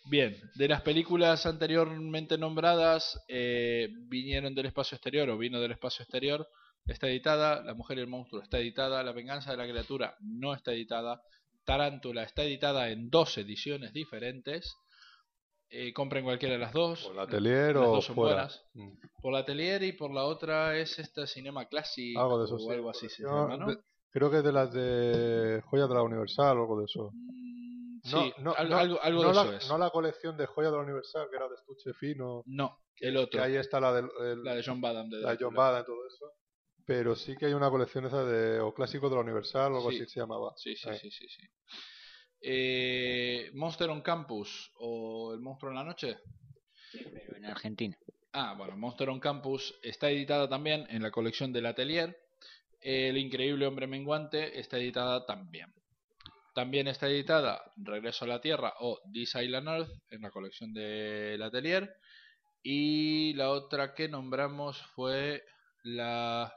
Bien, 0.10 0.35
de 0.56 0.68
las 0.68 0.81
películas 0.81 1.45
anteriormente 1.45 2.38
nombradas, 2.38 3.23
eh, 3.30 3.88
vinieron 4.10 4.53
del 4.53 4.65
espacio 4.65 4.98
exterior 4.98 5.30
o 5.30 5.38
vino 5.38 5.61
del 5.61 5.72
espacio 5.72 6.03
exterior, 6.03 6.45
está 6.85 7.07
editada, 7.07 7.64
La 7.64 7.73
mujer 7.73 7.99
y 7.99 8.02
el 8.02 8.07
monstruo 8.07 8.41
está 8.41 8.57
editada, 8.57 9.02
La 9.02 9.14
venganza 9.14 9.52
de 9.52 9.57
la 9.57 9.69
criatura 9.69 10.18
no 10.19 10.53
está 10.53 10.73
editada, 10.73 11.22
Tarántula 11.64 12.23
está 12.23 12.43
editada 12.43 12.89
en 12.89 13.10
dos 13.10 13.38
ediciones 13.38 13.93
diferentes, 13.93 14.76
eh, 15.72 15.93
compren 15.93 16.23
cualquiera 16.26 16.53
de 16.56 16.60
las 16.60 16.73
dos, 16.73 17.03
Por 17.03 17.14
el 17.14 17.19
atelier 17.19 17.76
las 17.76 17.88
o 17.88 17.91
dos 17.95 18.06
son 18.06 18.15
fuera. 18.15 18.34
buenas. 18.35 18.65
Mm. 18.73 18.91
por 19.22 19.34
la 19.34 19.39
Atelier 19.39 19.81
y 19.84 19.93
por 19.93 20.11
la 20.14 20.23
otra 20.26 20.77
es 20.77 20.98
esta 20.99 21.26
Cinema 21.27 21.65
Classic 21.65 22.18
Algo 22.18 22.39
de 22.39 22.45
eso, 22.45 22.56
o 22.56 22.60
sí. 22.60 22.69
algo 22.72 22.89
así 22.89 23.07
se 23.10 23.23
llama, 23.23 23.56
¿no? 23.57 23.68
de- 23.68 23.77
creo 24.10 24.30
que 24.31 24.41
de 24.41 24.52
las 24.52 24.73
de 24.73 25.61
Joyas 25.65 25.88
de 25.89 25.95
la 25.95 26.02
Universal 26.03 26.57
o 26.57 26.61
algo 26.61 26.80
de 26.80 26.85
eso. 26.85 27.11
Mm, 27.14 27.99
No, 28.11 28.23
Sí, 28.23 28.34
no, 28.39 28.53
algo, 28.57 28.99
algo, 29.02 29.22
de 29.27 29.34
la, 29.34 29.41
eso 29.43 29.53
es. 29.53 29.69
no 29.69 29.77
la 29.77 29.91
colección 29.91 30.35
de 30.35 30.48
joya 30.48 30.72
de 30.72 30.76
la 30.77 30.81
Universal, 30.84 31.27
que 31.30 31.35
era 31.38 31.48
de 31.48 31.53
estuche 31.56 31.93
fino. 31.93 32.41
No, 32.48 32.80
el 32.98 33.14
Que 33.14 33.19
otro. 33.19 33.43
ahí 33.43 33.56
está 33.57 33.80
la, 33.80 33.99
el- 33.99 34.43
La 34.43 34.56
de 34.56 34.64
John 34.65 34.81
Badham. 34.81 35.07
De 35.10 35.19
la 35.22 35.31
de 35.35 35.38
John. 35.39 35.53
Bada 35.53 35.81
y 35.81 35.85
todo 35.85 36.07
eso. 36.07 36.34
Pero 36.84 37.15
sí 37.15 37.35
que 37.38 37.45
hay 37.45 37.53
una 37.53 37.69
colección 37.69 38.07
esa 38.07 38.26
de 38.26 38.60
o 38.60 38.73
clásicos 38.73 39.07
de 39.11 39.18
la 39.18 39.22
Universal 39.22 39.72
o 39.73 39.77
algo 39.77 39.91
Sí. 39.91 39.98
así 40.02 40.07
se 40.14 40.19
llamaba. 40.19 40.52
Sí, 40.57 40.76
sí, 40.76 40.89
Eh. 40.89 40.98
sí, 40.99 41.11
sí, 41.11 41.27
sí. 41.30 41.43
Eh, 42.43 43.52
Monster 43.53 43.89
on 43.91 44.02
Campus 44.02 44.72
o 44.80 45.11
El 45.34 45.41
monstruo 45.41 45.72
en 45.72 45.78
la 45.78 45.84
noche. 45.84 46.18
Pero 46.91 47.38
en 47.38 47.45
Argentina. 47.45 47.98
Ah, 48.34 48.56
bueno, 48.58 48.78
Monster 48.78 49.10
on 49.10 49.20
Campus 49.20 49.78
está 49.84 50.10
editada 50.10 50.48
también 50.48 50.86
en 50.90 51.02
la 51.02 51.12
colección 51.12 51.52
del 51.52 51.66
Atelier. 51.66 52.18
El 52.80 53.18
Increíble 53.18 53.68
Hombre 53.68 53.88
Menguante 53.88 54.60
está 54.60 54.78
editada 54.78 55.26
también. 55.26 55.74
También 56.53 56.88
está 56.88 57.08
editada 57.08 57.62
Regreso 57.78 58.26
a 58.26 58.30
la 58.30 58.41
Tierra 58.41 58.74
o 58.80 58.99
This 59.12 59.36
Island 59.36 59.68
Earth 59.68 59.91
en 60.10 60.22
la 60.22 60.32
colección 60.32 60.74
del 60.74 61.41
Atelier. 61.41 61.95
Y 62.64 63.34
la 63.34 63.49
otra 63.49 63.94
que 63.94 64.08
nombramos 64.08 64.82
fue 64.95 65.44
la, 65.84 66.53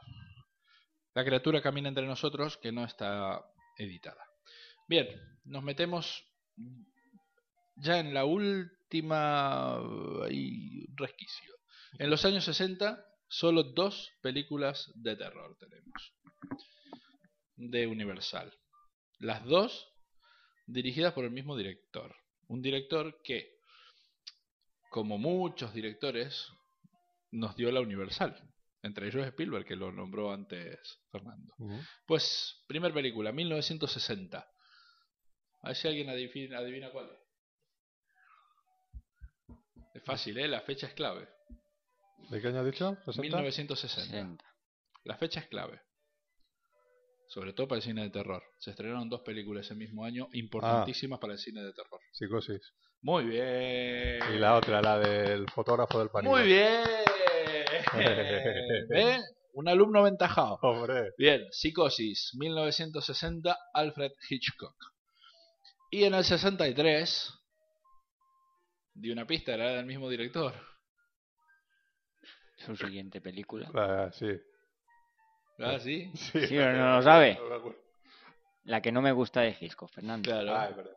la 1.15 1.25
criatura 1.25 1.63
camina 1.63 1.89
entre 1.89 2.07
nosotros 2.07 2.57
que 2.57 2.73
no 2.73 2.85
está 2.85 3.45
editada. 3.79 4.25
Bien, 4.87 5.09
nos 5.45 5.63
metemos 5.63 6.25
ya 7.77 7.99
en 7.99 8.15
la 8.15 8.25
última 8.25 9.77
ahí, 10.25 10.87
resquicio. 10.97 11.55
En 11.99 12.11
los 12.11 12.25
años 12.25 12.45
60, 12.45 13.05
solo 13.29 13.63
dos 13.63 14.13
películas 14.21 14.91
de 14.95 15.17
terror 15.17 15.57
tenemos. 15.59 16.15
De 17.57 17.87
Universal. 17.87 18.53
Las 19.19 19.45
dos 19.45 19.89
dirigidas 20.67 21.13
por 21.13 21.25
el 21.25 21.31
mismo 21.31 21.57
director. 21.57 22.15
Un 22.49 22.63
director 22.63 23.21
que, 23.23 23.59
como 24.91 25.19
muchos 25.19 25.73
directores, 25.73 26.49
nos 27.31 27.57
dio 27.57 27.71
la 27.71 27.81
Universal. 27.81 28.37
Entre 28.83 29.09
ellos 29.09 29.27
Spielberg, 29.27 29.65
que 29.65 29.77
lo 29.77 29.91
nombró 29.93 30.31
antes 30.31 30.79
Fernando. 31.11 31.55
Pues, 32.07 32.63
primer 32.67 32.93
película, 32.93 33.33
1960. 33.33 34.47
A 35.63 35.69
ver 35.69 35.77
si 35.77 35.89
alguien 35.89 36.11
adivina, 36.11 36.59
adivina 36.59 36.91
cuál 36.91 37.07
es. 37.07 37.24
Fácil, 40.05 40.39
¿eh? 40.39 40.49
La 40.49 40.61
fecha 40.61 40.87
es 40.87 40.95
clave. 40.95 41.29
¿De 42.31 42.41
qué 42.41 42.49
año 42.49 42.61
has 42.61 42.67
dicho? 42.67 42.97
¿60? 43.07 43.21
1960. 43.21 44.11
60. 44.11 44.45
La 45.05 45.17
fecha 45.17 45.41
es 45.41 45.47
clave. 45.49 45.81
Sobre 47.27 47.53
todo 47.53 47.69
para 47.69 47.79
el 47.79 47.83
cine 47.83 48.03
de 48.03 48.11
terror. 48.11 48.43
Se 48.59 48.71
estrenaron 48.71 49.09
dos 49.09 49.23
películas 49.23 49.67
ese 49.67 49.75
mismo 49.75 50.05
año 50.05 50.29
importantísimas 50.33 51.19
para 51.19 51.33
el 51.33 51.39
cine 51.39 51.63
de 51.63 51.73
terror. 51.73 52.01
Psicosis. 52.13 52.61
Muy 53.01 53.25
bien. 53.25 54.19
Y 54.35 54.39
la 54.39 54.57
otra, 54.57 54.81
la 54.81 54.99
del 54.99 55.47
fotógrafo 55.51 55.99
del 55.99 56.11
pánico. 56.11 56.33
Muy 56.33 56.45
bien. 56.47 56.85
¿Eh? 58.95 59.19
Un 59.53 59.69
alumno 59.69 60.01
aventajado. 60.01 60.59
Hombre. 60.63 61.13
Bien, 61.19 61.47
Psicosis, 61.51 62.33
1960, 62.35 63.57
Alfred 63.73 64.13
Hitchcock. 64.29 64.75
Y 65.91 66.05
en 66.05 66.15
el 66.15 66.25
63, 66.25 67.33
di 68.95 69.11
una 69.11 69.27
pista, 69.27 69.53
era 69.55 69.73
del 69.73 69.87
mismo 69.87 70.09
director. 70.09 70.55
Su 72.57 72.77
siguiente 72.77 73.21
película. 73.21 73.71
Ah, 73.75 74.11
sí. 74.13 74.31
¿Ah, 75.59 75.79
sí? 75.79 76.11
Sí, 76.15 76.47
Sí, 76.47 76.57
pero 76.57 76.73
no 76.73 76.97
lo 76.97 77.03
sabe. 77.03 77.39
La 78.65 78.81
que 78.81 78.93
no 78.93 79.03
me 79.03 79.13
gusta 79.13 79.43
de 79.43 79.57
Hitchcock, 79.61 79.91
Fernando. 79.91 80.31
Claro. 80.31 80.55
Ah, 80.57 80.69
es 80.71 80.77
verdad. 80.77 80.97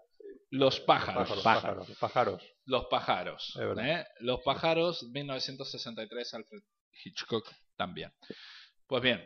Los 0.52 0.80
pájaros. 0.80 1.28
Pájaros, 1.28 1.44
Pájaros. 1.44 1.88
pájaros. 1.98 1.98
pájaros. 2.00 2.56
Los 2.66 2.86
pájaros. 2.86 3.50
Es 3.56 3.68
verdad. 3.68 3.90
¿eh? 4.02 4.08
Los 4.22 4.40
pájaros, 4.44 5.04
1963, 5.12 6.34
Alfred 6.36 6.62
Hitchcock 7.04 7.46
también. 7.76 8.14
Pues 8.88 9.02
bien, 9.04 9.24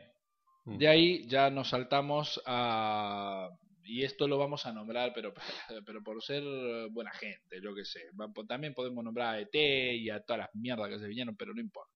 Mm. 0.64 0.77
de 0.77 0.88
ahí 0.88 1.27
ya 1.27 1.49
nos 1.49 1.69
saltamos 1.69 2.39
a... 2.45 3.49
Y 3.84 4.03
esto 4.03 4.28
lo 4.28 4.38
vamos 4.38 4.66
a 4.66 4.74
nombrar, 4.74 5.12
pero, 5.14 5.34
pero 5.86 6.03
por 6.03 6.22
ser 6.24 6.44
buena 6.91 7.12
gente, 7.12 7.62
yo 7.62 7.74
qué 7.74 7.86
sé. 7.86 8.02
También 8.48 8.74
podemos 8.74 9.03
nombrar 9.03 9.36
a 9.36 9.40
ET 9.40 9.53
y 9.53 10.10
a 10.10 10.22
todas 10.22 10.41
las 10.41 10.56
mierdas 10.56 10.90
que 10.90 10.99
se 10.99 11.08
vinieron, 11.08 11.36
pero 11.36 11.53
no 11.53 11.62
importa. 11.62 11.91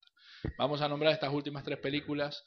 Vamos 0.57 0.82
a 0.82 0.90
nombrar 0.90 1.14
estas 1.14 1.34
últimas 1.34 1.64
tres 1.64 1.80
películas 1.80 2.44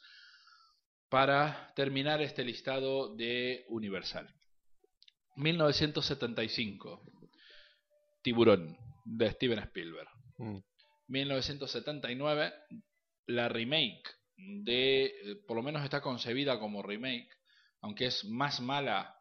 para 1.09 1.73
terminar 1.75 2.21
este 2.21 2.43
listado 2.43 3.15
de 3.15 3.65
Universal. 3.69 4.33
1975. 5.35 7.01
Tiburón, 8.21 8.77
de 9.05 9.31
Steven 9.31 9.59
Spielberg. 9.59 10.09
Mm. 10.37 10.59
1979, 11.07 12.53
la 13.27 13.49
remake 13.49 14.03
de, 14.37 15.05
eh, 15.05 15.35
por 15.47 15.57
lo 15.57 15.63
menos 15.63 15.83
está 15.83 16.01
concebida 16.01 16.59
como 16.59 16.83
remake, 16.83 17.29
aunque 17.81 18.07
es 18.07 18.25
más 18.25 18.59
mala, 18.59 19.15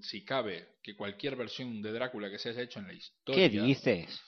si 0.00 0.24
cabe, 0.24 0.76
que 0.82 0.96
cualquier 0.96 1.36
versión 1.36 1.80
de 1.82 1.92
Drácula 1.92 2.30
que 2.30 2.38
se 2.38 2.50
haya 2.50 2.62
hecho 2.62 2.78
en 2.80 2.86
la 2.88 2.92
historia. 2.94 3.48
¿Qué 3.48 3.48
dices? 3.60 4.20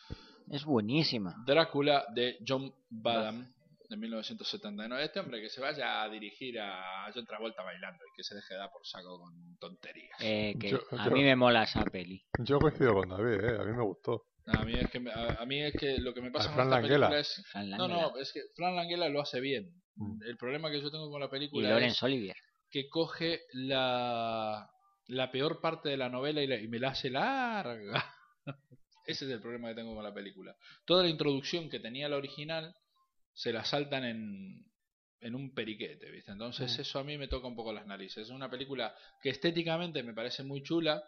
Es 0.50 0.64
buenísima. 0.64 1.34
Drácula 1.46 2.06
de 2.14 2.38
John 2.46 2.72
Badham 2.88 3.52
de 3.88 3.96
1979. 3.96 5.04
Este 5.04 5.20
hombre 5.20 5.40
que 5.40 5.48
se 5.48 5.60
vaya 5.60 6.02
a 6.02 6.08
dirigir 6.08 6.58
a 6.60 7.10
John 7.14 7.24
Travolta 7.26 7.62
bailando 7.62 8.02
y 8.04 8.16
que 8.16 8.22
se 8.24 8.34
deje 8.34 8.54
dar 8.54 8.70
por 8.70 8.84
saco 8.86 9.18
con 9.20 9.56
tonterías. 9.58 10.16
Eh, 10.20 10.54
que 10.60 10.70
Yo- 10.70 10.80
a 10.92 11.04
yo- 11.04 11.10
mí 11.10 11.22
me 11.22 11.36
mola 11.36 11.64
esa 11.64 11.84
peli. 11.84 12.24
Yo 12.38 12.58
coincido 12.58 12.94
con 12.94 13.08
David, 13.08 13.44
¿eh? 13.44 13.58
A 13.60 13.64
mí 13.64 13.72
me 13.72 13.82
gustó. 13.84 14.24
A 14.46 14.64
mí 14.64 14.72
es 14.74 14.90
que, 14.90 14.98
me- 15.00 15.12
a, 15.12 15.34
a 15.40 15.46
mí 15.46 15.60
es 15.62 15.72
que 15.74 15.98
lo 15.98 16.12
que 16.14 16.20
me 16.22 16.30
pasa 16.32 16.46
A 16.46 16.48
con 16.48 16.54
Fran 16.56 16.66
esta 16.68 16.76
Langella. 16.80 16.96
película 17.08 17.20
es... 17.20 17.44
Fran 17.52 17.70
No, 17.70 17.86
no, 17.88 18.16
es 18.18 18.32
que 18.32 18.40
Fran 18.56 18.74
Langella 18.74 19.08
lo 19.08 19.20
hace 19.20 19.40
bien. 19.40 19.70
Mm. 19.96 20.22
El 20.24 20.36
problema 20.36 20.70
que 20.70 20.80
yo 20.80 20.90
tengo 20.90 21.10
con 21.10 21.20
la 21.20 21.26
Y 21.26 21.30
película 21.30 21.66
es 21.68 21.70
Laurence 21.70 22.04
Olivier. 22.04 22.36
que 22.70 22.88
coge 22.88 23.40
la, 23.52 24.68
la 25.10 25.30
peor 25.30 25.60
parte 25.60 25.88
de 25.88 25.96
la 25.96 26.08
novela 26.08 26.42
y, 26.42 26.46
la- 26.46 26.60
y 26.60 26.68
me 26.68 26.78
la 26.78 26.90
hace 26.90 27.10
larga. 27.10 28.04
Ese 29.06 29.24
es 29.24 29.30
el 29.30 29.40
problema 29.40 29.68
que 29.68 29.74
tengo 29.76 29.94
con 29.94 30.04
la 30.04 30.14
película. 30.14 30.54
Toda 30.84 31.02
la 31.02 31.08
introducción 31.08 31.68
que 31.68 31.80
tenía 31.80 32.08
la 32.08 32.16
original 32.16 32.74
se 33.32 33.52
la 33.52 33.64
saltan 33.64 34.04
en, 34.04 34.66
en 35.20 35.34
un 35.34 35.52
periquete, 35.54 36.10
¿viste? 36.10 36.30
Entonces 36.32 36.76
Mm. 36.76 36.80
eso 36.80 36.98
a 36.98 37.04
mí 37.04 37.18
me 37.18 37.28
toca 37.28 37.48
un 37.48 37.56
poco 37.56 37.72
las 37.72 37.86
narices. 37.86 38.24
Es 38.26 38.30
una 38.30 38.50
película 38.50 38.94
que 39.22 39.30
estéticamente 39.30 40.02
me 40.02 40.14
parece 40.14 40.42
muy 40.44 40.62
chula, 40.62 41.02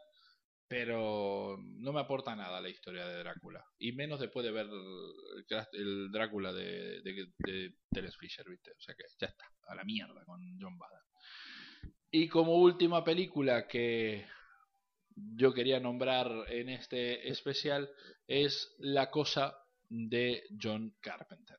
pero 0.68 1.58
no 1.60 1.92
me 1.92 2.00
aporta 2.00 2.34
nada 2.34 2.58
a 2.58 2.60
la 2.62 2.70
historia 2.70 3.06
de 3.06 3.18
Drácula. 3.18 3.62
Y 3.78 3.92
menos 3.92 4.18
después 4.20 4.44
de 4.44 4.52
ver 4.52 4.66
el, 4.66 5.54
el 5.74 6.10
Drácula 6.10 6.52
de, 6.52 7.02
de, 7.02 7.26
de 7.38 7.74
Terence 7.90 8.16
Fisher, 8.18 8.48
¿viste? 8.48 8.70
O 8.70 8.80
sea 8.80 8.94
que 8.94 9.04
ya 9.20 9.26
está, 9.26 9.44
a 9.68 9.74
la 9.74 9.84
mierda 9.84 10.24
con 10.24 10.40
John 10.60 10.78
Badham. 10.78 11.02
Y 12.14 12.28
como 12.28 12.56
última 12.56 13.02
película 13.02 13.66
que 13.66 14.26
yo 15.16 15.54
quería 15.54 15.80
nombrar 15.80 16.30
en 16.48 16.68
este 16.68 17.26
especial 17.30 17.90
es 18.26 18.74
La 18.80 19.10
Cosa 19.10 19.56
de 19.88 20.44
John 20.62 20.94
Carpenter. 21.00 21.56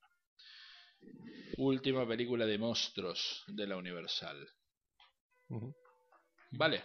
Última 1.57 2.07
película 2.07 2.45
de 2.45 2.59
monstruos 2.59 3.43
de 3.47 3.65
la 3.65 3.77
Universal. 3.77 4.47
Vale. 6.51 6.83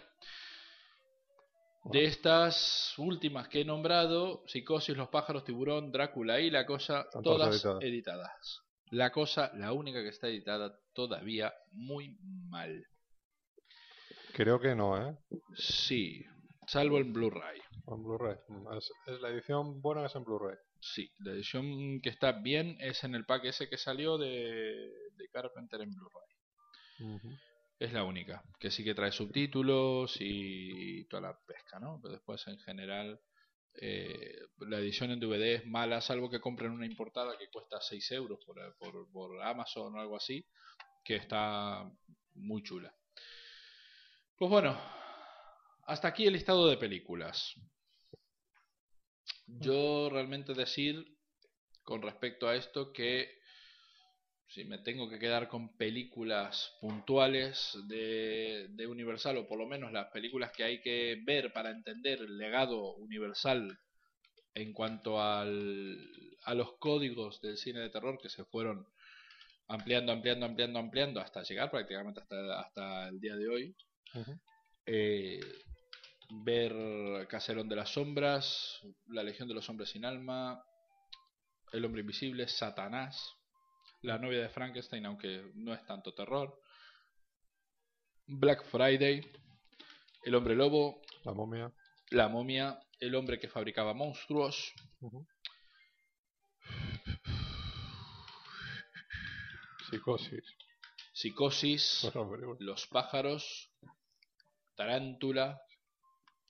De 1.91 2.05
estas 2.05 2.95
últimas 2.97 3.49
que 3.49 3.61
he 3.61 3.65
nombrado, 3.65 4.43
Psicosis, 4.47 4.97
Los 4.97 5.09
pájaros, 5.09 5.43
Tiburón, 5.43 5.91
Drácula 5.91 6.39
y 6.39 6.49
La 6.49 6.65
Cosa, 6.65 7.01
Están 7.01 7.21
todas 7.21 7.61
todas 7.61 7.83
editadas. 7.83 7.83
editadas. 7.83 8.61
La 8.89 9.11
Cosa, 9.11 9.51
la 9.53 9.73
única 9.73 10.01
que 10.01 10.09
está 10.09 10.27
editada 10.27 10.75
todavía 10.93 11.53
muy 11.71 12.17
mal. 12.49 12.83
Creo 14.39 14.57
que 14.57 14.73
no, 14.73 14.95
¿eh? 14.97 15.17
Sí, 15.53 16.25
salvo 16.65 16.97
en 16.99 17.11
Blu-ray. 17.11 17.59
En 17.87 18.01
Blu-ray. 18.01 18.37
Es, 18.77 18.89
es 19.05 19.19
la 19.19 19.31
edición 19.31 19.81
buena 19.81 20.05
es 20.05 20.15
en 20.15 20.23
Blu-ray. 20.23 20.55
Sí, 20.79 21.11
la 21.25 21.33
edición 21.33 21.99
que 21.99 22.07
está 22.07 22.31
bien 22.31 22.77
es 22.79 23.03
en 23.03 23.15
el 23.15 23.25
pack 23.25 23.43
ese 23.43 23.67
que 23.67 23.77
salió 23.77 24.17
de, 24.17 24.29
de 25.17 25.29
Carpenter 25.33 25.81
en 25.81 25.93
Blu-ray. 25.93 27.19
Es 27.79 27.91
la 27.91 28.05
única, 28.05 28.41
que 28.61 28.71
sí 28.71 28.81
que 28.81 28.95
trae 28.95 29.11
subtítulos 29.11 30.15
y 30.21 31.03
toda 31.09 31.21
la 31.21 31.39
pesca, 31.45 31.77
¿no? 31.77 31.99
Pero 32.01 32.13
después 32.13 32.47
en 32.47 32.59
general 32.59 33.19
eh, 33.73 34.37
la 34.59 34.77
edición 34.77 35.11
en 35.11 35.19
DVD 35.19 35.55
es 35.55 35.65
mala, 35.65 35.99
salvo 35.99 36.29
que 36.29 36.39
compren 36.39 36.71
una 36.71 36.85
importada 36.85 37.37
que 37.37 37.49
cuesta 37.49 37.81
6 37.81 38.11
euros 38.13 38.39
por, 38.45 38.55
por, 38.77 39.11
por 39.11 39.41
Amazon 39.41 39.95
o 39.95 39.99
algo 39.99 40.15
así, 40.15 40.47
que 41.03 41.17
está 41.17 41.91
muy 42.35 42.63
chula. 42.63 42.95
Pues 44.39 44.49
bueno, 44.49 44.79
hasta 45.85 46.07
aquí 46.07 46.25
el 46.25 46.31
listado 46.31 46.69
de 46.69 46.77
películas. 46.77 47.55
Yo 49.45 50.09
realmente 50.09 50.53
decir 50.53 51.05
con 51.83 52.01
respecto 52.01 52.47
a 52.47 52.55
esto 52.55 52.93
que 52.93 53.37
si 54.47 54.63
me 54.63 54.77
tengo 54.77 55.09
que 55.09 55.19
quedar 55.19 55.49
con 55.49 55.75
películas 55.75 56.73
puntuales 56.79 57.77
de, 57.89 58.87
Universal, 58.87 59.35
o 59.35 59.45
por 59.45 59.59
lo 59.59 59.67
menos 59.67 59.91
las 59.91 60.09
películas 60.09 60.53
que 60.53 60.63
hay 60.63 60.79
que 60.79 61.21
ver 61.25 61.51
para 61.51 61.71
entender 61.71 62.19
el 62.19 62.37
legado 62.37 62.95
Universal 62.95 63.77
en 64.53 64.71
cuanto 64.71 65.21
al, 65.21 65.99
a 66.43 66.53
los 66.53 66.77
códigos 66.77 67.41
del 67.41 67.57
cine 67.57 67.81
de 67.81 67.89
terror 67.89 68.17
que 68.21 68.29
se 68.29 68.45
fueron 68.45 68.87
ampliando, 69.67 70.13
ampliando, 70.13 70.45
ampliando, 70.45 70.79
ampliando 70.79 71.19
hasta 71.19 71.43
llegar 71.43 71.69
prácticamente 71.69 72.21
hasta, 72.21 72.61
hasta 72.61 73.09
el 73.09 73.19
día 73.19 73.35
de 73.35 73.49
hoy. 73.49 73.75
Eh, 74.85 75.39
ver 76.29 77.27
Caserón 77.27 77.67
de 77.69 77.75
las 77.75 77.89
Sombras, 77.91 78.79
La 79.07 79.23
Legión 79.23 79.47
de 79.47 79.53
los 79.55 79.69
Hombres 79.69 79.89
sin 79.89 80.05
Alma, 80.05 80.63
El 81.71 81.85
Hombre 81.85 82.01
Invisible, 82.01 82.47
Satanás, 82.47 83.35
La 84.01 84.17
novia 84.17 84.39
de 84.39 84.49
Frankenstein, 84.49 85.05
aunque 85.05 85.51
no 85.55 85.73
es 85.73 85.85
tanto 85.85 86.13
terror, 86.13 86.59
Black 88.25 88.63
Friday, 88.65 89.21
El 90.23 90.35
Hombre 90.35 90.55
Lobo, 90.55 91.01
La 91.23 91.33
momia. 91.33 91.73
La 92.11 92.27
Momia, 92.27 92.79
El 92.99 93.13
Hombre 93.13 93.39
que 93.39 93.47
fabricaba 93.47 93.93
monstruos, 93.93 94.73
Psicosis. 99.89 100.43
Psicosis. 101.13 102.11
Los 102.59 102.87
pájaros, 102.87 103.68
Tarántula, 104.79 105.61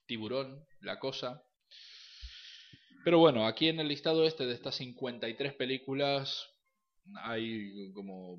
Tiburón, 0.06 0.64
La 0.82 1.00
Cosa. 1.00 1.42
Pero 3.04 3.18
bueno, 3.18 3.44
aquí 3.44 3.68
en 3.68 3.80
el 3.80 3.88
listado 3.88 4.24
este 4.24 4.46
de 4.46 4.54
estas 4.54 4.76
53 4.76 5.54
películas 5.54 6.48
hay 7.24 7.92
como 7.92 8.38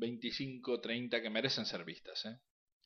25, 0.00 0.80
30 0.80 1.22
que 1.22 1.30
merecen 1.30 1.66
ser 1.66 1.84
vistas. 1.84 2.26
¿eh? 2.26 2.36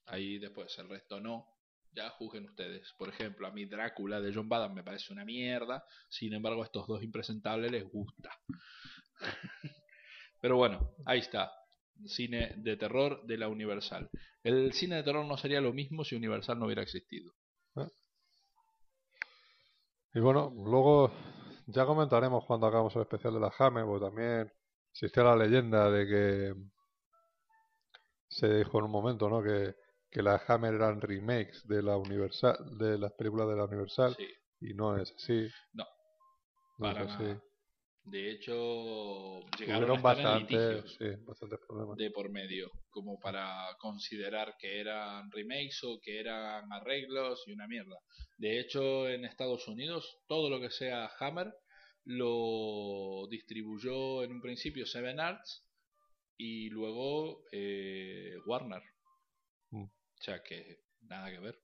Ahí 0.05 0.39
después 0.39 0.79
el 0.79 0.91
resto 0.91 1.21
no. 1.21 1.49
Ya 1.93 2.11
juzguen 2.11 2.45
ustedes. 2.45 2.93
Por 2.99 3.09
ejemplo, 3.09 3.47
a 3.47 3.51
mí 3.51 3.65
Drácula 3.65 4.21
de 4.21 4.35
John 4.35 4.51
Badham 4.51 4.75
me 4.75 4.85
parece 4.85 5.11
una 5.11 5.25
mierda. 5.25 5.87
Sin 6.11 6.35
embargo, 6.35 6.61
a 6.61 6.67
estos 6.67 6.87
dos 6.87 7.03
impresentables 7.03 7.73
les 7.73 7.85
gusta. 7.85 8.31
Pero 10.43 10.59
bueno, 10.59 10.95
ahí 11.07 11.21
está. 11.21 11.51
Cine 12.07 12.55
de 12.57 12.77
terror 12.77 13.25
de 13.25 13.39
la 13.39 13.49
Universal. 13.49 14.11
El 14.43 14.73
cine 14.73 14.97
de 14.97 15.03
terror 15.03 15.25
no 15.25 15.37
sería 15.37 15.61
lo 15.61 15.73
mismo 15.73 16.05
si 16.05 16.17
Universal 16.17 16.59
no 16.59 16.67
hubiera 16.67 16.83
existido. 16.83 17.33
Y 20.15 20.21
bueno, 20.21 20.53
luego 20.55 21.11
ya 21.67 21.87
comentaremos 21.87 22.45
cuando 22.45 22.67
hagamos 22.67 22.95
el 22.97 23.03
especial 23.03 23.35
de 23.35 23.41
la 23.41 23.53
Hammer, 23.59 23.85
porque 23.87 24.05
también 24.05 24.53
existía 24.93 25.25
la 25.25 25.37
leyenda 25.37 25.91
de 25.91 26.07
que 26.07 26.55
se 28.29 28.59
dijo 28.59 28.79
en 28.79 28.85
un 28.85 28.91
momento, 28.91 29.29
¿no? 29.31 29.43
Que, 29.43 29.75
que 30.11 30.23
las 30.23 30.49
Hammer 30.51 30.75
eran 30.75 31.01
remakes 31.01 31.67
de 31.67 31.83
la 31.83 31.97
Universal, 31.97 32.57
de 32.79 32.99
las 32.99 33.13
películas 33.13 33.49
de 33.49 33.57
la 33.57 33.65
Universal, 33.65 34.15
Sí, 34.17 34.29
y 34.61 34.75
no 34.75 34.97
es 34.97 35.13
así. 35.13 35.49
No, 35.73 35.87
no 36.79 36.91
es 36.91 36.99
para 36.99 37.05
así. 37.05 37.23
nada. 37.23 37.43
De 38.05 38.33
hecho, 38.33 39.41
llegaron 39.59 39.91
a 39.91 39.95
en 39.95 40.03
bastantes, 40.03 40.51
litigios 40.51 40.97
sí, 40.99 41.25
bastantes 41.25 41.61
problemas. 41.67 41.97
de 41.97 42.11
por 42.11 42.31
medio, 42.31 42.71
como 42.91 43.19
para 43.21 43.77
considerar 43.79 44.57
que 44.59 44.81
eran 44.81 45.31
remakes 45.31 45.85
o 45.85 46.01
que 46.03 46.19
eran 46.19 46.73
arreglos 46.73 47.45
y 47.47 47.53
una 47.53 47.69
mierda. 47.69 47.97
De 48.39 48.59
hecho, 48.59 49.09
en 49.09 49.25
Estados 49.25 49.69
Unidos, 49.69 50.19
todo 50.27 50.51
lo 50.51 50.61
que 50.61 50.71
sea 50.71 51.11
Hammer 51.21 51.55
lo 52.05 53.29
distribuyó 53.31 54.25
en 54.25 54.33
un 54.33 54.41
principio 54.41 54.85
Seven 54.85 55.21
Arts 55.21 55.65
y 56.37 56.71
luego 56.71 57.45
eh, 57.53 58.35
Warner. 58.47 58.83
Mm. 59.71 59.85
O 59.85 60.23
sea 60.23 60.43
que 60.43 60.81
nada 61.03 61.31
que 61.31 61.39
ver. 61.39 61.59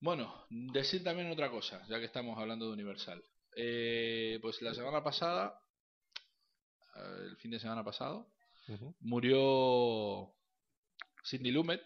Bueno, 0.00 0.46
decir 0.50 1.02
también 1.02 1.30
otra 1.30 1.50
cosa, 1.50 1.84
ya 1.88 1.98
que 1.98 2.04
estamos 2.04 2.38
hablando 2.38 2.66
de 2.66 2.74
Universal. 2.74 3.24
Eh, 3.56 4.38
pues 4.42 4.60
la 4.62 4.74
semana 4.74 5.02
pasada, 5.02 5.58
eh, 6.94 7.24
el 7.30 7.36
fin 7.38 7.50
de 7.50 7.58
semana 7.58 7.82
pasado, 7.82 8.28
murió 9.00 10.34
Sidney 11.24 11.52
Lumet, 11.52 11.82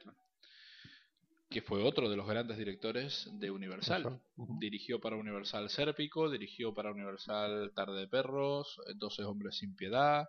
que 1.49 1.63
fue 1.63 1.83
otro 1.83 2.09
de 2.09 2.17
los 2.17 2.27
grandes 2.27 2.59
directores 2.59 3.29
de 3.33 3.51
Universal. 3.51 4.21
Dirigió 4.59 5.01
para 5.01 5.17
Universal 5.17 5.71
Sérpico, 5.71 6.29
dirigió 6.29 6.75
para 6.75 6.91
Universal 6.91 7.73
Tarde 7.75 8.01
de 8.01 8.09
Perros, 8.09 8.81
12 8.97 9.25
Hombres 9.25 9.57
sin 9.57 9.75
Piedad 9.75 10.29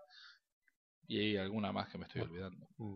y 1.07 1.19
hay 1.19 1.37
alguna 1.37 1.71
más 1.71 1.89
que 1.89 1.97
me 1.97 2.05
estoy 2.05 2.21
olvidando. 2.21 2.67
Mm. 2.77 2.95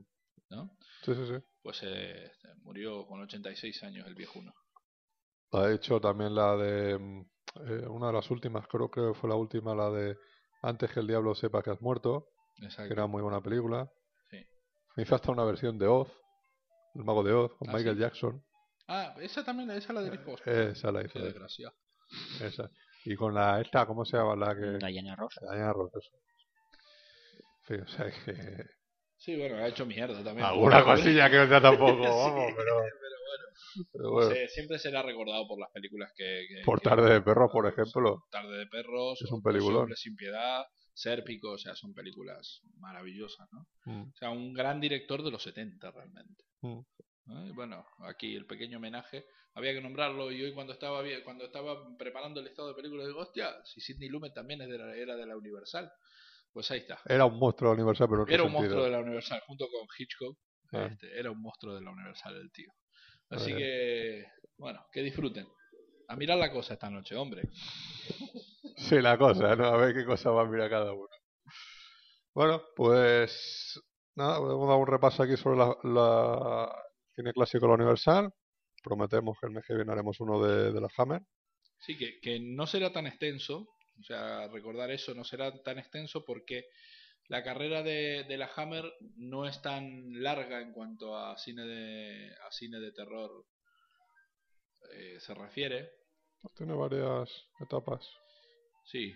¿no? 0.50 0.78
Sí, 1.04 1.14
sí, 1.14 1.28
sí. 1.28 1.46
Pues 1.62 1.80
eh, 1.84 2.32
murió 2.64 3.06
con 3.06 3.22
86 3.22 3.84
años 3.84 4.08
el 4.08 4.16
viejuno. 4.16 4.54
Ha 5.52 5.72
hecho 5.72 6.00
también 6.00 6.36
la 6.36 6.56
de 6.56 6.98
mm, 6.98 7.26
eh, 7.68 7.86
una 7.88 8.08
de 8.08 8.14
las 8.14 8.30
últimas, 8.32 8.68
creo 8.68 8.90
que 8.90 9.14
fue 9.14 9.30
la 9.30 9.36
última, 9.36 9.74
la 9.76 9.90
de 9.90 10.18
Antes 10.62 10.92
que 10.92 11.00
el 11.00 11.08
diablo 11.08 11.36
sepa 11.36 11.62
que 11.62 11.70
has 11.72 11.82
muerto, 11.82 12.28
que 12.58 12.66
Exacto. 12.66 12.92
era 12.94 13.08
muy 13.08 13.22
buena 13.22 13.42
película. 13.42 13.90
Sí. 14.30 14.46
Hizo 14.98 15.16
hasta 15.16 15.32
una 15.32 15.44
versión 15.44 15.78
de 15.78 15.88
Oz, 15.88 16.10
el 16.96 17.04
mago 17.04 17.24
de 17.24 17.34
Oz, 17.34 17.54
con 17.56 17.70
¿Ah, 17.70 17.74
Michael 17.74 17.96
sí? 17.96 18.02
Jackson. 18.02 18.44
Ah, 18.88 19.16
esa 19.20 19.44
también, 19.44 19.70
esa 19.72 19.94
la 19.94 20.02
dirijo. 20.04 20.36
Esa 20.46 20.92
la 20.92 21.02
hizo. 21.04 21.14
Qué 21.14 21.20
desgracia. 21.20 21.74
Esa. 22.42 22.70
Y 23.04 23.16
con 23.16 23.34
la 23.34 23.62
esta, 23.62 23.86
¿cómo 23.86 24.06
se 24.06 24.18
llama? 24.18 24.36
La 24.36 24.56
que. 24.56 24.78
Diana 24.86 25.16
Ross. 25.16 25.36
Diana 25.42 25.74
Ross, 25.74 25.92
eso. 25.96 26.18
Sí, 27.68 27.74
o 27.76 27.88
sea 27.88 28.12
que. 28.12 28.66
Sí, 29.18 29.36
bueno, 29.38 29.56
ha 29.58 29.68
hecho 29.68 29.86
mierda 29.86 30.24
también. 30.24 30.46
Alguna 30.46 30.84
cosilla 30.84 31.30
que 31.30 31.38
no 31.38 31.48
sea 31.48 31.62
tampoco, 31.62 31.94
Sí, 32.04 32.10
vamos, 32.10 32.54
pero. 32.56 32.56
pero 32.58 32.76
bueno. 32.76 33.45
Pero 33.92 34.04
No 34.06 34.12
bueno. 34.12 34.30
sé, 34.32 34.48
siempre 34.50 34.80
será 34.80 35.02
recordado 35.02 35.48
por 35.48 35.60
las 35.60 35.70
películas 35.72 36.12
que. 36.16 36.46
que- 36.48 36.62
Por 36.66 36.80
que- 36.82 36.90
Tarde 36.90 37.14
de 37.14 37.22
Perros, 37.22 37.52
por 37.52 37.68
ejemplo. 37.68 38.24
Tarde 38.32 38.58
de 38.58 38.68
Perros. 38.68 39.22
Es 39.22 39.32
un 39.32 39.42
peliculón. 39.42 39.94
Sin 39.96 40.16
Piedad. 40.16 40.64
Sérpico, 40.98 41.52
o 41.52 41.58
sea, 41.58 41.76
son 41.76 41.94
películas 41.94 42.62
maravillosas, 42.78 43.48
¿no? 43.52 43.68
Mm, 43.86 44.02
O 44.10 44.18
sea, 44.18 44.30
un 44.30 44.54
gran 44.54 44.80
director 44.80 45.22
de 45.24 45.32
los 45.32 45.44
70 45.44 45.92
realmente. 45.92 46.44
mm. 46.62 46.80
¿no? 47.28 47.48
Y 47.48 47.52
bueno, 47.52 47.84
aquí 48.08 48.36
el 48.36 48.46
pequeño 48.46 48.78
homenaje, 48.78 49.26
había 49.56 49.74
que 49.74 49.82
nombrarlo 49.82 50.32
y 50.32 50.42
hoy 50.44 50.54
cuando 50.54 50.74
estaba 50.74 51.02
cuando 51.24 51.44
estaba 51.46 51.76
preparando 51.98 52.40
el 52.40 52.46
listado 52.46 52.68
de 52.70 52.76
películas 52.76 53.08
digo, 53.08 53.20
hostia, 53.20 53.52
si 53.66 53.82
Sidney 53.82 54.10
Lumet 54.10 54.34
también 54.34 54.62
es 54.62 54.70
de 54.70 54.78
la, 54.78 54.96
era 54.96 55.16
de 55.16 55.26
la 55.26 55.36
Universal. 55.36 55.92
Pues 56.54 56.70
ahí 56.72 56.80
está. 56.80 57.00
Era 57.06 57.26
un 57.26 57.38
monstruo 57.40 57.74
universal, 57.74 58.08
pero 58.10 58.22
otro 58.24 58.34
Era 58.34 58.44
un 58.44 58.52
sentido. 58.52 58.62
monstruo 58.62 58.84
de 58.86 58.92
la 58.92 59.00
Universal, 59.00 59.42
junto 59.48 59.66
con 59.68 59.88
Hitchcock. 59.98 60.38
Ah. 60.72 60.88
Este, 60.90 61.20
era 61.20 61.32
un 61.32 61.42
monstruo 61.42 61.76
de 61.76 61.82
la 61.82 61.92
Universal 61.92 62.36
el 62.38 62.52
tío. 62.52 62.72
Así 63.30 63.54
que, 63.56 64.26
bueno, 64.58 64.86
que 64.92 65.02
disfruten. 65.02 65.48
A 66.08 66.16
mirar 66.16 66.38
la 66.38 66.52
cosa 66.52 66.74
esta 66.74 66.90
noche, 66.90 67.16
hombre. 67.16 67.50
Sí, 68.78 69.02
la 69.02 69.18
cosa, 69.18 69.56
¿no? 69.56 69.66
A 69.66 69.78
ver 69.78 69.96
qué 69.96 70.06
cosa 70.06 70.30
va 70.32 70.44
a 70.44 70.46
mirar 70.46 70.70
cada 70.70 70.94
uno. 70.94 71.10
Bueno, 72.34 72.62
pues 72.76 73.82
nada, 74.16 74.38
hemos 74.38 74.68
dado 74.68 74.78
un 74.78 74.88
repaso 74.88 75.24
aquí 75.24 75.38
sobre 75.38 75.58
la, 75.58 75.78
la 75.84 76.84
cine 77.16 77.34
clásico 77.34 77.66
de 77.66 77.70
la 77.70 77.76
Universal. 77.76 78.34
Prometemos 78.84 79.40
que 79.40 79.48
el 79.48 79.54
mes 79.54 79.66
que 79.66 79.74
viene 79.74 79.92
haremos 79.92 80.20
uno 80.20 80.46
de, 80.46 80.72
de 80.72 80.82
la 80.82 80.90
Hammer. 80.98 81.22
Sí, 81.80 81.98
que, 81.98 82.20
que 82.20 82.40
no 82.40 82.68
será 82.68 82.92
tan 82.92 83.08
extenso. 83.08 83.68
O 84.00 84.04
sea, 84.04 84.48
recordar 84.50 84.92
eso 84.92 85.14
no 85.16 85.24
será 85.24 85.52
tan 85.64 85.80
extenso 85.80 86.24
porque 86.26 86.66
la 87.30 87.44
carrera 87.44 87.82
de, 87.84 88.24
de 88.28 88.38
la 88.38 88.50
Hammer 88.56 88.86
no 89.18 89.48
es 89.48 89.62
tan 89.62 90.22
larga 90.22 90.62
en 90.62 90.74
cuanto 90.74 91.18
a 91.18 91.38
cine 91.38 91.64
de, 91.64 92.32
a 92.48 92.52
cine 92.52 92.80
de 92.80 92.92
terror 92.92 93.46
eh, 94.92 95.20
se 95.20 95.34
refiere. 95.34 95.90
Tiene 96.56 96.74
varias 96.74 97.30
etapas. 97.60 98.08
Sí, 98.86 99.16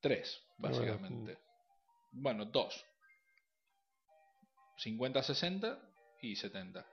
tres, 0.00 0.42
básicamente. 0.58 1.38
Bueno, 2.12 2.46
dos. 2.46 2.82
50, 4.78 5.22
60 5.22 5.78
y 6.22 6.36
70. 6.36 6.86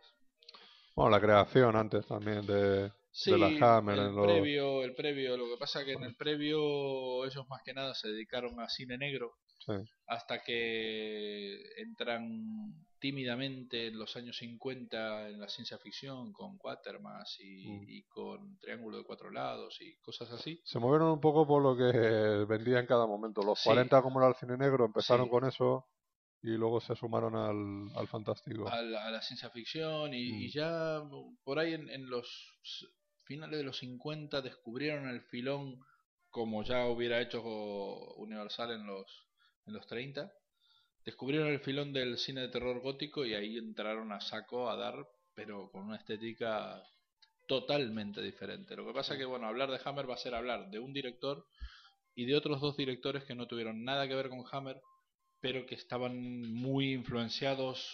Bueno, 0.96 1.12
la 1.12 1.22
creación 1.22 1.76
antes 1.76 2.06
también 2.08 2.46
de, 2.46 2.92
Sí, 3.12 3.32
de 3.32 3.38
la 3.38 3.78
Hammer. 3.78 3.98
el 4.00 4.06
en 4.08 4.16
los- 4.16 4.26
previo, 4.26 4.84
el 4.84 4.94
previo, 4.96 5.38
lo 5.38 5.46
que 5.48 5.58
pasa 5.58 5.86
que 5.86 5.94
en 5.94 6.04
el 6.04 6.16
previo 6.16 7.24
ellos 7.26 7.48
más 7.48 7.62
que 7.64 7.74
nada 7.74 7.96
se 7.96 8.10
dedicaron 8.10 8.60
a 8.60 8.68
cine 8.68 8.98
negro 8.98 9.38
sí. 9.68 9.74
hasta 10.08 10.42
que 10.44 11.62
entran 11.78 12.74
tímidamente 13.00 13.88
en 13.88 14.00
los 14.00 14.16
años 14.16 14.38
50 14.38 15.30
en 15.30 15.40
la 15.40 15.48
ciencia 15.50 15.78
ficción 15.78 16.34
con 16.34 16.58
Quatermass 16.58 17.38
y, 17.40 17.68
Mm. 17.68 17.84
y 17.88 18.04
con 18.04 18.58
Triángulo 18.58 18.98
de 18.98 19.04
Cuatro 19.04 19.30
Lados 19.30 19.78
y 19.82 19.96
cosas 19.98 20.32
así. 20.32 20.60
Se 20.66 20.80
movieron 20.80 21.10
un 21.12 21.20
poco 21.22 21.46
por 21.46 21.62
lo 21.62 21.78
que 21.78 21.84
vendía 22.48 22.80
en 22.80 22.88
cada 22.88 23.06
momento. 23.06 23.44
Los 23.44 23.60
Sí. 23.60 23.70
40, 23.70 24.02
como 24.02 24.20
era 24.20 24.30
el 24.30 24.36
cine 24.36 24.58
negro, 24.58 24.86
empezaron 24.86 25.26
Sí. 25.28 25.32
con 25.32 25.46
eso 25.46 25.86
y 26.42 26.50
luego 26.58 26.80
se 26.82 26.96
sumaron 26.96 27.36
al, 27.36 27.96
al 27.98 28.08
fantástico. 28.08 28.68
a 28.70 28.82
la, 28.82 29.06
a 29.08 29.12
la 29.12 29.22
ciencia 29.22 29.50
ficción 29.52 30.14
y, 30.14 30.46
y 30.46 30.48
Mm. 30.48 30.52
ya 30.52 31.02
por 31.44 31.60
ahí 31.60 31.74
en, 31.74 31.90
en 31.90 32.10
los 32.10 32.28
finales 33.26 33.58
de 33.60 33.64
los 33.66 33.78
50 33.78 34.42
descubrieron 34.42 35.08
el 35.10 35.22
filón 35.24 35.80
como 36.30 36.64
ya 36.64 36.88
hubiera 36.88 37.20
hecho 37.22 37.42
Universal 38.16 38.72
en 38.72 38.86
los 38.88 39.27
en 39.68 39.74
los 39.74 39.86
30 39.88 40.32
descubrieron 41.06 41.48
el 41.48 41.60
filón 41.62 41.94
del 41.94 42.18
cine 42.18 42.42
de 42.42 42.50
terror 42.50 42.82
gótico 42.82 43.26
y 43.26 43.34
ahí 43.34 43.58
entraron 43.58 44.12
a 44.12 44.20
saco 44.20 44.70
a 44.70 44.76
dar, 44.76 45.08
pero 45.34 45.70
con 45.72 45.84
una 45.84 45.96
estética 45.96 46.84
totalmente 47.48 48.22
diferente. 48.22 48.76
Lo 48.76 48.86
que 48.86 48.94
pasa 48.94 49.14
es 49.14 49.20
que, 49.20 49.26
bueno, 49.26 49.48
hablar 49.48 49.72
de 49.72 49.80
Hammer 49.86 50.10
va 50.10 50.16
a 50.16 50.18
ser 50.18 50.36
hablar 50.36 50.70
de 50.70 50.80
un 50.80 50.92
director 50.92 51.46
y 52.14 52.26
de 52.26 52.36
otros 52.36 52.60
dos 52.60 52.76
directores 52.76 53.24
que 53.24 53.36
no 53.36 53.48
tuvieron 53.48 53.86
nada 53.86 54.06
que 54.08 54.16
ver 54.16 54.28
con 54.28 54.44
Hammer, 54.52 54.82
pero 55.40 55.66
que 55.66 55.76
estaban 55.76 56.42
muy 56.42 56.92
influenciados 56.92 57.90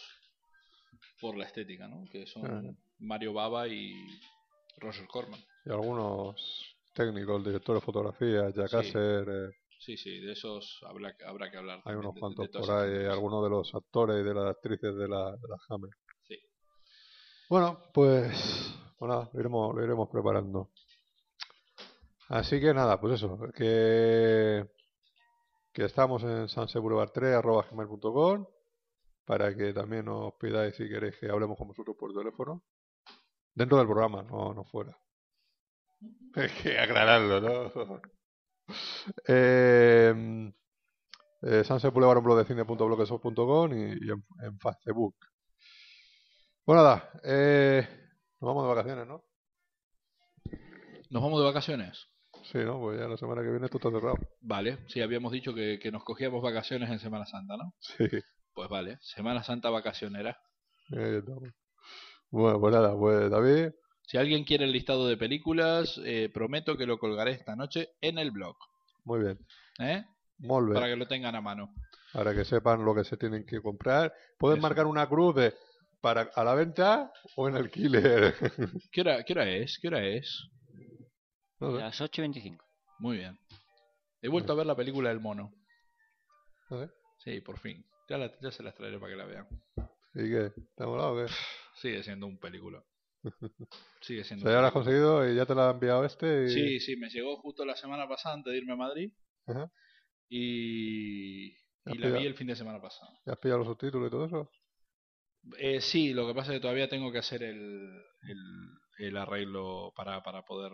por 1.21 1.37
la 1.37 1.45
estética, 1.45 1.87
¿no? 1.87 2.05
Que 2.11 2.25
son. 2.25 2.77
Mario 2.97 3.33
Baba 3.33 3.67
y 3.67 3.93
Roger 4.77 5.05
Corman. 5.07 5.39
Y 5.65 5.69
algunos 5.69 6.75
técnicos, 6.93 7.45
directores 7.45 7.81
de 7.81 7.85
fotografía, 7.85 8.49
Jack 8.49 8.69
Sí. 8.69 8.75
Asher, 8.77 9.27
eh, 9.29 9.51
Sí, 9.85 9.97
sí, 9.97 10.19
de 10.21 10.31
esos 10.31 10.79
habrá, 10.87 11.13
habrá 11.25 11.51
que 11.51 11.57
hablar. 11.57 11.81
hay 11.83 11.95
unos 11.95 12.13
de- 12.13 12.15
de 12.15 12.19
cuantos 12.21 12.47
por 12.49 12.71
ahí, 12.71 13.05
algunos 13.05 13.43
de 13.43 13.49
los 13.49 13.75
actores 13.75 14.21
y 14.21 14.23
de 14.23 14.33
las 14.33 14.45
actrices 14.45 14.95
de 14.95 15.07
la, 15.09 15.31
de 15.31 15.47
la 15.47 15.57
Hammer. 15.67 15.89
Sí. 16.21 16.39
Bueno, 17.49 17.83
pues, 17.93 18.73
pues 18.97 19.09
nada, 19.09 19.29
lo 19.33 19.39
iremos, 19.41 19.75
lo 19.75 19.83
iremos 19.83 20.09
preparando. 20.09 20.71
Así 22.29 22.61
que 22.61 22.73
nada, 22.73 22.99
pues 23.01 23.15
eso, 23.15 23.37
que, 23.53 24.65
que 25.73 25.83
estamos 25.83 26.23
en 26.23 26.47
sanseboulevard3 26.47 28.47
para 29.25 29.55
que 29.55 29.73
también 29.73 30.05
nos 30.05 30.33
pidáis 30.35 30.75
si 30.77 30.87
queréis 30.87 31.17
que 31.17 31.29
hablemos 31.29 31.57
con 31.57 31.67
vosotros 31.67 31.97
por 31.99 32.13
teléfono. 32.13 32.63
Dentro 33.53 33.77
del 33.77 33.87
programa, 33.87 34.23
no, 34.23 34.53
no 34.53 34.63
fuera. 34.63 34.97
Hay 36.35 36.49
que 36.49 36.79
aclararlo, 36.79 37.41
¿no? 37.41 38.01
Eh, 39.27 40.51
eh, 41.41 41.63
Sunset 41.63 41.93
Boulevard, 41.93 42.17
un 42.19 42.23
blog 42.23 42.37
de 42.39 42.45
cine.blogspot.com 42.45 43.73
y, 43.73 43.81
y 44.05 44.11
en, 44.11 44.23
en 44.41 44.59
Facebook. 44.59 45.15
Bueno, 46.65 46.83
nada, 46.83 47.09
eh, 47.23 47.87
nos 48.39 48.47
vamos 48.47 48.63
de 48.63 48.69
vacaciones, 48.75 49.07
¿no? 49.07 49.23
¿Nos 51.09 51.21
vamos 51.21 51.39
de 51.39 51.45
vacaciones? 51.45 52.07
Sí, 52.51 52.57
¿no? 52.59 52.79
Pues 52.79 52.99
ya 52.99 53.07
la 53.07 53.17
semana 53.17 53.41
que 53.41 53.49
viene 53.49 53.65
esto 53.65 53.77
está 53.77 53.91
cerrado. 53.91 54.17
Vale, 54.41 54.79
sí, 54.87 55.01
habíamos 55.01 55.31
dicho 55.31 55.53
que, 55.53 55.79
que 55.79 55.91
nos 55.91 56.03
cogíamos 56.03 56.41
vacaciones 56.41 56.89
en 56.89 56.99
Semana 56.99 57.25
Santa, 57.25 57.55
¿no? 57.57 57.73
Sí, 57.79 58.05
Pues 58.53 58.69
vale, 58.69 58.97
Semana 59.01 59.43
Santa 59.43 59.69
vacacionera. 59.69 60.37
ahí 60.91 61.15
estamos. 61.17 61.43
Bueno, 62.31 62.59
pues 62.59 62.73
nada, 62.73 62.97
pues 62.97 63.29
David, 63.29 63.71
Si 64.05 64.17
alguien 64.17 64.43
quiere 64.43 64.65
el 64.65 64.71
listado 64.71 65.07
de 65.07 65.17
películas, 65.17 65.99
eh, 66.05 66.29
prometo 66.33 66.77
que 66.77 66.85
lo 66.85 66.97
colgaré 66.99 67.31
esta 67.31 67.55
noche 67.55 67.89
en 68.01 68.17
el 68.19 68.31
blog, 68.31 68.55
muy 69.05 69.19
bien. 69.21 69.39
¿eh? 69.79 70.03
Para 70.73 70.87
que 70.87 70.95
lo 70.95 71.07
tengan 71.07 71.35
a 71.35 71.41
mano. 71.41 71.73
Para 72.11 72.33
que 72.35 72.43
sepan 72.45 72.83
lo 72.85 72.93
que 72.93 73.03
se 73.05 73.17
tienen 73.17 73.45
que 73.45 73.61
comprar. 73.61 74.13
Pueden 74.37 74.57
Eso. 74.59 74.67
marcar 74.67 74.85
una 74.85 75.07
cruz 75.07 75.35
de 75.35 75.53
para 76.01 76.29
a 76.35 76.43
la 76.43 76.53
venta 76.53 77.11
o 77.37 77.47
en 77.47 77.55
alquiler. 77.55 78.35
¿Qué 78.91 79.01
hora, 79.01 79.23
qué 79.23 79.33
hora 79.33 79.49
es? 79.49 79.79
¿Qué 79.81 79.87
hora 79.87 80.05
es? 80.05 80.47
No 81.59 81.71
sé, 81.71 81.79
Las 81.79 82.01
8 82.01 82.21
y 82.21 82.23
25. 82.23 82.65
Muy 82.99 83.17
bien. 83.17 83.39
He 84.21 84.27
vuelto 84.27 84.51
a 84.53 84.55
ver 84.57 84.65
la 84.65 84.75
película 84.75 85.09
del 85.09 85.21
mono. 85.21 85.53
Sí, 87.19 87.39
por 87.41 87.57
fin. 87.59 87.85
Ya, 88.09 88.17
la- 88.17 88.31
ya 88.41 88.51
se 88.51 88.63
las 88.63 88.75
traeré 88.75 88.99
para 88.99 89.11
que 89.11 89.17
la 89.17 89.25
vean. 89.25 89.47
¿Y 90.15 90.29
qué? 90.29 90.51
¿Te 90.75 90.83
ha 90.83 90.87
molado 90.87 91.13
o 91.13 91.25
qué? 91.25 91.31
Sigue 91.75 92.03
siendo 92.03 92.27
un 92.27 92.37
película. 92.37 92.83
Sigue 94.01 94.21
O 94.21 94.23
siendo 94.23 94.45
sea, 94.45 94.55
ya 94.55 94.61
lo 94.61 94.67
has 94.67 94.73
conseguido 94.73 95.29
y 95.29 95.35
ya 95.35 95.45
te 95.45 95.55
lo 95.55 95.61
ha 95.61 95.71
enviado 95.71 96.05
este 96.05 96.45
y... 96.45 96.49
Sí, 96.49 96.79
sí, 96.79 96.95
me 96.97 97.09
llegó 97.09 97.37
justo 97.37 97.65
la 97.65 97.75
semana 97.75 98.07
pasada 98.07 98.35
antes 98.35 98.51
de 98.51 98.57
irme 98.57 98.73
a 98.73 98.77
Madrid. 98.77 99.13
Ajá. 99.45 99.71
Y, 100.29 101.53
la 101.85 102.09
vi 102.09 102.25
el 102.25 102.35
fin 102.35 102.47
de 102.47 102.55
semana 102.55 102.81
pasado. 102.81 103.11
¿Ya 103.25 103.33
has 103.33 103.39
pillado 103.39 103.59
los 103.59 103.67
subtítulos 103.67 104.07
y 104.07 104.11
todo 104.11 104.25
eso? 104.25 104.51
Eh, 105.57 105.81
sí, 105.81 106.13
lo 106.13 106.27
que 106.27 106.33
pasa 106.33 106.51
es 106.51 106.57
que 106.57 106.61
todavía 106.61 106.89
tengo 106.89 107.11
que 107.11 107.19
hacer 107.19 107.43
el, 107.43 108.01
el, 108.21 108.37
el 108.99 109.17
arreglo 109.17 109.93
para, 109.95 110.23
para 110.23 110.43
poder 110.43 110.71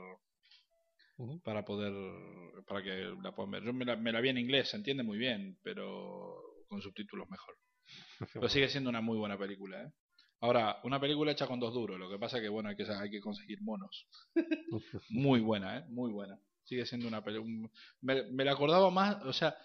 para 1.44 1.66
poder 1.66 1.94
para 2.66 2.82
que 2.82 3.14
la 3.22 3.34
puedan 3.34 3.52
ver. 3.52 3.64
Yo 3.64 3.74
me 3.74 3.86
la, 3.86 3.96
me 3.96 4.12
la 4.12 4.22
vi 4.22 4.30
en 4.30 4.38
inglés, 4.38 4.70
se 4.70 4.78
entiende 4.78 5.04
muy 5.04 5.18
bien, 5.18 5.60
pero 5.64 6.42
con 6.68 6.82
subtítulos 6.82 7.30
mejor. 7.30 7.58
Pero 8.34 8.48
sigue 8.48 8.70
siendo 8.70 8.90
una 8.90 9.02
muy 9.02 9.18
buena 9.18 9.38
película, 9.38 9.84
¿eh? 9.84 9.92
Ahora, 10.42 10.80
una 10.84 11.00
película 11.00 11.32
hecha 11.32 11.48
con 11.48 11.60
dos 11.60 11.74
duros, 11.74 12.00
lo 12.00 12.10
que 12.10 12.18
pasa 12.18 12.40
que 12.40 12.48
bueno, 12.50 12.70
hay 12.70 12.76
que 12.76 12.84
hay 12.90 13.10
que 13.10 13.20
conseguir 13.20 13.62
monos. 13.62 14.08
Muy 15.10 15.42
buena, 15.42 15.80
¿eh? 15.80 15.86
Muy 15.90 16.12
buena. 16.12 16.40
Sigue 16.64 16.86
siendo 16.86 17.08
una 17.08 17.24
película 17.24 17.70
me, 18.02 18.24
me 18.32 18.46
la 18.46 18.52
acordaba 18.54 18.90
más, 18.92 19.24
o 19.26 19.34
sea, 19.34 19.58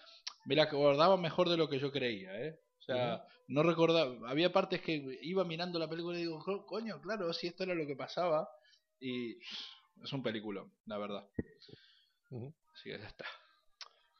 me 0.45 0.55
la 0.55 0.63
acordaba 0.63 1.17
mejor 1.17 1.49
de 1.49 1.57
lo 1.57 1.69
que 1.69 1.79
yo 1.79 1.91
creía, 1.91 2.39
¿eh? 2.41 2.59
O 2.79 2.83
sea, 2.83 3.25
no 3.47 3.63
recordaba, 3.63 4.29
había 4.29 4.51
partes 4.51 4.81
que 4.81 5.19
iba 5.21 5.43
mirando 5.43 5.79
la 5.79 5.89
película 5.89 6.17
y 6.17 6.21
digo, 6.21 6.39
"Jo, 6.41 6.65
coño, 6.65 7.01
claro, 7.01 7.31
si 7.33 7.47
esto 7.47 7.63
era 7.63 7.73
lo 7.73 7.87
que 7.87 7.95
pasaba 7.95 8.47
y 8.99 9.37
es 10.03 10.13
un 10.13 10.21
película, 10.23 10.65
la 10.85 10.97
verdad. 10.97 11.27
Así 12.73 12.89
que 12.89 12.99
ya 12.99 13.07
está. 13.07 13.25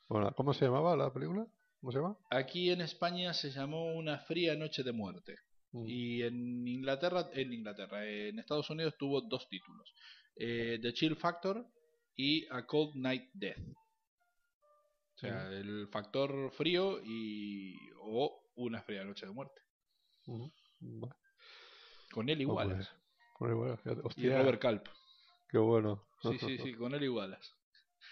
Bueno, 0.07 0.31
¿cómo 0.35 0.53
se 0.53 0.65
llamaba 0.65 0.95
la 0.95 1.11
película? 1.11 1.45
¿Cómo 1.81 1.91
se 1.91 1.97
llama? 1.99 2.17
Aquí 2.29 2.71
en 2.71 2.81
España 2.81 3.33
se 3.33 3.51
llamó 3.51 3.93
Una 3.95 4.19
fría 4.19 4.55
noche 4.55 4.83
de 4.83 4.91
muerte. 4.91 5.35
Mm. 5.75 5.87
Y 5.87 6.21
en 6.23 6.67
Inglaterra, 6.67 7.29
en 7.33 7.51
Inglaterra, 7.53 8.05
en 8.07 8.39
Estados 8.39 8.69
Unidos 8.69 8.95
tuvo 8.97 9.21
dos 9.21 9.47
títulos. 9.49 9.93
Eh, 10.37 10.79
The 10.81 10.93
Chill 10.93 11.15
Factor 11.17 11.65
y 12.15 12.45
A 12.49 12.65
Cold 12.65 12.95
Night 12.95 13.29
Death. 13.33 13.59
O 15.15 15.17
sea, 15.17 15.47
el 15.49 15.87
factor 15.91 16.51
frío 16.51 16.99
y 17.03 17.75
o 18.01 18.41
Una 18.57 18.81
fría 18.83 19.03
noche 19.03 19.25
de 19.25 19.33
muerte. 19.33 19.61
Con 22.11 22.29
él 22.29 22.37
Ah, 22.37 22.41
igualas. 22.41 22.87
pues, 23.37 23.53
bueno, 23.53 23.57
bueno, 23.57 23.77
fíjate, 23.77 24.21
Y 24.21 24.29
Robert 24.29 24.61
Calp. 24.61 24.87
qué 25.49 25.57
bueno. 25.57 26.05
Sí, 26.21 26.37
sí, 26.39 26.57
sí, 26.57 26.73
con 26.73 26.93
él 26.95 27.03
igualas. 27.03 27.53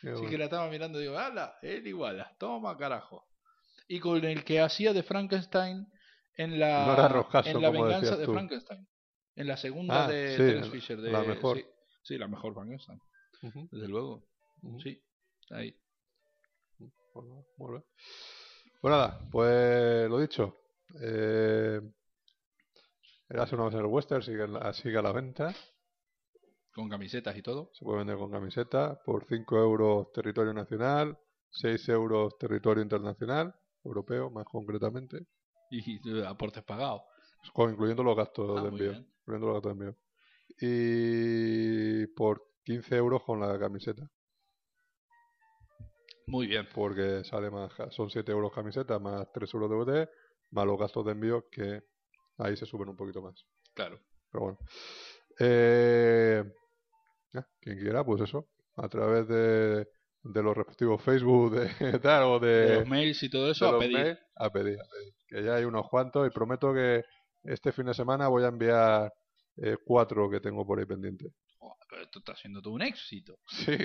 Qué 0.02 0.10
Así 0.10 0.16
bueno. 0.18 0.30
que 0.30 0.38
la 0.38 0.44
estaba 0.46 0.70
mirando 0.70 1.00
y 1.00 1.04
digo, 1.04 1.18
¡hala! 1.18 1.56
Él 1.62 1.88
igualas, 1.88 2.38
toma 2.38 2.76
carajo. 2.78 3.26
Y 3.88 4.00
con 4.00 4.24
el 4.26 4.44
que 4.44 4.60
hacía 4.60 4.92
de 4.92 5.04
Frankenstein 5.04 5.88
en 6.38 6.60
la, 6.60 6.86
No 6.86 6.94
era 6.94 7.08
Rojaso, 7.08 7.50
en 7.50 7.62
la 7.62 7.72
como 7.72 7.84
venganza 7.84 8.06
decías 8.06 8.20
de 8.20 8.26
tú. 8.26 8.34
Frankenstein. 8.34 8.88
En 9.36 9.48
la 9.48 9.58
segunda 9.58 10.06
Ah, 10.06 10.12
de 10.12 10.30
sí, 10.30 10.38
Terence 10.38 10.70
Fisher. 10.70 11.02
De, 11.02 11.12
la 11.12 11.24
mejor. 11.24 11.58
Sí, 11.58 11.66
sí, 12.04 12.18
la 12.18 12.28
mejor 12.28 12.54
Frankenstein, 12.54 13.00
Ujú, 13.42 13.68
desde 13.72 13.88
luego. 13.88 14.24
Sí, 14.82 15.02
ahí. 15.50 15.76
Bueno, 17.14 17.46
muy 17.58 17.72
bien. 17.72 17.84
Pues 18.82 18.92
nada, 18.92 19.20
pues 19.32 20.10
lo 20.10 20.20
dicho. 20.20 20.58
Eh, 21.02 21.82
era 23.30 23.44
hace 23.44 23.56
una 23.56 23.66
vez 23.66 23.74
en 23.74 23.80
el 23.80 23.86
Western, 23.88 24.22
sigue, 24.22 24.46
sigue 24.74 24.98
a 24.98 25.02
la 25.02 25.12
venta. 25.12 25.54
Con 26.74 26.90
camisetas 26.90 27.36
y 27.38 27.42
todo. 27.42 27.70
Se 27.74 27.86
puede 27.86 28.00
vender 28.00 28.18
con 28.18 28.32
camiseta 28.32 29.00
por 29.04 29.26
5 29.26 29.58
euros 29.58 30.12
territorio 30.12 30.54
nacional, 30.54 31.18
6 31.52 31.88
euros 31.90 32.38
territorio 32.38 32.84
internacional, 32.84 33.56
europeo 33.84 34.30
más 34.30 34.46
concretamente, 34.46 35.26
Y, 35.76 36.24
aportes 36.26 36.64
pagados. 36.64 37.02
con- 37.54 37.72
incluyendo 37.72 38.04
los 38.04 38.16
gastos 38.16 38.58
Ah, 38.60 38.62
de 38.64 38.68
envío. 38.70 38.92
Incluyendo 39.22 39.48
los 39.48 39.56
gastos 39.56 39.78
de 39.78 39.86
envío. 39.86 39.98
Y 40.60 42.08
por 42.14 42.44
15 42.64 42.96
euros 42.96 43.24
con 43.24 43.40
la 43.40 43.58
camiseta, 43.60 44.08
Muy 46.28 46.48
bien. 46.48 46.68
porque 46.74 47.24
sale 47.24 47.50
más, 47.50 47.72
son 47.90 48.10
7 48.10 48.32
euros 48.32 48.54
camiseta 48.54 49.00
más 49.00 49.32
3 49.34 49.54
euros 49.54 49.70
DVD, 49.70 50.10
más 50.52 50.66
los 50.66 50.78
gastos 50.80 51.06
de 51.06 51.12
envío 51.14 51.50
que 51.50 51.84
ahí 52.38 52.56
se 52.56 52.66
suben 52.66 52.90
un 52.90 52.96
poquito 52.96 53.22
más. 53.22 53.46
Claro. 53.74 54.00
Pero 54.32 54.44
bueno. 54.44 54.60
Eh, 55.40 56.44
quien 57.60 57.80
quiera, 57.80 58.04
pues 58.06 58.22
eso. 58.22 58.48
A 58.76 58.88
través 58.88 59.28
de, 59.28 59.88
de 60.24 60.44
los 60.44 60.56
respectivos 60.56 61.02
Facebook 61.04 61.52
de, 61.80 62.00
tal, 62.00 62.24
o 62.24 62.40
de, 62.40 62.48
De 62.48 62.76
los 62.80 62.88
mails 62.88 63.22
y 63.24 63.30
todo 63.30 63.52
eso, 63.52 63.68
a 63.68 63.80
pedir. 63.80 63.94
mails, 63.98 64.20
a 64.36 64.50
pedir, 64.50 64.80
a 64.80 64.84
pedir. 64.90 65.14
Que 65.28 65.44
ya 65.44 65.56
hay 65.56 65.66
unos 65.66 65.90
cuantos 65.90 66.28
y 66.28 66.32
prometo 66.32 66.74
que 66.74 67.04
este 67.44 67.72
fin 67.72 67.86
de 67.86 67.94
semana 67.94 68.28
voy 68.28 68.44
a 68.44 68.48
enviar 68.48 69.12
eh, 69.58 69.78
cuatro 69.86 70.30
que 70.30 70.40
tengo 70.40 70.66
por 70.66 70.80
ahí 70.80 70.86
pendientes. 70.86 71.32
Oh, 71.60 71.76
pero 71.90 72.04
esto 72.04 72.20
está 72.20 72.36
siendo 72.36 72.62
todo 72.62 72.74
un 72.74 72.82
éxito. 72.82 73.38
Sí. 73.48 73.78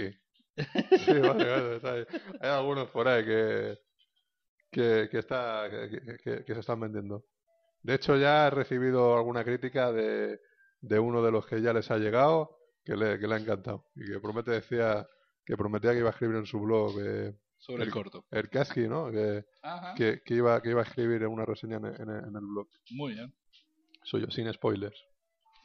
Sí, 1.04 1.12
vale, 1.12 1.44
vale, 1.48 1.76
está 1.76 1.92
ahí. 1.92 2.04
Hay 2.40 2.50
algunos 2.50 2.88
por 2.90 3.06
ahí 3.06 3.24
que, 3.24 3.78
que, 4.72 5.08
que, 5.08 5.18
está, 5.18 5.70
que 5.70 6.44
se 6.46 6.58
están 6.58 6.80
vendiendo. 6.80 7.24
De 7.82 7.94
hecho, 7.94 8.16
ya 8.16 8.48
he 8.48 8.50
recibido 8.50 9.16
alguna 9.16 9.44
crítica 9.44 9.92
de, 9.92 10.40
de 10.80 10.98
uno 10.98 11.22
de 11.22 11.30
los 11.30 11.46
que 11.46 11.62
ya 11.62 11.72
les 11.72 11.88
ha 11.92 11.98
llegado 11.98 12.58
que 12.84 12.96
le, 12.96 13.18
que 13.18 13.26
le 13.28 13.34
ha 13.34 13.38
encantado 13.38 13.86
y 13.94 14.10
que 14.10 14.18
promete 14.18 14.50
decía 14.50 15.06
que 15.48 15.56
prometía 15.56 15.92
que 15.92 15.98
iba 16.00 16.08
a 16.08 16.12
escribir 16.12 16.36
en 16.36 16.46
su 16.46 16.60
blog 16.60 16.92
eh, 17.00 17.34
Sobre 17.56 17.82
el 17.84 17.88
El- 17.88 17.92
corto. 17.94 18.24
el 18.30 18.48
Kaski, 18.50 18.86
¿no? 18.86 19.10
Que, 19.10 19.44
que, 19.96 20.20
que 20.24 20.34
iba, 20.34 20.60
que 20.62 20.70
iba 20.70 20.82
a 20.82 20.84
escribir 20.84 21.26
una 21.26 21.44
reseña 21.46 21.78
en, 21.78 21.86
en- 21.86 22.10
en 22.28 22.36
el 22.36 22.44
blog 22.46 22.68
Muy 22.90 23.14
bien. 23.14 23.34
suyo, 24.04 24.30
sin 24.30 24.52
spoilers. 24.52 25.02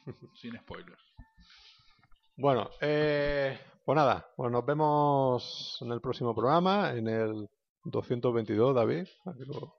Sin 0.40 0.56
spoilers. 0.58 1.02
Bueno, 2.36 2.68
eh, 2.80 3.58
pues 3.84 3.94
nada, 3.96 4.26
pues 4.36 4.50
nos 4.50 4.64
vemos 4.66 5.78
en 5.82 5.92
el 5.92 6.00
próximo 6.00 6.34
programa, 6.34 6.92
en 6.94 7.06
el 7.08 7.48
222, 7.84 8.74
David. 8.74 9.06
Aquí 9.26 9.44
lo, 9.44 9.76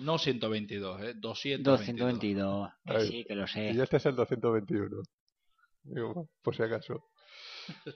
No 0.00 0.16
122, 0.18 1.02
¿eh? 1.02 1.14
222. 1.16 1.64
222. 1.78 2.70
Que 2.86 3.00
sí, 3.06 3.24
que 3.26 3.34
lo 3.34 3.46
sé. 3.46 3.72
Y 3.72 3.80
este 3.80 3.96
es 3.98 4.06
el 4.06 4.16
221. 4.16 5.02
Digo, 5.82 6.28
por 6.42 6.56
si 6.56 6.62
acaso. 6.62 7.09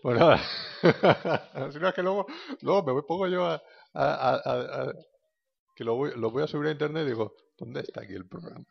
Pues 0.02 0.18
nada. 0.18 0.38
si 1.72 1.78
no 1.78 1.88
es 1.88 1.94
que 1.94 2.02
luego, 2.02 2.26
luego 2.62 2.82
me 2.84 2.92
voy, 2.92 3.02
pongo 3.06 3.26
yo 3.28 3.46
a, 3.46 3.54
a- 3.94 4.14
a- 4.14 4.42
a- 4.44 4.82
a- 4.82 4.92
que 5.74 5.84
lo 5.84 5.96
voy, 5.96 6.12
lo 6.16 6.30
voy 6.30 6.42
a 6.42 6.46
subir 6.46 6.68
a 6.68 6.72
internet 6.72 7.04
y 7.04 7.10
digo, 7.10 7.34
¿dónde 7.58 7.80
está 7.80 8.02
aquí 8.02 8.14
el 8.14 8.26
programa? 8.28 8.64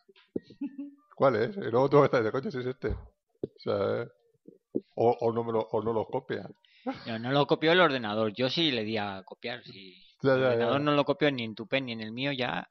¿Cuál 1.15 1.35
es? 1.37 1.57
Y 1.57 1.61
luego 1.71 1.89
tú 1.89 2.03
estás 2.03 2.23
de 2.23 2.31
coche 2.31 2.51
si 2.51 2.59
es 2.59 2.65
este. 2.65 2.89
O 2.89 3.59
sea, 3.59 4.03
¿eh? 4.03 4.07
o, 4.95 5.11
o 5.19 5.31
no 5.33 5.43
me 5.43 5.51
lo, 5.51 5.59
o 5.61 5.81
no 5.83 5.93
lo 5.93 6.05
copia. 6.05 6.49
No, 7.07 7.19
no 7.19 7.31
lo 7.31 7.45
copió 7.47 7.71
el 7.71 7.81
ordenador. 7.81 8.33
Yo 8.33 8.49
sí 8.49 8.71
le 8.71 8.83
di 8.83 8.97
a 8.97 9.23
copiar. 9.25 9.63
Si 9.63 9.95
Ya, 10.21 10.33
el 10.33 10.39
ya, 10.41 10.47
ordenador 10.47 10.79
ya. 10.79 10.85
no 10.85 10.91
lo 10.93 11.05
copió 11.05 11.31
ni 11.31 11.43
en 11.43 11.55
tu 11.55 11.67
pen 11.67 11.85
ni 11.85 11.91
en 11.93 12.01
el 12.01 12.11
mío, 12.11 12.31
ya. 12.31 12.69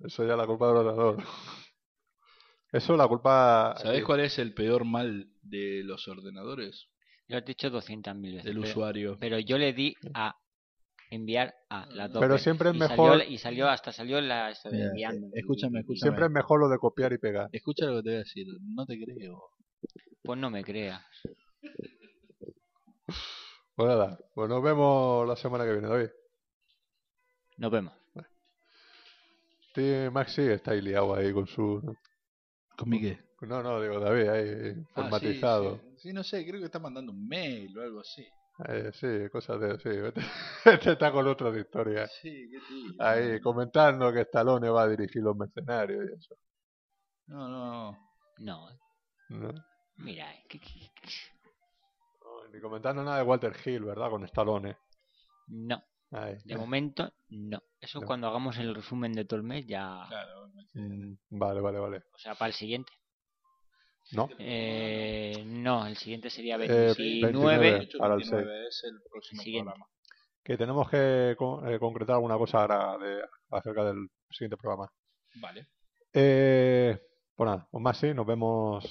Eso 0.00 0.24
ya 0.26 0.36
la 0.36 0.46
culpa 0.46 0.68
del 0.68 0.76
ordenador. 0.78 1.16
Eso 2.72 2.96
la 2.96 3.08
culpa 3.08 3.74
¿Sabés 3.78 4.04
cuál 4.04 4.20
es 4.20 4.38
el 4.38 4.52
peor 4.52 4.84
mal 4.84 5.30
de 5.42 5.82
los 5.84 6.08
ordenadores? 6.08 6.88
Lo 7.28 7.38
has 7.38 7.44
dicho 7.44 7.68
200.000 7.70 8.22
veces. 8.36 8.44
Del 8.44 8.54
pero- 8.60 8.68
usuario. 8.68 9.16
Pero 9.18 9.38
yo 9.40 9.58
le 9.58 9.72
di 9.72 9.94
a 10.14 10.34
enviar 11.10 11.54
a 11.70 11.86
las 11.86 12.12
dos 12.12 12.20
Pero 12.20 12.38
siempre 12.38 12.70
es 12.70 12.76
y 12.76 12.78
mejor- 12.78 13.18
Salió, 13.18 13.30
y 13.34 13.38
salió, 13.38 13.68
hasta 13.68 13.92
salió 13.92 14.20
la 14.20 14.50
esta 14.50 14.68
de 14.70 14.76
Mira, 14.76 14.88
enviando. 14.88 15.28
escúchame, 15.34 15.80
escúchame. 15.80 16.00
Siempre 16.00 16.26
es 16.26 16.30
mejor 16.30 16.60
lo 16.60 16.68
de 16.68 16.78
copiar 16.78 17.12
y 17.12 17.18
pegar. 17.18 17.48
Escucha 17.52 17.86
lo 17.86 17.96
que 17.96 18.02
te 18.02 18.08
voy 18.10 18.14
a 18.16 18.18
decir. 18.18 18.46
No 18.74 18.86
te 18.86 18.98
creo. 19.02 19.42
Pues 20.22 20.38
no 20.38 20.50
me 20.50 20.64
creas. 20.64 21.02
Pues 23.74 23.88
nada, 23.88 24.18
pues 24.34 24.48
nos 24.48 24.62
vemos 24.62 25.28
la 25.28 25.36
semana 25.36 25.64
que 25.64 25.72
viene, 25.72 25.88
David. 25.88 26.08
Nos 27.58 27.70
vemos. 27.70 27.92
Sí, 29.74 29.92
Maxi 30.10 30.40
está 30.42 30.70
ahí 30.70 30.80
liado 30.80 31.14
ahí 31.14 31.32
con 31.34 31.46
su... 31.46 31.82
¿Con 32.78 32.88
mi 32.88 33.00
qué? 33.00 33.18
No, 33.42 33.62
no, 33.62 33.80
digo 33.82 34.00
David, 34.00 34.28
ahí 34.28 34.72
Ah, 34.94 35.02
formatizado. 35.02 35.76
sí, 35.76 35.80
sí. 35.82 35.85
Sí, 35.98 36.12
no 36.12 36.22
sé, 36.22 36.46
creo 36.46 36.60
que 36.60 36.66
está 36.66 36.78
mandando 36.78 37.12
un 37.12 37.26
mail 37.26 37.76
o 37.78 37.82
algo 37.82 38.00
así. 38.00 38.26
Eh, 38.68 38.90
sí, 38.94 39.28
cosas 39.30 39.60
de... 39.60 39.78
Sí, 39.78 39.90
este, 39.90 40.20
está 40.94 41.12
con 41.12 41.26
otras 41.26 41.56
historias. 41.56 42.10
Sí, 42.22 42.48
qué 42.50 42.58
tío. 42.68 42.92
Ahí, 42.98 43.40
comentando 43.40 44.12
que 44.12 44.20
Stallone 44.22 44.68
va 44.70 44.82
a 44.84 44.88
dirigir 44.88 45.22
los 45.22 45.36
mercenarios 45.36 46.04
y 46.10 46.14
eso. 46.14 46.34
No, 47.26 47.48
no. 47.48 47.98
No, 48.38 48.68
¿no? 49.30 49.52
mira. 49.96 50.32
eh, 50.34 50.44
que- 50.48 50.60
que- 50.60 50.90
No, 52.22 52.48
Ni 52.52 52.60
comentando 52.60 53.02
nada 53.02 53.18
de 53.18 53.22
Walter 53.24 53.54
Hill, 53.64 53.84
¿verdad? 53.84 54.10
Con 54.10 54.24
Stallone. 54.24 54.76
No, 55.48 55.82
Ahí. 56.10 56.36
de 56.44 56.56
momento 56.56 57.12
no. 57.30 57.62
Eso 57.80 58.00
No. 58.00 58.06
cuando 58.06 58.26
hagamos 58.28 58.56
el 58.58 58.74
resumen 58.74 59.12
de 59.12 59.24
todo 59.24 59.38
el 59.38 59.44
mes 59.46 59.66
ya. 59.66 60.04
Claro. 60.08 60.48
Mm, 60.74 61.14
vale, 61.30 61.60
vale, 61.60 61.78
vale. 61.78 62.02
O 62.14 62.18
sea, 62.18 62.34
para 62.34 62.48
el 62.48 62.54
siguiente. 62.54 62.92
¿No? 64.12 64.28
Eh, 64.38 65.42
no, 65.46 65.86
el 65.86 65.96
siguiente 65.96 66.30
sería 66.30 66.54
Eh, 66.56 66.94
29. 66.96 67.70
29. 67.70 67.88
para 67.98 68.14
el 68.14 68.20
29 68.20 68.68
es 68.68 68.84
el 68.84 69.00
próximo 69.10 69.42
Siguiente. 69.42 69.70
programa. 69.70 69.90
Que 70.44 70.56
tenemos 70.56 70.88
que 70.88 71.34
con- 71.36 71.68
eh, 71.68 71.78
concretar 71.80 72.14
alguna 72.14 72.38
cosa 72.38 72.60
ahora 72.62 72.96
de, 72.98 73.20
acerca 73.50 73.84
del 73.84 74.08
siguiente 74.30 74.56
programa. 74.56 74.88
Vale. 75.40 75.66
Eh, 76.12 76.96
pues 77.34 77.46
nada, 77.50 77.66
pues 77.70 77.82
más 77.82 77.98
sí, 77.98 78.14
nos 78.14 78.26
vemos. 78.26 78.84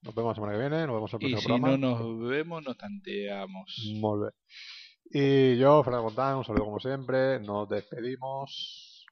Nos 0.00 0.14
vemos 0.16 0.30
la 0.30 0.34
semana 0.34 0.52
que 0.54 0.58
viene, 0.58 0.86
nos 0.86 0.96
vemos 0.96 1.12
el 1.12 1.22
Y 1.22 1.30
próximo 1.32 1.40
si 1.40 1.46
programa. 1.60 1.76
no 1.76 1.98
nos 1.98 2.28
vemos, 2.28 2.62
nos 2.64 2.76
tanteamos. 2.76 3.92
Bé. 4.00 4.30
Y 5.14 5.58
yo, 5.58 5.84
Fernando 5.84 6.04
Montán, 6.06 6.38
un 6.38 6.44
saludo 6.44 6.64
como 6.64 6.80
siempre. 6.80 7.38
Nos 7.40 7.68
despedimos. 7.68 9.06